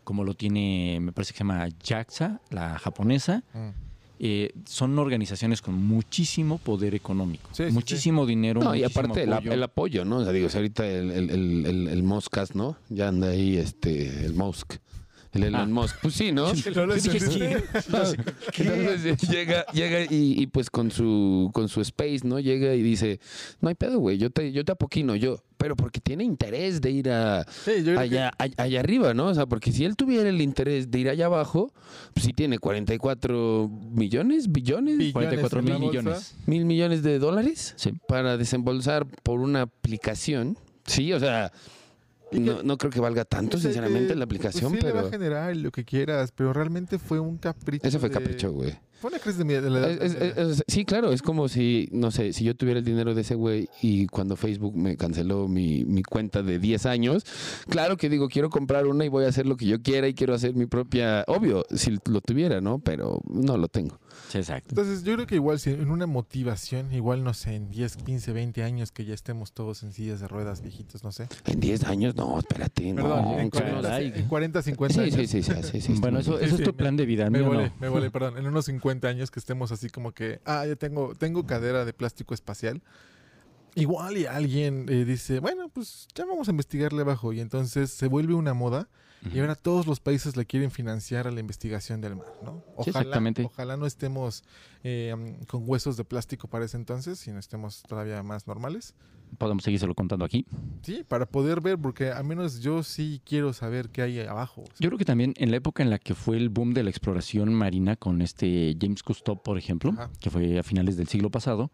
como 0.04 0.24
lo 0.24 0.34
tiene, 0.34 0.98
me 1.02 1.12
parece 1.12 1.34
que 1.34 1.38
se 1.38 1.44
llama 1.44 1.68
JAXA, 1.84 2.42
la 2.50 2.80
japonesa. 2.80 3.44
Mm. 3.54 3.91
Eh, 4.24 4.54
son 4.68 5.00
organizaciones 5.00 5.64
con 5.64 5.74
muchísimo 5.74 6.60
poder 6.60 6.94
económico, 6.94 7.50
Sí, 7.54 7.64
sí, 7.66 7.72
muchísimo 7.72 8.28
dinero. 8.28 8.62
No, 8.62 8.76
y 8.76 8.84
aparte 8.84 9.24
el, 9.24 9.34
apoyo. 9.34 9.52
el 9.52 9.64
apoyo, 9.64 10.06
¿no? 10.06 10.18
O 10.18 10.24
sea, 10.24 10.32
digo, 10.32 10.48
ahorita 10.54 10.88
el, 10.88 11.10
el, 11.10 11.30
el, 11.32 11.66
el, 11.66 11.88
el 11.88 12.04
Moscas, 12.04 12.54
¿no? 12.54 12.78
Ya 12.90 13.08
anda 13.08 13.30
ahí 13.30 13.58
este, 13.58 14.24
el 14.24 14.36
Musk. 14.36 14.76
El 15.34 15.44
Elon 15.46 15.62
Ah. 15.62 15.66
Musk. 15.66 15.96
Pues 16.02 16.14
sí, 16.16 16.32
¿no? 16.32 16.52
No 16.76 16.86
lo 16.86 16.96
dije, 16.96 17.18
entendí. 17.18 17.46
Entonces 17.74 18.18
llega, 19.30 19.66
llega 19.74 20.02
y, 20.04 20.42
y 20.42 20.48
pues 20.48 20.70
con 20.70 20.92
su, 20.92 21.50
con 21.54 21.70
su 21.70 21.82
space, 21.82 22.20
¿no? 22.24 22.40
Llega 22.40 22.74
y 22.76 22.82
dice, 22.82 23.20
no 23.62 23.70
hay 23.70 23.76
pedo, 23.76 24.00
güey, 24.00 24.18
yo 24.18 24.30
te, 24.30 24.52
yo 24.52 24.66
te 24.66 24.72
apoquino, 24.74 25.16
yo, 25.16 25.42
pero 25.58 25.76
porque 25.76 26.00
tiene 26.02 26.24
interés 26.24 26.82
de 26.82 26.92
ir 26.92 27.10
a, 27.10 27.46
Sí, 27.66 27.84
que- 27.84 27.98
allá, 27.98 28.32
a- 28.38 28.62
allá 28.64 28.80
arriba, 28.80 29.14
¿no? 29.14 29.28
O 29.28 29.34
sea, 29.34 29.46
porque 29.46 29.72
si 29.72 29.86
él 29.86 29.96
tuviera 29.96 30.28
el 30.28 30.42
interés 30.42 30.90
de 30.92 31.00
ir 31.00 31.10
allá 31.10 31.28
abajo, 31.28 31.72
pues 32.14 32.26
sí 32.26 32.34
tiene 32.34 32.58
44 32.60 33.70
millones, 33.94 34.52
billones, 34.52 34.98
Billones 34.98 35.14
44 35.14 35.60
en 35.60 35.66
mil 35.66 35.80
millones. 35.80 36.36
mil 36.46 36.66
millones 36.66 37.04
de 37.04 37.20
dólares 37.20 37.74
Sí. 37.78 37.92
para 38.08 38.38
desembolsar 38.38 39.06
por 39.24 39.40
una 39.40 39.62
aplicación. 39.62 40.58
Sí, 40.86 41.14
o 41.14 41.20
sea, 41.20 41.52
no, 42.40 42.64
no 42.64 42.78
creo 42.78 42.92
que 42.92 43.00
valga 43.00 43.26
tanto, 43.26 43.52
Pues, 43.52 43.64
sinceramente, 43.64 44.14
eh, 44.14 44.16
la 44.16 44.24
aplicación, 44.26 44.72
pues 44.72 44.82
sí, 44.82 44.88
le 44.88 44.92
va 44.94 45.00
pero 45.02 45.08
a 45.08 45.12
generar 45.12 45.56
lo 45.58 45.72
que 45.72 45.84
quieras, 45.86 46.32
pero 46.32 46.54
realmente 46.54 46.98
fue 47.00 47.20
un 47.20 47.38
capricho. 47.38 47.88
ese 47.88 48.00
fue 48.00 48.10
de- 48.10 48.14
capricho, 48.16 48.52
güey. 48.52 48.78
Fue 49.02 49.10
una 49.10 49.18
crisis 49.20 49.40
de, 49.40 49.46
mi- 49.46 49.54
edad. 49.56 49.90
Es- 49.92 50.14
es- 50.14 50.38
es- 50.38 50.64
sí, 50.68 50.86
claro, 50.86 51.12
es 51.12 51.24
como 51.24 51.50
si, 51.50 51.90
no 51.92 52.12
sé, 52.12 52.34
si 52.34 52.44
yo 52.44 52.56
tuviera 52.56 52.78
el 52.80 52.86
dinero 52.86 53.16
de 53.16 53.22
ese 53.22 53.34
güey 53.34 53.68
y 53.82 54.06
cuando 54.06 54.36
Facebook 54.36 54.76
me 54.78 54.96
canceló 54.96 55.48
mi, 55.48 55.84
mi 55.86 56.04
cuenta 56.04 56.44
de 56.44 56.60
10 56.60 56.86
años, 56.86 57.26
claro 57.68 57.98
que 57.98 58.10
digo, 58.10 58.30
quiero 58.30 58.52
comprar 58.52 58.86
una 58.86 59.04
y 59.04 59.10
voy 59.10 59.26
a 59.26 59.30
hacer 59.30 59.48
lo 59.48 59.58
que 59.58 59.66
yo 59.66 59.82
quiera 59.82 60.08
y 60.08 60.14
quiero 60.14 60.36
hacer 60.36 60.54
mi 60.54 60.68
propia, 60.68 61.24
obvio, 61.28 61.66
si 61.76 61.98
lo 62.06 62.22
tuviera, 62.22 62.62
¿no? 62.62 62.78
Pero 62.80 63.22
no 63.28 63.58
lo 63.58 63.68
tengo. 63.70 64.00
Sí, 64.30 64.38
exacto. 64.38 64.68
Entonces, 64.70 65.04
yo 65.04 65.16
creo 65.16 65.26
que 65.26 65.36
igual, 65.36 65.60
si 65.60 65.72
en 65.72 65.90
una 65.90 66.06
motivación, 66.06 66.94
igual, 66.94 67.24
no 67.24 67.34
sé, 67.34 67.56
en 67.56 67.72
10, 67.72 67.98
15, 67.98 68.34
20 68.34 68.62
años 68.64 68.92
que 68.92 69.04
ya 69.06 69.14
estemos 69.14 69.52
todos 69.52 69.84
en 69.84 69.94
sillas 69.94 70.20
de 70.20 70.28
ruedas 70.28 70.62
viejitos, 70.62 71.04
no 71.04 71.12
sé. 71.12 71.28
En 71.46 71.60
10 71.60 71.86
años, 71.86 72.16
no, 72.16 72.38
espérate, 72.38 72.94
Perdón, 72.94 73.24
no. 73.24 73.40
en, 73.40 73.50
claro, 73.50 73.68
40, 73.80 73.90
like. 73.90 74.20
en 74.20 74.28
40, 74.28 74.62
50 74.62 74.94
Sí, 74.94 75.00
años. 75.00 75.16
sí, 75.16 75.28
sí, 75.28 75.44
sí, 75.44 75.54
sí, 75.64 75.82
sí, 75.82 75.94
bueno, 76.00 76.20
estoy 76.20 76.36
eso, 76.36 76.44
eso 76.46 76.56
Sí, 76.58 76.62
es 76.62 76.68
tu 76.68 76.72
sí, 76.72 76.78
plan 76.78 76.96
de 76.98 77.06
vida, 77.06 77.30
Me 77.30 77.42
volé, 77.42 77.66
no. 77.70 77.74
me 77.80 77.90
volé, 77.90 78.12
perdón. 78.12 78.38
En 78.38 78.46
unos 78.48 78.66
50 78.66 78.91
años 79.04 79.32
que 79.32 79.40
estemos 79.40 79.72
así 79.72 79.90
como 79.90 80.14
que, 80.14 80.42
ah, 80.46 80.66
ya 80.66 80.76
tengo, 80.76 81.16
tengo 81.16 81.46
cadera 81.46 81.86
de 81.86 81.94
plástico 81.94 82.34
espacial. 82.34 82.82
Igual 83.76 84.18
y 84.18 84.26
alguien 84.26 84.86
eh, 84.90 85.06
dice, 85.06 85.40
bueno, 85.40 85.70
pues 85.70 86.08
ya 86.14 86.26
vamos 86.26 86.48
a 86.48 86.52
investigarle 86.52 87.02
abajo. 87.02 87.32
Y 87.32 87.40
entonces 87.40 87.92
se 87.92 88.08
vuelve 88.08 88.34
una 88.34 88.54
moda 88.54 88.90
y 89.34 89.40
ahora 89.40 89.56
todos 89.56 89.86
los 89.86 90.00
países 90.00 90.36
le 90.36 90.46
quieren 90.46 90.72
financiar 90.72 91.28
a 91.28 91.32
la 91.32 91.40
investigación 91.40 92.02
del 92.02 92.16
mar, 92.16 92.34
¿no? 92.44 92.64
Sí, 92.84 92.90
exactamente. 92.90 93.44
Ojalá 93.44 93.78
no 93.78 93.86
estemos 93.86 94.44
eh, 94.84 95.38
con 95.48 95.64
huesos 95.70 95.96
de 95.96 96.04
plástico 96.04 96.48
para 96.48 96.66
ese 96.66 96.78
entonces, 96.78 97.20
sino 97.20 97.38
estemos 97.38 97.84
todavía 97.84 98.24
más 98.24 98.48
normales. 98.48 98.96
Podemos 99.38 99.64
seguírselo 99.64 99.96
contando 99.96 100.26
aquí. 100.26 100.46
Sí, 100.84 101.04
para 101.08 101.26
poder 101.26 101.62
ver, 101.62 101.78
porque 101.80 102.10
al 102.12 102.24
menos 102.26 102.60
yo 102.62 102.84
sí 102.84 103.22
quiero 103.26 103.54
saber 103.54 103.90
qué 103.90 104.02
hay 104.04 104.20
abajo. 104.20 104.64
Yo 104.80 104.90
creo 104.90 104.98
que 104.98 105.06
también 105.06 105.34
en 105.38 105.52
la 105.52 105.58
época 105.58 105.82
en 105.84 105.90
la 105.90 105.98
que 106.00 106.14
fue 106.16 106.38
el 106.38 106.50
boom 106.50 106.74
de 106.74 106.84
la 106.84 106.90
exploración 106.90 107.54
marina 107.54 107.96
con 107.96 108.22
este 108.22 108.76
James 108.80 109.04
Cousteau, 109.04 109.42
por 109.42 109.58
ejemplo, 109.58 109.92
Ajá. 109.92 110.10
que 110.20 110.30
fue 110.30 110.60
a 110.60 110.64
finales 110.64 110.98
del 110.98 111.08
siglo 111.08 111.30
pasado, 111.30 111.72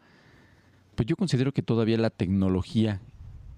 pues 0.95 1.05
yo 1.07 1.15
considero 1.15 1.51
que 1.51 1.61
todavía 1.61 1.97
la 1.97 2.09
tecnología 2.09 3.01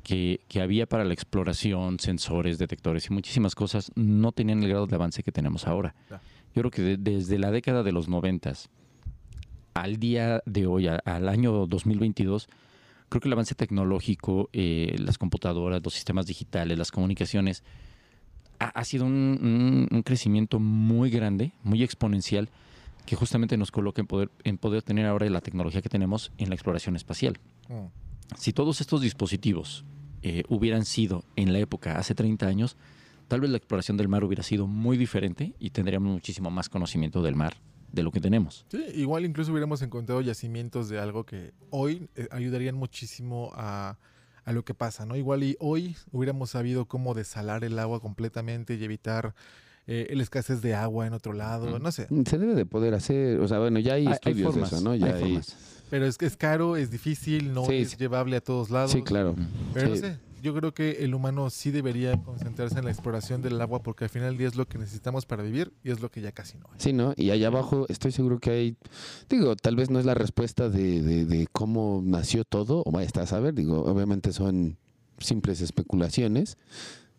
que, 0.04 0.40
que 0.48 0.62
había 0.62 0.88
para 0.88 1.04
la 1.04 1.14
exploración, 1.14 2.00
sensores, 2.00 2.58
detectores 2.58 3.08
y 3.10 3.14
muchísimas 3.14 3.54
cosas 3.54 3.92
no 3.96 4.32
tenían 4.32 4.64
el 4.64 4.70
grado 4.70 4.88
de 4.88 4.96
avance 4.96 5.24
que 5.24 5.32
tenemos 5.32 5.68
ahora. 5.68 5.94
Yo 6.56 6.62
creo 6.64 6.72
que 6.72 6.82
de- 6.82 6.98
desde 6.98 7.38
la 7.38 7.52
década 7.52 7.84
de 7.84 7.92
los 7.92 8.08
noventas 8.10 8.70
al 9.74 9.98
día 9.98 10.42
de 10.46 10.66
hoy, 10.68 10.88
a- 10.88 10.96
al 11.06 11.30
año 11.30 11.68
2022, 11.68 12.48
creo 13.10 13.22
que 13.22 13.28
el 13.28 13.34
avance 13.34 13.56
tecnológico, 13.56 14.50
eh, 14.54 14.96
las 15.00 15.18
computadoras, 15.18 15.82
los 15.84 15.94
sistemas 15.94 16.26
digitales, 16.28 16.78
las 16.78 16.92
comunicaciones, 16.92 17.64
ha, 18.60 18.66
ha 18.68 18.86
sido 18.86 19.06
un, 19.06 19.12
un- 19.42 19.88
un 19.92 20.04
crecimiento 20.04 20.60
muy 20.60 21.10
grande, 21.10 21.52
muy 21.64 21.84
exponencial, 21.84 22.50
que 23.06 23.16
justamente 23.16 23.58
nos 23.58 23.72
coloca 23.72 24.02
en 24.02 24.08
poder, 24.08 24.30
en 24.44 24.58
poder 24.58 24.84
tener 24.84 25.06
ahora 25.08 25.28
la 25.30 25.42
tecnología 25.42 25.82
que 25.82 25.90
tenemos 25.90 26.32
en 26.38 26.50
la 26.50 26.56
exploración 26.56 26.96
espacial. 26.96 27.40
Mm. 27.68 27.88
Si 28.38 28.54
todos 28.54 28.82
estos 28.82 29.02
dispositivos 29.02 29.84
eh, 30.22 30.44
hubieran 30.50 30.86
sido 30.86 31.24
en 31.36 31.52
la 31.54 31.60
época, 31.60 31.98
hace 31.98 32.14
30 32.14 32.46
años, 32.46 32.78
tal 33.28 33.42
vez 33.42 33.50
la 33.50 33.58
exploración 33.58 33.98
del 33.98 34.08
mar 34.10 34.24
hubiera 34.24 34.44
sido 34.44 34.68
muy 34.68 34.98
diferente 34.98 35.54
y 35.60 35.72
tendríamos 35.72 36.12
muchísimo 36.14 36.52
más 36.52 36.70
conocimiento 36.70 37.22
del 37.24 37.36
mar 37.36 37.56
de 37.92 38.04
lo 38.04 38.12
que 38.12 38.20
tenemos. 38.20 38.66
Sí, 38.70 38.84
igual 38.96 39.26
incluso 39.26 39.52
hubiéramos 39.52 39.82
encontrado 39.82 40.22
yacimientos 40.22 40.90
de 40.90 41.00
algo 41.00 41.26
que 41.26 41.52
hoy 41.70 42.08
eh, 42.16 42.28
ayudarían 42.32 42.76
muchísimo 42.76 43.52
a, 43.56 43.98
a 44.46 44.52
lo 44.54 44.64
que 44.64 44.74
pasa, 44.74 45.06
¿no? 45.06 45.16
Igual 45.16 45.44
y 45.44 45.58
hoy 45.60 45.96
hubiéramos 46.12 46.52
sabido 46.52 46.86
cómo 46.86 47.14
desalar 47.14 47.64
el 47.64 47.78
agua 47.80 48.00
completamente 48.00 48.76
y 48.76 48.84
evitar 48.84 49.34
eh, 49.88 50.08
el 50.12 50.22
escasez 50.22 50.62
de 50.62 50.76
agua 50.76 51.08
en 51.08 51.14
otro 51.14 51.34
lado, 51.34 51.80
Mm. 51.80 51.82
no 51.84 51.92
sé. 51.92 52.08
Se 52.28 52.38
debe 52.38 52.54
de 52.54 52.66
poder 52.68 52.94
hacer, 52.94 53.40
o 53.40 53.48
sea, 53.48 53.58
bueno, 53.60 53.80
ya 53.80 53.94
hay 53.96 54.06
Hay- 54.06 54.14
hay 54.24 54.32
estudios 54.34 54.56
de 54.56 54.62
eso, 54.62 54.82
¿no? 54.82 54.94
Ya 54.96 55.08
hay 55.08 55.12
hay- 55.14 55.20
formas. 55.22 55.56
Pero 55.90 56.06
es 56.06 56.20
que 56.20 56.28
es 56.28 56.38
caro, 56.38 56.76
es 56.78 56.92
difícil, 56.92 57.52
no 57.52 57.66
Sí, 57.66 57.78
es 57.78 57.90
sí. 57.92 57.98
llevable 57.98 58.36
a 58.36 58.42
todos 58.42 58.70
lados. 58.70 58.92
Sí, 58.92 59.02
claro. 59.02 59.36
Pero 59.74 59.90
no 59.90 59.96
sé, 59.96 60.20
yo 60.42 60.54
creo 60.56 60.74
que 60.74 61.04
el 61.04 61.14
humano 61.14 61.50
sí 61.50 61.72
debería 61.72 62.18
concentrarse 62.24 62.80
en 62.80 62.86
la 62.86 62.92
exploración 62.92 63.42
del 63.42 63.60
agua 63.62 63.82
porque 63.84 64.06
al 64.06 64.10
final 64.10 64.30
del 64.30 64.38
día 64.38 64.48
es 64.48 64.56
lo 64.56 64.68
que 64.68 64.78
necesitamos 64.78 65.26
para 65.26 65.44
vivir 65.44 65.72
y 65.84 65.92
es 65.92 66.00
lo 66.02 66.10
que 66.10 66.22
ya 66.22 66.32
casi 66.32 66.58
no 66.58 66.66
hay. 66.72 66.80
Sí, 66.80 66.94
¿no? 66.94 67.14
Y 67.18 67.32
allá 67.32 67.48
abajo 67.48 67.86
estoy 67.90 68.12
seguro 68.12 68.40
que 68.40 68.50
hay, 68.52 68.76
digo, 69.30 69.56
tal 69.56 69.76
vez 69.76 69.90
no 69.90 70.00
es 70.00 70.06
la 70.06 70.14
respuesta 70.14 70.70
de, 70.70 71.02
de- 71.02 71.26
de 71.26 71.48
cómo 71.52 72.02
nació 72.04 72.44
todo, 72.46 72.84
o 72.86 72.92
vaya 72.92 73.08
está 73.08 73.22
a 73.24 73.26
saber, 73.28 73.54
digo, 73.54 73.84
obviamente 73.86 74.32
son 74.34 74.78
simples 75.18 75.62
especulaciones, 75.62 76.58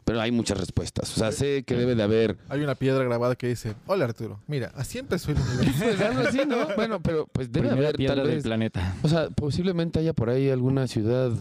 pero 0.04 0.20
hay 0.20 0.32
muchas 0.32 0.58
respuestas. 0.58 1.12
O 1.14 1.20
sea, 1.20 1.30
sé 1.30 1.62
que 1.64 1.76
debe 1.76 1.94
de 1.94 2.02
haber... 2.02 2.38
Hay 2.48 2.62
una 2.62 2.74
piedra 2.74 3.04
grabada 3.04 3.36
que 3.36 3.46
dice, 3.48 3.74
hola 3.86 4.06
Arturo, 4.06 4.40
mira, 4.48 4.72
así 4.74 4.98
empezó 4.98 5.30
el 5.30 5.36
universo. 5.38 5.72
Pues 5.84 6.00
algo 6.00 6.20
así, 6.20 6.40
¿no? 6.48 6.66
Bueno, 6.74 7.00
pero 7.00 7.26
pues 7.26 7.52
debe 7.52 7.68
Primera 7.68 7.88
haber 7.88 7.96
piedra 7.96 8.16
tal 8.16 8.24
del 8.26 8.34
vez... 8.36 8.42
planeta. 8.44 8.96
O 9.02 9.08
sea, 9.08 9.30
posiblemente 9.30 9.98
haya 10.00 10.12
por 10.12 10.30
ahí 10.30 10.48
alguna 10.50 10.86
ciudad... 10.88 11.32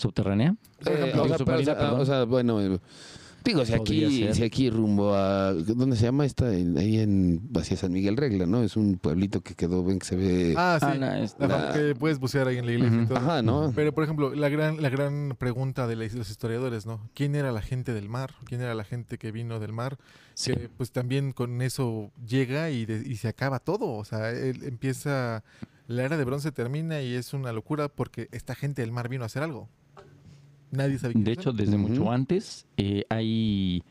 ¿Subterránea? 0.00 0.56
Por 0.82 0.92
eh, 0.92 0.94
o, 0.94 0.96
sea, 0.96 1.12
pero, 1.12 1.22
o 1.34 1.38
submarina, 1.38 1.64
sea, 1.64 1.78
perdón. 1.78 2.00
o 2.00 2.04
sea, 2.06 2.24
bueno... 2.24 2.80
Digo, 3.42 3.64
si 3.64 3.72
aquí, 3.72 4.32
si 4.34 4.42
aquí 4.44 4.68
rumbo 4.68 5.14
a... 5.14 5.54
¿Dónde 5.54 5.96
se 5.96 6.04
llama 6.04 6.26
esta? 6.26 6.54
En- 6.54 6.76
Ahí 6.76 6.98
en... 6.98 7.40
Hacia 7.56 7.74
San 7.76 7.90
Miguel 7.90 8.18
Regla, 8.18 8.44
¿no? 8.44 8.62
Es 8.62 8.76
un 8.76 8.98
pueblito 8.98 9.40
que 9.40 9.54
quedó, 9.54 9.82
ven 9.82 9.98
que 9.98 10.04
se 10.06 10.16
ve... 10.16 10.54
Ah, 10.58 10.76
sí. 10.78 10.86
Ah, 10.90 10.94
no, 10.98 11.14
es- 11.14 11.36
La 11.38 11.48
la- 11.48 11.72
que 11.72 11.94
puedes 11.94 12.18
bucear 12.18 12.48
ahí 12.48 12.58
en 12.58 12.66
la 12.66 12.72
iglesia 12.72 13.02
y 13.02 13.06
todo. 13.06 13.16
Ajá, 13.16 13.40
¿no? 13.40 13.72
Pero, 13.74 13.94
por 13.94 14.04
ejemplo, 14.04 14.34
la 14.34 14.50
gran, 14.50 14.82
la 14.82 14.90
gran 14.90 15.34
pregunta 15.38 15.86
de 15.86 15.96
la- 15.96 16.04
los 16.04 16.30
historiadores, 16.30 16.84
¿no? 16.84 17.08
¿Quién 17.14 17.34
era 17.34 17.50
la 17.50 17.62
gente 17.62 17.94
del 17.94 18.10
mar? 18.10 18.34
¿Quién 18.44 18.60
era 18.60 18.74
la 18.74 18.84
gente 18.84 19.16
que 19.16 19.32
vino 19.32 19.58
del 19.58 19.72
mar? 19.72 19.96
Sí. 20.34 20.52
Que 20.52 20.68
pues 20.68 20.92
también 20.92 21.32
con 21.32 21.62
eso 21.62 22.10
llega 22.26 22.68
y, 22.70 22.84
de- 22.84 23.02
y 23.06 23.16
se 23.16 23.28
acaba 23.28 23.58
todo. 23.58 23.92
O 23.96 24.04
sea, 24.04 24.30
él 24.32 24.64
empieza, 24.64 25.44
la 25.86 26.02
era 26.04 26.18
de 26.18 26.24
bronce 26.24 26.52
termina 26.52 27.00
y 27.00 27.14
es 27.14 27.32
una 27.32 27.52
locura 27.54 27.88
porque 27.88 28.28
esta 28.32 28.54
gente 28.54 28.82
del 28.82 28.92
mar 28.92 29.08
vino 29.08 29.22
a 29.22 29.26
hacer 29.26 29.42
algo. 29.42 29.70
Nadie 30.70 30.98
sabe 30.98 31.14
quién 31.14 31.24
De 31.24 31.32
hecho, 31.32 31.52
desde 31.52 31.76
mucho 31.76 32.10
antes 32.10 32.66
eh, 32.76 33.04
hay, 33.08 33.82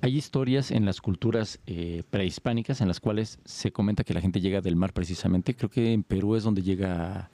hay 0.00 0.16
historias 0.16 0.70
en 0.70 0.84
las 0.84 1.00
culturas 1.00 1.60
eh, 1.66 2.02
prehispánicas 2.08 2.80
en 2.80 2.88
las 2.88 3.00
cuales 3.00 3.38
se 3.44 3.72
comenta 3.72 4.04
que 4.04 4.14
la 4.14 4.20
gente 4.20 4.40
llega 4.40 4.60
del 4.60 4.76
mar 4.76 4.92
precisamente. 4.92 5.54
Creo 5.54 5.70
que 5.70 5.92
en 5.92 6.02
Perú 6.02 6.36
es 6.36 6.44
donde 6.44 6.62
llega, 6.62 7.30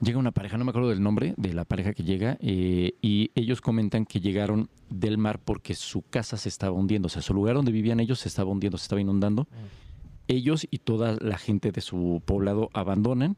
llega 0.00 0.18
una 0.18 0.32
pareja, 0.32 0.58
no 0.58 0.64
me 0.64 0.70
acuerdo 0.70 0.90
del 0.90 1.02
nombre 1.02 1.34
de 1.38 1.54
la 1.54 1.64
pareja 1.64 1.94
que 1.94 2.04
llega, 2.04 2.36
eh, 2.40 2.94
y 3.00 3.30
ellos 3.34 3.60
comentan 3.60 4.04
que 4.04 4.20
llegaron 4.20 4.68
del 4.90 5.16
mar 5.16 5.40
porque 5.42 5.74
su 5.74 6.02
casa 6.02 6.36
se 6.36 6.50
estaba 6.50 6.72
hundiendo, 6.72 7.06
o 7.06 7.10
sea, 7.10 7.22
su 7.22 7.32
lugar 7.32 7.56
donde 7.56 7.72
vivían 7.72 8.00
ellos 8.00 8.20
se 8.20 8.28
estaba 8.28 8.50
hundiendo, 8.50 8.76
se 8.76 8.84
estaba 8.84 9.00
inundando. 9.00 9.48
Ellos 10.26 10.66
y 10.70 10.78
toda 10.78 11.18
la 11.20 11.36
gente 11.36 11.70
de 11.70 11.80
su 11.80 12.22
poblado 12.24 12.70
abandonan, 12.72 13.36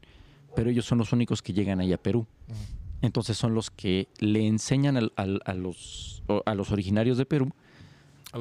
pero 0.55 0.69
ellos 0.69 0.85
son 0.85 0.97
los 0.97 1.11
únicos 1.13 1.41
que 1.41 1.53
llegan 1.53 1.79
ahí 1.79 1.93
a 1.93 1.97
Perú. 1.97 2.27
Mm. 2.47 2.76
Entonces 3.01 3.37
son 3.37 3.53
los 3.53 3.69
que 3.69 4.07
le 4.19 4.47
enseñan 4.47 4.97
al- 4.97 5.13
al- 5.15 5.41
a, 5.45 5.53
los, 5.53 6.23
a 6.45 6.55
los 6.55 6.71
originarios 6.71 7.17
de 7.17 7.25
Perú 7.25 7.51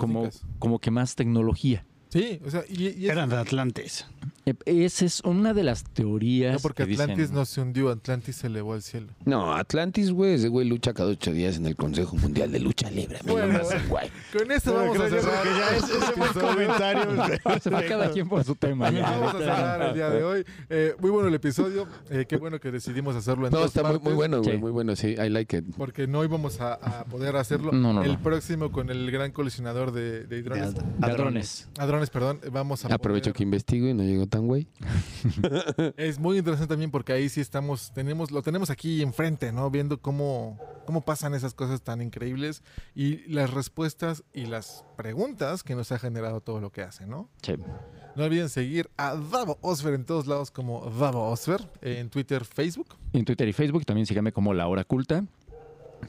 como, 0.01 0.23
como 0.59 0.79
que 0.79 0.91
más 0.91 1.15
tecnología. 1.15 1.85
Sí, 2.19 2.41
o 2.47 2.51
sea, 2.51 2.65
y, 2.69 2.89
y 2.89 3.07
es- 3.07 3.13
Eran 3.13 3.29
de 3.29 3.37
Atlantes. 3.37 4.07
Esa 4.65 5.05
es 5.05 5.21
una 5.23 5.53
de 5.55 5.65
las 5.65 5.83
teorías. 5.83 6.53
no 6.55 6.59
porque 6.61 6.85
que 6.85 6.91
dicen- 6.91 7.11
Atlantis 7.11 7.33
no 7.33 7.45
se 7.45 7.61
hundió, 7.61 7.91
Atlantis 7.91 8.37
se 8.37 8.47
elevó 8.47 8.75
al 8.75 8.83
cielo. 8.83 9.09
No, 9.25 9.53
Atlantis, 9.53 10.13
güey, 10.13 10.35
ese 10.35 10.47
güey 10.49 10.69
lucha 10.69 10.95
cada 10.95 11.11
ocho 11.11 11.33
días 11.33 11.57
en 11.57 11.67
el 11.67 11.75
Consejo 11.75 12.17
Mundial 12.17 12.53
de 12.53 12.61
Lucha 12.61 12.89
Libre. 12.89 13.19
Bueno. 13.27 13.59
güey. 13.89 14.09
Con 14.33 14.53
eso 14.53 14.73
Bueno, 14.73 14.93
vamos 14.93 15.01
a 15.13 15.21
cerrar. 15.21 15.43
que 15.43 15.49
ya 15.51 15.77
es- 15.77 16.31
ese 16.31 16.41
comentario. 16.41 17.61
Se 17.61 17.71
fue 17.73 17.87
cada 17.87 18.11
quien 18.13 18.29
por 18.29 18.45
su 18.45 18.55
tema. 18.55 18.89
ya. 18.91 19.03
Vamos 19.11 19.35
a 19.35 19.39
cerrar 19.39 19.83
el 19.83 19.95
día 19.95 20.11
de 20.11 20.23
hoy. 20.23 20.45
Eh, 20.71 20.95
muy 21.01 21.11
bueno 21.11 21.29
el 21.29 21.35
episodio. 21.35 21.89
Eh, 22.11 22.25
qué 22.29 22.37
bueno 22.37 22.61
que 22.61 22.71
decidimos 22.71 23.17
hacerlo 23.17 23.49
en 23.49 23.53
No, 23.53 23.59
dos 23.59 23.67
está 23.75 23.83
muy, 23.83 23.99
muy 23.99 24.13
bueno, 24.15 24.43
güey, 24.43 24.53
Sí. 24.55 24.59
muy 24.59 24.71
bueno, 24.71 24.95
sí, 24.95 25.09
I 25.09 25.29
like 25.29 25.57
it. 25.57 25.65
Porque 25.77 26.07
no 26.07 26.23
íbamos 26.25 26.61
a, 26.61 26.75
a 26.75 27.05
poder 27.07 27.35
hacerlo. 27.37 27.73
No, 27.73 27.93
no, 27.93 28.05
el 28.05 28.13
no. 28.13 28.23
próximo 28.23 28.71
con 28.71 28.91
el 28.91 29.11
gran 29.11 29.33
colisionador 29.33 29.91
de, 29.91 30.25
de 30.25 30.39
hidrones. 30.39 30.75
Ladrones. 31.01 31.69
Perdón. 32.11 32.41
Vamos 32.53 32.85
a 32.85 32.95
Aprovecho 32.95 33.33
que 33.33 33.43
investigo 33.43 33.87
y 33.89 33.95
no 33.95 34.03
llego 34.03 34.27
tan 34.27 34.47
güey. 34.47 34.69
Es 35.97 36.19
muy 36.19 36.39
interesante 36.39 36.73
también 36.73 36.91
porque 36.91 37.13
ahí 37.13 37.29
sí 37.29 37.41
estamos, 37.41 37.93
tenemos, 37.95 38.31
lo 38.31 38.43
tenemos 38.43 38.71
aquí 38.71 39.03
enfrente, 39.03 39.53
¿no? 39.53 39.71
Viendo 39.71 40.01
cómo, 40.01 40.59
cómo 40.87 41.03
pasan 41.05 41.35
esas 41.35 41.55
cosas 41.55 41.83
tan 41.83 42.01
increíbles 42.03 42.63
y 42.95 43.27
las 43.33 43.51
respuestas 43.53 44.25
y 44.33 44.47
las 44.47 44.85
preguntas 44.97 45.63
que 45.63 45.75
nos 45.75 45.93
ha 45.93 45.99
generado 45.99 46.41
todo 46.41 46.61
lo 46.61 46.71
que 46.71 46.83
hace, 46.83 47.07
¿no? 47.07 47.29
Sí. 47.43 47.55
No 48.15 48.25
olviden 48.25 48.49
seguir 48.49 48.91
a 48.97 49.15
Davo 49.15 49.59
Osfer 49.61 49.95
en 49.95 50.05
todos 50.05 50.27
lados 50.27 50.51
como 50.51 50.91
Davo 50.99 51.31
Osfer, 51.31 51.69
en 51.83 52.09
Twitter, 52.11 52.45
Facebook. 52.45 52.97
En 53.13 53.25
Twitter 53.25 53.49
y 53.49 53.53
Facebook 53.53 53.85
también 53.85 54.07
síganme 54.07 54.33
como 54.33 54.55
La 54.55 54.67
Hora 54.69 54.85
Culta. 54.85 55.25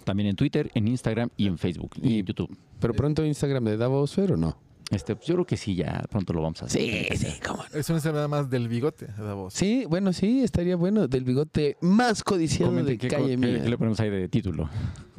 También 0.04 0.30
en 0.30 0.36
Twitter, 0.36 0.70
en 0.74 0.88
Instagram 0.88 1.30
y 1.38 1.48
en 1.48 1.58
Facebook 1.58 1.91
y 2.02 2.16
Y- 2.16 2.20
en 2.20 2.26
YouTube. 2.26 2.58
Pero 2.80 2.93
pronto 2.93 3.26
Instagram 3.26 3.64
de 3.64 3.78
Davos 3.78 4.18
o 4.18 4.38
no? 4.38 4.58
Este, 4.90 5.16
pues 5.18 5.28
yo 5.28 5.34
creo 5.36 5.46
que 5.46 5.58
sí, 5.58 5.76
ya 5.76 6.02
pronto 6.10 6.32
lo 6.32 6.42
vamos 6.42 6.62
a 6.64 6.66
hacer. 6.66 6.82
Sí, 6.82 7.18
sí, 7.18 7.34
cómo 7.46 7.62
no. 7.74 7.78
Es 7.80 7.90
una 7.90 8.00
nada 8.06 8.28
más 8.30 8.50
del 8.50 8.70
bigote, 8.70 9.08
Davos. 9.18 9.54
Sí, 9.54 9.84
bueno, 9.90 10.14
sí, 10.14 10.42
estaría 10.44 10.78
bueno. 10.78 11.10
Del 11.10 11.26
bigote 11.26 11.76
más 11.82 12.24
codiciado 12.24 12.72
de 12.72 12.98
qué, 12.98 13.10
calle 13.10 13.28
qué- 13.32 13.38
mía. 13.38 13.62
qué 13.64 13.70
le 13.70 13.78
ponemos 13.78 14.00
ahí 14.00 14.10
de 14.10 14.30
título. 14.30 14.70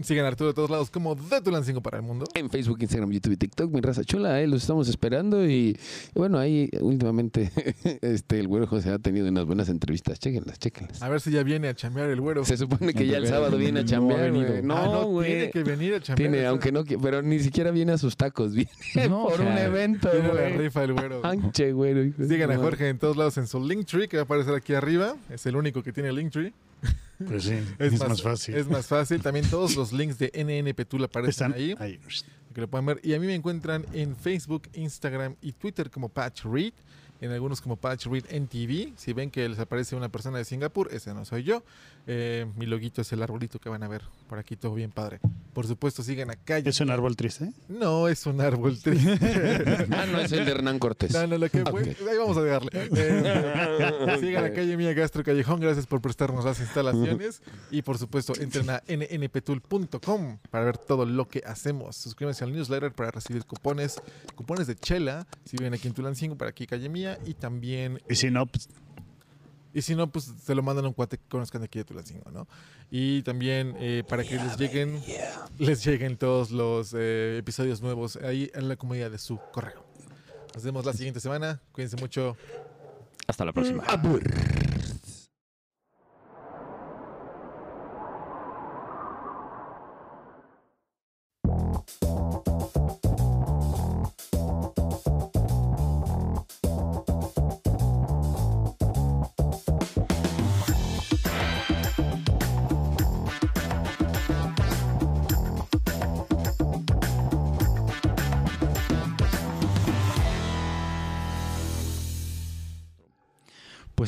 Sigan 0.00 0.24
a 0.24 0.28
Arturo 0.28 0.48
de 0.48 0.54
todos 0.54 0.70
lados 0.70 0.90
como 0.90 1.14
de 1.16 1.40
Tulancingo 1.42 1.82
para 1.82 1.98
el 1.98 2.02
mundo. 2.02 2.24
En 2.34 2.48
Facebook, 2.48 2.78
Instagram, 2.80 3.10
YouTube 3.10 3.32
y 3.32 3.36
TikTok, 3.36 3.70
mi 3.72 3.80
raza 3.82 4.04
chula, 4.04 4.36
ahí 4.36 4.46
los 4.46 4.62
estamos 4.62 4.88
esperando 4.88 5.44
y, 5.46 5.76
y 6.14 6.18
bueno, 6.18 6.38
ahí 6.38 6.70
últimamente 6.80 7.50
este 8.00 8.38
el 8.40 8.48
güero 8.48 8.66
José 8.66 8.90
ha 8.90 8.98
tenido 8.98 9.28
unas 9.28 9.44
buenas 9.44 9.68
entrevistas, 9.68 10.18
chéquenlas, 10.18 10.58
chéquenlas. 10.58 11.02
A 11.02 11.08
ver 11.10 11.20
si 11.20 11.30
ya 11.30 11.42
viene 11.42 11.68
a 11.68 11.74
chambear 11.74 12.08
el 12.08 12.20
güero. 12.22 12.42
Se 12.44 12.56
supone 12.56 12.94
que 12.94 13.06
ya 13.06 13.18
el 13.18 13.24
No, 13.24 13.28
sábado 13.28 13.58
viene 13.58 13.80
a 13.80 13.82
no 13.82 13.86
ha 13.86 13.90
chambear. 13.90 14.30
Ah, 14.30 14.62
No, 14.62 15.06
güey. 15.08 15.30
tiene 15.30 15.50
que 15.50 15.62
venir 15.64 15.94
a 15.94 16.00
chambear. 16.00 16.30
Tiene, 16.30 16.46
aunque 16.46 16.72
no, 16.72 16.84
pero 17.02 17.20
ni 17.20 17.38
siquiera 17.40 17.70
viene 17.70 17.92
a 17.92 17.98
sus 17.98 18.16
tacos, 18.16 18.54
viene 18.54 18.70
No, 19.10 19.24
por 19.28 19.32
o 19.34 19.36
sea, 19.36 19.57
un 19.60 19.74
evento, 19.74 20.10
Tiene 20.10 20.28
la 20.28 20.34
güey. 20.34 20.56
rifa 20.58 20.84
el 20.84 20.92
güero. 20.92 21.24
Anche, 21.24 21.72
Sigan 22.26 22.50
a. 22.50 22.56
Jorge 22.56 22.88
en 22.88 22.98
todos 22.98 23.16
lados 23.16 23.36
en 23.38 23.46
su 23.46 23.60
Linktree, 23.66 24.08
que 24.08 24.16
va 24.16 24.22
a 24.22 24.24
aparecer 24.24 24.54
aquí 24.54 24.74
arriba. 24.74 25.16
Es 25.30 25.46
el 25.46 25.56
único 25.56 25.82
que 25.82 25.92
tiene 25.92 26.12
Linktree. 26.12 26.52
Pues 27.26 27.44
sí, 27.44 27.58
es, 27.78 27.98
más, 27.98 28.22
fácil. 28.22 28.54
Es 28.54 28.68
más 28.68 28.86
fácil. 28.86 29.20
También 29.20 29.48
todos 29.50 29.74
los 29.76 29.92
links 29.92 30.18
de 30.18 30.30
NN 30.34 30.72
Petul 30.74 31.04
aparecen 31.04 31.48
Están 31.48 31.52
ahí, 31.54 31.74
ahí. 31.78 32.00
que 32.54 32.60
lo 32.60 32.68
pueden 32.68 32.86
ver. 32.86 33.00
Y 33.02 33.14
a 33.14 33.20
mí 33.20 33.26
me 33.26 33.34
encuentran 33.34 33.84
en 33.92 34.14
Facebook, 34.16 34.68
Instagram 34.74 35.34
y 35.42 35.52
Twitter 35.52 35.90
como 35.90 36.08
Patch 36.08 36.44
Read. 36.44 36.72
En 37.20 37.32
algunos 37.32 37.60
como 37.60 37.76
Patch 37.76 38.06
Read 38.06 38.24
NTV. 38.30 38.92
Si 38.96 39.12
ven 39.12 39.30
que 39.30 39.48
les 39.48 39.58
aparece 39.58 39.96
una 39.96 40.08
persona 40.08 40.38
de 40.38 40.44
Singapur, 40.44 40.88
ese 40.92 41.12
no 41.14 41.24
soy 41.24 41.42
yo. 41.42 41.62
Eh, 42.06 42.46
mi 42.56 42.64
loguito 42.64 43.02
es 43.02 43.12
el 43.12 43.22
arbolito 43.22 43.58
que 43.58 43.68
van 43.68 43.82
a 43.82 43.88
ver 43.88 44.02
por 44.28 44.38
aquí, 44.38 44.56
todo 44.56 44.74
bien 44.74 44.90
padre. 44.90 45.20
Por 45.52 45.66
supuesto, 45.66 46.02
sigan 46.02 46.30
a 46.30 46.36
Calle. 46.36 46.70
Es 46.70 46.80
un 46.80 46.90
árbol 46.90 47.16
triste. 47.16 47.52
No 47.68 48.08
es 48.08 48.24
un 48.26 48.40
árbol 48.40 48.80
triste. 48.80 49.18
Ah, 49.90 50.06
no, 50.06 50.20
es 50.20 50.30
el 50.32 50.44
de 50.44 50.52
Hernán 50.52 50.78
Cortés. 50.78 51.12
No, 51.12 51.26
no, 51.26 51.38
lo 51.38 51.48
que 51.50 51.64
fue. 51.64 51.82
Ok. 51.82 51.88
Ahí 52.08 52.16
vamos 52.18 52.36
a 52.36 52.42
dejarle. 52.42 52.70
Eh, 52.98 54.16
sigan 54.20 54.44
a 54.44 54.52
Calle 54.52 54.76
Mía 54.76 54.92
Gastro 54.92 55.22
Callejón. 55.22 55.60
Gracias 55.60 55.86
por 55.86 56.00
prestarnos 56.00 56.44
las 56.44 56.60
instalaciones. 56.60 57.42
Y 57.70 57.82
por 57.82 57.98
supuesto, 57.98 58.32
entren 58.40 58.70
a 58.70 58.82
nnptool.com 58.88 60.38
para 60.50 60.64
ver 60.64 60.78
todo 60.78 61.04
lo 61.04 61.28
que 61.28 61.42
hacemos. 61.46 61.96
Suscríbanse 61.96 62.44
al 62.44 62.52
newsletter 62.52 62.92
para 62.92 63.10
recibir 63.10 63.44
cupones, 63.44 64.00
cupones 64.34 64.66
de 64.66 64.76
chela, 64.76 65.26
si 65.44 65.56
viven 65.56 65.74
aquí 65.74 65.88
en 65.88 65.94
Tulancingo, 65.94 66.36
para 66.36 66.50
aquí 66.50 66.66
Calle 66.66 66.88
Mía. 66.88 67.07
Y 67.24 67.34
también, 67.34 68.00
Y 68.08 68.16
si 68.16 68.30
no, 68.30 68.46
pues, 68.46 68.68
y 69.72 69.82
si 69.82 69.94
no, 69.94 70.10
pues 70.10 70.32
se 70.42 70.54
lo 70.54 70.62
mandan 70.62 70.86
a 70.86 70.88
un 70.88 70.94
cuate 70.94 71.18
que 71.18 71.24
conozcan 71.28 71.60
de 71.60 71.66
aquí 71.66 71.78
de 71.78 71.84
Tulancingo, 71.84 72.30
¿no? 72.30 72.48
Y 72.90 73.22
también 73.22 73.76
eh, 73.78 74.02
para 74.08 74.24
que 74.24 74.36
les 74.36 74.56
lleguen, 74.56 75.00
les 75.58 75.84
lleguen 75.84 76.16
todos 76.16 76.50
los 76.50 76.94
eh, 76.96 77.36
episodios 77.38 77.80
nuevos 77.82 78.16
ahí 78.16 78.50
en 78.54 78.68
la 78.68 78.76
comunidad 78.76 79.10
de 79.10 79.18
su 79.18 79.38
correo. 79.52 79.84
Nos 80.54 80.64
vemos 80.64 80.84
la 80.84 80.92
siguiente 80.92 81.20
semana. 81.20 81.60
Cuídense 81.72 81.96
mucho. 81.96 82.36
Hasta 83.26 83.44
la 83.44 83.52
próxima. 83.52 83.84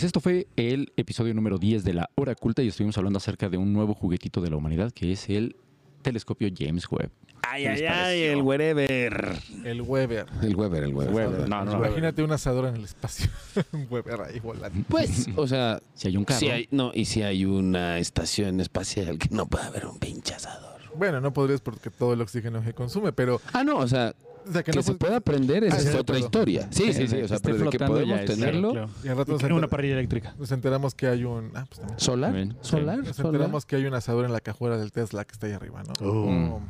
Pues 0.00 0.06
esto 0.06 0.20
fue 0.20 0.46
el 0.56 0.94
episodio 0.96 1.34
número 1.34 1.58
10 1.58 1.84
de 1.84 1.92
la 1.92 2.08
Hora 2.14 2.34
Culta 2.34 2.62
y 2.62 2.68
estuvimos 2.68 2.96
hablando 2.96 3.18
acerca 3.18 3.50
de 3.50 3.58
un 3.58 3.74
nuevo 3.74 3.92
juguetito 3.92 4.40
de 4.40 4.48
la 4.48 4.56
humanidad 4.56 4.92
que 4.92 5.12
es 5.12 5.28
el 5.28 5.56
telescopio 6.00 6.48
James 6.58 6.90
Webb. 6.90 7.10
Ay, 7.42 7.64
¿Qué 7.64 7.68
les 7.68 7.80
ay, 7.82 7.88
ay, 7.90 8.22
el 8.22 8.40
wherever. 8.40 9.36
El 9.62 9.82
Weber. 9.82 10.24
El 10.40 10.56
Weber, 10.56 10.84
el 10.84 10.94
Weber. 10.94 11.14
Weber, 11.14 11.48
no, 11.50 11.66
no, 11.66 11.72
no. 11.72 11.84
Imagínate 11.84 12.22
un 12.22 12.32
asador 12.32 12.68
en 12.68 12.76
el 12.76 12.84
espacio. 12.84 13.28
un 13.72 13.88
Weber 13.90 14.22
ahí 14.22 14.40
volando. 14.40 14.86
Pues, 14.88 15.28
o 15.36 15.46
sea, 15.46 15.82
Si 15.92 16.08
hay 16.08 16.16
un 16.16 16.24
carro, 16.24 16.40
si 16.40 16.48
hay, 16.48 16.66
no, 16.70 16.92
y 16.94 17.04
si 17.04 17.20
hay 17.20 17.44
una 17.44 17.98
estación 17.98 18.58
espacial 18.60 19.18
que 19.18 19.28
no 19.28 19.44
puede 19.44 19.66
haber 19.66 19.84
un 19.84 19.98
pinche 19.98 20.32
asador. 20.32 20.80
Bueno, 20.96 21.20
no 21.20 21.34
podrías 21.34 21.60
porque 21.60 21.90
todo 21.90 22.14
el 22.14 22.22
oxígeno 22.22 22.64
se 22.64 22.72
consume, 22.72 23.12
pero 23.12 23.38
Ah, 23.52 23.64
no, 23.64 23.76
o 23.76 23.86
sea, 23.86 24.14
sea, 24.52 24.62
que 24.62 24.70
que, 24.72 24.76
no 24.78 24.82
se 24.82 24.92
pu- 24.92 24.98
pueda 24.98 25.16
aprender 25.16 25.64
Ah, 25.70 25.76
es 25.76 25.94
otra 25.94 26.18
historia. 26.18 26.68
Sí, 26.70 26.92
sí, 26.92 27.06
sí, 27.08 27.16
o 27.22 27.28
sea, 27.28 27.38
pero 27.42 27.56
de 27.58 27.70
que 27.70 27.78
podemos 27.78 28.20
es- 28.20 28.26
tenerlo. 28.26 28.72
claro. 28.72 28.90
y 29.04 29.08
al 29.08 29.16
rato 29.16 29.32
nos, 29.32 29.42
Una 29.42 29.68
parrilla 29.68 29.94
eléctrica. 29.94 30.34
nos 30.38 30.50
enteramos 30.52 30.94
que 30.94 31.06
hay 31.06 31.24
un 31.24 31.50
ah, 31.54 31.66
pues. 31.68 31.80
¿Solar? 31.96 32.32
¿Solar? 32.60 32.98
Nos 32.98 33.16
¿Solar? 33.16 33.32
enteramos 33.34 33.66
que 33.66 33.76
hay 33.76 33.84
un 33.86 33.94
asador 33.94 34.24
en 34.24 34.32
la 34.32 34.40
cajuela 34.40 34.76
del 34.78 34.92
Tesla 34.92 35.24
que 35.24 35.32
está 35.32 35.46
ahí 35.46 35.52
arriba, 35.52 35.82
¿no? 35.82 35.92
Oh. 36.08 36.56
Oh. 36.56 36.60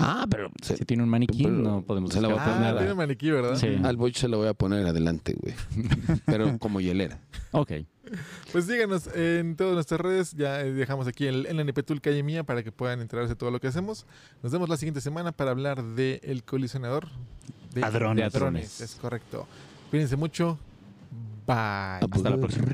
Ah, 0.00 0.26
pero 0.30 0.50
se- 0.62 0.76
si 0.76 0.84
tiene 0.84 1.02
un 1.02 1.08
maniquí, 1.08 1.44
Pero 1.44 1.54
no 1.56 1.82
podemos 1.82 2.12
se 2.12 2.20
la 2.20 2.28
voy 2.28 2.38
a 2.38 2.70
Ah, 2.70 2.76
tiene 2.78 2.94
maniquí, 2.94 3.30
¿verdad? 3.30 3.56
Sí. 3.56 3.78
al 3.84 3.96
Boch 3.96 4.14
se 4.14 4.28
lo 4.28 4.38
voy 4.38 4.48
a 4.48 4.54
poner 4.54 4.86
adelante, 4.86 5.34
güey. 5.40 5.54
Pero 6.26 6.58
como 6.58 6.80
hielera. 6.80 7.18
Ok. 7.52 7.72
Pues 8.52 8.64
síganos 8.66 9.08
en 9.14 9.54
todas 9.56 9.74
nuestras 9.74 10.00
redes. 10.00 10.32
Ya 10.32 10.60
eh, 10.62 10.72
dejamos 10.72 11.06
aquí 11.06 11.26
el 11.26 11.46
NNP 11.48 11.82
Tool 11.84 12.00
Calle 12.00 12.22
Mía 12.22 12.42
para 12.44 12.62
que 12.62 12.72
puedan 12.72 13.00
enterarse 13.00 13.30
de 13.30 13.36
todo 13.36 13.50
lo 13.50 13.60
que 13.60 13.68
hacemos. 13.68 14.06
Nos 14.42 14.50
vemos 14.52 14.68
la 14.68 14.76
siguiente 14.76 15.00
semana 15.00 15.30
para 15.32 15.50
hablar 15.52 15.82
del 15.84 16.42
colisionador 16.44 17.08
de 17.74 17.84
Hadrones. 17.84 18.24
hadrones. 18.34 18.80
Es 18.80 18.94
correcto. 18.96 19.46
Cuídense 19.90 20.16
mucho. 20.16 20.58
Bye. 21.46 21.56
Hasta 22.10 22.30
la 22.30 22.36
próxima. 22.38 22.66